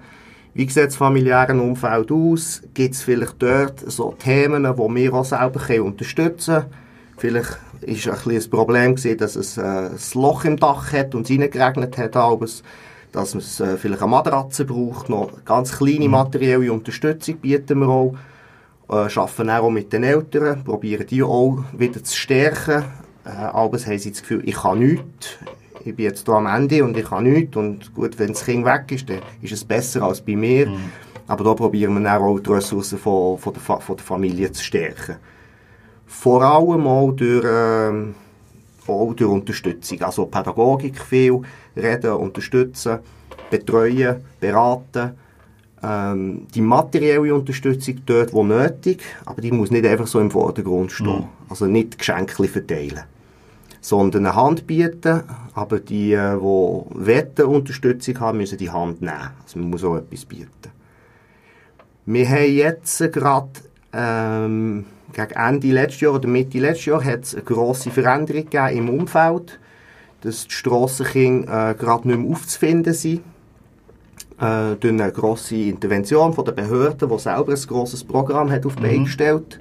Wie 0.54 0.70
sieht 0.70 0.86
das 0.86 0.96
familiäre 0.96 1.60
Umfeld 1.60 2.12
aus? 2.12 2.62
Gibt 2.74 2.96
es 2.96 3.02
vielleicht 3.02 3.42
dort 3.42 3.80
so 3.92 4.14
Themen, 4.18 4.64
die 4.64 4.96
wir 4.96 5.14
auch 5.14 5.26
selber 5.26 5.84
unterstützen 5.84 6.56
können? 6.56 6.66
Vielleicht 7.18 7.50
war 7.82 7.90
es 7.90 8.08
ein, 8.08 8.14
bisschen 8.14 8.44
ein 8.44 8.50
Problem 8.50 8.96
gewesen, 8.96 9.18
dass 9.18 9.36
es 9.36 9.58
äh, 9.58 9.62
ein 9.62 9.98
Loch 10.14 10.46
im 10.46 10.58
Dach 10.58 10.94
hat 10.94 11.16
und 11.16 11.30
es 11.30 11.38
reingeregnet 11.38 11.98
hat, 11.98 12.16
abends, 12.16 12.64
dass 13.12 13.36
es 13.36 13.60
äh, 13.60 13.78
vielleicht 13.78 14.02
eine 14.02 14.12
Matratze 14.12 14.64
braucht, 14.64 15.10
noch 15.10 15.44
ganz 15.44 15.78
kleine 15.78 16.06
mhm. 16.06 16.12
materielle 16.12 16.72
Unterstützung 16.72 17.38
bieten 17.38 17.80
wir 17.80 17.90
auch 17.90 18.16
äh, 18.90 18.94
arbeiten 18.94 19.50
auch 19.50 19.70
mit 19.70 19.94
den 19.94 20.04
Eltern, 20.04 20.64
probieren 20.64 21.06
die 21.08 21.24
auch 21.24 21.60
wieder 21.74 22.04
zu 22.04 22.18
stärken. 22.18 22.84
Äh, 23.26 23.30
aber 23.30 23.78
haben 23.78 23.98
sie 23.98 24.12
das 24.12 24.22
Gefühl, 24.22 24.42
ich 24.46 24.56
kann 24.56 24.80
nichts, 24.80 25.38
ich 25.86 25.96
bin 25.96 26.06
jetzt 26.06 26.26
hier 26.26 26.36
am 26.36 26.48
Ende 26.48 26.84
und 26.84 26.98
ich 26.98 27.06
kann 27.06 27.24
nichts 27.24 27.56
und 27.56 27.94
gut, 27.94 28.18
wenn 28.20 28.30
das 28.30 28.46
Kind 28.46 28.66
weg 28.66 28.92
ist, 28.92 29.10
dann 29.10 29.20
ist 29.42 29.54
es 29.54 29.64
besser 29.64 30.04
als 30.04 30.22
bei 30.22 30.36
mir. 30.36 30.68
Mhm. 30.68 30.92
Aber 31.28 31.44
da 31.44 31.54
probieren 31.54 32.02
wir 32.02 32.20
auch 32.20 32.40
die 32.40 32.50
Ressourcen 32.50 32.98
von, 32.98 33.38
von, 33.38 33.54
der, 33.54 33.62
von 33.62 33.96
der 33.96 34.06
Familie 34.06 34.52
zu 34.52 34.64
stärken. 34.64 35.18
Vor 36.08 36.42
allem 36.42 36.88
auch 36.88 37.12
durch, 37.12 37.46
äh, 37.46 37.92
auch 38.88 39.14
durch 39.14 39.30
Unterstützung. 39.30 40.02
Also 40.02 40.26
Pädagogik 40.26 41.00
viel, 41.00 41.42
reden, 41.76 42.14
unterstützen, 42.14 43.00
betreuen, 43.52 44.26
beraten. 44.40 45.12
Ähm, 45.82 46.48
die 46.54 46.62
materielle 46.62 47.34
Unterstützung 47.34 48.02
dort, 48.06 48.34
wo 48.34 48.44
nötig, 48.44 49.02
aber 49.26 49.42
die 49.42 49.52
muss 49.52 49.72
nicht 49.72 49.86
einfach 49.86 50.08
so 50.08 50.20
im 50.20 50.32
Vordergrund 50.32 50.92
stehen. 50.92 51.26
Also 51.50 51.66
nicht 51.66 51.98
Geschenke 51.98 52.48
verteilen 52.48 53.04
sondern 53.82 54.26
eine 54.26 54.36
Hand 54.36 54.68
bieten, 54.68 55.24
aber 55.54 55.80
die, 55.80 56.14
äh, 56.14 56.38
die 56.38 57.06
wetten 57.06 57.46
Unterstützung 57.46 58.20
haben, 58.20 58.38
müssen 58.38 58.58
die 58.58 58.70
Hand 58.70 59.02
nehmen. 59.02 59.32
Also 59.44 59.60
man 59.60 59.70
muss 59.70 59.84
auch 59.84 59.96
etwas 59.96 60.26
bieten. 60.26 60.50
Wir 62.06 62.28
haben 62.28 62.54
jetzt 62.54 62.98
gerade 63.12 63.50
ähm, 63.94 64.86
gegen 65.14 65.32
Ende 65.32 65.68
letztes 65.72 66.02
Jahr 66.02 66.16
oder 66.16 66.28
Mitte 66.28 66.60
letztes 66.60 66.86
Jahr 66.86 67.04
hat 67.04 67.24
es 67.24 67.36
eine 67.36 67.44
grosse 67.44 67.92
Veränderung 67.92 68.50
gegeben 68.50 68.78
im 68.78 68.90
Umfeld, 68.90 69.60
dass 70.22 70.48
die 70.48 70.54
Strassenkinder 70.54 71.72
äh, 71.72 71.76
gerade 71.76 72.08
nicht 72.08 72.20
mehr 72.20 72.32
aufzufinden 72.32 72.94
sind. 72.94 73.22
Äh, 74.40 74.78
durch 74.78 74.94
eine 74.94 75.12
grosse 75.12 75.56
Intervention 75.56 76.34
von 76.34 76.46
der 76.46 76.54
Behörden, 76.54 77.10
die 77.10 77.20
selber 77.20 77.52
ein 77.52 77.62
grosses 77.68 78.04
Programm 78.06 78.50
hat 78.50 78.66
auf 78.66 78.78
die 78.78 78.84
Beine 78.84 79.04
gestellt 79.04 79.60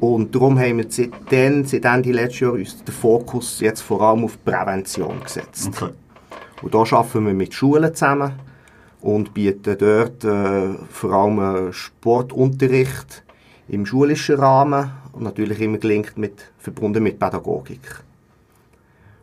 Und 0.00 0.34
darum 0.34 0.58
haben 0.58 0.78
wir 0.78 0.86
seitdem, 0.88 1.66
seit 1.66 1.84
Ende 1.84 2.10
letztes 2.10 2.40
Jahr 2.40 2.52
uns 2.54 2.82
den 2.82 2.94
Fokus 2.94 3.60
jetzt 3.60 3.82
vor 3.82 4.00
allem 4.00 4.24
auf 4.24 4.42
Prävention 4.42 5.20
gesetzt. 5.22 5.68
Okay. 5.68 5.92
Und 6.62 6.74
da 6.74 6.78
arbeiten 6.78 7.26
wir 7.26 7.34
mit 7.34 7.52
Schulen 7.52 7.94
zusammen 7.94 8.32
und 9.02 9.34
bieten 9.34 9.76
dort 9.78 10.24
äh, 10.24 10.74
vor 10.88 11.12
allem 11.12 11.68
äh, 11.68 11.72
Sportunterricht 11.72 13.22
im 13.68 13.84
schulischen 13.84 14.36
Rahmen 14.36 14.90
und 15.12 15.24
natürlich 15.24 15.60
immer 15.60 15.78
gelingt 15.78 16.16
mit, 16.16 16.50
verbunden 16.58 17.02
mit 17.02 17.18
Pädagogik. 17.18 18.02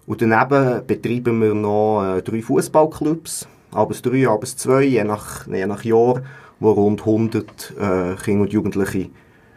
Und 0.05 0.21
daneben 0.21 0.85
betreiben 0.85 1.41
wir 1.41 1.55
noch 1.55 2.03
äh, 2.03 2.21
drei 2.21 2.41
Fußballclubs, 2.41 3.47
abends 3.71 4.01
drei, 4.01 4.27
abends 4.27 4.55
zwei, 4.57 4.83
je 4.83 5.03
nach, 5.03 5.47
je 5.47 5.65
nach 5.65 5.83
Jahr, 5.83 6.21
wo 6.59 6.71
rund 6.71 7.01
100 7.01 7.73
äh, 7.79 8.15
Kinder 8.15 8.41
und 8.41 8.53
Jugendliche 8.53 9.09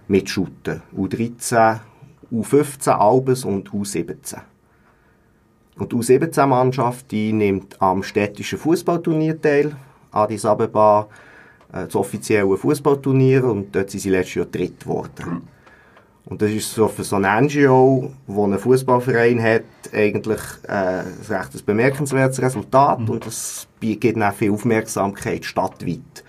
mitschuten. 0.08 0.82
U13, 0.96 1.80
U15 2.32 2.90
Albes 2.90 3.44
und 3.44 3.70
U17. 3.70 4.38
Und 5.78 5.92
die 5.92 5.96
U17-Mannschaft, 5.96 7.10
die 7.10 7.32
nimmt 7.32 7.80
am 7.80 8.02
städtischen 8.02 8.58
Fußballturnier 8.58 9.40
teil, 9.40 9.74
Addis 10.10 10.44
Abeba, 10.44 11.08
äh, 11.72 11.84
das 11.86 11.94
offizielle 11.96 12.56
Fußballturnier 12.56 13.44
und 13.44 13.74
dort 13.74 13.90
sind 13.90 14.00
sie 14.00 14.10
letztes 14.10 14.34
Jahr 14.34 14.46
dritt 14.46 14.80
geworden. 14.80 15.48
Und 16.24 16.40
das 16.40 16.50
ist 16.50 16.72
so 16.72 16.86
für 16.88 17.02
so 17.02 17.16
ein 17.16 17.46
NGO, 17.46 18.12
wo 18.26 18.46
ein 18.46 18.58
Fußballverein 18.58 19.42
hat, 19.42 19.64
eigentlich 19.92 20.40
äh, 20.68 21.00
ein 21.00 21.16
recht 21.28 21.66
bemerkenswertes 21.66 22.40
Resultat 22.40 23.08
und 23.08 23.26
das 23.26 23.66
gibt 23.80 24.16
dann 24.16 24.32
viel 24.32 24.52
Aufmerksamkeit 24.52 25.44
stadtweit. 25.44 26.24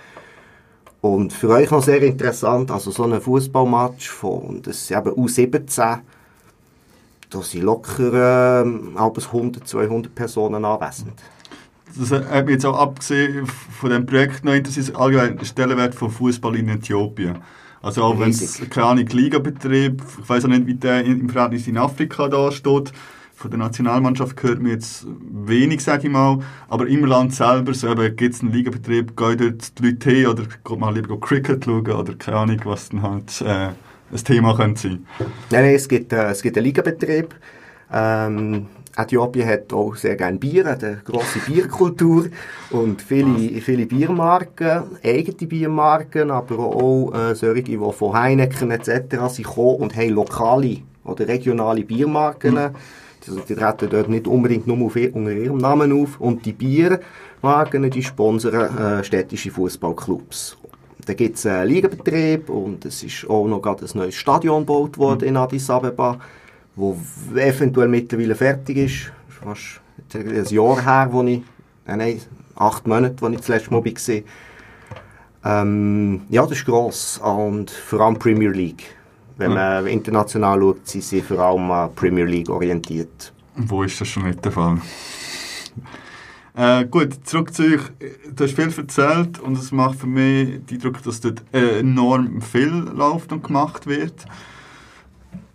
Und 1.01 1.33
für 1.33 1.49
euch 1.49 1.69
noch 1.69 1.83
sehr 1.83 2.01
interessant, 2.01 2.71
also 2.71 2.89
so 2.89 3.03
ein 3.03 3.21
Fußballmatch 3.21 4.09
von, 4.09 4.61
das 4.61 4.87
sind 4.87 4.97
eben 4.97 5.11
U17, 5.11 5.99
da 7.29 7.41
sind 7.41 7.63
locker 7.63 8.65
halbes 8.95 9.27
100, 9.27 9.67
200 9.67 10.15
Personen 10.15 10.63
anwesend. 10.63 11.21
Das 11.97 12.11
hat 12.11 12.45
mich 12.45 12.53
jetzt 12.53 12.65
auch 12.65 12.79
abgesehen 12.79 13.45
von 13.45 13.89
dem 13.89 14.05
Projekt 14.05 14.45
noch 14.45 14.53
interessiert, 14.53 14.95
allgemein 14.95 15.37
der 15.37 15.45
Stellenwert 15.45 15.93
von 15.93 16.09
Fußball 16.09 16.55
in 16.55 16.69
Äthiopien. 16.69 17.37
Also 17.83 18.01
auch 18.01 18.17
wenn 18.17 18.29
es, 18.29 18.61
keine 18.69 18.87
Ahnung, 18.87 19.05
Ligabetrieb, 19.07 20.01
ich 20.21 20.29
weiß 20.29 20.45
auch 20.45 20.49
nicht, 20.49 20.65
wie 20.67 20.73
der 20.73 21.03
im 21.03 21.29
Verhältnis 21.29 21.67
in 21.67 21.77
Afrika 21.77 22.29
da 22.29 22.49
steht. 22.49 22.93
Von 23.35 23.51
der 23.51 23.59
Nationalmannschaft 23.59 24.37
gehört 24.37 24.61
mir 24.61 24.69
jetzt 24.69 25.05
wenig, 25.19 25.83
sage 25.83 26.07
ich 26.07 26.13
mal. 26.13 26.39
Aber 26.69 26.87
im 26.87 27.03
Land 27.03 27.35
selber, 27.35 27.73
so 27.73 27.93
gibt 27.93 28.35
es 28.35 28.41
einen 28.41 28.53
Ligabetrieb, 28.53 29.17
gehen 29.17 29.37
dort 29.37 29.79
die 29.79 29.83
Leute 29.83 30.09
hin 30.11 30.27
oder 30.27 30.43
geht 30.43 30.79
mal 30.79 30.95
lieber 30.95 31.19
Cricket 31.19 31.65
schauen 31.65 31.85
oder 31.85 32.13
keine 32.13 32.37
Ahnung, 32.37 32.61
was 32.63 32.87
dann 32.87 33.01
halt 33.01 33.41
äh, 33.41 33.71
ein 34.13 34.23
Thema 34.23 34.55
könnte 34.55 34.81
sein. 34.81 35.05
Nein, 35.49 35.65
nein, 35.65 35.75
es 35.75 35.89
gibt, 35.89 36.13
äh, 36.13 36.29
es 36.29 36.41
gibt 36.41 36.55
einen 36.57 36.67
Ligabetrieb. 36.67 37.35
Ähm, 37.91 38.67
Äthiopien 38.95 39.47
hat 39.47 39.73
auch 39.73 39.95
sehr 39.95 40.15
gerne 40.15 40.37
Bier, 40.37 40.65
hat 40.65 40.83
eine 40.83 41.01
grosse 41.03 41.39
Bierkultur 41.39 42.27
und 42.69 43.01
viele, 43.01 43.59
viele 43.61 43.85
Biermarken, 43.87 44.83
eigene 45.03 45.47
Biermarken, 45.47 46.29
aber 46.29 46.59
auch 46.59 47.11
äh, 47.13 47.33
solche, 47.33 47.63
die 47.63 47.77
von 47.77 48.13
Heineken 48.13 48.69
etc. 48.71 48.89
sind 49.29 49.47
gekommen 49.47 49.77
und 49.77 49.95
haben 49.95 50.09
lokale 50.09 50.77
oder 51.03 51.27
regionale 51.27 51.83
Biermarken. 51.83 52.57
Also, 52.57 53.39
die 53.39 53.55
treten 53.55 53.89
dort 53.89 54.09
nicht 54.09 54.27
unbedingt 54.27 54.67
nur 54.67 54.85
auf, 54.85 54.95
unter 54.95 55.31
ihrem 55.31 55.57
Namen 55.57 56.03
auf. 56.03 56.19
Und 56.19 56.45
die 56.45 56.53
Biermarken, 56.53 57.89
die 57.89 58.03
sponsern 58.03 58.77
äh, 58.77 59.03
städtische 59.03 59.49
Fußballclubs. 59.49 60.57
Da 61.05 61.13
gibt 61.13 61.37
es 61.37 61.45
einen 61.45 61.69
Ligabetrieb 61.69 62.49
und 62.49 62.85
es 62.85 63.03
ist 63.03 63.29
auch 63.29 63.47
noch 63.47 63.61
gerade 63.61 63.85
ein 63.85 63.97
neues 63.97 64.15
Stadion 64.15 64.61
gebaut 64.61 64.97
worden 64.97 65.27
in 65.27 65.35
Addis 65.35 65.69
Abeba, 65.69 66.19
wo 66.75 66.97
eventuell 67.35 67.87
mittlerweile 67.87 68.35
fertig 68.35 68.77
ist. 68.77 69.11
Das 69.27 69.59
ist 69.59 69.81
fast 70.11 70.15
ein 70.15 70.45
Jahr 70.45 70.83
her, 70.83 71.07
wo 71.11 71.23
ich, 71.23 71.41
nein, 71.85 71.97
nein, 71.97 72.21
acht 72.55 72.87
Monate, 72.87 73.15
wo 73.19 73.27
ich 73.29 73.37
das 73.37 73.47
letzte 73.47 73.71
Mal 73.71 73.83
war. 73.83 74.23
Ähm, 75.45 76.21
ja, 76.29 76.43
das 76.43 76.53
ist 76.53 76.65
gross 76.65 77.17
und 77.17 77.69
vor 77.69 78.01
allem 78.01 78.17
Premier 78.17 78.51
League. 78.51 78.95
Wenn 79.35 79.53
man 79.53 79.87
international 79.87 80.59
schaut, 80.59 80.87
sind 80.87 81.03
sie 81.03 81.21
vor 81.21 81.39
allem 81.39 81.69
an 81.71 81.93
Premier 81.95 82.25
League 82.25 82.49
orientiert. 82.49 83.33
Wo 83.55 83.83
ist 83.83 83.99
das 83.99 84.07
schon 84.07 84.23
nicht 84.23 84.45
der 84.45 84.51
Fall? 84.51 84.79
Äh, 86.55 86.85
gut, 86.85 87.27
zurück 87.27 87.53
zu 87.53 87.63
euch. 87.63 87.81
Du 88.35 88.43
hast 88.43 88.53
viel 88.53 88.71
erzählt 88.71 89.39
und 89.39 89.57
es 89.57 89.71
macht 89.71 89.99
für 89.99 90.07
mich 90.07 90.63
den 90.65 90.77
Eindruck, 90.77 91.01
dass 91.01 91.19
dort 91.19 91.43
äh, 91.51 91.79
enorm 91.79 92.41
viel 92.41 92.69
läuft 92.69 93.31
und 93.31 93.43
gemacht 93.43 93.87
wird. 93.87 94.25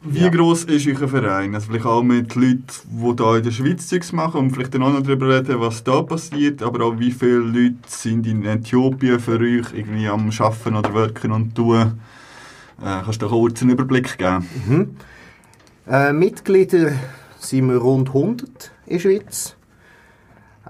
Wie 0.00 0.20
Ja. 0.20 0.28
groß 0.28 0.64
ist 0.64 0.86
euer 0.86 1.08
Verein? 1.08 1.54
Also 1.54 1.66
vielleicht 1.68 1.86
auch 1.86 2.02
mit 2.04 2.34
Leuten, 2.36 2.62
die 2.84 3.22
hier 3.24 3.36
in 3.36 3.42
der 3.42 3.50
Schweiz 3.50 3.88
Zeugs 3.88 4.12
machen 4.12 4.38
und 4.40 4.50
vielleicht 4.52 4.72
dann 4.74 4.84
auch 4.84 4.92
noch 4.92 5.02
darüber 5.02 5.28
reden, 5.36 5.60
was 5.60 5.82
da 5.82 6.02
passiert, 6.02 6.62
aber 6.62 6.84
auch 6.84 6.98
wie 6.98 7.10
viele 7.10 7.38
Leute 7.38 7.74
sind 7.88 8.26
in 8.26 8.44
Äthiopien 8.44 9.18
für 9.18 9.40
euch 9.40 9.72
irgendwie 9.74 10.06
am 10.08 10.30
Arbeiten 10.38 10.76
oder 10.76 10.94
Wirken 10.94 11.32
und 11.32 11.54
Tun? 11.54 11.98
Äh, 12.80 13.02
kannst 13.04 13.20
du 13.22 13.26
da 13.26 13.32
kurz 13.32 13.60
einen 13.60 13.72
Überblick 13.72 14.16
geben? 14.18 14.96
Äh, 15.90 16.12
Mitglieder 16.12 16.92
sind 17.40 17.68
wir 17.68 17.78
rund 17.78 18.08
100 18.08 18.70
in 18.86 18.92
der 18.92 19.00
Schweiz. 19.00 19.56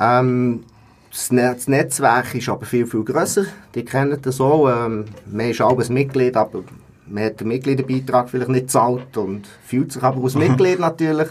Ähm, 0.00 0.64
das, 1.10 1.28
das 1.28 1.68
Netzwerk 1.68 2.34
ist 2.34 2.48
aber 2.48 2.64
viel, 2.64 2.86
viel 2.86 3.04
grösser. 3.04 3.44
Die 3.74 3.84
kennen 3.84 4.18
das 4.22 4.40
auch. 4.40 4.68
Ähm, 4.86 5.04
man 5.30 5.50
ist 5.50 5.60
auch 5.60 5.78
ein 5.78 5.92
Mitglied, 5.92 6.34
aber 6.36 6.62
man 7.10 7.24
hat 7.24 7.40
den 7.40 7.48
Mitgliederbeitrag 7.48 8.30
vielleicht 8.30 8.50
nicht 8.50 8.66
gezahlt 8.66 9.16
und 9.16 9.46
fühlt 9.64 9.92
sich 9.92 10.02
aber 10.02 10.22
als 10.22 10.34
Mitglied 10.34 10.78
natürlich. 10.78 11.28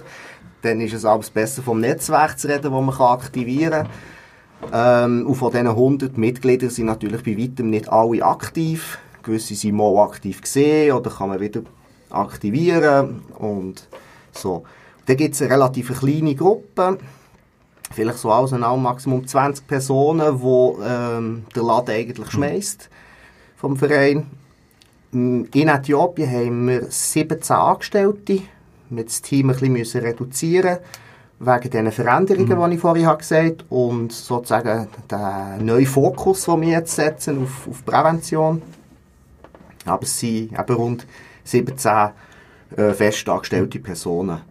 Dann 0.62 0.82
ist 0.82 0.94
es 0.94 1.06
alles 1.06 1.30
besser 1.30 1.62
vom 1.62 1.80
Netzwerk 1.80 2.40
zu 2.40 2.48
reden, 2.48 2.64
das 2.64 2.72
man 2.72 2.90
kann 2.90 3.08
aktivieren 3.20 3.88
kann. 3.88 3.90
Ähm, 4.74 5.28
und 5.28 5.36
von 5.36 5.52
diesen 5.52 5.68
100 5.68 6.18
Mitgliedern 6.18 6.70
sind 6.70 6.88
natürlich 6.88 7.24
bei 7.24 7.38
weitem 7.38 7.70
nicht 7.70 7.90
alle 7.90 8.24
aktiv. 8.24 8.98
Gewisse 9.24 9.56
sind 9.56 9.76
mal 9.76 9.98
aktiv 10.04 10.42
gesehen 10.42 10.94
oder 10.94 11.12
kann 11.12 11.30
man 11.30 11.40
wieder 11.40 11.62
aktivieren 12.10 13.22
und 13.38 13.88
so. 14.32 14.64
Dann 15.06 15.18
gibt 15.18 15.36
es 15.36 15.42
eine 15.42 15.52
relativ 15.52 16.00
kleine 16.00 16.36
Gruppe, 16.36 16.98
vielleicht 17.92 18.20
so 18.20 18.32
auseinander 18.32 18.78
Maximum 18.78 19.26
20 19.26 19.68
Personen, 19.68 20.42
wo 20.42 20.80
ähm, 20.84 21.46
der 21.56 21.64
Laden 21.64 21.96
eigentlich 21.96 22.32
schmeißt 22.32 22.90
vom 23.56 23.78
Verein. 23.78 24.28
In 25.12 25.48
Äthiopien 25.54 26.30
haben 26.30 26.68
wir 26.68 26.86
17 26.90 27.56
Angestellte. 27.56 28.42
Wir 28.90 29.04
das 29.04 29.22
Team 29.22 29.50
ein 29.50 29.54
bisschen 29.54 29.74
müssen 29.74 30.02
reduzieren 30.02 30.78
wegen 31.40 31.70
diesen 31.70 31.92
Veränderungen, 31.92 32.70
die 32.70 32.76
ich 32.76 32.82
vorhin 32.82 33.06
habe 33.06 33.20
gesagt 33.20 33.64
habe. 33.64 33.76
Und 33.76 34.12
sozusagen 34.12 34.88
den 35.10 35.66
neuen 35.66 35.86
Fokus, 35.86 36.46
den 36.46 36.62
wir 36.62 36.70
jetzt 36.70 36.96
setzen 36.96 37.44
auf, 37.44 37.68
auf 37.68 37.86
Prävention. 37.86 38.62
Aber 39.86 40.04
es 40.04 40.20
sind 40.20 40.58
eben 40.58 40.76
rund 40.76 41.06
17 41.44 42.10
äh, 42.76 42.94
festangestellte 42.94 43.80
Personen. 43.80 44.42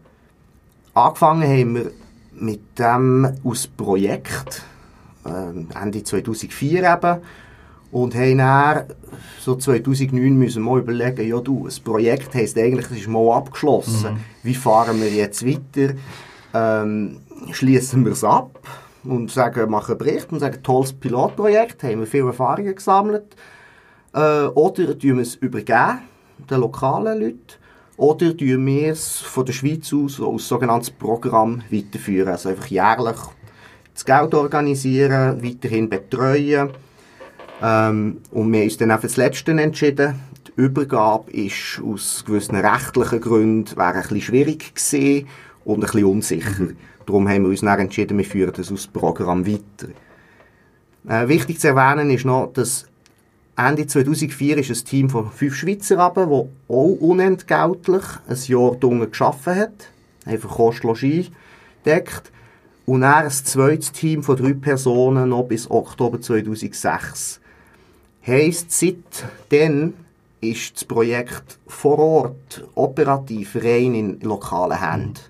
Angefangen 0.95 1.43
haben 1.43 1.75
wir 1.75 1.91
mit 2.33 2.79
dem 2.79 3.37
aus 3.45 3.67
Projekt, 3.67 4.63
ähm, 5.27 5.69
Ende 5.81 6.03
2004 6.03 6.79
eben, 6.83 7.21
und 7.93 8.15
haben 8.15 8.39
dann 8.39 8.85
so 9.41 9.55
2009 9.55 10.37
müssen 10.37 10.65
wir 10.65 10.71
mal 10.73 10.81
überlegen, 10.81 11.29
ja 11.29 11.41
du, 11.41 11.65
das 11.67 11.79
Projekt 11.81 12.35
heisst 12.35 12.59
eigentlich, 12.59 12.87
es 12.91 12.99
ist 12.99 13.09
mal 13.09 13.37
abgeschlossen. 13.37 14.19
Wie 14.43 14.55
fahren 14.55 15.01
wir 15.01 15.11
jetzt 15.11 15.47
weiter? 15.47 15.95
Ähm, 16.53 17.21
schließen 17.53 18.05
wir 18.05 18.13
es 18.13 18.25
ab 18.25 18.59
und 19.05 19.31
sagen, 19.31 19.71
machen 19.71 19.93
einen 19.93 19.99
Bericht 19.99 20.33
und 20.33 20.41
sagen, 20.41 20.63
tolles 20.63 20.93
Pilotprojekt, 20.93 21.83
haben 21.83 22.01
wir 22.01 22.07
viele 22.07 22.27
Erfahrungen 22.27 22.75
gesammelt. 22.75 23.37
Äh, 24.13 24.47
oder 24.47 24.99
tun 24.99 25.17
wir 25.17 25.21
es 25.23 25.37
übergeben, 25.37 26.01
den 26.51 26.61
lokalen 26.61 27.21
Leuten. 27.21 27.39
oder 27.97 28.37
tun 28.37 28.67
wir 28.67 28.93
es 28.93 29.19
von 29.19 29.47
der 29.47 29.53
Schweiz 29.53 29.93
aus 29.93 30.21
als 30.21 30.49
sogenanntes 30.49 30.91
Programm 30.91 31.63
weiterführen. 31.71 32.29
Also 32.29 32.49
einfach 32.49 32.67
jährlich 32.67 33.17
das 33.95 34.05
Geld 34.05 34.35
organisieren, 34.35 35.43
weiterhin 35.43 35.89
betreuen. 35.89 36.71
Ähm, 37.63 38.19
und 38.31 38.53
wir 38.53 38.61
haben 38.61 38.65
uns 38.65 38.77
dann 38.77 38.91
auch 38.91 39.01
für 39.01 39.07
das 39.07 39.17
Letzte 39.17 39.53
entschieden. 39.53 40.21
Die 40.47 40.61
Übergabe 40.61 41.31
ist 41.31 41.81
aus 41.85 42.25
gewissen 42.27 42.57
rechtlichen 42.57 43.21
Gründen 43.21 43.77
wäre 43.77 43.95
ein 43.95 44.03
bisschen 44.03 44.21
schwierig 44.21 44.75
gewesen 44.75 45.29
und 45.65 45.77
ein 45.77 45.81
bisschen 45.81 46.05
unsicher. 46.05 46.69
Darum 47.07 47.29
haben 47.29 47.43
wir 47.43 47.51
uns 47.51 47.61
dann 47.61 47.79
entschieden, 47.79 48.19
wir 48.19 48.25
führen 48.25 48.53
das 48.55 48.73
aus 48.73 48.87
Programm 48.87 49.47
weiter. 49.47 49.93
Äh, 51.09 51.29
wichtig 51.29 51.61
zu 51.61 51.69
erwähnen 51.69 52.11
ist 52.11 52.25
noch, 52.25 52.53
dass 52.53 52.87
Ende 53.57 53.87
2004 53.87 54.59
ist 54.59 54.71
ein 54.71 54.85
Team 54.85 55.09
von 55.09 55.31
fünf 55.31 55.55
Schweizer 55.55 55.99
runter, 55.99 56.27
das 56.27 56.47
auch 56.69 56.97
unentgeltlich 57.01 58.05
ein 58.29 58.39
Jahr 58.47 58.85
unten 58.85 59.11
geschaffen 59.11 59.55
hat. 59.55 59.89
Einfach 60.27 60.51
Kostlogie 60.51 61.31
deckt. 61.87 62.33
Und 62.85 63.01
dann 63.01 63.25
ein 63.25 63.31
zweites 63.31 63.93
Team 63.93 64.23
von 64.23 64.37
drei 64.37 64.53
Personen 64.53 65.31
noch 65.31 65.45
bis 65.45 65.71
Oktober 65.71 66.21
2006. 66.21 67.41
Heisst, 68.27 68.73
seitdem 68.73 69.95
ist 70.41 70.75
das 70.75 70.85
Projekt 70.85 71.61
vor 71.69 71.99
Ort 72.01 72.67
operativ 72.75 73.55
rein 73.55 73.95
in 73.95 74.21
lokalen 74.21 74.81
Händen. 74.81 75.21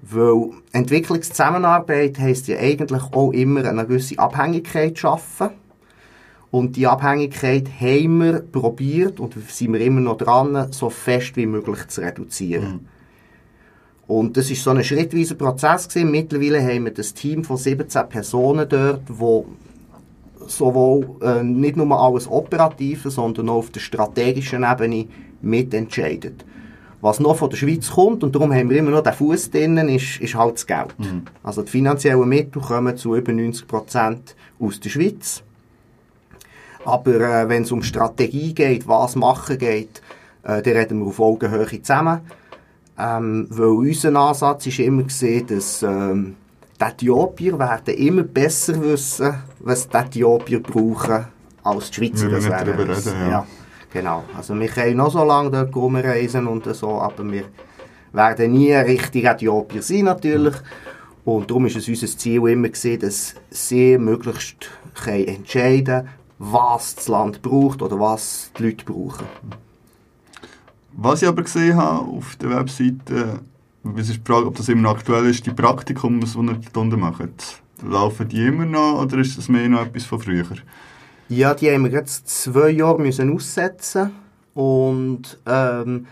Weil 0.00 0.50
Entwicklungszusammenarbeit 0.72 2.18
heisst 2.18 2.48
ja 2.48 2.58
eigentlich 2.58 3.02
auch 3.02 3.32
immer 3.32 3.66
eine 3.66 3.86
gewisse 3.86 4.18
Abhängigkeit 4.18 4.98
schaffen. 4.98 5.50
Und 6.50 6.76
die 6.76 6.86
Abhängigkeit 6.86 7.68
haben 7.80 8.22
wir 8.22 8.40
probiert 8.40 9.20
und 9.20 9.34
sind 9.50 9.74
wir 9.74 9.80
immer 9.82 10.00
noch 10.00 10.16
dran, 10.16 10.72
so 10.72 10.88
fest 10.88 11.36
wie 11.36 11.46
möglich 11.46 11.86
zu 11.88 12.00
reduzieren. 12.00 12.88
Und 14.06 14.38
das 14.38 14.50
ist 14.50 14.64
so 14.64 14.70
ein 14.70 14.82
schrittweiser 14.82 15.34
Prozess 15.34 15.86
gewesen. 15.86 16.10
Mittlerweile 16.10 16.62
haben 16.62 16.86
wir 16.86 16.94
das 16.94 17.12
Team 17.12 17.44
von 17.44 17.58
17 17.58 18.08
Personen 18.08 18.68
dort, 18.68 19.02
wo 19.06 19.46
sowohl 20.50 21.16
äh, 21.22 21.42
nicht 21.42 21.76
nur 21.76 21.98
alles 21.98 22.28
Operative, 22.30 23.10
sondern 23.10 23.48
auch 23.48 23.58
auf 23.58 23.70
der 23.70 23.80
strategischen 23.80 24.64
Ebene 24.64 25.06
mitentscheidet. 25.42 26.44
Was 27.00 27.18
noch 27.18 27.36
von 27.36 27.48
der 27.48 27.56
Schweiz 27.56 27.90
kommt, 27.90 28.22
und 28.22 28.34
darum 28.34 28.52
haben 28.52 28.68
wir 28.68 28.78
immer 28.78 28.90
noch 28.90 29.02
den 29.02 29.14
Fuß 29.14 29.50
drinnen, 29.50 29.88
ist, 29.88 30.20
ist 30.20 30.34
halt 30.34 30.54
das 30.54 30.66
Geld. 30.66 30.94
Also 31.42 31.62
die 31.62 31.70
finanziellen 31.70 32.28
Mittel 32.28 32.60
kommen 32.60 32.96
zu 32.96 33.16
über 33.16 33.32
90 33.32 33.66
Prozent 33.66 34.36
aus 34.58 34.80
der 34.80 34.90
Schweiz. 34.90 35.42
Aber 36.84 37.14
äh, 37.14 37.48
wenn 37.48 37.62
es 37.62 37.72
um 37.72 37.82
Strategie 37.82 38.52
geht, 38.52 38.86
was 38.86 39.16
machen 39.16 39.56
geht, 39.58 40.02
äh, 40.42 40.60
dann 40.62 40.76
reden 40.76 41.00
wir 41.00 41.06
auf 41.06 41.20
Augenhöhe 41.20 41.82
zusammen. 41.82 42.20
Ähm, 42.98 43.46
weil 43.50 43.68
unser 43.68 44.14
Ansatz 44.14 44.66
ist 44.66 44.78
immer 44.78 45.04
gesehen, 45.04 45.46
dass 45.46 45.82
ähm, 45.82 46.36
die 46.80 46.84
Äthiopier 46.84 47.58
werden 47.58 47.94
immer 47.94 48.22
besser 48.22 48.80
wissen, 48.80 49.34
was 49.60 49.88
die 49.88 49.96
Äthiopier 49.96 50.62
brauchen, 50.62 51.26
als 51.62 51.90
die 51.90 51.96
Schweizer 51.96 52.30
Wir 52.30 52.36
das 52.36 52.48
werden 52.48 52.74
reden, 52.74 53.30
ja. 53.30 53.46
Genau. 53.92 54.24
Also 54.36 54.58
wir 54.58 54.68
können 54.68 54.96
noch 54.96 55.10
so 55.10 55.24
lange 55.24 55.50
dort 55.50 55.74
rumreisen 55.74 56.46
und 56.46 56.64
so, 56.74 57.00
aber 57.00 57.30
wir 57.30 57.44
werden 58.12 58.52
nie 58.52 58.72
richtig 58.72 59.24
Äthiopier 59.24 59.82
sein 59.82 60.04
natürlich. 60.04 60.54
Und 61.24 61.50
darum 61.50 61.66
ist 61.66 61.76
es 61.76 61.88
unser 61.88 62.06
Ziel 62.06 62.46
immer 62.48 62.68
gesehen, 62.68 63.00
dass 63.00 63.34
sie 63.50 63.98
möglichst 63.98 64.70
können 64.94 65.26
entscheiden 65.26 66.08
was 66.40 66.94
das 66.94 67.08
Land 67.08 67.42
braucht 67.42 67.82
oder 67.82 68.00
was 68.00 68.50
die 68.56 68.64
Leute 68.64 68.84
brauchen. 68.86 69.26
Was 70.92 71.20
ich 71.20 71.28
aber 71.28 71.42
gesehen 71.42 71.76
habe 71.76 72.06
auf 72.06 72.34
der 72.36 72.50
Webseite, 72.50 73.40
es 73.96 74.08
ist 74.08 74.20
die 74.20 74.32
Frage, 74.32 74.46
ob 74.46 74.56
das 74.56 74.68
immer 74.68 74.82
noch 74.82 74.96
aktuell 74.96 75.26
ist, 75.26 75.46
die 75.46 75.52
Praktikum, 75.52 76.20
die 76.20 76.26
ihr 76.26 76.60
dort 76.72 76.96
macht. 76.98 77.62
Laufen 77.82 78.28
die 78.28 78.46
immer 78.46 78.66
noch 78.66 79.02
oder 79.02 79.18
ist 79.18 79.38
das 79.38 79.48
mehr 79.48 79.68
noch 79.68 79.86
etwas 79.86 80.04
von 80.04 80.20
früher? 80.20 80.44
Ja, 81.28 81.54
die 81.54 81.70
haben 81.70 81.84
wir 81.84 81.92
jetzt 81.92 82.28
zwei 82.28 82.70
Jahre 82.70 83.00
müssen 83.00 83.32
aussetzen 83.34 84.10
und 84.54 85.38
ähm, 85.46 86.06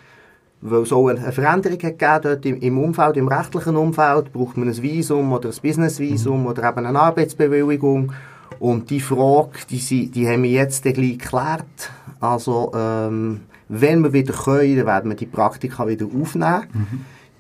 weil 0.61 0.83
es 0.83 0.93
auch 0.93 1.09
eine 1.09 1.33
Veränderung 1.33 1.79
hat 1.83 1.99
gegeben 1.99 2.21
dort 2.23 2.47
im, 2.47 2.61
im 2.61 2.79
Umfeld, 2.79 3.17
im 3.17 3.29
rechtlichen 3.29 3.77
Umfeld, 3.77 4.33
braucht 4.33 4.57
man 4.57 4.69
ein 4.69 4.83
Visum 4.83 5.33
oder 5.33 5.51
ein 5.51 5.55
Businessvisum 5.61 6.47
oder 6.47 6.69
eben 6.69 6.87
eine 6.87 6.99
Arbeitsbewilligung 6.99 8.13
und 8.59 8.91
die 8.91 9.01
Frage, 9.01 9.59
die, 9.69 9.79
sie, 9.79 10.09
die 10.09 10.27
haben 10.27 10.43
wir 10.43 10.51
jetzt 10.51 10.83
gleich 10.83 10.97
geklärt. 10.97 11.91
Also 12.21 12.73
ähm, 12.75 13.41
wenn 13.69 14.03
wir 14.03 14.13
wieder 14.13 14.33
können, 14.33 14.77
dann 14.77 14.87
werden 14.87 15.11
wir 15.11 15.17
die 15.17 15.27
Praktika 15.27 15.87
wieder 15.87 16.07
aufnehmen. 16.07 16.65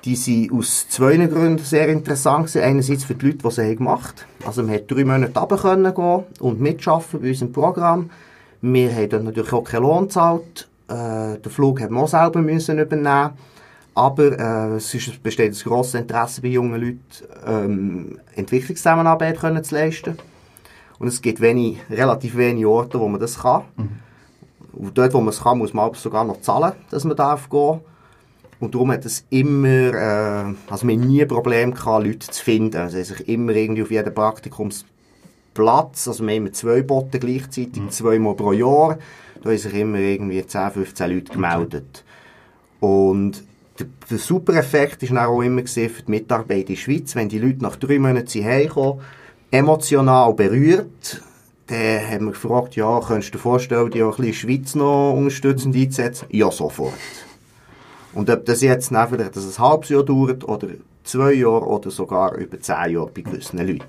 Die 0.05 0.17
sind 0.17 0.53
aus 0.53 0.89
zwei 0.89 1.17
Gründen 1.17 1.65
sehr 1.65 1.89
interessant 1.89 2.47
gewesen. 2.47 2.63
Einerseits 2.63 3.05
für 3.05 3.15
die 3.15 3.27
Leute, 3.27 3.39
die 3.39 3.51
sie 3.51 3.77
gemacht 3.77 4.27
haben. 4.39 4.47
Also 4.47 4.69
wir 4.69 4.79
konnten 4.79 4.95
drei 4.95 5.05
Monate 5.05 5.39
runter 5.39 5.57
können 5.57 5.95
gehen 5.95 6.25
und 6.41 6.61
mitarbeiten 6.61 7.21
bei 7.21 7.29
unserem 7.29 7.53
Programm. 7.53 8.11
Wir 8.61 8.95
haben 8.95 9.09
dann 9.09 9.25
natürlich 9.25 9.53
auch 9.53 9.65
keinen 9.65 9.83
Lohn 9.83 10.05
gezahlt. 10.05 10.69
Äh, 10.89 11.39
den 11.39 11.51
Flug 11.51 11.81
haben 11.81 11.95
wir 11.95 12.03
auch 12.03 12.09
selber 12.09 12.41
müssen 12.41 12.79
übernehmen. 12.79 13.31
Aber 13.95 14.39
äh, 14.39 14.77
es, 14.77 14.95
ist, 14.95 15.09
es 15.09 15.19
besteht 15.19 15.53
ein 15.53 15.59
grosses 15.59 15.95
Interesse 15.95 16.41
bei 16.41 16.49
jungen 16.49 16.81
Leuten, 16.81 17.01
ähm, 17.45 18.21
Entwicklungszusammenarbeit 18.37 19.41
können 19.41 19.65
zu 19.65 19.75
leisten. 19.75 20.17
Und 21.01 21.09
es 21.09 21.21
gibt 21.21 21.41
wenig, 21.41 21.79
relativ 21.91 22.37
wenige 22.37 22.69
Orte, 22.69 23.01
wo 23.01 23.09
man 23.09 23.21
das 23.21 23.41
kann. 23.41 23.63
Und 24.73 24.97
dort, 24.97 25.13
wo 25.15 25.19
man 25.19 25.31
es 25.31 25.43
kann, 25.43 25.59
muss 25.59 25.75
man 25.75 25.93
sogar 25.95 26.25
noch 26.25 26.41
zahlen, 26.41 26.73
dass 26.91 27.05
man 27.05 27.17
darf 27.17 27.51
gehen. 27.51 27.81
Und 28.61 28.75
darum 28.75 28.91
hat 28.91 29.05
es 29.05 29.25
immer, 29.31 29.95
äh, 29.95 30.55
also 30.69 30.87
wir 30.87 30.95
haben 30.95 31.07
nie 31.07 31.25
Probleme 31.25 31.73
gehabt, 31.73 32.05
Leute 32.05 32.27
zu 32.27 32.43
finden. 32.43 32.77
Also 32.77 32.99
es 32.99 33.09
sich 33.09 33.29
immer 33.29 33.53
irgendwie 33.53 33.83
auf 33.83 33.91
jedem 33.91 34.15
Praktikumsplatz, 34.15 36.09
also 36.09 36.27
wir 36.27 36.35
haben 36.35 36.53
zwei 36.53 36.83
Boten 36.83 37.21
gleichzeitig, 37.21 37.89
zweimal 37.91 38.35
pro 38.35 38.53
Jahr, 38.53 38.99
da 39.43 39.51
haben 39.51 39.59
sich 39.59 39.75
immer 39.75 39.99
irgendwie 39.99 40.45
10, 40.45 40.73
15 40.73 41.11
Leute 41.11 41.33
gemeldet. 41.33 42.05
Und 42.81 43.45
der, 43.79 43.87
der 44.11 44.19
super 44.19 44.55
Effekt 44.55 45.05
ist 45.05 45.17
auch 45.17 45.41
immer 45.41 45.63
gesehen 45.63 45.91
für 45.91 46.03
die 46.03 46.11
Mitarbeiter 46.11 46.61
in 46.61 46.67
der 46.67 46.77
Schweiz, 46.77 47.15
wenn 47.15 47.29
die 47.29 47.39
Leute 47.39 47.63
nach 47.63 47.77
drei 47.77 48.01
Monaten 48.01 48.27
sind 48.27 48.45
heimgekommen, 48.45 49.01
emotional 49.53 50.35
berührt, 50.35 51.23
dann 51.69 52.11
haben 52.11 52.25
wir 52.27 52.33
gefragt, 52.33 52.77
ja, 52.77 52.99
könntest 53.01 53.35
du 53.35 53.39
dir 53.39 53.43
vorstellen, 53.43 53.91
die 53.91 54.03
auch 54.03 54.19
ein 54.19 54.25
bisschen 54.25 54.49
in 54.49 54.57
der 54.57 54.63
Schweiz 54.63 54.75
noch 54.75 55.13
unterstützend 55.13 55.77
einzusetzen? 55.77 56.27
Ja, 56.31 56.51
sofort. 56.51 56.95
Und 58.15 58.31
ob 58.31 58.45
das 58.47 58.63
jetzt 58.63 58.91
dann 58.91 59.09
vielleicht 59.09 59.37
dass 59.37 59.45
es 59.45 59.59
ein 59.59 59.65
halbes 59.65 59.89
Jahr 59.91 60.03
dauert 60.03 60.49
oder 60.49 60.69
zwei 61.05 61.33
Jahre 61.33 61.67
oder 61.67 61.91
sogar 61.91 62.35
über 62.37 62.61
zehn 62.61 62.93
Jahre 62.93 63.11
bei 63.15 63.23
gewissen 63.23 63.59
Leuten. 63.59 63.83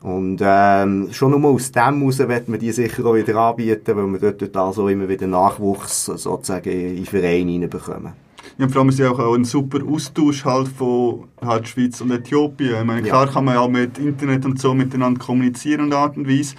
Und 0.00 0.38
ähm, 0.40 1.08
schon 1.10 1.32
nur 1.32 1.50
aus 1.50 1.72
dem 1.72 2.00
heraus 2.00 2.18
wird 2.18 2.48
man 2.48 2.60
die 2.60 2.70
sicher 2.70 3.04
auch 3.04 3.16
wieder 3.16 3.36
anbieten, 3.36 3.96
weil 3.96 4.06
wir 4.06 4.18
dort, 4.20 4.42
dort 4.42 4.56
also 4.56 4.88
immer 4.88 5.08
wieder 5.08 5.26
Nachwuchs 5.26 6.04
sozusagen 6.04 6.70
in 6.70 6.96
den 6.96 7.04
Verein 7.04 7.48
reinbekommen. 7.48 8.12
Ja, 8.58 8.64
und 8.64 8.70
vor 8.70 8.80
allem 8.82 8.88
ist 8.90 8.98
ja 9.00 9.10
auch 9.10 9.34
ein 9.34 9.44
super 9.44 9.80
Austausch 9.84 10.44
halt 10.44 10.68
von 10.68 11.24
halt 11.44 11.66
Schweiz 11.68 12.00
und 12.00 12.12
Äthiopien. 12.12 12.76
Ich 12.78 12.84
meine, 12.84 13.00
Ja. 13.06 13.08
klar 13.08 13.26
kann 13.28 13.44
man 13.44 13.54
ja 13.54 13.66
mit 13.66 13.98
Internet 13.98 14.44
und 14.44 14.60
so 14.60 14.72
miteinander 14.72 15.20
kommunizieren 15.20 15.82
und 15.82 15.92
Art 15.92 16.16
und 16.16 16.28
Weise, 16.28 16.54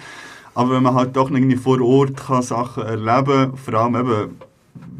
aber 0.54 0.72
wenn 0.72 0.82
man 0.82 0.94
halt 0.94 1.16
doch 1.16 1.30
irgendwie 1.30 1.56
vor 1.56 1.80
Ort 1.80 2.16
kann 2.16 2.42
Sachen 2.42 2.84
erleben, 2.84 3.56
vor 3.56 3.74
allem 3.74 3.96
eben, 3.96 4.36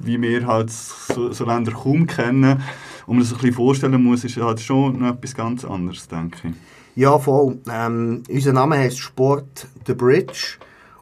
wie 0.03 0.21
wir 0.21 0.47
halt 0.47 0.71
so, 0.71 1.33
so 1.33 1.45
Länder 1.45 1.73
kaum 1.73 2.07
kennen, 2.07 2.63
und 3.11 3.17
man 3.17 3.25
sich 3.25 3.35
ein 3.35 3.41
bisschen 3.41 3.57
vorstellen 3.57 4.03
muss, 4.05 4.23
ist 4.23 4.37
halt 4.37 4.61
schon 4.61 5.05
etwas 5.05 5.35
ganz 5.35 5.65
anderes, 5.65 6.07
denke 6.07 6.49
ich. 6.49 6.55
Ja, 6.95 7.19
voll. 7.19 7.59
Ähm, 7.69 8.23
unser 8.29 8.53
Name 8.53 8.79
heißt 8.79 9.01
Sport 9.01 9.67
The 9.85 9.95
Bridge. 9.95 10.59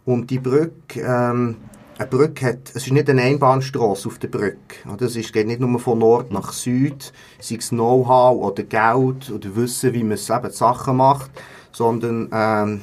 Und 0.07 0.31
die 0.31 0.39
Brücke, 0.39 1.03
ähm, 1.03 1.57
eine 1.99 2.09
Brücke 2.09 2.47
hat, 2.47 2.71
es 2.71 2.87
ist 2.87 2.93
nicht 2.93 3.11
eine 3.11 3.21
Einbahnstraße 3.21 4.09
auf 4.09 4.19
der 4.19 4.29
Brücke. 4.29 4.57
Es 5.01 5.33
geht 5.33 5.47
nicht 5.47 5.61
nur 5.61 5.79
von 5.79 5.99
Nord 5.99 6.31
nach 6.31 6.53
Süd, 6.53 7.13
sei 7.41 7.57
es 7.57 7.69
Know-how 7.69 8.39
oder 8.39 8.63
Geld 8.63 9.31
oder 9.31 9.57
Wissen, 9.57 9.93
wie 9.93 10.05
man 10.05 10.17
eben 10.17 10.51
Sachen 10.51 10.97
macht, 10.97 11.31
sondern 11.73 12.31
ähm, 12.33 12.81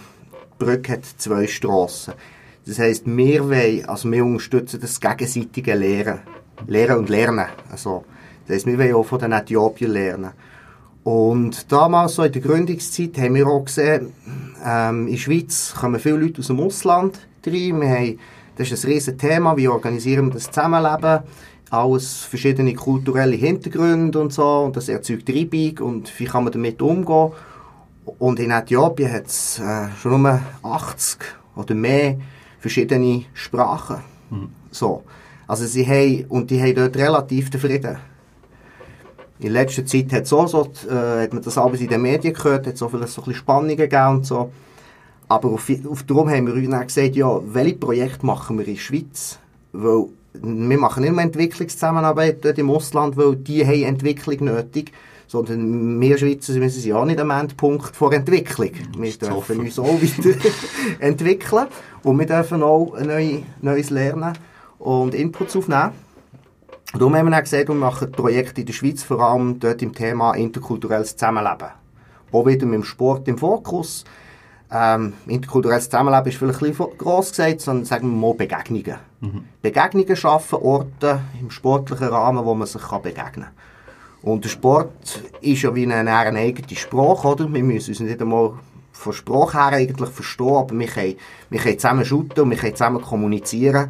die 0.60 0.66
Brücke 0.66 0.94
hat 0.94 1.06
zwei 1.18 1.48
Strassen. 1.48 2.14
Das 2.66 2.80
heisst, 2.80 3.06
wir 3.06 3.48
wollen, 3.48 3.86
also 3.86 4.12
wir 4.12 4.26
unterstützen 4.26 4.80
das 4.82 5.00
gegenseitige 5.00 5.76
Lehren. 5.76 6.22
Lehren 6.66 6.98
und 6.98 7.10
Lernen. 7.10 7.46
Also, 7.70 8.06
das 8.48 8.56
heisst, 8.56 8.66
wir 8.66 8.80
wollen 8.80 8.96
auch 8.96 9.06
von 9.06 9.20
den 9.20 9.34
Äthiopiern 9.34 9.92
lernen. 9.92 10.32
Und 11.04 11.72
damals, 11.72 12.16
so 12.16 12.24
in 12.24 12.32
der 12.32 12.42
Gründungszeit, 12.42 13.20
haben 13.20 13.36
wir 13.36 13.46
auch 13.46 13.64
gesehen, 13.64 14.14
ähm, 14.66 15.06
in 15.06 15.14
der 15.14 15.20
Schweiz 15.20 15.76
kommen 15.80 16.00
viele 16.00 16.18
Leute 16.18 16.40
aus 16.40 16.48
dem 16.48 16.60
Ausland 16.60 17.20
rein. 17.46 17.82
Wir 17.82 17.90
haben, 17.90 18.20
das 18.56 18.72
ist 18.72 18.84
ein 18.84 18.92
riesiges 18.92 19.22
Thema, 19.22 19.56
wie 19.56 19.68
organisieren 19.68 20.26
wir 20.26 20.34
das 20.34 20.46
Zusammenleben. 20.46 21.20
Alles 21.70 22.22
verschiedene 22.22 22.74
kulturelle 22.74 23.36
Hintergründe 23.36 24.20
und 24.20 24.34
so. 24.34 24.62
Und 24.62 24.76
das 24.76 24.90
erzeugt 24.90 25.30
Reibung 25.30 25.88
und 25.88 26.20
wie 26.20 26.26
kann 26.26 26.44
man 26.44 26.54
damit 26.54 26.82
umgehen. 26.82 27.32
Und 28.18 28.40
in 28.40 28.50
Äthiopien 28.50 29.12
hat 29.12 29.28
es 29.28 29.60
äh, 29.60 29.90
schon 30.02 30.24
nur 30.24 30.40
80 30.64 31.20
oder 31.56 31.76
mehr 31.76 32.18
verschiedene 32.60 33.26
Sprachen. 33.34 33.98
So. 34.72 35.04
Also 35.48 35.66
sie 35.66 35.86
haben, 35.86 36.26
und 36.30 36.50
die 36.50 36.60
haben 36.62 36.76
dort 36.76 36.98
relativ 36.98 37.52
zufrieden. 37.52 37.98
In 39.40 39.52
letzter 39.52 39.86
Zeit 39.86 40.12
hat, 40.14 40.28
so, 40.28 40.48
so, 40.48 40.72
äh, 40.90 41.24
hat 41.24 41.34
man 41.34 41.44
das 41.44 41.58
alles 41.58 41.82
in 41.82 41.90
den 41.90 42.02
Medien 42.02 42.34
gehört, 42.34 42.66
hat 42.68 42.78
so 42.78 42.88
vielleicht 42.90 43.12
so 43.12 43.22
ein 43.22 43.26
bisschen 43.26 43.40
Spannungen 43.40 43.78
gegeben 43.78 44.08
und 44.08 44.26
so. 44.26 44.52
Aber 45.28 45.50
auf, 45.50 45.70
auf 45.90 46.04
darum 46.04 46.30
haben 46.30 46.48
wir 46.48 46.54
uns 46.54 46.70
dann 46.70 46.88
gesagt, 46.88 47.16
ja, 47.16 47.40
welche 47.54 47.76
Projekte 47.76 48.26
machen 48.26 48.58
wir 48.58 48.68
in 48.68 48.76
der 48.76 48.82
Schweiz? 48.82 49.40
Weil 49.74 50.06
wir 50.34 50.78
machen 50.78 51.04
nicht 51.04 51.16
mehr 51.16 51.26
Entwicklungszusammenarbeit 51.26 52.44
dort 52.44 52.58
im 52.58 52.70
Ausland, 52.70 53.18
weil 53.18 53.36
die 53.36 53.66
haben 53.66 53.84
Entwicklung 53.84 54.46
nötig, 54.46 54.92
sondern 55.28 56.00
wir 56.00 56.18
Schweizer 56.18 56.56
wir 56.56 56.70
sind 56.70 56.86
ja 56.86 57.04
nicht 57.06 57.20
am 57.20 57.32
Endpunkt 57.32 57.96
vor 57.96 58.14
Entwicklung. 58.14 58.72
Wir 58.98 59.12
dürfen 59.12 59.60
uns 59.60 59.80
auch 59.80 60.02
weiter 60.02 60.38
entwickeln 61.00 61.68
und 62.04 62.20
wir 62.20 62.26
dürfen 62.26 62.64
auch 62.64 62.98
neu, 63.00 63.40
Neues 63.62 63.90
lernen 63.90 64.34
und 64.80 65.16
Inputs 65.16 65.56
aufnehmen. 65.56 65.92
Darum 66.94 67.16
haben 67.16 67.26
wir 67.26 67.32
dann 67.32 67.44
gesagt, 67.44 67.68
wir 67.68 67.76
machen 67.76 68.12
Projekte 68.12 68.62
in 68.62 68.68
der 68.68 68.74
Schweiz, 68.74 69.04
vor 69.04 69.20
allem 69.20 69.60
dort 69.60 69.82
im 69.82 69.94
Thema 69.94 70.34
interkulturelles 70.34 71.18
Zusammenleben. 71.18 71.70
Auch 72.32 72.46
wieder 72.46 72.66
mit 72.66 72.76
dem 72.76 72.84
Sport 72.84 73.28
im 73.28 73.38
Fokus. 73.38 74.06
Ähm, 74.72 75.14
interkulturelles 75.28 75.90
Zusammenleben 75.90 76.28
ist 76.28 76.38
vielleicht 76.38 76.62
ein 76.62 76.70
bisschen 76.70 76.98
gross 76.98 77.30
gesagt, 77.30 77.62
sondern 77.62 77.86
sagen 77.86 78.10
wir 78.10 78.16
mal 78.16 78.34
Begegnungen. 78.34 78.98
Begegnungen 79.62 80.16
schaffen, 80.16 80.60
Orte 80.60 81.22
im 81.40 81.50
sportlichen 81.50 82.08
Rahmen, 82.08 82.46
wo 82.46 82.54
man 82.54 82.68
sich 82.68 82.82
kann 82.82 83.02
begegnen 83.02 83.46
kann. 83.46 83.54
Und 84.26 84.44
der 84.44 84.50
Sport 84.50 85.22
ist 85.42 85.62
ja 85.62 85.74
wie 85.76 85.84
eine, 85.84 85.96
eine 85.96 86.40
eigene 86.40 86.76
Sprache, 86.76 87.28
oder? 87.28 87.54
Wir 87.54 87.64
müssen 87.64 87.92
uns 87.92 88.00
nicht 88.00 88.20
einmal 88.20 88.54
von 88.92 89.14
Sprache 89.14 89.58
her 89.58 89.78
eigentlich 89.78 90.10
verstehen, 90.10 90.56
aber 90.56 90.78
wir 90.78 90.88
können, 90.88 91.16
wir 91.52 91.60
können 91.60 91.78
zusammen 91.78 92.06
shooten 92.06 92.42
und 92.42 92.50
wir 92.50 92.58
können 92.58 92.76
zusammen 92.76 93.02
kommunizieren 93.04 93.88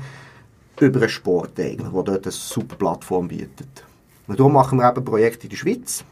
über 0.81 0.99
einen 0.99 1.09
Sport 1.09 1.57
der 1.57 1.75
dort 1.77 2.09
eine 2.09 2.31
super 2.31 2.75
Plattform 2.75 3.29
bietet. 3.29 3.85
Und 4.27 4.37
darum 4.37 4.51
machen 4.51 4.77
wir 4.77 4.89
eben 4.89 5.05
Projekte 5.05 5.43
in 5.43 5.51
der 5.51 5.57
Schweiz. 5.57 6.03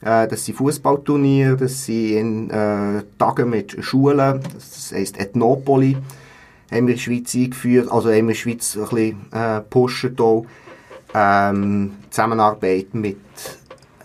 Äh, 0.00 0.28
das 0.28 0.44
sind 0.44 0.54
Fußballturniere, 0.58 1.56
das 1.56 1.86
sind 1.86 2.50
äh, 2.50 3.02
Tage 3.18 3.46
mit 3.46 3.76
Schulen, 3.84 4.42
das 4.54 4.92
heisst 4.94 5.18
Ethnopoli, 5.18 5.96
haben 6.70 6.70
wir 6.70 6.78
in 6.78 6.86
der 6.86 6.96
Schweiz 6.98 7.34
eingeführt, 7.34 7.90
also 7.90 8.10
haben 8.10 8.14
wir 8.14 8.20
in 8.20 8.26
der 8.28 8.34
Schweiz 8.34 8.76
ein 8.76 8.82
bisschen 8.82 9.32
äh, 9.32 9.60
pushen 9.62 10.16
auch. 10.20 10.46
Ähm, 11.14 11.92
Zusammenarbeit 12.10 12.94
mit, 12.94 13.16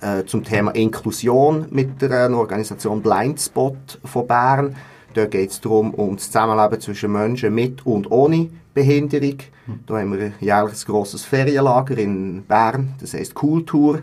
äh, 0.01 0.25
zum 0.25 0.43
Thema 0.43 0.71
Inklusion 0.71 1.67
mit 1.69 2.01
der 2.01 2.29
äh, 2.29 2.33
Organisation 2.33 3.01
Blindspot 3.01 3.99
von 4.03 4.27
Bern. 4.27 4.75
Dort 5.13 5.31
geht 5.31 5.51
es 5.51 5.61
darum, 5.61 5.93
um 5.93 6.15
das 6.15 6.27
Zusammenleben 6.27 6.79
zwischen 6.79 7.11
Menschen 7.11 7.53
mit 7.53 7.85
und 7.85 8.11
ohne 8.11 8.49
Behinderung. 8.73 9.37
Da 9.85 9.99
haben 9.99 10.17
wir 10.17 10.25
ein 10.25 10.33
jährliches 10.39 10.85
grosses 10.85 11.23
Ferienlager 11.23 11.97
in 11.97 12.43
Bern, 12.43 12.95
das 12.99 13.13
heisst 13.13 13.33
Kultur, 13.33 14.01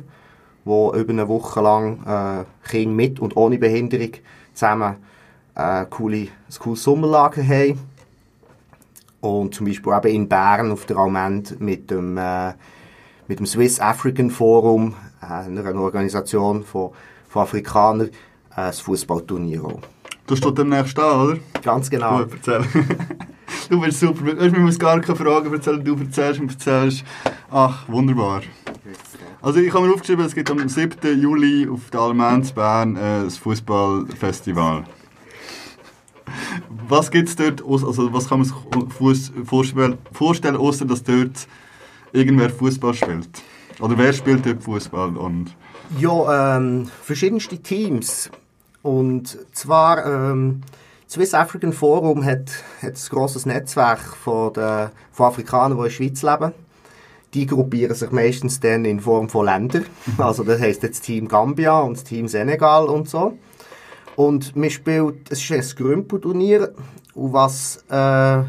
wo 0.65 0.93
über 0.93 1.13
eine 1.13 1.29
Woche 1.29 1.61
lang 1.61 2.05
äh, 2.07 2.69
Kinder 2.69 2.95
mit 2.95 3.21
und 3.21 3.37
ohne 3.37 3.59
Behinderung 3.59 4.13
zusammen 4.53 4.97
äh, 5.55 5.87
coole, 5.89 6.17
ein 6.17 6.59
cooles 6.59 6.83
Sommerlager 6.83 7.43
haben. 7.43 7.79
Und 9.21 9.55
zum 9.55 9.67
Beispiel 9.67 9.93
eben 9.93 10.15
in 10.15 10.29
Bern 10.29 10.71
auf 10.71 10.87
der 10.87 10.99
Almend 10.99 11.61
mit 11.61 11.91
dem, 11.91 12.17
äh, 12.17 12.53
mit 13.27 13.41
dem 13.41 13.47
Swiss 13.47 13.81
African 13.81 14.31
Forum, 14.31 14.95
äh, 15.23 15.27
einer 15.27 15.75
Organisation 15.75 16.65
von, 16.65 16.91
von 17.29 17.43
Afrikanern, 17.43 18.09
äh, 18.09 18.11
das 18.57 18.81
Fußballturnier. 18.81 19.63
Du 20.27 20.37
stehst 20.37 20.59
demnächst 20.59 20.99
da, 20.99 21.23
oder? 21.23 21.39
Ganz 21.63 21.89
genau. 21.89 22.25
Du, 22.25 22.35
erzähl. 22.35 22.63
du 23.71 23.81
bist 23.81 24.01
super. 24.01 24.27
Weißt, 24.27 24.53
wir 24.55 24.61
müssen 24.61 24.79
gar 24.79 25.01
keine 25.01 25.17
Fragen 25.17 25.53
erzählen. 25.53 25.83
Du 25.83 25.97
erzählst 25.97 26.41
und 26.41 26.51
erzählst. 26.51 27.05
Ach, 27.51 27.89
wunderbar. 27.89 28.43
Also 29.41 29.61
ich 29.61 29.73
habe 29.73 29.87
mir 29.87 29.95
aufgeschrieben, 29.95 30.27
es 30.27 30.35
gibt 30.35 30.51
am 30.51 30.69
7. 30.69 31.19
Juli 31.19 31.69
auf 31.69 31.89
der 31.91 32.01
Almenz 32.01 32.53
Bern 32.53 32.97
äh, 32.97 33.25
das 33.25 33.39
Fußballfestival. 33.39 34.85
Was 36.89 37.11
gibt 37.11 37.29
es 37.29 37.37
dort, 37.37 37.63
also 37.65 38.13
was 38.13 38.29
kann 38.29 38.41
man 38.41 39.15
sich 39.15 39.33
vorstellen 40.13 40.57
außer 40.57 40.85
dass 40.85 41.03
dort 41.03 41.47
irgendwer 42.13 42.51
Fußball 42.51 42.95
spielt? 42.95 43.43
Oder 43.81 43.97
wer 43.97 44.13
spielt 44.13 44.45
dort 44.45 44.63
Fußball? 44.63 45.17
Und 45.17 45.55
Ja, 45.99 46.57
ähm, 46.57 46.91
verschiedenste 47.03 47.59
Teams. 47.59 48.31
Und 48.83 49.39
zwar, 49.53 50.05
ähm, 50.05 50.63
das 51.05 51.15
Swiss 51.15 51.35
African 51.35 51.73
Forum 51.73 52.25
hat, 52.25 52.51
hat 52.83 52.95
ein 52.95 53.09
grosses 53.09 53.47
Netzwerk 53.47 54.01
von, 54.01 54.53
den, 54.53 54.89
von 55.13 55.27
Afrikanern, 55.27 55.73
die 55.73 55.79
in 55.79 55.85
der 55.85 55.91
Schweiz 55.91 56.23
leben. 56.23 56.53
Die 57.35 57.47
gruppieren 57.47 57.95
sich 57.95 58.11
meistens 58.11 58.59
dann 58.61 58.85
in 58.85 59.01
Form 59.01 59.29
von 59.29 59.47
Ländern. 59.47 59.85
Also 60.17 60.45
das 60.45 60.61
heisst 60.61 60.83
jetzt 60.83 61.03
Team 61.03 61.29
Gambia 61.29 61.79
und 61.81 61.99
das 61.99 62.05
Team 62.05 62.27
Senegal 62.27 62.87
und 62.87 63.09
so. 63.09 63.39
Und 64.17 64.57
wir 64.57 64.71
spielen, 64.71 65.21
es 65.29 65.43
ist 65.43 65.53
ein 65.53 65.77
Grümpo-Turnier. 65.77 66.73
Und 67.15 67.33
was 67.33 67.85
äh, 67.89 68.43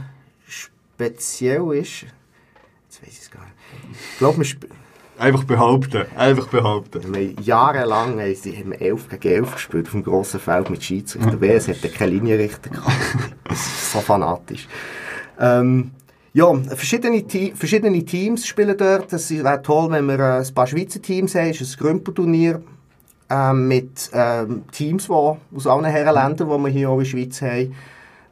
speziell 0.48 1.74
ist, 1.74 2.06
jetzt 2.86 3.02
weiß 3.02 3.10
ich 3.10 3.20
es 3.20 3.32
gar 3.32 3.42
nicht. 3.44 3.54
Ich 4.14 4.18
glaube, 4.18 4.38
wir 4.38 4.46
spielen... 4.46 4.79
einfach 5.20 5.44
behaupten, 5.44 6.06
einfach 6.16 6.48
behaupten. 6.48 7.14
Wir 7.14 7.30
haben 7.30 7.44
jahrelang 7.44 8.36
sie, 8.36 8.56
haben 8.58 8.72
wir 8.72 8.82
11 8.82 9.10
gegen 9.10 9.36
11 9.36 9.54
gespielt 9.54 9.86
auf 9.88 9.92
dem 9.92 10.04
grossen 10.04 10.40
Feld 10.40 10.70
mit 10.70 10.84
Schiedsrichter. 10.84 11.38
Mhm. 11.38 11.44
Es 11.44 11.68
hatte 11.68 11.90
keine 11.90 12.12
Linienrichter 12.12 12.70
gehabt. 12.70 12.94
Das 13.44 13.60
ist 13.66 13.92
so 13.92 14.00
fanatisch. 14.00 14.68
Ähm, 15.40 15.92
ja, 16.34 16.54
verschiedene, 16.54 17.26
Te 17.28 17.52
verschiedene 17.56 18.04
Teams 18.06 18.48
spielen 18.48 18.78
dort. 18.78 19.12
Es 19.14 19.30
wäre 19.32 19.62
toll, 19.62 19.92
wenn 19.92 20.06
wir 20.06 20.20
äh, 20.20 20.40
ein 20.40 20.54
paar 20.54 20.68
Schweizer 20.68 21.02
Teams 21.02 21.36
haben. 21.36 21.50
Es 21.50 21.62
ist 21.62 21.76
ein 21.76 21.84
Grümperturnier 21.84 22.62
ähm, 23.30 23.68
mit 23.68 24.10
ähm, 24.14 24.64
Teams 24.72 25.08
die 25.08 25.12
aus 25.12 25.68
allen 25.68 25.86
Herrenländern, 25.86 26.50
die 26.50 26.64
wir 26.64 26.70
hier 26.70 26.90
auch 26.90 27.00
in 27.00 27.04
der 27.04 27.10
Schweiz 27.10 27.42
haben, 27.42 27.76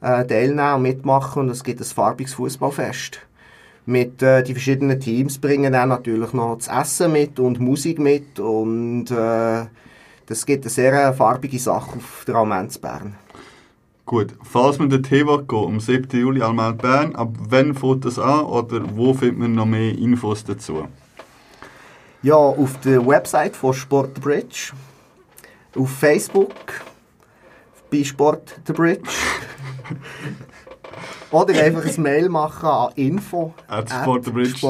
äh, 0.02 0.26
teilnehmen 0.26 0.76
und 0.76 0.82
mitmachen. 0.84 1.44
Und 1.44 1.50
es 1.50 1.64
gibt 1.64 1.82
ein 1.82 1.86
farbiges 1.86 2.36
Fußballfest 2.36 3.27
mit 3.88 4.22
äh, 4.22 4.44
die 4.44 4.54
verschiedenen 4.54 5.00
Teams 5.00 5.40
bringen 5.40 5.72
dann 5.72 5.90
natürlich 5.90 6.34
noch 6.34 6.58
das 6.58 6.68
Essen 6.68 7.14
mit 7.14 7.40
und 7.40 7.60
Musik 7.60 8.00
mit 8.00 8.40
und 8.40 9.10
äh, 9.10 9.66
das 10.26 10.46
gibt 10.46 10.66
eine 10.66 10.70
sehr 10.70 10.94
äh, 10.94 11.14
farbige 11.14 11.58
Sache 11.58 11.96
auf 11.96 12.26
der 12.28 12.36
Almenz 12.36 12.78
Bern. 12.78 13.16
Gut, 14.06 14.34
falls 14.44 14.78
man 14.78 14.92
hin 14.92 15.04
will, 15.28 15.44
gehen, 15.44 15.66
am 15.66 15.80
7. 15.80 16.20
Juli 16.20 16.42
Almeld 16.42 16.80
Bern, 16.80 17.16
ab 17.16 17.30
wann 17.50 17.74
fängt 17.74 18.06
das 18.06 18.20
an 18.20 18.42
oder 18.42 18.82
wo 18.94 19.14
findet 19.14 19.40
man 19.40 19.56
noch 19.56 19.66
mehr 19.66 19.98
Infos 19.98 20.44
dazu? 20.44 20.88
Ja, 22.24 22.36
auf 22.36 22.80
der 22.82 23.06
Website 23.06 23.56
von 23.56 23.74
Sport 23.74 24.16
the 24.16 24.22
Bridge, 24.22 24.74
auf 25.78 25.90
Facebook 25.90 26.82
bei 27.90 28.04
Sport 28.04 28.60
the 28.66 28.74
Bridge 28.74 29.10
oder 31.32 31.62
einfach 31.62 31.86
ein 31.86 32.02
Mail 32.02 32.30
machen 32.30 32.68
an 32.68 32.92
info 32.96 33.54
At 33.68 33.90
sportthebridge.ch 33.90 34.64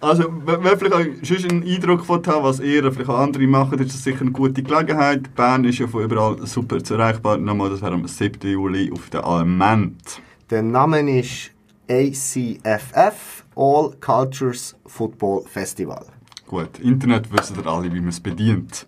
Also, 0.00 0.24
wenn 0.44 0.64
wer 0.64 0.76
vielleicht 0.76 1.26
sonst 1.26 1.50
einen 1.50 1.62
Eindruck 1.62 2.04
von 2.04 2.24
haben, 2.26 2.44
was 2.44 2.60
ihr, 2.60 2.90
vielleicht 2.92 3.10
auch 3.10 3.18
andere 3.18 3.46
machen, 3.46 3.78
ist 3.78 3.94
das 3.94 4.04
sicher 4.04 4.22
eine 4.22 4.32
gute 4.32 4.62
Gelegenheit. 4.62 5.34
Bern 5.34 5.64
ist 5.64 5.78
ja 5.78 5.86
von 5.86 6.04
überall 6.04 6.46
super 6.46 6.82
zu 6.82 6.94
erreichbar. 6.94 7.38
Nochmal, 7.38 7.70
das 7.70 7.82
wäre 7.82 7.94
am 7.94 8.06
7. 8.06 8.50
Juli 8.50 8.90
auf 8.92 9.10
der 9.10 9.24
Alment. 9.24 10.20
Der 10.50 10.62
Name 10.62 11.18
ist 11.18 11.50
ACFF, 11.88 13.44
All 13.54 13.92
Cultures 14.00 14.76
Football 14.86 15.44
Festival. 15.46 16.04
Gut, 16.46 16.78
Internet 16.80 17.32
wissen 17.32 17.56
ihr 17.58 17.66
alle, 17.66 17.92
wie 17.92 18.00
man 18.00 18.10
es 18.10 18.20
bedient. 18.20 18.86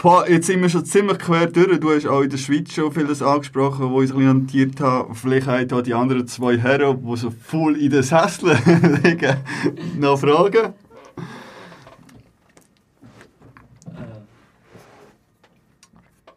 Boah, 0.00 0.28
jetzt 0.28 0.46
sind 0.46 0.62
wir 0.62 0.68
schon 0.68 0.84
ziemlich 0.84 1.18
quer 1.18 1.48
durch. 1.48 1.80
Du 1.80 1.90
hast 1.90 2.06
auch 2.06 2.20
in 2.20 2.30
der 2.30 2.36
Schweiz 2.36 2.72
schon 2.72 2.92
vieles 2.92 3.20
angesprochen, 3.20 3.90
wo 3.90 4.00
ich 4.00 4.12
ein 4.12 4.18
bisschen 4.18 4.42
notiert 4.42 4.80
habe. 4.80 5.12
Vielleicht 5.12 5.48
haben 5.48 5.66
da 5.66 5.82
die 5.82 5.92
anderen 5.92 6.28
zwei 6.28 6.56
Herren, 6.56 7.04
die 7.04 7.16
so 7.16 7.32
voll 7.32 7.76
in 7.76 7.90
den 7.90 8.04
Sesseln 8.04 8.56
liegen, 9.02 9.38
noch 9.98 10.20
Fragen? 10.20 10.74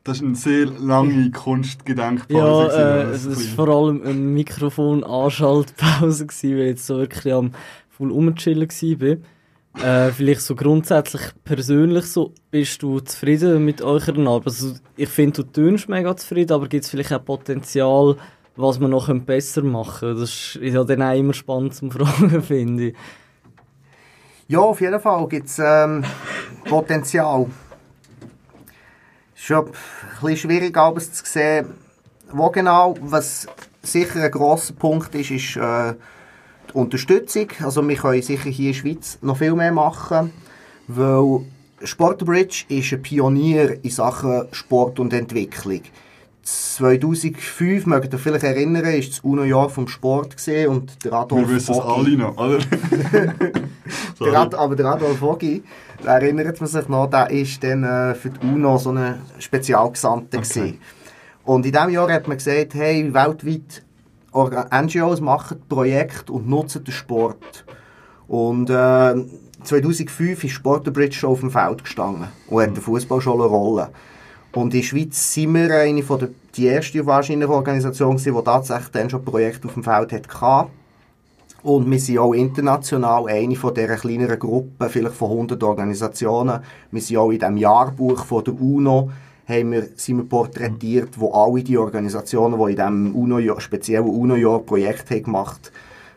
Das 0.04 0.18
ist 0.18 0.24
eine 0.24 0.34
sehr 0.34 0.66
lange 0.66 1.30
Kunstgedenkpause. 1.30 2.76
Ja, 2.76 3.04
äh, 3.04 3.12
es 3.12 3.28
war 3.28 3.36
vor 3.68 3.76
allem 3.76 4.02
eine 4.02 4.16
Mikrofon-Anschaltpause, 4.16 6.26
weil 6.28 6.50
ich 6.50 6.58
jetzt 6.66 6.88
so 6.88 6.98
wirklich 6.98 7.32
am 7.32 7.52
voll 7.92 8.10
rumchillen 8.10 8.68
war. 8.68 9.18
Äh, 9.80 10.12
vielleicht 10.12 10.42
so 10.42 10.56
grundsätzlich 10.56 11.22
persönlich 11.44 12.06
so, 12.06 12.34
bist 12.52 12.84
du 12.84 13.00
zufrieden 13.00 13.64
mit 13.64 13.82
eurer 13.82 14.18
Arbeit? 14.28 14.48
Also, 14.48 14.76
ich 14.98 15.10
finde, 15.10 15.44
du 15.44 15.52
tönst 15.52 15.88
mega 15.88 16.16
zufrieden, 16.16 16.54
aber 16.54 16.68
gibt 16.68 16.84
es 16.84 16.90
vielleicht 16.90 17.14
auch 17.14 17.24
Potenzial, 17.24 18.18
was 18.58 18.80
man 18.80 18.92
noch 18.92 19.14
besser 19.20 19.64
machen 19.64 20.00
könnte? 20.00 20.22
Das 20.22 20.56
ist 20.56 20.74
ja 20.74 20.84
dann 20.84 21.02
auch 21.02 21.16
immer 21.16 21.34
spannend 21.34 21.74
zum 21.74 21.90
Fragen, 21.92 22.42
finde 22.44 22.88
ich. 22.90 22.96
Ja, 24.48 24.60
auf 24.60 24.82
jeden 24.82 25.00
Fall 25.00 25.28
gibt 25.30 25.48
es 25.48 25.60
ähm, 25.60 26.04
Potenzial. 26.66 27.48
Es 29.34 29.42
ist 29.42 29.46
schon 29.48 29.68
ein 29.68 29.72
bisschen 30.22 30.38
schwierig, 30.38 30.78
alles 30.78 31.14
zu 31.14 31.26
sehen, 31.26 31.68
wo 32.30 32.50
genau, 32.50 32.96
was 33.00 33.48
sicher 33.82 34.22
ein 34.22 34.32
grosser 34.32 34.74
Punkt 34.74 35.16
ist, 35.16 35.32
ist 35.32 35.56
äh, 35.56 35.94
Unterstützung. 36.74 37.48
Also 37.64 37.88
wir 37.88 37.96
können 37.96 38.22
sicher 38.22 38.50
hier 38.50 38.68
in 38.68 38.74
der 38.74 38.80
Schweiz 38.80 39.18
noch 39.22 39.38
viel 39.38 39.54
mehr 39.54 39.72
machen, 39.72 40.32
weil 40.88 41.42
Sportbridge 41.84 42.66
ist 42.70 42.92
ein 42.94 43.02
Pionier 43.02 43.84
in 43.84 43.90
Sachen 43.90 44.48
Sport 44.52 45.00
und 45.00 45.14
Entwicklung. 45.14 45.82
2005, 46.44 47.86
mögt 47.86 48.14
ihr 48.14 48.20
vielleicht 48.20 48.44
erinnern, 48.44 48.86
ist 48.86 49.12
das 49.12 49.20
UNO-Jahr 49.20 49.70
vom 49.70 49.88
Sport 49.88 50.36
gesehen 50.36 50.70
und 50.70 51.06
der 51.06 51.14
Adolf 51.14 51.48
Wir 51.48 51.56
wissen 51.56 51.74
es 51.74 51.80
alle 51.80 52.18
noch, 52.18 52.36
oder? 52.38 52.58
der 54.20 54.40
Ad, 54.40 54.56
aber 54.58 54.76
der 54.76 54.88
Adolf 54.88 55.20
Foggi, 55.20 55.64
da 56.04 56.18
erinnert 56.18 56.60
man 56.60 56.68
sich 56.68 56.88
noch, 56.88 57.08
der 57.10 57.30
ist 57.30 57.64
dann 57.64 57.84
äh, 57.84 58.16
für 58.16 58.32
die 58.32 58.46
UNO 58.46 58.78
so 58.78 58.92
ein 58.92 59.22
Spezialgesandter 59.38 60.40
Okay. 60.40 60.50
gewesen. 60.50 60.80
Und 61.44 61.66
in 61.66 61.72
diesem 61.72 61.90
Jahr 61.90 62.12
hat 62.12 62.28
man 62.28 62.38
gesagt, 62.38 62.74
hey, 62.74 63.14
weltweit 63.14 63.84
NGOs 64.34 65.22
machen 65.22 65.62
Projekte 65.68 66.34
und 66.34 66.48
nutzen 66.48 66.84
den 66.84 66.94
Sport. 66.94 67.66
Und 68.28 68.70
äh, 68.70 69.16
2005 69.64 70.44
ist 70.44 70.52
Sporterbridge 70.52 71.16
schon 71.16 71.32
auf 71.32 71.40
dem 71.42 71.52
Feld 71.52 71.84
gestanden 71.84 72.28
und 72.48 72.62
hat 72.62 72.70
den 72.70 72.82
Fußball 72.82 73.22
schon 73.22 73.42
eine 73.42 73.50
Rolle. 73.50 73.90
Und 74.54 74.74
in 74.74 74.82
der 74.82 74.88
Schweiz 74.88 75.34
sind 75.34 75.54
wir 75.54 75.74
eine 75.74 76.04
von 76.04 76.20
der, 76.20 76.30
die 76.56 76.66
erste 76.66 77.06
wahrscheinlich 77.06 77.50
Organisation 77.50 78.18
die 78.18 78.32
tatsächlich 78.44 78.90
dann 78.92 79.10
schon 79.10 79.24
Projekte 79.24 79.68
auf 79.68 79.74
dem 79.74 79.84
Feld 79.84 80.12
hatte. 80.12 80.70
Und 81.64 81.90
wir 81.90 82.00
sind 82.00 82.18
auch 82.18 82.34
international 82.34 83.28
eine 83.28 83.56
von 83.56 83.74
dieser 83.74 83.96
kleineren 83.96 84.40
Gruppen, 84.40 84.90
vielleicht 84.90 85.16
von 85.16 85.32
100 85.32 85.64
Organisationen. 85.64 86.60
Wir 86.90 87.02
sind 87.02 87.18
auch 87.18 87.32
in 87.32 87.40
dem 87.40 87.58
Jahrbuch 87.58 88.26
von 88.26 88.44
der 88.44 88.60
UNO, 88.60 89.12
haben 89.48 89.72
wir, 89.72 89.88
sind 89.96 90.18
wir 90.18 90.26
porträtiert, 90.26 91.20
wo 91.20 91.32
alle 91.32 91.64
die 91.64 91.78
Organisationen, 91.78 92.58
die 92.60 92.72
in 92.72 92.76
diesem 92.76 93.16
UNO 93.16 93.60
speziellen 93.60 94.08
UNO-Jahr-Projekt 94.08 95.10
haben 95.12 95.24
gemacht 95.24 95.72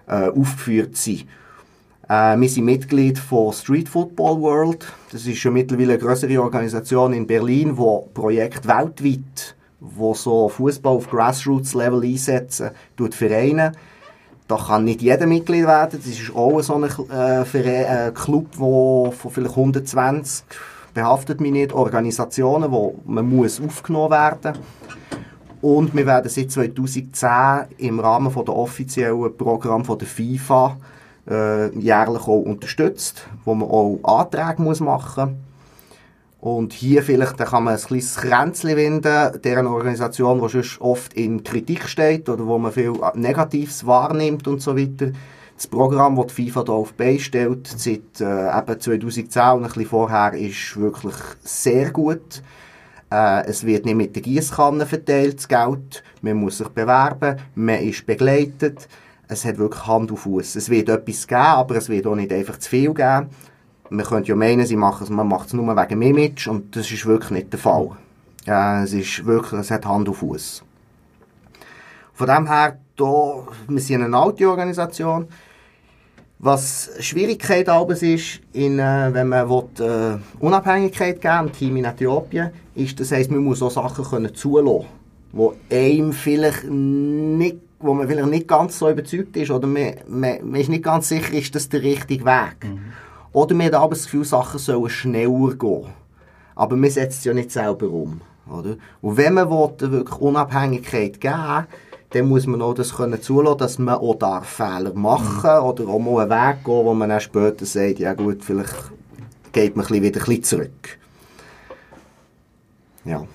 äh, 0.06 0.28
aufgeführt 0.28 0.96
sind. 0.96 1.26
Äh, 2.08 2.36
wir 2.38 2.48
sind 2.48 2.64
Mitglied 2.64 3.18
von 3.18 3.52
Street 3.52 3.88
Football 3.88 4.40
World. 4.40 4.86
Das 5.10 5.26
ist 5.26 5.38
schon 5.38 5.54
mittlerweile 5.54 5.94
eine 5.94 6.02
größere 6.02 6.40
Organisation 6.40 7.12
in 7.12 7.26
Berlin, 7.26 7.76
wo 7.76 8.08
Projekte 8.12 8.68
weltweit, 8.68 9.56
wo 9.80 10.14
so 10.14 10.48
Fußball 10.48 10.96
auf 10.96 11.10
Grassroots-Level 11.10 12.02
einsetzen, 12.02 12.70
tut 12.96 13.14
Vereine. 13.14 13.72
Da 14.46 14.56
kann 14.56 14.84
nicht 14.84 15.00
jeder 15.00 15.26
Mitglied 15.26 15.66
werden. 15.66 15.98
Das 16.04 16.06
ist 16.06 16.34
auch 16.34 16.60
so 16.60 16.74
ein 16.74 16.84
äh, 16.84 17.44
Verein, 17.46 18.08
äh, 18.08 18.12
Club, 18.14 18.48
wo 18.56 19.10
von 19.10 19.30
vielleicht 19.30 19.56
120 19.56 20.44
behaftet 20.94 21.40
mich 21.40 21.52
nicht 21.52 21.72
Organisationen, 21.72 22.70
wo 22.70 22.94
man 23.04 23.28
muss 23.28 23.60
aufgenommen 23.60 24.12
werden. 24.12 24.54
Und 25.60 25.94
wir 25.94 26.06
werden 26.06 26.30
seit 26.30 26.50
2010 26.50 27.76
im 27.78 28.00
Rahmen 28.00 28.30
von 28.30 28.44
der 28.44 28.54
offiziellen 28.54 29.36
Programm 29.36 29.84
von 29.84 29.98
der 29.98 30.08
FIFA 30.08 30.76
äh, 31.28 31.78
jährlich 31.78 32.22
auch 32.22 32.42
unterstützt, 32.42 33.26
wo 33.44 33.54
man 33.54 33.68
auch 33.68 33.98
Anträge 34.04 34.62
muss 34.62 34.80
machen 34.80 35.44
und 36.44 36.74
hier 36.74 37.02
vielleicht 37.02 37.40
da 37.40 37.46
kann 37.46 37.64
man 37.64 37.72
ein 37.72 37.80
kleines 37.80 38.16
Kränzchen 38.16 38.76
winden, 38.76 39.40
deren 39.42 39.66
Organisation, 39.66 40.42
die 40.42 40.48
sonst 40.50 40.78
oft 40.78 41.14
in 41.14 41.42
Kritik 41.42 41.88
steht 41.88 42.28
oder 42.28 42.46
wo 42.46 42.58
man 42.58 42.70
viel 42.70 42.92
Negatives 43.14 43.86
wahrnimmt 43.86 44.46
und 44.46 44.60
so 44.60 44.76
weiter. 44.76 45.12
Das 45.56 45.68
Programm, 45.68 46.16
das 46.16 46.34
die 46.34 46.50
FIFA 46.50 46.64
da 46.64 46.72
auf 46.72 46.90
die 46.92 46.96
Beine 46.96 47.20
stellt, 47.20 47.66
seit 47.66 48.20
äh, 48.20 48.58
eben 48.58 48.80
2010 48.80 49.42
und 49.42 49.58
ein 49.58 49.62
bisschen 49.62 49.86
vorher, 49.86 50.32
ist 50.34 50.76
wirklich 50.76 51.14
sehr 51.42 51.90
gut. 51.90 52.42
Äh, 53.10 53.46
es 53.46 53.64
wird 53.64 53.84
nicht 53.84 53.94
mit 53.94 54.16
der 54.16 54.22
Gießkanne 54.22 54.86
verteilt, 54.86 55.36
das 55.36 55.48
Geld. 55.48 56.02
Man 56.22 56.38
muss 56.38 56.58
sich 56.58 56.68
bewerben, 56.68 57.38
man 57.54 57.80
ist 57.80 58.06
begleitet. 58.06 58.88
Es 59.28 59.44
hat 59.44 59.58
wirklich 59.58 59.86
Hand 59.86 60.10
und 60.10 60.16
Fuß. 60.16 60.56
Es 60.56 60.68
wird 60.68 60.88
etwas 60.88 61.26
geben, 61.26 61.40
aber 61.40 61.76
es 61.76 61.88
wird 61.88 62.06
auch 62.06 62.16
nicht 62.16 62.32
einfach 62.32 62.58
zu 62.58 62.68
viel 62.68 62.92
geben. 62.92 63.28
Man 63.90 64.04
könnte 64.04 64.30
ja 64.30 64.36
meinen, 64.36 64.66
sie 64.66 64.76
machen 64.76 65.14
man 65.14 65.28
macht 65.28 65.48
es 65.48 65.52
nur 65.52 65.76
wegen 65.76 66.02
Image 66.02 66.48
und 66.48 66.74
das 66.74 66.90
ist 66.90 67.06
wirklich 67.06 67.30
nicht 67.30 67.52
der 67.52 67.60
Fall. 67.60 67.90
Äh, 68.46 68.82
es 68.82 68.92
ist 68.92 69.24
wirklich, 69.24 69.60
es 69.60 69.70
hat 69.70 69.86
Hand 69.86 70.08
und 70.08 70.14
Fuß. 70.14 70.64
Von 72.14 72.26
dem 72.26 72.46
her, 72.46 72.78
da, 72.96 73.46
wir 73.68 73.80
sind 73.80 74.02
eine 74.02 74.16
alte 74.16 74.48
Organisation. 74.48 75.28
Was 76.44 76.90
Schwierigkeit 77.00 77.70
aber 77.70 77.94
ist, 77.94 78.40
in, 78.52 78.78
äh, 78.78 79.08
wenn 79.14 79.28
man 79.28 79.48
will, 79.48 79.64
äh, 79.80 80.18
Unabhängigkeit 80.44 81.18
geben 81.18 81.46
im 81.46 81.52
Team 81.54 81.76
in 81.78 81.86
Äthiopien, 81.86 82.50
ist, 82.74 83.00
das 83.00 83.12
heisst, 83.12 83.30
man 83.30 83.42
muss 83.42 83.62
auch 83.62 83.70
Sachen 83.70 84.04
können 84.04 84.34
zulassen, 84.34 84.84
wo 85.32 85.54
einem 85.72 86.12
vielleicht 86.12 86.64
nicht, 86.64 87.56
wo 87.80 87.94
man 87.94 88.06
vielleicht 88.06 88.28
nicht 88.28 88.46
ganz 88.46 88.78
so 88.78 88.90
überzeugt 88.90 89.34
ist 89.38 89.50
oder 89.50 89.66
man, 89.66 89.94
man, 90.06 90.50
man 90.50 90.60
ist 90.60 90.68
nicht 90.68 90.84
ganz 90.84 91.08
sicher, 91.08 91.32
ist 91.32 91.54
das 91.54 91.70
der 91.70 91.82
richtige 91.82 92.26
Weg. 92.26 92.56
Oder 93.32 93.54
man 93.54 93.68
hat 93.68 93.74
aber 93.76 93.94
das 93.94 94.04
Gefühl, 94.04 94.26
Sachen 94.26 94.58
sollen 94.58 94.90
schneller 94.90 95.54
gehen. 95.54 95.86
Aber 96.56 96.76
man 96.76 96.90
setzt 96.90 97.20
es 97.20 97.24
ja 97.24 97.32
nicht 97.32 97.52
selber 97.52 97.88
um. 97.88 98.20
Oder? 98.52 98.76
Und 99.00 99.16
wenn 99.16 99.32
man 99.32 99.48
will, 99.48 99.90
wirklich 99.90 100.20
Unabhängigkeit 100.20 101.22
geben 101.22 101.66
dann 102.14 102.28
muss 102.28 102.46
man 102.46 102.62
auch 102.62 102.74
das 102.74 102.94
können 102.94 103.20
zulassen, 103.20 103.58
dass 103.58 103.78
man 103.78 103.96
auch 103.96 104.14
darf 104.14 104.48
Fehler 104.48 104.94
machen 104.94 105.50
oder 105.50 105.88
auch 105.88 105.98
mal 105.98 106.22
einen 106.22 106.30
Weg 106.30 106.64
gehen, 106.64 106.84
wo 106.84 106.94
man 106.94 107.08
dann 107.08 107.20
später 107.20 107.66
sagt, 107.66 107.98
ja 107.98 108.14
gut, 108.14 108.44
vielleicht 108.44 108.74
geht 109.52 109.76
man 109.76 109.88
wieder 109.88 110.06
ein 110.06 110.12
bisschen 110.12 110.42
zurück. 110.44 110.98
Ja. 113.04 113.26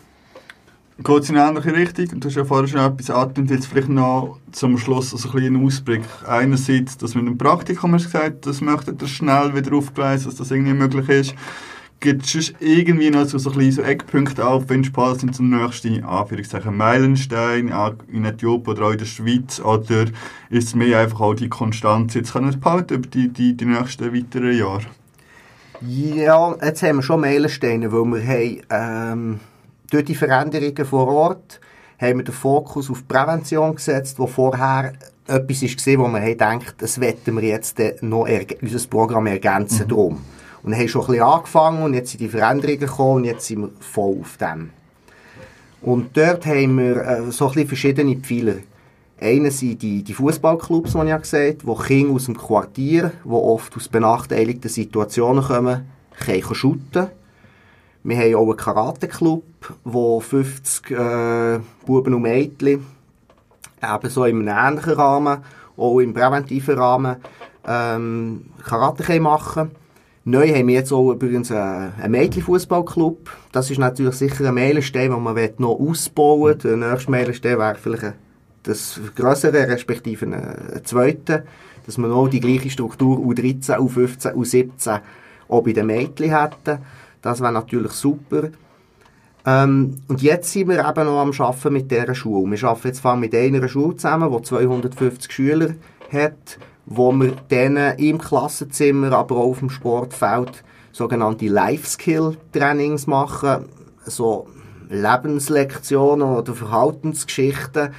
Geht 0.97 1.23
es 1.23 1.29
in 1.29 1.37
eine 1.37 1.49
ähnliche 1.49 1.75
Richtung? 1.75 2.19
Du 2.19 2.27
hast 2.27 2.35
ja 2.35 2.45
vorher 2.45 2.67
schon 2.67 2.79
etwas 2.79 3.09
angetönt, 3.09 3.51
jetzt 3.51 3.67
vielleicht 3.67 3.89
noch 3.89 4.37
zum 4.51 4.77
Schluss 4.77 5.13
also 5.13 5.29
ein 5.29 5.35
bisschen 5.35 5.55
einen 5.55 5.65
Ausblick. 5.65 6.01
Einerseits, 6.25 6.97
dass 6.97 7.15
mit 7.15 7.25
dem 7.25 7.37
Praktikum 7.37 7.93
hast 7.93 8.05
du 8.05 8.11
gesagt, 8.11 8.45
das 8.45 8.61
möchtet 8.61 9.01
ihr 9.01 9.07
schnell 9.07 9.55
wieder 9.55 9.75
aufgleisen, 9.75 10.25
dass 10.25 10.35
das 10.35 10.51
irgendwie 10.51 10.73
möglich 10.73 11.07
ist. 11.09 11.35
Gibt 12.01 12.33
es 12.33 12.53
irgendwie 12.59 13.09
noch 13.09 13.25
so, 13.25 13.37
so, 13.37 13.51
ein 13.51 13.57
bisschen 13.57 13.71
so 13.73 13.81
Eckpunkte 13.81 14.47
auf, 14.47 14.69
wenn 14.69 14.85
Spaß 14.85 15.19
sind 15.19 15.35
zum 15.35 15.49
nächsten 15.49 16.01
Anführungszeichen 16.05 16.77
Meilenstein 16.77 17.73
in 18.11 18.23
Äthiopien 18.23 18.77
oder 18.77 18.87
auch 18.87 18.91
in 18.91 18.99
der 18.99 19.05
Schweiz? 19.05 19.59
Oder 19.59 20.05
ist 20.49 20.67
es 20.69 20.75
mehr 20.75 20.99
einfach 20.99 21.19
auch 21.19 21.33
die 21.33 21.49
Konstanz 21.49 22.13
jetzt 22.13 22.31
können 22.31 22.57
behalten 22.57 22.93
über 22.93 23.07
die, 23.07 23.27
die, 23.27 23.57
die 23.57 23.65
nächsten 23.65 24.13
weiteren 24.13 24.57
Jahre? 24.57 24.85
Ja, 25.81 26.55
jetzt 26.63 26.83
haben 26.83 26.97
wir 26.97 27.03
schon 27.03 27.19
Meilensteine, 27.19 27.91
weil 27.91 28.05
wir 28.05 28.27
haben, 28.27 28.61
ähm, 28.69 29.39
durch 29.89 30.05
die 30.05 30.15
Veränderungen 30.15 30.85
vor 30.85 31.07
Ort 31.07 31.59
haben 31.99 32.19
wir 32.19 32.23
den 32.23 32.33
Fokus 32.33 32.89
auf 32.89 33.07
Prävention 33.07 33.75
gesetzt, 33.75 34.19
wo 34.19 34.27
vorher 34.27 34.93
etwas 35.27 35.59
gesehen, 35.59 35.99
wo 35.99 36.07
man 36.07 36.21
haben 36.21 36.29
gedacht, 36.29 36.75
das 36.77 36.99
wetten 36.99 37.35
wir 37.35 37.47
jetzt 37.47 37.79
äh, 37.79 37.95
noch 38.01 38.27
unser 38.61 38.87
Programm 38.87 39.27
ergänzen 39.27 39.87
drum. 39.87 40.21
Und 40.63 40.75
haben 40.75 40.87
schon 40.87 41.01
ein 41.01 41.07
bisschen 41.07 41.23
angefangen 41.23 41.83
und 41.83 41.93
jetzt 41.93 42.11
sind 42.11 42.21
die 42.21 42.27
Veränderungen 42.27 42.79
gekommen 42.79 43.15
und 43.17 43.23
jetzt 43.25 43.45
sind 43.45 43.61
wir 43.61 43.69
voll 43.79 44.17
auf 44.21 44.37
dem. 44.37 44.71
Und 45.81 46.17
dort 46.17 46.45
haben 46.45 46.77
wir 46.77 46.97
äh, 46.97 47.31
so 47.31 47.47
ein 47.47 47.53
bisschen 47.53 47.67
verschiedene 47.67 48.15
Pfeiler. 48.17 48.55
Einer 49.21 49.51
sind 49.51 49.81
die, 49.81 50.03
die 50.03 50.13
Fußballclubs, 50.13 50.93
die 50.93 50.97
ich 50.99 51.07
ja 51.07 51.17
gesagt 51.17 51.61
habe, 51.61 51.67
wo 51.67 51.75
Kinder 51.75 52.13
aus 52.13 52.25
dem 52.25 52.37
Quartier, 52.37 53.11
die 53.23 53.29
oft 53.29 53.75
aus 53.75 53.87
benachteiligten 53.87 54.69
Situationen 54.69 55.43
kommen, 55.43 55.89
können 56.17 56.55
shooten. 56.55 57.07
Wir 58.03 58.17
haben 58.17 58.35
auch 58.35 58.47
einen 58.47 58.57
Karate-Club, 58.57 59.43
wo 59.83 60.19
50 60.19 60.91
äh, 60.91 61.59
Buben 61.85 62.13
und 62.13 62.21
Mädchen 62.21 62.85
ebenso 63.81 64.25
in 64.25 64.47
einem 64.47 64.73
ähnlichen 64.73 64.93
Rahmen, 64.93 65.43
auch 65.77 65.99
im 65.99 66.13
präventiven 66.13 66.77
Rahmen, 66.77 67.17
ähm, 67.67 68.45
Karate 68.63 69.03
können 69.03 69.23
machen 69.23 69.71
Neu 70.29 70.53
haben 70.53 70.67
wir 70.67 70.75
jetzt 70.75 70.93
auch 70.93 71.11
übrigens 71.11 71.51
einen 71.51 71.91
einen 71.99 72.11
Mädchenfußballclub. 72.11 73.31
Das 73.51 73.71
ist 73.71 73.79
natürlich 73.79 74.13
sicher 74.13 74.47
ein 74.47 74.53
Meilenstein, 74.53 75.09
den 75.09 75.23
man 75.23 75.35
noch 75.57 75.79
ausbauen 75.79 76.61
will. 76.63 76.77
Der 76.77 76.77
nächste 76.77 77.09
Meilenstein 77.09 77.57
wäre 77.57 77.73
vielleicht 77.73 78.13
das 78.61 79.01
grössere, 79.15 79.67
respektive 79.67 80.27
ein, 80.27 80.85
zweiter, 80.85 81.45
dass 81.83 81.97
wir 81.97 82.07
noch 82.07 82.27
die 82.27 82.41
gleiche 82.41 82.69
Struktur 82.69 83.17
U13, 83.17 83.77
U15, 83.77 84.35
U17 84.35 84.99
auch 85.47 85.63
bei 85.63 85.73
den 85.73 85.87
Mädchen 85.87 86.29
hätten. 86.29 86.77
Das 87.23 87.41
wäre 87.41 87.51
natürlich 87.51 87.93
super. 87.93 88.49
Ähm, 89.47 89.95
und 90.07 90.21
jetzt 90.21 90.51
sind 90.51 90.69
wir 90.69 90.87
eben 90.87 91.05
noch 91.07 91.21
am 91.21 91.31
Arbeiten 91.31 91.73
mit 91.73 91.89
dieser 91.89 92.13
Schule. 92.13 92.51
Wir 92.51 92.69
arbeiten 92.69 92.87
jetzt 92.87 92.99
vor 92.99 93.15
mit 93.15 93.33
einer 93.33 93.67
Schule 93.67 93.95
zusammen, 93.95 94.31
die 94.31 94.43
250 94.43 95.31
Schüler 95.31 95.73
hat, 96.13 96.59
wo 96.89 97.11
wir 97.11 97.33
denen 97.51 97.97
im 97.97 98.17
Klassenzimmer, 98.17 99.13
aber 99.13 99.37
auch 99.37 99.51
auf 99.51 99.59
dem 99.59 99.69
Sportfeld 99.69 100.63
sogenannte 100.91 101.47
Life-Skill-Trainings 101.47 103.05
machen. 103.05 103.65
So 104.05 104.47
Lebenslektionen 104.89 106.27
oder 106.27 106.55
Verhaltensgeschichten, 106.55 107.89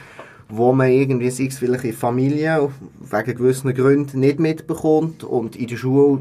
wo 0.49 0.73
man 0.73 0.91
irgendwie, 0.91 1.31
sei 1.31 1.47
es 1.47 1.59
vielleicht 1.59 1.85
in 1.85 1.91
der 1.91 1.99
Familie, 1.99 2.69
wegen 2.99 3.37
gewissen 3.37 3.73
Gründen 3.73 4.21
nicht 4.21 4.41
mitbekommt 4.41 5.23
und 5.23 5.55
in 5.55 5.69
der 5.69 5.77
Schule 5.77 6.21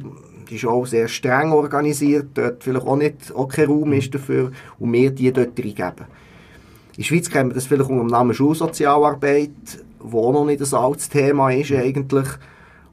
die 0.50 0.56
ist 0.56 0.66
auch 0.66 0.86
sehr 0.86 1.08
streng 1.08 1.52
organisiert, 1.52 2.30
dort 2.34 2.64
vielleicht 2.64 2.86
auch 2.86 2.96
nicht 2.96 3.32
auch 3.36 3.48
kein 3.48 3.68
Raum 3.68 3.94
ist 3.94 4.14
dafür 4.16 4.52
und 4.80 4.94
wir 4.94 5.12
die 5.12 5.32
dort 5.32 5.60
reingeben. 5.60 6.06
In 6.94 6.98
der 6.98 7.04
Schweiz 7.04 7.30
kennen 7.30 7.52
wir 7.52 7.56
das 7.56 7.68
vielleicht 7.68 7.90
unter 7.90 8.04
dem 8.04 8.08
Namen 8.08 8.34
Schulsozialarbeit, 8.34 9.52
wo 10.00 10.32
noch 10.32 10.46
nicht 10.46 10.62
ein 10.62 10.74
altes 10.74 11.08
Thema 11.10 11.52
ist 11.52 11.72
eigentlich. 11.72 12.28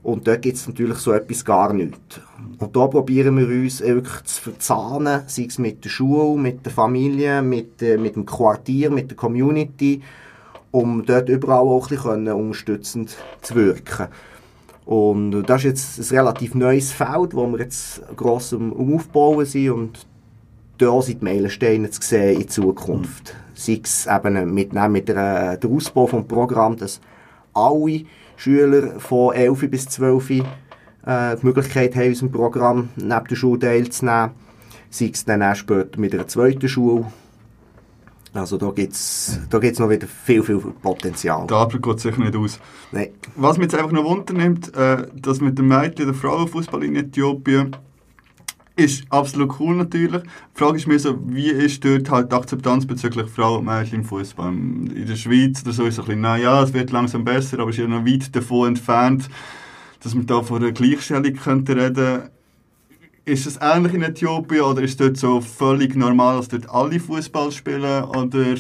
Und 0.07 0.29
dort 0.29 0.43
gibt 0.43 0.57
es 0.57 0.69
natürlich 0.69 0.99
so 0.99 1.11
etwas 1.11 1.45
gar 1.45 1.73
nicht. 1.73 2.21
Und 2.59 2.77
da 2.77 2.87
probieren 2.87 3.37
wir 3.39 3.49
uns 3.49 3.81
wirklich 3.81 4.23
zu 4.23 4.41
verzahnen, 4.41 5.23
sei 5.27 5.47
es 5.49 5.59
mit 5.59 5.85
der 5.85 5.89
Schule, 5.89 6.41
mit 6.41 6.65
der 6.65 6.71
Familie, 6.71 7.43
mit, 7.43 7.83
äh, 7.83 7.99
mit 7.99 8.15
dem 8.15 8.25
Quartier, 8.25 8.89
mit 8.89 9.11
der 9.11 9.17
Community, 9.17 10.01
um 10.71 11.05
dort 11.05 11.29
überall 11.29 11.67
auch 11.67 11.91
ein 11.91 11.97
bisschen 11.97 12.29
unterstützend 12.29 13.17
zu 13.43 13.57
wirken. 13.57 14.07
Und 14.85 15.43
das 15.43 15.65
ist 15.65 15.99
jetzt 15.99 16.13
ein 16.13 16.19
relativ 16.19 16.55
neues 16.55 16.93
Feld, 16.93 17.35
wo 17.35 17.45
wir 17.49 17.59
jetzt 17.59 18.01
gross 18.15 18.55
am 18.55 18.73
Aufbauen 18.95 19.45
sind 19.45 19.71
und 19.71 20.07
da 20.79 21.03
sind 21.03 21.21
die 21.21 21.25
Meilensteine 21.25 21.91
zu 21.91 22.01
sehen 22.01 22.43
in 22.43 22.49
Zukunft. 22.49 23.35
Sei 23.55 23.81
es 23.83 24.07
eben 24.07 24.55
mit, 24.55 24.73
mit 24.73 25.09
der, 25.09 25.57
der 25.57 25.71
Ausbau 25.71 26.07
des 26.07 26.29
Programms, 26.29 26.79
dass 26.79 27.01
alle 27.53 28.05
Schüler 28.37 29.01
von 29.01 29.35
11 29.35 29.71
bis 29.71 29.87
12 29.89 30.31
äh, 30.31 30.43
die 31.07 31.47
Möglichkeit 31.47 31.95
haben, 31.97 32.09
unserem 32.09 32.33
Programm 32.33 32.89
neben 32.97 33.25
der 33.29 33.37
Schule 33.37 33.61
teilzunehmen. 33.61 34.31
Sei 34.91 35.11
es 35.13 35.25
dann 35.25 35.43
auch 35.43 35.55
später 35.55 35.99
mit 35.99 36.15
einer 36.15 36.27
zweiten 36.27 36.69
Schule. 36.69 37.07
Also 38.35 38.59
da 38.59 38.71
gibt 38.71 38.93
es 38.93 39.41
da 39.49 39.59
gibt's 39.59 39.79
noch 39.79 39.89
wieder 39.89 40.07
viel, 40.07 40.43
viel 40.43 40.59
Potenzial. 40.59 41.51
Abend 41.51 41.83
geht 41.83 42.01
sicher 42.01 42.21
nicht 42.21 42.37
aus. 42.37 42.61
Nein. 42.93 43.09
Was 43.35 43.57
mich 43.57 43.65
jetzt 43.71 43.75
einfach 43.75 43.93
noch 43.93 44.05
wundernimmt, 44.05 44.75
äh, 44.77 45.07
dass 45.15 45.41
mit 45.41 45.59
dem 45.59 45.69
Mädchen 45.69 46.07
der 46.07 46.15
Frauenfußball 46.15 46.85
in 46.85 46.97
Äthiopien 46.97 47.75
ist 48.77 49.05
absolut 49.11 49.59
cool 49.59 49.75
natürlich. 49.75 50.23
Die 50.23 50.59
Frage 50.59 50.77
ist 50.77 50.87
mir 50.87 50.99
so, 50.99 51.19
wie 51.27 51.49
ist 51.49 51.83
dort 51.85 52.11
halt 52.11 52.31
die 52.31 52.37
Akzeptanz 52.37 52.87
bezüglich 52.87 53.29
Frauen 53.31 53.61
und 53.61 53.65
Mädchen 53.65 54.01
im 54.01 54.05
Fußball? 54.05 54.53
In 54.53 55.07
der 55.07 55.17
Schweiz 55.17 55.63
oder 55.63 55.73
so 55.73 55.85
ist 55.85 55.95
es 55.95 56.01
ein 56.01 56.05
bisschen, 56.05 56.21
naja, 56.21 56.63
es 56.63 56.75
wird 56.75 56.93
langsam 56.93 57.25
besser, 57.25 57.59
aber 57.59 57.71
es 57.71 57.79
ist 57.79 57.83
ja 57.83 57.89
noch 57.89 58.05
weit 58.05 58.37
davon 58.37 58.69
entfernt, 58.69 59.29
dass 60.03 60.15
man 60.15 60.27
da 60.27 60.43
von 60.43 60.63
einer 60.63 60.73
Gleichstellung 60.73 61.33
könnte 61.35 61.75
reden. 61.75 62.29
Ist 63.25 63.47
es 63.47 63.59
ähnlich 63.61 63.95
in 63.95 64.03
Äthiopien 64.03 64.61
oder 64.61 64.83
ist 64.83 65.01
dort 65.01 65.17
so 65.17 65.41
völlig 65.41 65.97
normal, 65.97 66.37
dass 66.37 66.49
dort 66.49 66.69
alle 66.71 67.01
Fußball 67.01 67.51
spielen 67.51 68.05
oder... 68.05 68.55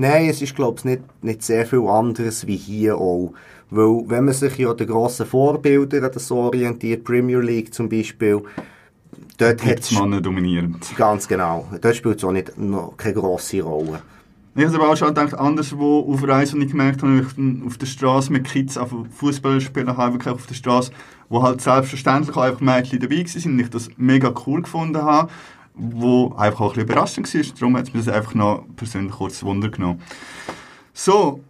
Nein, 0.00 0.28
es 0.28 0.42
ist, 0.42 0.54
glaube 0.54 0.78
ich, 0.78 0.84
nicht, 0.84 1.02
nicht 1.24 1.42
sehr 1.42 1.66
viel 1.66 1.86
anderes 1.88 2.46
wie 2.46 2.56
hier 2.56 2.98
auch. 2.98 3.32
Weil, 3.70 4.04
wenn 4.06 4.26
man 4.26 4.34
sich 4.34 4.56
ja 4.56 4.70
an 4.70 4.76
den 4.76 4.86
grossen 4.86 5.26
Vorbildern 5.26 6.10
das 6.12 6.30
orientiert, 6.30 7.02
Premier 7.02 7.40
League 7.40 7.74
zum 7.74 7.88
Beispiel, 7.88 8.42
dort 9.38 9.64
hat 9.64 9.92
Männer 9.92 10.20
dominierend. 10.20 10.94
Ganz 10.96 11.26
genau. 11.26 11.66
Dort 11.80 11.96
spielt 11.96 12.18
es 12.18 12.24
auch 12.24 12.32
nicht, 12.32 12.58
noch 12.58 12.94
keine 12.96 13.14
grosse 13.14 13.62
Rolle. 13.62 14.02
Ich 14.54 14.64
habe 14.64 14.74
aber 14.76 14.90
auch 14.90 14.96
schon 14.96 15.08
gedacht, 15.08 15.34
anderswo 15.34 16.00
auf 16.12 16.26
Reisen, 16.26 16.58
wo 16.58 16.64
ich 16.64 16.70
gemerkt 16.72 17.02
habe, 17.02 17.20
ich 17.20 17.64
auf 17.64 17.78
der 17.78 17.86
Straße 17.86 18.32
mit 18.32 18.44
Kids 18.44 18.76
auf 18.76 18.92
Fußball 19.16 19.60
spielen 19.60 19.96
habe, 19.96 20.14
wirklich 20.14 20.34
auf 20.34 20.46
der 20.46 20.56
Straße, 20.56 20.90
wo 21.28 21.42
halt 21.42 21.60
selbstverständlich 21.60 22.36
auch 22.36 22.42
einfach 22.42 22.60
Mädchen 22.60 22.98
dabei 22.98 23.18
waren 23.18 23.52
und 23.52 23.60
ich 23.60 23.70
das 23.70 23.88
mega 23.96 24.34
cool 24.46 24.62
gefunden 24.62 25.00
habe, 25.00 25.30
wo 25.74 26.34
einfach 26.36 26.60
auch 26.60 26.70
ein 26.70 26.74
bisschen 26.74 26.88
überraschend 26.88 27.34
war. 27.34 27.42
Darum 27.56 27.76
hat 27.76 27.86
es 27.86 27.94
mir 27.94 28.00
das 28.00 28.08
einfach 28.12 28.34
noch 28.34 28.64
persönlich 28.74 29.12
kurz 29.12 29.44
Wunder 29.44 29.68
genommen. 29.68 30.02
So, 30.92 31.40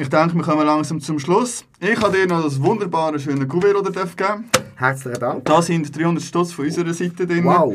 ich 0.00 0.08
denke, 0.08 0.36
wir 0.36 0.42
kommen 0.42 0.64
langsam 0.64 1.00
zum 1.00 1.18
Schluss. 1.18 1.64
Ich 1.80 2.00
habe 2.00 2.16
dir 2.16 2.26
noch 2.26 2.44
das 2.44 2.62
wunderbare, 2.62 3.18
schöne 3.18 3.48
Kuvert 3.48 3.74
oder 3.74 3.90
geben. 3.90 4.44
Herzlichen 4.76 5.18
Dank. 5.18 5.44
Da 5.44 5.60
sind 5.60 5.96
300 5.96 6.22
Stutz 6.22 6.52
von 6.52 6.66
unserer 6.66 6.94
Seite 6.94 7.26
drin. 7.26 7.44
Wow. 7.44 7.74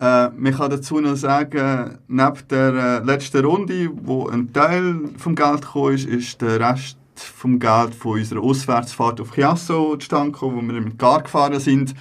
Äh, 0.00 0.28
man 0.36 0.54
kann 0.54 0.70
dazu 0.70 1.00
noch 1.00 1.16
sagen, 1.16 1.98
neben 2.06 2.48
der 2.50 2.74
äh, 2.74 3.04
letzten 3.04 3.44
Runde, 3.44 3.90
wo 4.02 4.28
ein 4.28 4.52
Teil 4.52 5.00
vom 5.16 5.34
Geld 5.34 5.62
gekommen 5.62 5.94
ist, 5.94 6.06
ist 6.06 6.40
der 6.42 6.60
Rest 6.60 6.98
vom 7.16 7.58
Geld 7.58 7.94
von 7.94 8.18
unserer 8.18 8.42
Auswärtsfahrt 8.42 9.20
auf 9.20 9.32
Chiasso 9.32 9.96
zustande 9.96 10.32
gekommen, 10.32 10.68
wo 10.68 10.72
wir 10.74 10.80
mit 10.80 10.98
Gar 10.98 11.22
gefahren 11.22 11.58
sind. 11.60 11.94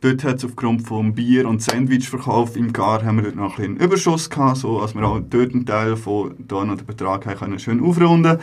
Dort 0.00 0.22
hat 0.22 0.36
es 0.36 0.44
aufgrund 0.44 0.86
vom 0.86 1.12
Bier- 1.12 1.48
und 1.48 1.60
Sandwichverkauf 1.60 2.56
im 2.56 2.72
Gar 2.72 3.04
haben 3.04 3.16
wir 3.16 3.24
dort 3.24 3.34
noch 3.34 3.58
ein 3.58 3.74
bisschen 3.74 3.76
Überschuss 3.78 4.30
gehabt, 4.30 4.58
so 4.58 4.80
dass 4.80 4.94
wir 4.94 5.02
auch 5.02 5.18
dort 5.18 5.52
einen 5.52 5.66
Teil 5.66 5.96
von 5.96 6.36
da 6.38 6.64
noch 6.64 6.76
den 6.76 6.86
Betrag 6.86 7.26
haben 7.26 7.36
können 7.36 7.58
schön 7.58 7.82
aufrunden, 7.82 8.38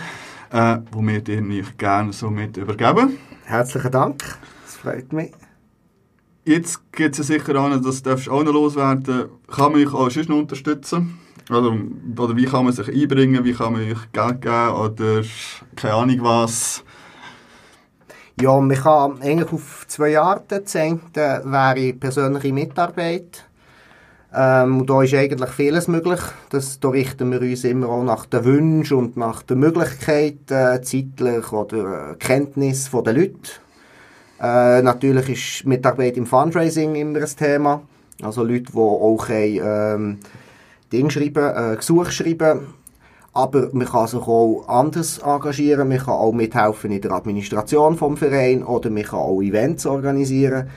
äh, 0.51 0.77
wo 0.91 1.01
wir 1.01 1.21
dir 1.21 1.39
nicht 1.39 1.77
gerne 1.77 2.11
so 2.11 2.29
mit 2.29 2.57
übergeben. 2.57 3.17
Herzlichen 3.45 3.91
Dank. 3.91 4.21
Das 4.65 4.75
freut 4.75 5.13
mich. 5.13 5.31
Jetzt 6.43 6.91
geht 6.91 7.13
es 7.13 7.19
ja 7.19 7.23
sicher 7.23 7.55
an, 7.55 7.81
das 7.81 8.03
darfst 8.03 8.27
du 8.27 8.31
auch 8.31 8.43
noch 8.43 8.53
loswerden. 8.53 9.29
Kann 9.47 9.71
man 9.71 9.81
euch 9.81 9.93
auch 9.93 10.11
sonst 10.11 10.27
noch 10.27 10.37
unterstützen? 10.37 11.17
Also, 11.49 11.73
oder 12.17 12.35
wie 12.35 12.45
kann 12.45 12.65
man 12.65 12.73
sich 12.73 12.89
einbringen? 12.89 13.45
Wie 13.45 13.53
kann 13.53 13.73
man 13.73 13.81
euch 13.83 14.11
Geld 14.11 14.41
geben? 14.41 14.69
Oder 14.71 15.21
keine 15.75 15.93
Ahnung 15.93 16.17
was? 16.21 16.83
Ja, 18.41 18.59
man 18.59 18.75
kann 18.75 19.21
eigentlich 19.21 19.53
auf 19.53 19.85
zwei 19.87 20.19
Arten 20.19 20.65
sehen. 20.65 20.99
Da 21.13 21.41
wäre 21.45 21.93
persönliche 21.93 22.51
Mitarbeit. 22.51 23.45
Ähm, 24.33 24.81
und 24.81 24.89
da 24.89 25.01
ist 25.03 25.13
eigentlich 25.13 25.49
vieles 25.51 25.87
möglich. 25.87 26.19
Das, 26.49 26.81
da 26.81 26.89
richten 26.89 27.31
wir 27.31 27.39
uns 27.39 27.63
immer 27.63 27.87
auch 27.87 28.03
nach 28.03 28.25
den 28.25 28.43
Wünschen 28.43 28.97
und 28.97 29.15
nach 29.15 29.41
den 29.41 29.59
Möglichkeiten, 29.59 30.53
äh, 30.53 30.81
zeitlich 30.81 31.49
oder 31.53 32.11
äh, 32.11 32.15
Kenntnis 32.15 32.91
der 32.91 33.13
Leute. 33.13 33.51
Äh, 34.41 34.81
natürlich 34.81 35.29
ist 35.29 35.65
Mitarbeit 35.65 36.17
im 36.17 36.25
Fundraising 36.25 36.95
immer 36.95 37.19
ein 37.19 37.35
Thema. 37.37 37.83
Also 38.21 38.43
Leute, 38.43 38.73
die 38.73 38.77
auch 38.77 39.27
können, 39.27 39.61
ähm, 39.63 40.19
Ding 40.91 41.09
schreiben, 41.09 41.55
äh, 41.55 41.77
Gesuch 41.77 42.11
schreiben. 42.11 42.73
Aber 43.35 43.69
man 43.73 43.85
kann 43.85 44.07
sich 44.07 44.21
auch 44.21 44.63
anders 44.67 45.19
engagieren. 45.19 45.89
Man 45.89 45.99
kann 45.99 46.15
auch 46.15 46.31
mithelfen 46.31 46.91
in 46.91 47.01
der 47.01 47.11
Administration 47.11 47.97
vom 47.97 48.17
Verein 48.17 48.63
oder 48.63 48.89
man 48.89 49.03
kann 49.03 49.19
auch 49.19 49.41
Events 49.41 49.85
organisieren. 49.85 50.69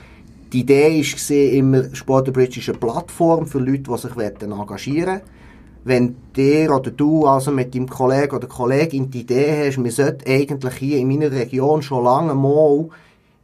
Die 0.53 0.61
Idee 0.61 1.01
war 1.01 1.53
immer, 1.53 1.95
Sport 1.95 2.33
Bridge 2.33 2.59
ist 2.59 2.69
eine 2.69 2.79
Plattform 2.79 3.47
für 3.47 3.61
Leute, 3.61 3.85
die 3.91 3.97
sich 3.97 4.17
engagieren 4.17 5.07
wollen. 5.07 5.21
Wenn 5.85 6.17
der 6.37 6.75
oder 6.75 6.91
du 6.91 7.27
also 7.27 7.53
mit 7.53 7.75
deinem 7.75 7.89
Kollegen 7.89 8.35
oder 8.35 8.49
Kollegin 8.49 9.11
die 9.11 9.21
Idee 9.21 9.69
hast, 9.69 9.83
wir 9.83 9.93
sollten 9.93 10.29
eigentlich 10.29 10.75
hier 10.75 10.99
in 10.99 11.09
meiner 11.09 11.31
Region 11.31 11.81
schon 11.81 12.05
lange 12.05 12.35
mal 12.35 12.89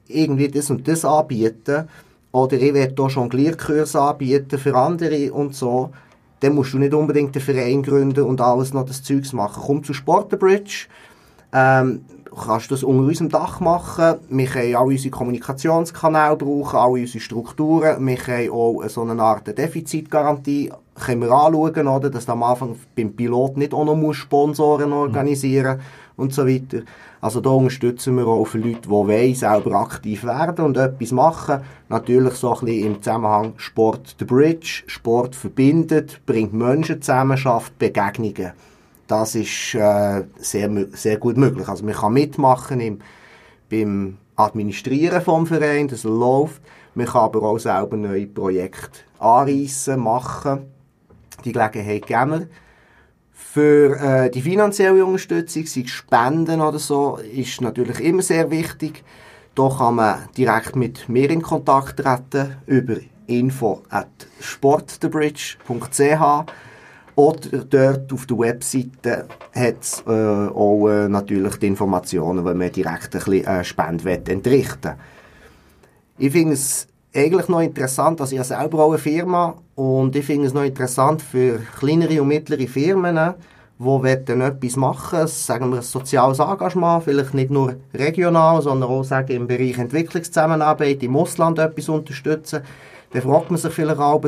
irgendwie 0.08 0.48
das 0.48 0.70
und 0.70 0.86
das 0.88 1.04
anbieten 1.04 1.88
oder 2.32 2.56
ich 2.60 2.74
werde 2.74 2.94
hier 2.96 3.06
Jonglierkurs 3.14 3.94
anbieten 3.94 4.58
für 4.58 4.74
andere 4.74 5.32
und 5.32 5.54
so, 5.54 5.90
dann 6.44 6.54
musst 6.54 6.74
du 6.74 6.78
nicht 6.78 6.92
unbedingt 6.92 7.34
einen 7.34 7.44
Verein 7.44 7.82
gründen 7.82 8.24
und 8.24 8.40
alles 8.40 8.74
noch 8.74 8.84
das 8.84 9.02
Zeugs 9.02 9.32
machen. 9.32 9.62
Komm 9.64 9.82
zu 9.82 9.94
Sportenbridge, 9.94 10.88
ähm, 11.54 12.04
kannst 12.34 12.70
das 12.70 12.82
unter 12.82 13.04
unserem 13.04 13.30
Dach 13.30 13.60
machen. 13.60 14.16
Wir 14.28 14.46
können 14.46 14.76
auch 14.76 14.84
unsere 14.84 15.10
Kommunikationskanäle 15.10 16.36
brauchen, 16.36 16.76
alle 16.76 17.00
unsere 17.00 17.20
Strukturen. 17.20 18.06
Wir 18.06 18.16
können 18.16 18.50
auch 18.50 18.82
so 18.88 19.02
eine 19.02 19.22
Art 19.22 19.56
Defizitgarantie 19.56 20.70
können 20.94 21.22
wir 21.22 21.32
anschauen, 21.32 21.88
oder, 21.88 22.10
dass 22.10 22.26
du 22.26 22.32
am 22.32 22.42
Anfang 22.42 22.76
beim 22.94 23.12
Pilot 23.14 23.56
nicht 23.56 23.72
auch 23.72 23.84
noch 23.84 24.12
Sponsoren 24.12 24.92
organisieren 24.92 25.80
und 26.16 26.32
so 26.32 26.46
weiter. 26.46 26.82
Also 27.24 27.40
da 27.40 27.48
unterstützen 27.48 28.18
wir 28.18 28.26
auch 28.26 28.44
für 28.44 28.58
Leute, 28.58 28.82
die 28.82 28.90
wollen, 28.90 29.34
selber 29.34 29.76
aktiv 29.76 30.24
werden 30.24 30.62
und 30.62 30.76
etwas 30.76 31.10
machen. 31.10 31.62
Natürlich 31.88 32.34
so 32.34 32.52
ein 32.52 32.66
bisschen 32.66 32.86
im 32.86 33.02
Zusammenhang 33.02 33.54
Sport 33.56 34.16
the 34.18 34.26
Bridge. 34.26 34.82
Sport 34.88 35.34
verbindet, 35.34 36.20
bringt 36.26 36.52
Menschen 36.52 37.00
zusammen, 37.00 37.38
schafft 37.38 37.78
Begegnungen. 37.78 38.52
Das 39.06 39.34
ist 39.34 39.74
äh, 39.74 40.24
sehr, 40.36 40.70
sehr 40.92 41.16
gut 41.16 41.38
möglich. 41.38 41.66
Also 41.66 41.86
man 41.86 41.94
kann 41.94 42.12
mitmachen 42.12 42.80
im, 42.80 42.98
beim 43.70 44.18
Administrieren 44.36 45.22
vom 45.22 45.46
Verein, 45.46 45.88
das 45.88 46.04
läuft. 46.04 46.60
Man 46.94 47.06
kann 47.06 47.22
aber 47.22 47.42
auch 47.42 47.58
selber 47.58 47.96
neue 47.96 48.26
Projekte 48.26 49.00
anreissen, 49.18 49.98
machen. 49.98 50.66
Die 51.42 51.52
Gelegenheit 51.52 52.06
geben 52.06 52.30
wir. 52.32 52.48
Für 53.54 54.00
äh, 54.00 54.30
die 54.30 54.42
finanzielle 54.42 55.06
Unterstützung, 55.06 55.64
sei 55.66 55.84
Spenden 55.86 56.60
oder 56.60 56.80
so, 56.80 57.18
ist 57.18 57.60
natürlich 57.60 58.00
immer 58.00 58.22
sehr 58.22 58.50
wichtig. 58.50 59.04
Da 59.54 59.68
kann 59.68 59.94
man 59.94 60.28
direkt 60.36 60.74
mit 60.74 61.08
mir 61.08 61.30
in 61.30 61.40
Kontakt 61.40 62.00
treten 62.00 62.56
über 62.66 62.96
info 63.28 63.82
at 63.90 64.08
sportthebridge.ch 64.40 66.44
oder 67.14 67.58
dort 67.70 68.12
auf 68.12 68.26
der 68.26 68.38
Webseite 68.40 69.26
hat 69.54 69.80
es 69.80 70.02
äh, 70.04 70.10
auch 70.10 70.88
äh, 70.88 71.08
natürlich 71.08 71.54
die 71.58 71.68
Informationen, 71.68 72.44
wenn 72.44 72.58
man 72.58 72.72
direkt 72.72 73.14
ein 73.14 73.20
bisschen 73.20 73.46
äh, 73.46 73.62
Spende 73.62 74.10
entrichten 74.10 74.94
Ich 76.18 76.32
finde 76.32 76.54
es 76.54 76.88
eigentlich 77.14 77.48
noch 77.48 77.60
interessant, 77.60 78.20
also 78.20 78.32
ich 78.32 78.38
habe 78.38 78.48
selber 78.48 78.84
auch 78.84 78.90
eine 78.90 78.98
Firma 78.98 79.54
und 79.76 80.16
ich 80.16 80.24
finde 80.24 80.46
es 80.48 80.54
noch 80.54 80.64
interessant 80.64 81.22
für 81.22 81.60
kleinere 81.78 82.20
und 82.20 82.28
mittlere 82.28 82.66
Firmen, 82.66 83.16
die 83.78 83.84
wollen 83.84 84.40
etwas 84.40 84.76
machen, 84.76 85.26
sagen 85.26 85.70
wir 85.70 85.76
ein 85.78 85.82
soziales 85.82 86.38
Engagement, 86.38 87.04
vielleicht 87.04 87.34
nicht 87.34 87.50
nur 87.50 87.76
regional, 87.92 88.62
sondern 88.62 88.90
auch 88.90 89.04
sagen, 89.04 89.32
im 89.32 89.46
Bereich 89.46 89.78
Entwicklungszusammenarbeit 89.78 91.02
im 91.02 91.16
Ausland 91.16 91.58
etwas 91.58 91.88
unterstützen. 91.88 92.62
Dann 93.12 93.22
fragt 93.22 93.50
man 93.50 93.58
sich 93.58 93.72
vielleicht 93.72 93.98
auch, 93.98 94.22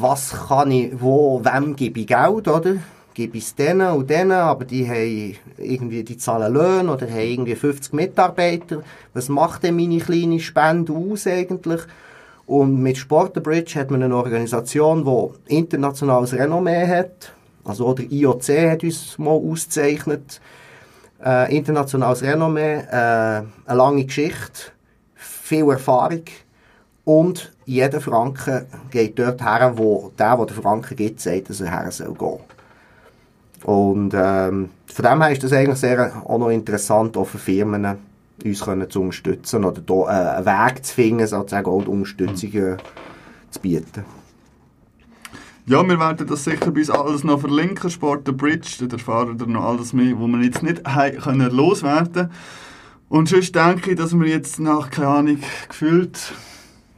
was 0.00 0.48
kann 0.48 0.70
ich, 0.70 0.92
wo, 1.00 1.42
wem 1.44 1.76
gebe 1.76 2.00
ich 2.00 2.06
Geld, 2.06 2.48
oder? 2.48 2.76
Gebe 3.14 3.38
ich 3.38 3.44
es 3.44 3.54
denen 3.54 3.92
und 3.92 4.08
denen, 4.08 4.32
aber 4.32 4.64
die 4.64 4.88
haben 4.88 5.36
irgendwie, 5.58 6.04
die 6.04 6.16
zahlen 6.16 6.52
Löhne 6.52 6.92
oder 6.92 7.08
haben 7.08 7.18
irgendwie 7.18 7.54
50 7.54 7.92
Mitarbeiter. 7.92 8.82
Was 9.14 9.28
macht 9.28 9.62
denn 9.62 9.76
meine 9.76 9.98
kleine 9.98 10.40
Spende 10.40 10.92
aus 10.92 11.26
eigentlich? 11.26 11.80
Und 12.46 12.82
mit 12.82 12.96
Sport 12.96 13.40
Bridge 13.42 13.78
hat 13.78 13.90
man 13.90 14.02
eine 14.02 14.16
Organisation, 14.16 15.04
die 15.04 15.54
internationales 15.56 16.32
Renommee 16.32 16.86
hat. 16.86 17.32
Also 17.64 17.94
der 17.94 18.10
IOC 18.10 18.48
hat 18.70 18.82
uns 18.82 19.18
mal 19.18 19.30
ausgezeichnet. 19.30 20.40
Äh, 21.24 21.56
internationales 21.56 22.22
Renommee, 22.22 22.78
äh, 22.90 22.92
eine 22.92 23.46
lange 23.66 24.04
Geschichte, 24.04 24.72
viel 25.14 25.68
Erfahrung 25.70 26.24
und 27.04 27.52
jeder 27.66 28.00
Franken 28.00 28.66
geht 28.90 29.18
dort 29.18 29.42
her, 29.42 29.72
wo 29.76 30.12
der, 30.18 30.36
der 30.36 30.46
den 30.46 30.56
Franken 30.62 30.96
gibt, 30.96 31.20
sagt, 31.20 31.50
dass 31.50 31.60
er 31.60 31.70
her 31.70 31.90
soll 31.90 32.14
gehen. 32.14 32.38
Und 33.64 34.12
ähm, 34.14 34.70
von 34.86 35.04
dem 35.04 35.22
her 35.22 35.32
ist 35.32 35.42
das 35.44 35.52
eigentlich 35.52 35.78
sehr 35.78 36.22
auch 36.24 36.38
noch 36.38 36.50
interessant, 36.50 37.16
auch 37.16 37.26
für 37.26 37.38
Firmen 37.38 37.98
uns 38.44 38.60
können 38.62 38.88
zu 38.88 39.02
unterstützen 39.02 39.64
oder 39.64 39.82
da 39.82 39.94
äh, 39.94 40.36
einen 40.36 40.46
Weg 40.46 40.84
zu 40.84 40.94
finden, 40.94 41.26
sozusagen 41.26 41.66
auch 41.66 41.82
die 41.82 41.90
Unterstützung 41.90 42.52
äh, 42.54 42.76
zu 43.50 43.60
bieten. 43.60 44.04
Ja, 45.66 45.86
wir 45.86 46.00
werden 46.00 46.26
das 46.26 46.44
sicher 46.44 46.70
bis 46.70 46.90
alles 46.90 47.22
noch 47.22 47.40
verlinken. 47.40 47.90
Sport 47.90 48.22
the 48.26 48.32
Bridge, 48.32 48.86
da 48.86 48.96
erfahren 48.96 49.38
wir 49.38 49.46
noch 49.46 49.64
alles 49.64 49.92
mehr, 49.92 50.18
wo 50.18 50.26
wir 50.26 50.42
jetzt 50.42 50.62
nicht 50.62 50.82
können 51.22 51.50
loswerden 51.50 52.30
Und 53.08 53.28
sonst 53.28 53.54
denke 53.54 53.90
ich, 53.90 53.96
dass 53.96 54.18
wir 54.18 54.26
jetzt 54.26 54.58
nach, 54.58 54.90
keine 54.90 55.08
Ahnung, 55.08 55.38
gefühlt 55.68 56.32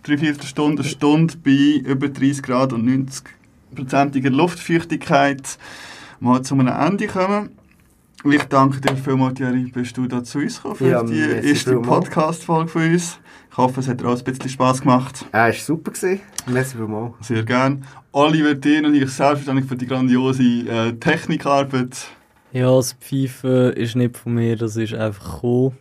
drei 0.04 0.16
Viertelstunde, 0.16 0.82
eine 0.82 0.90
Stunde 0.90 1.34
bei 1.44 1.82
über 1.84 2.08
30 2.08 2.42
Grad 2.42 2.72
und 2.72 2.88
90-prozentiger 2.88 4.30
Luftfeuchtigkeit 4.30 5.58
mal 6.22 6.42
zu 6.42 6.54
einem 6.54 6.68
Ende 6.68 7.06
kommen. 7.06 7.50
Ich 8.24 8.44
danke 8.44 8.80
dir 8.80 8.96
vielmals, 8.96 9.34
Thierry, 9.34 9.64
bist 9.72 9.96
du 9.96 10.06
da 10.06 10.22
zu 10.22 10.38
uns 10.38 10.56
gekommen 10.56 10.76
für 10.76 10.88
Ja, 10.88 11.02
die 11.02 11.18
erste. 11.18 11.76
Podcast-Folge 11.78 12.68
von 12.70 12.92
uns. 12.92 13.18
Ich 13.50 13.56
hoffe, 13.56 13.80
es 13.80 13.88
hat 13.88 14.00
dir 14.00 14.06
auch 14.08 14.16
ein 14.16 14.24
bisschen 14.24 14.48
Spass 14.48 14.80
gemacht. 14.80 15.26
Er 15.32 15.46
war 15.46 15.52
super. 15.52 15.90
Gewesen. 15.90 16.20
Merci 16.46 16.76
vielmals. 16.76 17.14
Sehr 17.22 17.42
gern. 17.42 17.84
Oliver, 18.12 18.54
dir 18.54 18.86
und 18.86 18.94
ich 18.94 19.10
selbstverständlich 19.10 19.66
für 19.68 19.76
die 19.76 19.86
grandiose 19.86 20.42
äh, 20.42 20.92
Technikarbeit. 20.92 21.96
Ja, 22.52 22.70
das 22.76 22.92
Pfeifen 22.92 23.72
ist 23.72 23.96
nicht 23.96 24.16
von 24.16 24.34
mir, 24.34 24.56
das 24.56 24.76
ist 24.76 24.94
einfach 24.94 25.42
cool. 25.42 25.72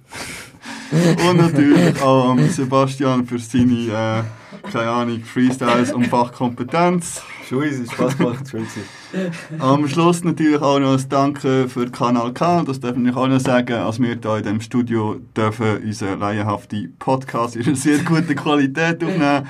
Und 1.30 1.38
natürlich 1.38 2.02
auch 2.02 2.32
an 2.32 2.50
Sebastian 2.50 3.26
für 3.26 3.40
seine, 3.40 4.24
äh, 4.24 4.24
keine 4.72 4.90
Ahnung, 4.90 5.22
Freestyles 5.24 5.94
und 5.94 6.08
Fachkompetenz. 6.08 7.22
Schon 7.48 7.64
easy, 7.64 7.86
Spaß 7.86 8.18
gemacht, 8.18 8.50
schön 8.50 8.66
gewesen. 8.66 9.60
Am 9.60 9.88
Schluss 9.88 10.24
natürlich 10.24 10.62
auch 10.62 10.80
noch 10.80 10.98
ein 10.98 11.10
Danke 11.10 11.68
für 11.68 11.90
Kanal 11.90 12.34
K. 12.34 12.60
Und 12.60 12.70
Das 12.70 12.80
darf 12.80 12.96
ich 12.96 13.16
auch 13.16 13.28
noch 13.28 13.40
sagen, 13.40 13.74
als 13.74 14.00
wir 14.00 14.16
hier 14.16 14.36
in 14.38 14.44
diesem 14.44 14.62
Studio 14.62 15.20
dürfen 15.36 15.84
unseren 15.84 16.20
laienhaften 16.20 16.96
Podcast 16.98 17.56
in 17.56 17.66
einer 17.66 17.76
sehr 17.76 18.00
guten 18.00 18.36
Qualität 18.36 19.04
aufnehmen. 19.04 19.48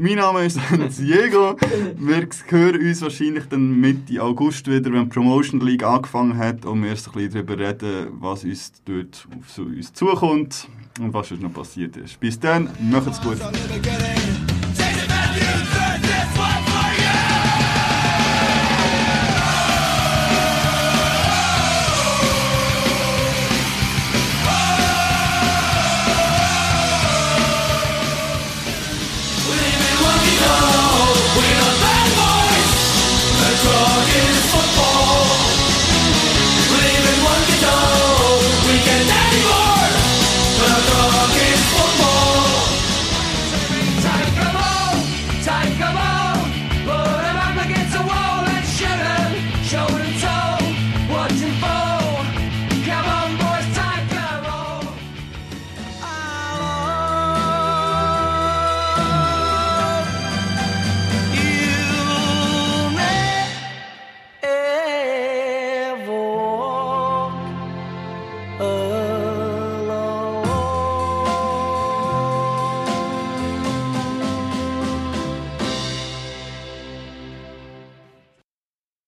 Mein 0.00 0.14
Name 0.14 0.44
ist 0.44 0.60
Diego. 0.98 1.56
Wir 1.98 2.28
hören 2.48 2.80
uns 2.80 3.02
wahrscheinlich 3.02 3.44
dann 3.46 3.80
Mitte 3.80 4.22
August 4.22 4.70
wieder, 4.70 4.92
wenn 4.92 5.04
die 5.04 5.08
Promotion 5.08 5.60
League 5.60 5.82
angefangen 5.82 6.38
hat 6.38 6.64
und 6.64 6.84
wir 6.84 6.94
so 6.94 7.10
ein 7.10 7.14
bisschen 7.14 7.46
darüber 7.46 7.58
reden, 7.58 8.06
was 8.20 8.44
uns 8.44 8.72
dort 8.84 9.26
auf 9.36 9.58
uns 9.58 9.92
zukommt 9.92 10.68
und 11.00 11.12
was 11.12 11.28
schon 11.28 11.40
noch 11.40 11.52
passiert 11.52 11.96
ist. 11.96 12.20
Bis 12.20 12.38
dann, 12.38 12.68
macht's 12.80 13.20
gut. 13.20 13.38